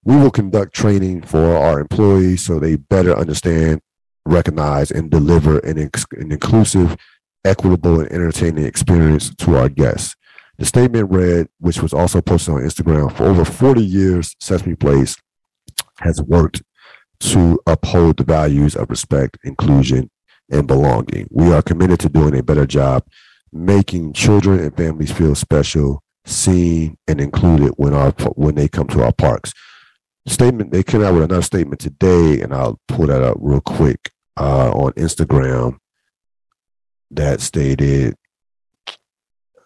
We 0.05 0.17
will 0.17 0.31
conduct 0.31 0.75
training 0.75 1.23
for 1.23 1.57
our 1.57 1.81
employees 1.81 2.45
so 2.45 2.59
they 2.59 2.77
better 2.77 3.17
understand, 3.17 3.81
recognize, 4.27 4.91
and 4.91 5.11
deliver 5.11 5.59
an, 5.61 5.79
an 5.79 5.91
inclusive, 6.33 6.97
equitable, 7.45 8.01
and 8.01 8.13
entertaining 8.13 8.65
experience 8.65 9.35
to 9.37 9.57
our 9.57 9.69
guests. 9.69 10.15
The 10.59 10.67
statement 10.67 11.11
read, 11.11 11.49
which 11.59 11.81
was 11.81 11.93
also 11.93 12.21
posted 12.21 12.55
on 12.55 12.61
Instagram, 12.61 13.13
for 13.17 13.25
over 13.25 13.45
40 13.45 13.83
years, 13.83 14.37
Sesame 14.41 14.77
Place 14.77 15.17
has 16.01 16.23
worked 16.23 16.63
to 17.33 17.59
uphold 17.67 18.17
the 18.17 18.25
values 18.25 18.77
of 18.77 18.91
respect, 18.91 19.39
inclusion, 19.45 20.11
and 20.51 20.67
belonging. 20.67 21.27
We 21.31 21.53
are 21.53 21.63
committed 21.63 22.01
to 22.01 22.09
doing 22.09 22.37
a 22.37 22.43
better 22.43 22.67
job 22.67 23.05
making 23.55 24.13
children 24.13 24.59
and 24.59 24.77
families 24.77 25.13
feel 25.13 25.35
special, 25.35 26.03
seen, 26.25 26.99
and 27.07 27.21
included 27.21 27.73
when 27.77 27.95
our 27.95 28.11
when 28.35 28.57
they 28.57 28.69
come 28.69 28.89
to 28.89 29.03
our 29.03 29.13
parks. 29.13 29.53
Statement 30.27 30.73
they 30.73 30.83
came 30.83 31.03
out 31.03 31.15
with 31.15 31.23
another 31.23 31.43
statement 31.43 31.81
today, 31.81 32.41
and 32.41 32.53
I'll 32.53 32.81
pull 32.89 33.07
that 33.07 33.23
up 33.23 33.37
real 33.41 33.61
quick 33.61 34.11
uh, 34.37 34.71
on 34.73 34.93
Instagram. 34.93 35.79
That 37.11 37.41
stated, 37.41 38.17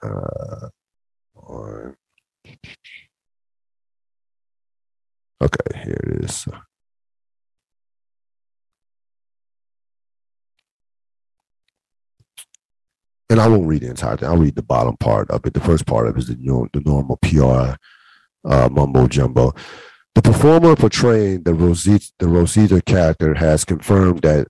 uh, 0.03 0.69
on, 1.35 1.97
okay, 5.41 5.83
here 5.83 6.01
it 6.05 6.25
is. 6.25 6.47
And 13.31 13.41
I 13.41 13.49
won't 13.49 13.67
read 13.67 13.83
the 13.83 13.91
entire 13.91 14.17
thing. 14.17 14.29
I'll 14.29 14.37
read 14.39 14.57
the 14.57 14.63
bottom 14.63 14.97
part 14.97 15.31
of 15.31 15.45
it. 15.45 15.55
The 15.55 15.61
first 15.61 15.87
part 15.87 16.07
of 16.07 16.17
it 16.17 16.21
is 16.21 16.29
the, 16.29 16.35
the 16.73 16.83
normal 16.85 17.19
PR 17.19 17.77
uh, 18.45 18.69
mumbo 18.71 19.07
jumbo. 19.07 19.55
The 20.15 20.23
performer 20.23 20.75
portraying 20.75 21.43
the 21.43 21.55
Rosita, 21.55 22.11
the 22.19 22.29
Rosita 22.29 22.81
character 22.83 23.35
has 23.35 23.65
confirmed 23.65 24.23
that 24.23 24.49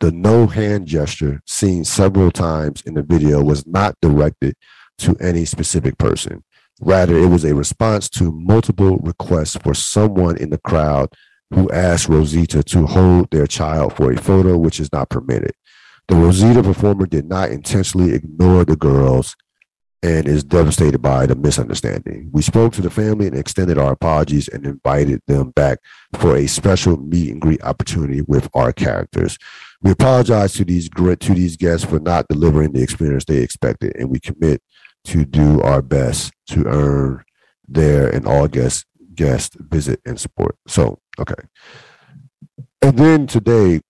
the 0.00 0.12
no 0.12 0.46
hand 0.46 0.86
gesture 0.86 1.40
seen 1.46 1.84
several 1.84 2.30
times 2.30 2.82
in 2.82 2.94
the 2.94 3.02
video 3.02 3.42
was 3.42 3.66
not 3.66 3.94
directed 4.02 4.56
to 4.98 5.16
any 5.20 5.44
specific 5.44 5.96
person. 5.96 6.44
Rather, 6.80 7.16
it 7.16 7.28
was 7.28 7.44
a 7.44 7.54
response 7.54 8.10
to 8.10 8.32
multiple 8.32 8.98
requests 8.98 9.56
for 9.56 9.72
someone 9.72 10.36
in 10.36 10.50
the 10.50 10.58
crowd 10.58 11.10
who 11.50 11.70
asked 11.70 12.08
Rosita 12.08 12.62
to 12.64 12.86
hold 12.86 13.30
their 13.30 13.46
child 13.46 13.94
for 13.94 14.12
a 14.12 14.20
photo, 14.20 14.58
which 14.58 14.80
is 14.80 14.92
not 14.92 15.08
permitted. 15.08 15.52
The 16.08 16.14
Rosita 16.14 16.62
performer 16.62 17.06
did 17.06 17.28
not 17.28 17.50
intentionally 17.50 18.14
ignore 18.14 18.64
the 18.64 18.76
girls 18.76 19.36
and 20.02 20.28
is 20.28 20.44
devastated 20.44 21.00
by 21.00 21.26
the 21.26 21.34
misunderstanding. 21.34 22.28
We 22.32 22.42
spoke 22.42 22.72
to 22.74 22.82
the 22.82 22.90
family 22.90 23.26
and 23.26 23.36
extended 23.36 23.76
our 23.76 23.92
apologies 23.92 24.46
and 24.46 24.64
invited 24.64 25.20
them 25.26 25.50
back 25.50 25.78
for 26.14 26.36
a 26.36 26.46
special 26.46 26.96
meet 26.96 27.32
and 27.32 27.40
greet 27.40 27.62
opportunity 27.64 28.20
with 28.20 28.48
our 28.54 28.72
characters. 28.72 29.36
We 29.82 29.90
apologize 29.90 30.52
to 30.54 30.64
these 30.64 30.88
to 30.88 31.16
these 31.16 31.56
guests 31.56 31.84
for 31.84 31.98
not 31.98 32.28
delivering 32.28 32.72
the 32.72 32.82
experience 32.82 33.24
they 33.24 33.38
expected, 33.38 33.96
and 33.96 34.10
we 34.10 34.20
commit 34.20 34.62
to 35.06 35.24
do 35.24 35.60
our 35.62 35.82
best 35.82 36.32
to 36.48 36.66
earn 36.66 37.24
their 37.66 38.08
and 38.08 38.26
all 38.26 38.46
guests 38.46 38.84
guest 39.16 39.56
visit 39.58 40.00
and 40.06 40.20
support. 40.20 40.56
So, 40.68 41.00
okay. 41.18 41.34
And 42.82 42.96
then 42.98 43.26
today, 43.26 43.80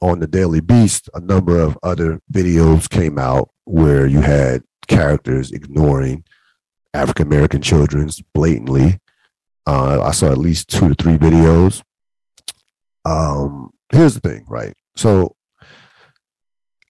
on 0.00 0.20
the 0.20 0.26
Daily 0.26 0.60
Beast, 0.60 1.08
a 1.14 1.20
number 1.20 1.58
of 1.58 1.78
other 1.82 2.20
videos 2.32 2.88
came 2.88 3.18
out 3.18 3.50
where 3.64 4.06
you 4.06 4.20
had 4.20 4.62
characters 4.88 5.52
ignoring 5.52 6.24
African 6.94 7.26
American 7.26 7.62
children 7.62 8.10
blatantly. 8.34 8.98
Uh, 9.66 10.02
I 10.02 10.10
saw 10.10 10.30
at 10.30 10.38
least 10.38 10.68
two 10.68 10.88
to 10.88 10.94
three 10.94 11.16
videos. 11.16 11.82
Um, 13.04 13.70
here's 13.92 14.14
the 14.14 14.20
thing, 14.20 14.44
right? 14.48 14.74
So 14.96 15.36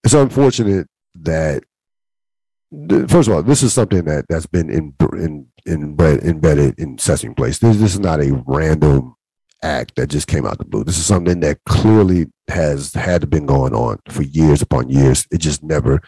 it's 0.03 0.15
unfortunate 0.15 0.89
that 1.17 1.65
first 3.09 3.29
of 3.29 3.35
all, 3.35 3.43
this 3.43 3.63
is 3.63 3.73
something 3.73 4.05
that 4.05 4.27
that's 4.29 4.47
been 4.47 4.71
in, 4.71 4.95
in, 5.13 5.49
in 5.67 5.97
embedded 6.01 6.79
in 6.79 6.99
Sesame 6.99 7.35
Place. 7.35 7.59
This, 7.59 7.77
this 7.77 7.95
is 7.95 8.01
not 8.01 8.21
a 8.21 8.43
random 8.47 9.15
act 9.63 9.97
that 9.97 10.09
just 10.09 10.27
came 10.27 10.47
out 10.47 10.59
the 10.59 10.65
blue. 10.65 10.85
This 10.85 10.99
is 10.99 11.07
something 11.07 11.41
that 11.41 11.59
clearly 11.67 12.27
has 12.49 12.95
had 12.95 13.29
been 13.31 13.47
going 13.47 13.75
on 13.75 13.99
for 14.09 14.23
years 14.23 14.63
upon 14.63 14.91
years. 14.91 15.27
It 15.31 15.39
just 15.39 15.63
never, 15.63 16.01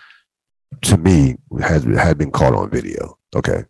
to 0.82 0.96
me, 0.96 1.36
has 1.60 1.84
had 1.84 2.18
been 2.18 2.30
caught 2.30 2.54
on 2.54 2.70
video. 2.70 3.18
Okay. 3.34 3.64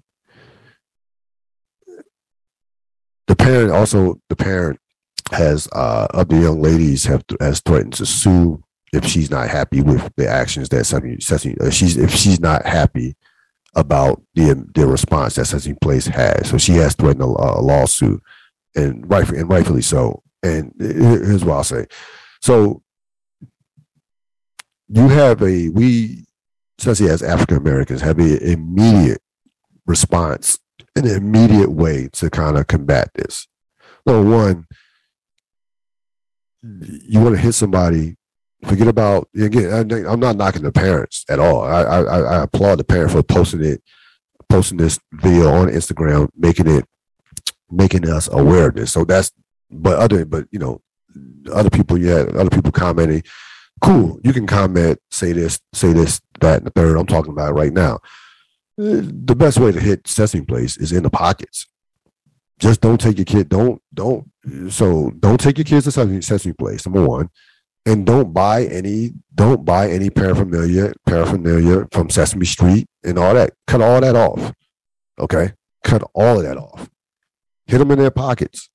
The 3.27 3.37
parent 3.37 3.73
also 3.73 4.21
the 4.29 4.37
parent 4.37 4.79
has 5.31 5.69
uh 5.73 6.09
of 6.11 6.29
the 6.29 6.37
young 6.37 6.61
ladies 6.61 7.05
have 7.05 7.25
has 7.41 7.61
threatened 7.61 7.95
to 7.95 8.05
sue 8.05 8.63
if 8.93 9.07
she's 9.07 9.31
not 9.31 9.49
happy 9.49 9.81
with 9.81 10.13
the 10.17 10.29
actions 10.29 10.69
that 10.69 10.85
Sesame 10.85 11.57
uh, 11.61 11.71
she's 11.71 11.97
if 11.97 12.11
she's 12.15 12.41
not 12.41 12.67
happy 12.67 13.17
about 13.75 14.23
the 14.35 14.67
the 14.75 14.87
response 14.87 15.37
that 15.37 15.47
Sesame 15.47 15.77
Place 15.81 16.07
has. 16.07 16.51
So 16.51 16.59
she 16.59 16.73
has 16.73 16.95
threatened 16.95 17.23
a, 17.23 17.27
a 17.27 17.63
lawsuit, 17.63 18.23
and 18.75 19.09
rightfully 19.11 19.41
and 19.41 19.51
rightfully 19.51 19.83
so. 19.83 20.23
And 20.43 20.73
here's 20.79 21.45
what 21.45 21.55
I'll 21.55 21.65
say: 21.65 21.87
so 22.41 22.83
you 24.89 25.09
have 25.09 25.43
a 25.43 25.69
we, 25.69 26.25
especially 26.79 27.09
as 27.09 27.23
African 27.23 27.57
Americans, 27.57 28.01
have 28.01 28.19
an 28.19 28.39
immediate 28.39 29.21
response, 29.87 30.59
an 30.97 31.07
immediate 31.07 31.71
way 31.71 32.09
to 32.15 32.31
kind 32.31 32.59
of 32.59 32.67
combat 32.67 33.11
this. 33.15 33.47
Number 34.05 34.29
one, 34.37 34.67
you 36.63 37.21
want 37.21 37.37
to 37.37 37.41
hit 37.41 37.53
somebody 37.53 38.17
forget 38.65 38.89
about 38.89 39.29
again. 39.37 39.93
I'm 40.07 40.21
not 40.21 40.37
knocking 40.37 40.63
the 40.63 40.73
parents 40.73 41.25
at 41.29 41.39
all. 41.39 41.63
I, 41.63 41.83
I, 41.83 42.21
I 42.21 42.43
applaud 42.45 42.77
the 42.77 42.85
parent 42.85 43.13
for 43.13 43.23
posting 43.23 43.65
it, 43.65 43.83
posting 44.49 44.79
this 44.79 44.99
video 45.13 45.49
on 45.51 45.69
Instagram, 45.69 46.29
making 46.37 46.69
it, 46.69 46.85
making 47.73 48.09
us 48.09 48.29
aware 48.33 48.69
of 48.69 48.75
this. 48.75 48.93
So 48.93 49.05
that's, 49.05 49.33
but 49.71 49.99
other, 49.99 50.25
but 50.25 50.47
you 50.51 50.59
know, 50.59 50.81
other 51.53 51.71
people, 51.71 51.99
yeah, 51.99 52.25
other 52.35 52.51
people 52.51 52.73
commenting. 52.73 53.23
Cool, 53.81 54.21
you 54.23 54.33
can 54.33 54.47
comment, 54.47 55.01
say 55.11 55.33
this, 55.33 55.59
say 55.73 55.93
this, 55.93 56.21
that, 56.41 56.59
and 56.59 56.67
the 56.67 56.71
third. 56.71 56.97
I'm 56.97 57.07
talking 57.07 57.33
about 57.33 57.55
right 57.55 57.73
now. 57.73 58.01
The 58.77 59.35
best 59.37 59.59
way 59.59 59.73
to 59.73 59.81
hit 59.81 60.07
Sesame 60.07 60.45
Place 60.45 60.77
is 60.77 60.93
in 60.93 61.03
the 61.03 61.11
pockets. 61.11 61.67
Just 62.59 62.81
don't 62.81 63.01
take 63.01 63.19
your 63.19 63.25
kid. 63.25 63.49
Don't 63.49 63.83
don't. 63.93 64.31
So 64.71 65.11
don't 65.19 65.41
take 65.41 65.59
your 65.59 65.65
kids 65.65 65.85
to 65.85 65.91
Sesame, 66.23 66.53
Place. 66.53 66.87
Number 66.87 67.05
one 67.07 67.29
and 67.85 68.07
don't 68.07 68.33
buy 68.33 68.65
any 68.65 69.13
don't 69.35 69.65
buy 69.65 69.91
any 69.91 70.11
paraphernalia 70.11 70.93
paraphernalia 71.07 71.87
from 71.91 72.11
Sesame 72.11 72.47
Street 72.47 72.87
and 73.05 73.19
all 73.19 73.35
that. 73.35 73.53
Cut 73.67 73.81
all 73.81 74.01
that 74.01 74.15
off. 74.15 74.53
Okay, 75.19 75.53
cut 75.85 76.03
all 76.15 76.39
of 76.39 76.45
that 76.45 76.57
off. 76.57 76.89
Hit 77.73 77.79
them 77.79 77.91
in 77.91 78.01
their 78.01 78.11
pockets 78.11 78.69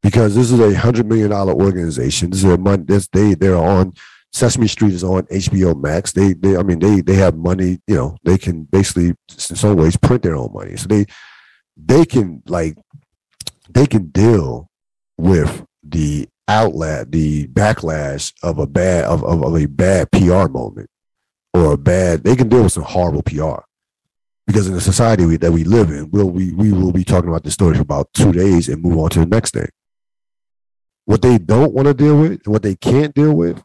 because 0.00 0.36
this 0.36 0.52
is 0.52 0.60
a 0.60 0.78
hundred 0.78 1.06
million 1.06 1.30
dollar 1.30 1.52
organization. 1.52 2.30
This 2.30 2.44
is 2.44 2.52
a 2.52 2.56
money. 2.56 2.84
This 2.86 3.08
they 3.08 3.34
they're 3.34 3.56
on 3.56 3.94
Sesame 4.32 4.68
Street 4.68 4.92
is 4.92 5.02
on 5.02 5.22
HBO 5.24 5.76
Max. 5.76 6.12
They 6.12 6.32
they 6.32 6.56
I 6.56 6.62
mean 6.62 6.78
they 6.78 7.00
they 7.00 7.16
have 7.16 7.36
money. 7.36 7.80
You 7.88 7.96
know 7.96 8.16
they 8.22 8.38
can 8.38 8.62
basically 8.62 9.08
in 9.08 9.16
some 9.28 9.74
ways 9.74 9.96
print 9.96 10.22
their 10.22 10.36
own 10.36 10.52
money. 10.52 10.76
So 10.76 10.86
they 10.86 11.06
they 11.76 12.04
can 12.04 12.44
like 12.46 12.78
they 13.70 13.88
can 13.88 14.06
deal 14.10 14.70
with 15.18 15.66
the 15.82 16.28
outlet, 16.46 17.10
the 17.10 17.48
backlash 17.48 18.32
of 18.40 18.60
a 18.60 18.68
bad 18.68 19.06
of, 19.06 19.24
of, 19.24 19.42
of 19.42 19.56
a 19.56 19.66
bad 19.66 20.12
PR 20.12 20.46
moment 20.46 20.88
or 21.52 21.72
a 21.72 21.76
bad 21.76 22.22
they 22.22 22.36
can 22.36 22.48
deal 22.48 22.62
with 22.62 22.72
some 22.72 22.84
horrible 22.84 23.22
PR. 23.22 23.65
Because 24.46 24.68
in 24.68 24.74
the 24.74 24.80
society 24.80 25.26
we, 25.26 25.36
that 25.38 25.52
we 25.52 25.64
live 25.64 25.90
in, 25.90 26.10
we'll, 26.10 26.30
we, 26.30 26.52
we 26.52 26.72
will 26.72 26.92
be 26.92 27.04
talking 27.04 27.28
about 27.28 27.42
this 27.42 27.54
story 27.54 27.74
for 27.74 27.82
about 27.82 28.12
two 28.12 28.32
days 28.32 28.68
and 28.68 28.82
move 28.82 28.98
on 28.98 29.10
to 29.10 29.20
the 29.20 29.26
next 29.26 29.54
thing. 29.54 29.68
What 31.04 31.22
they 31.22 31.38
don't 31.38 31.72
want 31.72 31.86
to 31.86 31.94
deal 31.94 32.18
with 32.20 32.42
and 32.44 32.46
what 32.46 32.62
they 32.62 32.74
can't 32.76 33.14
deal 33.14 33.34
with 33.34 33.62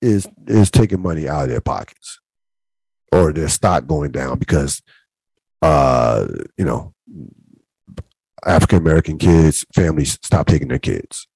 is 0.00 0.26
is 0.46 0.70
taking 0.70 1.02
money 1.02 1.28
out 1.28 1.44
of 1.44 1.48
their 1.50 1.60
pockets 1.60 2.20
or 3.12 3.32
their 3.32 3.48
stock 3.48 3.86
going 3.86 4.10
down 4.10 4.38
because 4.38 4.80
uh 5.60 6.26
you 6.56 6.64
know 6.64 6.94
African 8.46 8.78
American 8.78 9.18
kids 9.18 9.66
families 9.74 10.18
stop 10.22 10.46
taking 10.46 10.68
their 10.68 10.78
kids 10.78 11.26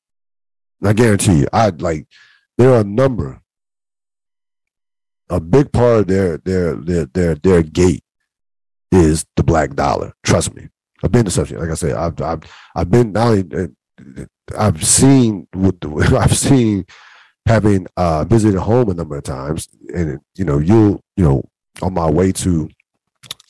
I 0.84 0.92
guarantee 0.92 1.40
you, 1.40 1.48
I 1.52 1.70
like 1.70 2.06
there 2.58 2.72
are 2.72 2.80
a 2.80 2.84
number. 2.84 3.40
A 5.30 5.40
big 5.40 5.72
part 5.72 6.00
of 6.00 6.06
their 6.06 6.36
their 6.38 6.74
their 6.74 7.06
their 7.06 7.34
their 7.34 7.62
gate 7.62 8.03
is 8.94 9.24
the 9.36 9.42
black 9.42 9.74
dollar. 9.74 10.12
Trust 10.22 10.54
me. 10.54 10.68
I've 11.02 11.12
been 11.12 11.24
to 11.24 11.30
such 11.30 11.50
like 11.52 11.70
I 11.70 11.74
said, 11.74 11.92
I've 11.92 12.20
I've 12.20 12.40
I've 12.74 12.90
been 12.90 13.12
not 13.12 13.28
only 13.28 13.68
I've 14.56 14.84
seen 14.84 15.46
I've 16.18 16.36
seen 16.36 16.86
having 17.46 17.86
uh 17.96 18.24
visited 18.24 18.58
home 18.58 18.88
a 18.88 18.94
number 18.94 19.16
of 19.16 19.24
times 19.24 19.68
and 19.94 20.18
you 20.34 20.44
know 20.46 20.58
you 20.58 21.00
you 21.16 21.24
know 21.24 21.44
on 21.82 21.92
my 21.92 22.08
way 22.08 22.32
to 22.32 22.70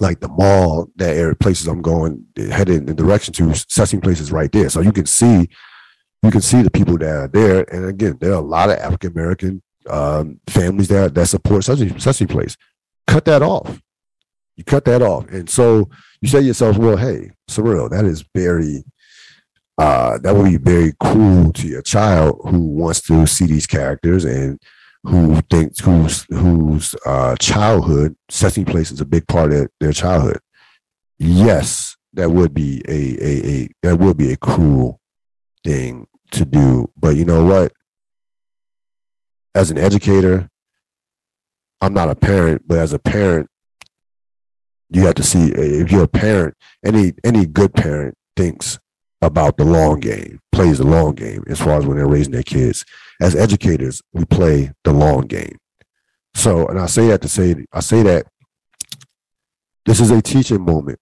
like 0.01 0.19
the 0.19 0.27
mall 0.27 0.89
that 0.97 1.17
area 1.17 1.37
places 1.37 1.69
I'm 1.69 1.81
going 1.81 2.25
headed 2.37 2.77
in 2.77 2.87
the 2.87 2.95
direction 2.95 3.33
to 3.35 3.55
Sesame 3.55 4.01
places 4.01 4.33
right 4.33 4.51
there 4.51 4.69
so 4.69 4.81
you 4.81 4.93
can 4.93 5.07
see 5.07 5.49
you 6.25 6.31
can 6.31 6.41
see 6.41 6.63
the 6.63 6.71
people 6.71 6.97
that 6.99 7.09
are 7.09 7.29
there. 7.29 7.65
And 7.75 7.85
again, 7.85 8.17
there 8.19 8.33
are 8.33 8.37
a 8.37 8.41
lot 8.41 8.71
of 8.71 8.79
African 8.79 9.13
American 9.13 9.63
um, 9.89 10.41
families 10.47 10.89
that 10.89 11.15
that 11.15 11.27
support 11.27 11.65
such 11.65 11.81
a 11.83 12.27
place. 12.27 12.57
Cut 13.07 13.27
that 13.27 13.43
off. 13.43 13.81
You 14.57 14.65
cut 14.65 14.85
that 14.85 15.03
off, 15.03 15.29
and 15.29 15.49
so 15.51 15.89
you 16.21 16.29
say 16.29 16.41
to 16.41 16.47
yourself, 16.47 16.79
"Well, 16.79 16.97
hey, 16.97 17.33
Cyril. 17.49 17.89
That 17.89 18.05
is 18.05 18.25
very." 18.35 18.85
Uh, 19.77 20.19
that 20.19 20.37
would 20.37 20.45
be 20.45 20.57
very 20.57 20.93
cruel 21.01 21.53
to 21.53 21.67
your 21.67 21.83
child 21.83 22.41
who 22.45 22.61
wants 22.61 23.01
to 23.01 23.27
see 23.27 23.45
these 23.45 23.67
characters 23.67 24.25
and 24.25 24.61
who 25.03 25.41
thinks 25.51 25.81
whose 25.81 26.25
whose 26.31 26.95
uh, 27.05 27.35
childhood 27.37 28.17
Sesame 28.29 28.65
Place 28.65 28.91
is 28.91 29.01
a 29.01 29.05
big 29.05 29.27
part 29.27 29.53
of 29.53 29.69
their 29.81 29.93
childhood. 29.93 30.39
Yes, 31.19 31.97
that 32.15 32.31
would 32.31 32.55
be 32.55 32.83
a, 32.89 32.93
a, 32.93 33.49
a 33.49 33.69
that 33.83 33.99
would 33.99 34.17
be 34.17 34.33
a 34.33 34.37
cruel 34.37 35.01
thing 35.65 36.07
to 36.31 36.45
do. 36.45 36.91
But 36.97 37.17
you 37.17 37.25
know 37.25 37.45
what? 37.45 37.73
As 39.55 39.71
an 39.71 39.79
educator, 39.79 40.49
I'm 41.81 41.95
not 41.95 42.11
a 42.11 42.15
parent, 42.15 42.63
but 42.67 42.79
as 42.79 42.93
a 42.93 42.99
parent, 42.99 43.49
you 44.95 45.07
have 45.07 45.15
to 45.17 45.23
see 45.23 45.53
if 45.53 45.91
you're 45.91 46.05
a 46.05 46.09
parent, 46.09 46.55
any 46.85 47.13
any 47.25 47.47
good 47.47 47.75
parent 47.75 48.17
thinks 48.37 48.79
about 49.23 49.57
the 49.57 49.65
long 49.65 50.01
game, 50.01 50.41
plays 50.53 50.79
the 50.79 50.87
long 50.87 51.15
game 51.15 51.45
as 51.49 51.61
far 51.61 51.79
as 51.79 51.87
when 51.87 51.97
they're 51.97 52.07
raising 52.07 52.33
their 52.33 52.43
kids. 52.43 52.85
As 53.21 53.35
educators, 53.35 54.03
we 54.13 54.25
play 54.25 54.73
the 54.85 54.93
long 54.93 55.23
game. 55.23 55.57
So, 56.35 56.67
and 56.67 56.79
I 56.79 56.87
say 56.87 57.09
that 57.09 57.23
to 57.23 57.29
say, 57.29 57.65
I 57.73 57.81
say 57.81 58.03
that 58.03 58.27
this 59.87 60.01
is 60.01 60.11
a 60.11 60.21
teaching 60.21 60.63
moment 60.63 60.99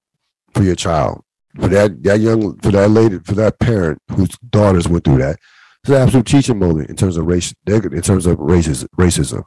for 0.55 0.62
your 0.62 0.74
child 0.77 1.23
for 1.60 1.69
that 1.69 2.02
that 2.02 2.20
young 2.20 2.56
for 2.59 2.70
that 2.70 2.90
lady 2.90 3.19
for 3.19 3.35
that 3.35 3.59
parent 3.59 3.98
whose 4.10 4.31
daughters 4.51 4.89
went 4.89 5.05
through 5.05 5.19
that. 5.19 5.39
It's 5.82 5.90
an 5.90 5.97
absolute 5.97 6.27
teaching 6.27 6.59
moment 6.59 6.90
in 6.90 6.97
terms 6.97 7.16
of 7.16 7.27
race. 7.27 7.52
In 7.66 8.02
terms 8.02 8.27
of 8.27 8.39
racism, 8.39 8.86
racism, 8.97 9.43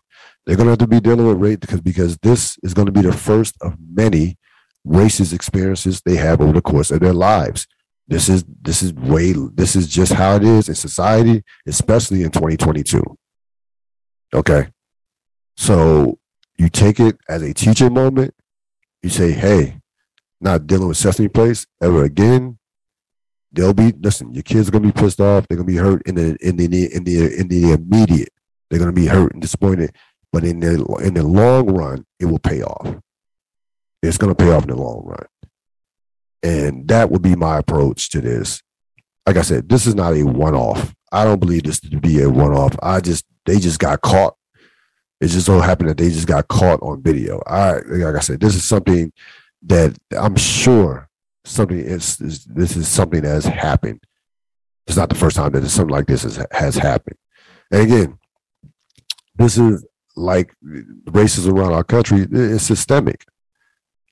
they're 0.46 0.56
going 0.56 0.68
to 0.68 0.72
have 0.72 0.80
to 0.80 0.88
be 0.88 1.00
dealing 1.00 1.28
with 1.28 1.38
race 1.38 1.58
because 1.58 1.82
because 1.82 2.18
this 2.18 2.58
is 2.64 2.74
going 2.74 2.86
to 2.86 2.92
be 2.92 3.02
the 3.02 3.14
first 3.14 3.56
of 3.62 3.76
many 3.80 4.38
racist 4.88 5.34
experiences 5.34 6.02
they 6.02 6.16
have 6.16 6.42
over 6.42 6.54
the 6.54 6.62
course 6.62 6.92
of 6.92 7.00
their 7.00 7.14
lives. 7.14 7.68
This 8.08 8.30
is 8.30 8.46
this 8.62 8.84
is 8.84 8.94
way 8.94 9.34
this 9.54 9.76
is 9.76 9.88
just 9.88 10.14
how 10.14 10.36
it 10.36 10.44
is 10.44 10.70
in 10.70 10.76
society, 10.76 11.44
especially 11.66 12.22
in 12.22 12.30
2022. 12.30 13.02
Okay, 14.34 14.68
so 15.58 16.20
you 16.58 16.70
take 16.70 17.00
it 17.00 17.18
as 17.28 17.42
a 17.42 17.54
teaching 17.54 17.94
moment. 17.94 18.36
You 19.02 19.10
say, 19.10 19.32
"Hey, 19.32 19.80
not 20.40 20.68
dealing 20.68 20.88
with 20.88 20.98
Sesame 20.98 21.30
Place 21.30 21.66
ever 21.82 22.04
again, 22.04 22.60
they'll 23.56 23.74
be 23.74 23.92
listen. 23.94 24.34
Your 24.34 24.44
kids 24.44 24.68
are 24.68 24.72
gonna 24.72 24.86
be 24.86 24.92
pissed 24.92 25.20
off. 25.20 25.48
They're 25.48 25.58
gonna 25.58 25.66
be 25.66 25.78
hurt 25.78 26.04
in 26.06 26.16
the 26.16 26.38
in 26.42 26.58
the 26.58 26.66
in 26.94 27.04
the 27.04 27.40
in 27.40 27.48
the 27.48 27.72
immediate. 27.72 28.30
They're 28.70 28.80
gonna 28.80 28.92
be 28.92 29.08
hurt 29.08 29.34
and 29.34 29.42
disappointed. 29.42 29.96
But 30.36 30.44
in 30.44 30.60
the 30.60 30.84
in 31.02 31.14
the 31.14 31.24
long 31.24 31.68
run, 31.68 32.06
it 32.20 32.26
will 32.26 32.40
pay 32.40 32.62
off. 32.62 32.94
It's 34.04 34.18
gonna 34.18 34.36
pay 34.36 34.52
off 34.52 34.64
in 34.64 34.70
the 34.72 34.76
long 34.76 35.06
run, 35.06 35.28
and 36.44 36.86
that 36.90 37.10
would 37.10 37.22
be 37.22 37.38
my 37.38 37.60
approach 37.60 38.10
to 38.10 38.20
this. 38.20 38.62
Like 39.26 39.38
I 39.38 39.44
said, 39.44 39.70
this 39.70 39.88
is 39.88 39.96
not 39.96 40.14
a 40.14 40.24
one 40.24 40.54
off. 40.54 40.94
I 41.10 41.24
don't 41.24 41.40
believe 41.40 41.64
this 41.64 41.80
to 41.80 42.02
be 42.02 42.22
a 42.22 42.30
one 42.30 42.52
off. 42.52 42.76
I 42.84 43.00
just 43.00 43.24
they 43.46 43.60
just 43.60 43.80
got 43.80 44.02
caught. 44.02 44.36
It 45.22 45.28
just 45.28 45.46
so 45.46 45.62
happened 45.62 45.88
that 45.92 45.98
they 46.00 46.10
just 46.10 46.28
got 46.28 46.50
caught 46.50 46.82
on 46.82 47.02
video. 47.02 47.42
I 47.48 47.76
like 47.86 48.16
I 48.18 48.20
said, 48.20 48.42
this 48.42 48.56
is 48.56 48.66
something 48.66 49.14
that 49.68 49.98
I'm 50.12 50.36
sure 50.36 51.08
something 51.46 51.80
is, 51.80 52.20
is, 52.20 52.44
this 52.44 52.76
is 52.76 52.90
something 52.90 53.22
that 53.22 53.30
has 53.30 53.46
happened. 53.46 54.04
It's 54.86 54.98
not 54.98 55.08
the 55.08 55.16
first 55.16 55.38
time 55.38 55.54
that 55.54 55.66
something 55.70 55.96
like 55.96 56.08
this 56.08 56.24
has, 56.24 56.46
has 56.52 56.76
happened. 56.76 57.16
And 57.72 57.84
again, 57.84 58.20
this 59.38 59.58
is 59.58 59.86
like 60.16 60.54
racism 61.06 61.58
around 61.58 61.74
our 61.74 61.84
country 61.84 62.28
is 62.32 62.66
systemic. 62.66 63.26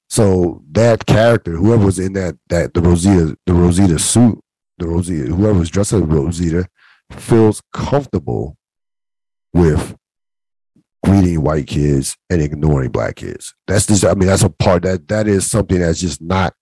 So 0.10 0.62
that 0.72 1.06
character, 1.06 1.56
whoever 1.56 1.86
was 1.86 2.00
in 2.00 2.14
that 2.14 2.38
that 2.50 2.74
the 2.74 2.82
Rosita 2.82 3.38
the 3.46 3.54
Rosita 3.54 3.98
suit 4.00 4.40
the 4.78 4.88
Rosita, 4.88 5.34
whoever 5.34 5.60
was 5.60 5.70
dressed 5.70 5.94
as 5.94 6.02
Rosita, 6.02 6.68
feels 7.12 7.62
comfortable 7.72 8.58
with 9.54 9.96
greeting 11.04 11.42
white 11.42 11.68
kids 11.68 12.18
and 12.30 12.42
ignoring 12.42 12.92
black 12.92 13.18
kids. 13.18 13.54
That's 13.68 13.86
just, 13.86 14.06
I 14.06 14.14
mean, 14.14 14.28
that's 14.28 14.44
a 14.44 14.50
part 14.50 14.84
that 14.84 15.08
that 15.10 15.28
is 15.28 15.50
something 15.50 15.80
that's 15.80 16.00
just 16.00 16.22
not. 16.22 16.54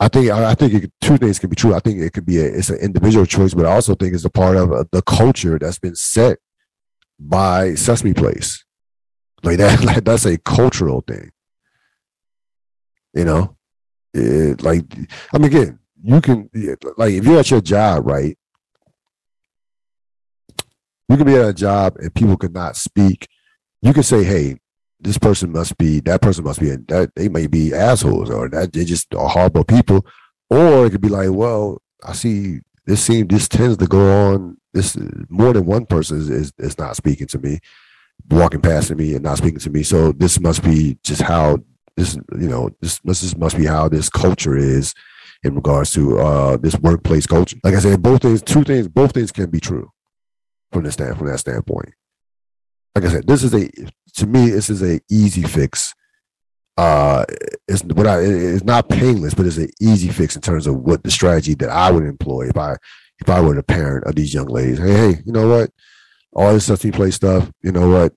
I 0.00 0.08
think 0.08 0.30
I 0.30 0.54
think 0.54 0.74
it, 0.74 0.92
two 1.00 1.16
things 1.16 1.38
can 1.38 1.48
be 1.48 1.56
true. 1.56 1.74
I 1.74 1.78
think 1.78 2.00
it 2.00 2.12
could 2.12 2.26
be 2.26 2.38
a, 2.38 2.44
it's 2.44 2.68
an 2.68 2.78
individual 2.78 3.24
choice, 3.24 3.54
but 3.54 3.64
I 3.64 3.72
also 3.72 3.94
think 3.94 4.14
it's 4.14 4.24
a 4.24 4.30
part 4.30 4.56
of 4.56 4.72
uh, 4.72 4.84
the 4.90 5.02
culture 5.02 5.58
that's 5.58 5.78
been 5.78 5.94
set 5.94 6.38
by 7.28 7.74
Sesame 7.74 8.14
Place. 8.14 8.64
Like 9.42 9.58
that, 9.58 9.84
like 9.84 10.04
that's 10.04 10.26
a 10.26 10.38
cultural 10.38 11.02
thing. 11.06 11.30
You 13.14 13.24
know, 13.24 13.56
it, 14.12 14.62
like 14.62 14.84
I 15.32 15.38
mean, 15.38 15.46
again, 15.46 15.78
you 16.02 16.20
can 16.20 16.50
like 16.96 17.12
if 17.12 17.24
you're 17.24 17.38
at 17.38 17.50
your 17.50 17.60
job, 17.60 18.06
right? 18.06 18.36
You 21.08 21.16
can 21.16 21.26
be 21.26 21.34
at 21.34 21.48
a 21.48 21.54
job 21.54 21.96
and 21.98 22.14
people 22.14 22.36
could 22.36 22.54
not 22.54 22.76
speak. 22.76 23.28
You 23.82 23.92
can 23.92 24.02
say, 24.02 24.24
"Hey, 24.24 24.58
this 24.98 25.18
person 25.18 25.52
must 25.52 25.76
be 25.78 26.00
that 26.00 26.22
person 26.22 26.44
must 26.44 26.60
be 26.60 26.70
that 26.88 27.12
they 27.14 27.28
may 27.28 27.46
be 27.46 27.74
assholes 27.74 28.30
or 28.30 28.48
that 28.48 28.72
they 28.72 28.84
just 28.84 29.14
are 29.14 29.28
horrible 29.28 29.64
people," 29.64 30.04
or 30.50 30.86
it 30.86 30.90
could 30.90 31.02
be 31.02 31.08
like, 31.08 31.30
"Well, 31.30 31.80
I 32.02 32.14
see 32.14 32.60
this 32.86 33.04
seems 33.04 33.28
this 33.28 33.48
tends 33.48 33.76
to 33.78 33.86
go 33.86 34.32
on. 34.32 34.56
This 34.72 34.96
more 35.28 35.52
than 35.52 35.66
one 35.66 35.86
person 35.86 36.18
is, 36.18 36.30
is, 36.30 36.52
is 36.58 36.78
not 36.78 36.96
speaking 36.96 37.26
to 37.28 37.38
me, 37.38 37.60
walking 38.28 38.60
past 38.60 38.94
me 38.94 39.14
and 39.14 39.22
not 39.22 39.38
speaking 39.38 39.60
to 39.60 39.70
me. 39.70 39.82
So 39.82 40.12
this 40.12 40.40
must 40.40 40.64
be 40.64 40.98
just 41.04 41.22
how 41.22 41.58
this 41.96 42.16
you 42.38 42.48
know 42.48 42.70
this 42.80 42.98
this 43.00 43.36
must 43.36 43.56
be 43.56 43.66
how 43.66 43.88
this 43.88 44.08
culture 44.08 44.56
is." 44.56 44.94
in 45.44 45.54
regards 45.54 45.92
to 45.92 46.18
uh, 46.18 46.56
this 46.56 46.74
workplace 46.78 47.26
culture. 47.26 47.58
Like 47.62 47.74
I 47.74 47.78
said, 47.78 48.02
both 48.02 48.22
things, 48.22 48.42
two 48.42 48.64
things, 48.64 48.88
both 48.88 49.12
things 49.12 49.30
can 49.30 49.50
be 49.50 49.60
true 49.60 49.90
from 50.72 50.84
the 50.84 50.90
stand 50.90 51.18
from 51.18 51.28
that 51.28 51.38
standpoint. 51.38 51.92
Like 52.94 53.04
I 53.04 53.08
said, 53.08 53.26
this 53.26 53.42
is 53.42 53.54
a 53.54 53.68
to 54.16 54.26
me, 54.26 54.50
this 54.50 54.70
is 54.70 54.82
a 54.82 55.00
easy 55.10 55.42
fix. 55.42 55.94
Uh, 56.76 57.24
it's 57.68 57.84
what 57.84 58.06
I 58.06 58.20
it's 58.20 58.64
not 58.64 58.88
painless, 58.88 59.34
but 59.34 59.46
it's 59.46 59.56
an 59.56 59.70
easy 59.80 60.08
fix 60.08 60.34
in 60.34 60.42
terms 60.42 60.66
of 60.66 60.76
what 60.76 61.02
the 61.02 61.10
strategy 61.10 61.54
that 61.54 61.70
I 61.70 61.90
would 61.90 62.04
employ 62.04 62.48
if 62.48 62.56
I 62.56 62.76
if 63.20 63.28
I 63.28 63.40
were 63.40 63.54
the 63.54 63.62
parent 63.62 64.04
of 64.06 64.16
these 64.16 64.34
young 64.34 64.46
ladies. 64.46 64.78
Hey, 64.78 64.92
hey, 64.92 65.22
you 65.24 65.32
know 65.32 65.48
what? 65.48 65.70
All 66.32 66.52
this 66.52 66.66
Sesame 66.66 66.90
Place 66.90 67.14
stuff, 67.14 67.50
you 67.62 67.70
know 67.70 67.88
what? 67.88 68.12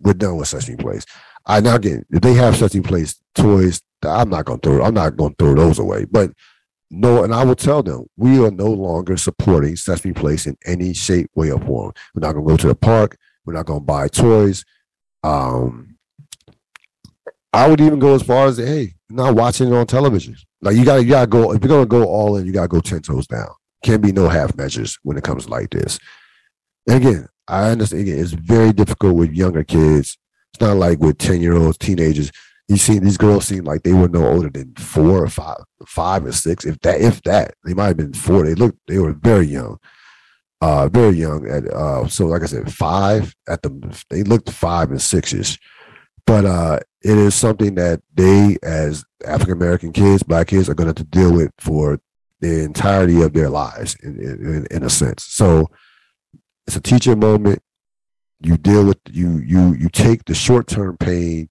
We're 0.00 0.14
done 0.14 0.36
with 0.36 0.48
Sesame 0.48 0.78
Place. 0.78 1.04
I 1.44 1.60
now 1.60 1.76
again, 1.76 2.04
if 2.10 2.22
they 2.22 2.34
have 2.34 2.56
Sesame 2.56 2.82
Place 2.82 3.20
toys, 3.34 3.82
I'm 4.02 4.30
not 4.30 4.46
gonna 4.46 4.58
throw 4.58 4.82
I'm 4.82 4.94
not 4.94 5.16
gonna 5.16 5.34
throw 5.38 5.54
those 5.54 5.78
away. 5.78 6.06
But 6.06 6.32
no, 6.90 7.24
and 7.24 7.34
I 7.34 7.44
will 7.44 7.54
tell 7.54 7.82
them 7.82 8.06
we 8.16 8.42
are 8.44 8.50
no 8.50 8.68
longer 8.68 9.16
supporting 9.16 9.76
Sesame 9.76 10.14
Place 10.14 10.46
in 10.46 10.56
any 10.66 10.94
shape, 10.94 11.30
way, 11.34 11.50
or 11.50 11.60
form. 11.60 11.92
We're 12.14 12.26
not 12.26 12.32
to 12.32 12.42
go 12.42 12.56
to 12.56 12.68
the 12.68 12.74
park. 12.74 13.18
We're 13.44 13.54
not 13.54 13.66
to 13.66 13.80
buy 13.80 14.08
toys. 14.08 14.64
Um, 15.22 15.91
I 17.52 17.68
would 17.68 17.80
even 17.80 17.98
go 17.98 18.14
as 18.14 18.22
far 18.22 18.46
as 18.46 18.58
hey, 18.58 18.94
not 19.10 19.34
watching 19.34 19.68
it 19.68 19.74
on 19.74 19.86
television. 19.86 20.36
Like 20.60 20.76
you 20.76 20.84
got 20.84 20.96
to, 20.96 21.04
you 21.04 21.10
got 21.10 21.22
to 21.22 21.26
go. 21.26 21.52
If 21.52 21.62
you're 21.64 21.80
to 21.80 21.86
go 21.86 22.04
all 22.04 22.36
in, 22.36 22.46
you 22.46 22.52
got 22.52 22.62
to 22.62 22.68
go 22.68 22.80
ten 22.80 23.02
toes 23.02 23.26
down. 23.26 23.48
Can't 23.84 24.02
be 24.02 24.12
no 24.12 24.28
half 24.28 24.56
measures 24.56 24.98
when 25.02 25.16
it 25.16 25.24
comes 25.24 25.48
like 25.48 25.70
this. 25.70 25.98
And 26.88 27.04
again, 27.04 27.28
I 27.48 27.70
understand. 27.70 28.02
Again, 28.02 28.18
it's 28.18 28.32
very 28.32 28.72
difficult 28.72 29.16
with 29.16 29.32
younger 29.32 29.64
kids. 29.64 30.16
It's 30.54 30.60
not 30.60 30.76
like 30.76 31.00
with 31.00 31.18
ten 31.18 31.40
year 31.40 31.54
olds, 31.54 31.78
teenagers 31.78 32.30
you 32.72 32.76
see 32.76 32.98
these 32.98 33.18
girls 33.18 33.46
seem 33.46 33.64
like 33.64 33.82
they 33.82 33.92
were 33.92 34.08
no 34.08 34.26
older 34.26 34.48
than 34.48 34.74
four 34.76 35.22
or 35.22 35.28
five, 35.28 35.58
five 35.86 36.24
or 36.24 36.32
six, 36.32 36.64
if 36.64 36.78
that, 36.80 37.00
if 37.00 37.22
that. 37.22 37.54
They 37.64 37.74
might 37.74 37.88
have 37.88 37.96
been 37.96 38.14
four. 38.14 38.44
They 38.44 38.54
looked, 38.54 38.78
they 38.86 38.98
were 38.98 39.12
very 39.12 39.46
young, 39.46 39.78
uh, 40.60 40.88
very 40.88 41.16
young. 41.16 41.48
At 41.48 41.66
uh, 41.70 42.08
so 42.08 42.26
like 42.26 42.42
I 42.42 42.46
said, 42.46 42.72
five 42.72 43.34
at 43.48 43.62
the, 43.62 44.04
they 44.10 44.22
looked 44.22 44.50
five 44.50 44.90
and 44.90 45.02
sixes, 45.02 45.58
but 46.26 46.44
uh, 46.44 46.78
it 47.02 47.18
is 47.18 47.34
something 47.34 47.74
that 47.76 48.00
they, 48.14 48.56
as 48.62 49.04
African 49.26 49.54
American 49.54 49.92
kids, 49.92 50.22
black 50.22 50.48
kids, 50.48 50.68
are 50.68 50.74
going 50.74 50.92
to 50.92 51.00
have 51.00 51.10
to 51.10 51.18
deal 51.18 51.32
with 51.32 51.50
for 51.58 52.00
the 52.40 52.62
entirety 52.64 53.22
of 53.22 53.32
their 53.32 53.48
lives, 53.48 53.96
in, 54.02 54.18
in, 54.20 54.66
in 54.70 54.82
a 54.82 54.90
sense. 54.90 55.24
So 55.24 55.70
it's 56.66 56.76
a 56.76 56.80
teaching 56.80 57.20
moment. 57.20 57.62
You 58.40 58.56
deal 58.56 58.84
with 58.84 58.98
you 59.10 59.38
you 59.38 59.74
you 59.74 59.88
take 59.88 60.24
the 60.24 60.34
short 60.34 60.66
term 60.66 60.96
pain 60.96 61.48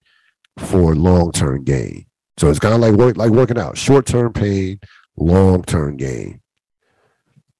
for 0.57 0.95
long 0.95 1.31
term 1.31 1.63
gain. 1.63 2.05
So 2.37 2.49
it's 2.49 2.59
kind 2.59 2.73
of 2.73 2.81
like 2.81 2.93
work, 2.93 3.17
like 3.17 3.31
working 3.31 3.57
out, 3.57 3.77
short 3.77 4.05
term 4.05 4.33
pain, 4.33 4.79
long 5.15 5.63
term 5.63 5.97
gain. 5.97 6.41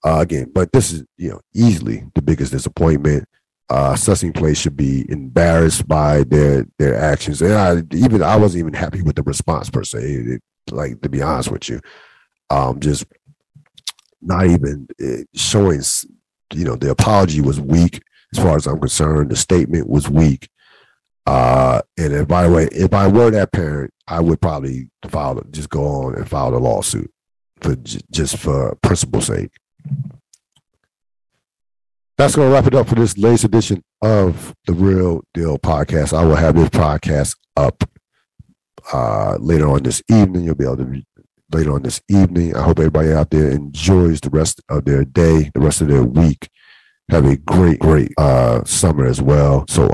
Uh, 0.03 0.19
again, 0.19 0.51
but 0.53 0.71
this 0.71 0.91
is 0.91 1.03
you 1.17 1.29
know 1.29 1.39
easily 1.53 2.03
the 2.15 2.21
biggest 2.21 2.51
disappointment. 2.51 3.27
Uh, 3.71 3.95
Sesame 3.95 4.33
Place 4.33 4.59
should 4.59 4.75
be 4.75 5.09
embarrassed 5.09 5.87
by 5.87 6.25
their 6.25 6.65
their 6.77 6.93
actions, 6.93 7.41
and 7.41 7.53
I 7.53 7.81
even 7.95 8.21
I 8.21 8.35
wasn't 8.35 8.59
even 8.59 8.73
happy 8.73 9.01
with 9.01 9.15
the 9.15 9.23
response 9.23 9.69
per 9.69 9.85
se. 9.85 9.99
It, 10.01 10.41
like 10.71 10.99
to 11.01 11.07
be 11.07 11.21
honest 11.21 11.49
with 11.49 11.69
you, 11.69 11.79
um, 12.49 12.81
just 12.81 13.05
not 14.21 14.45
even 14.45 14.89
eh, 14.99 15.23
showing. 15.33 15.81
You 16.53 16.65
know, 16.65 16.75
the 16.75 16.91
apology 16.91 17.39
was 17.39 17.61
weak 17.61 18.01
as 18.33 18.43
far 18.43 18.57
as 18.57 18.67
I'm 18.67 18.81
concerned. 18.81 19.31
The 19.31 19.37
statement 19.37 19.87
was 19.87 20.09
weak. 20.09 20.49
Uh, 21.25 21.81
and 21.97 22.11
if 22.11 22.29
I 22.29 22.49
were 22.49 22.67
if 22.73 22.93
I 22.93 23.07
were 23.07 23.31
that 23.31 23.53
parent, 23.53 23.93
I 24.05 24.19
would 24.19 24.41
probably 24.41 24.89
file 25.07 25.41
just 25.49 25.69
go 25.69 25.85
on 25.85 26.15
and 26.15 26.27
file 26.29 26.53
a 26.53 26.57
lawsuit 26.57 27.09
for 27.61 27.75
just 27.75 28.35
for 28.35 28.75
principle's 28.81 29.27
sake. 29.27 29.51
That's 32.21 32.35
going 32.35 32.49
to 32.49 32.53
wrap 32.53 32.67
it 32.67 32.75
up 32.75 32.87
for 32.87 32.93
this 32.93 33.17
latest 33.17 33.45
edition 33.45 33.83
of 34.03 34.53
the 34.67 34.73
Real 34.73 35.23
Deal 35.33 35.57
podcast. 35.57 36.15
I 36.15 36.23
will 36.23 36.35
have 36.35 36.55
this 36.55 36.69
podcast 36.69 37.35
up 37.57 37.83
uh, 38.93 39.37
later 39.39 39.67
on 39.67 39.81
this 39.81 40.03
evening. 40.07 40.43
You'll 40.43 40.53
be 40.53 40.65
able 40.65 40.77
to 40.77 41.01
later 41.51 41.71
on 41.71 41.81
this 41.81 41.99
evening. 42.09 42.55
I 42.55 42.61
hope 42.61 42.77
everybody 42.77 43.11
out 43.11 43.31
there 43.31 43.49
enjoys 43.49 44.21
the 44.21 44.29
rest 44.29 44.61
of 44.69 44.85
their 44.85 45.03
day, 45.03 45.49
the 45.55 45.61
rest 45.61 45.81
of 45.81 45.87
their 45.87 46.03
week. 46.03 46.47
Have 47.09 47.25
a 47.25 47.37
great, 47.37 47.79
great 47.79 48.11
uh, 48.19 48.63
summer 48.65 49.07
as 49.07 49.19
well. 49.19 49.65
So 49.67 49.89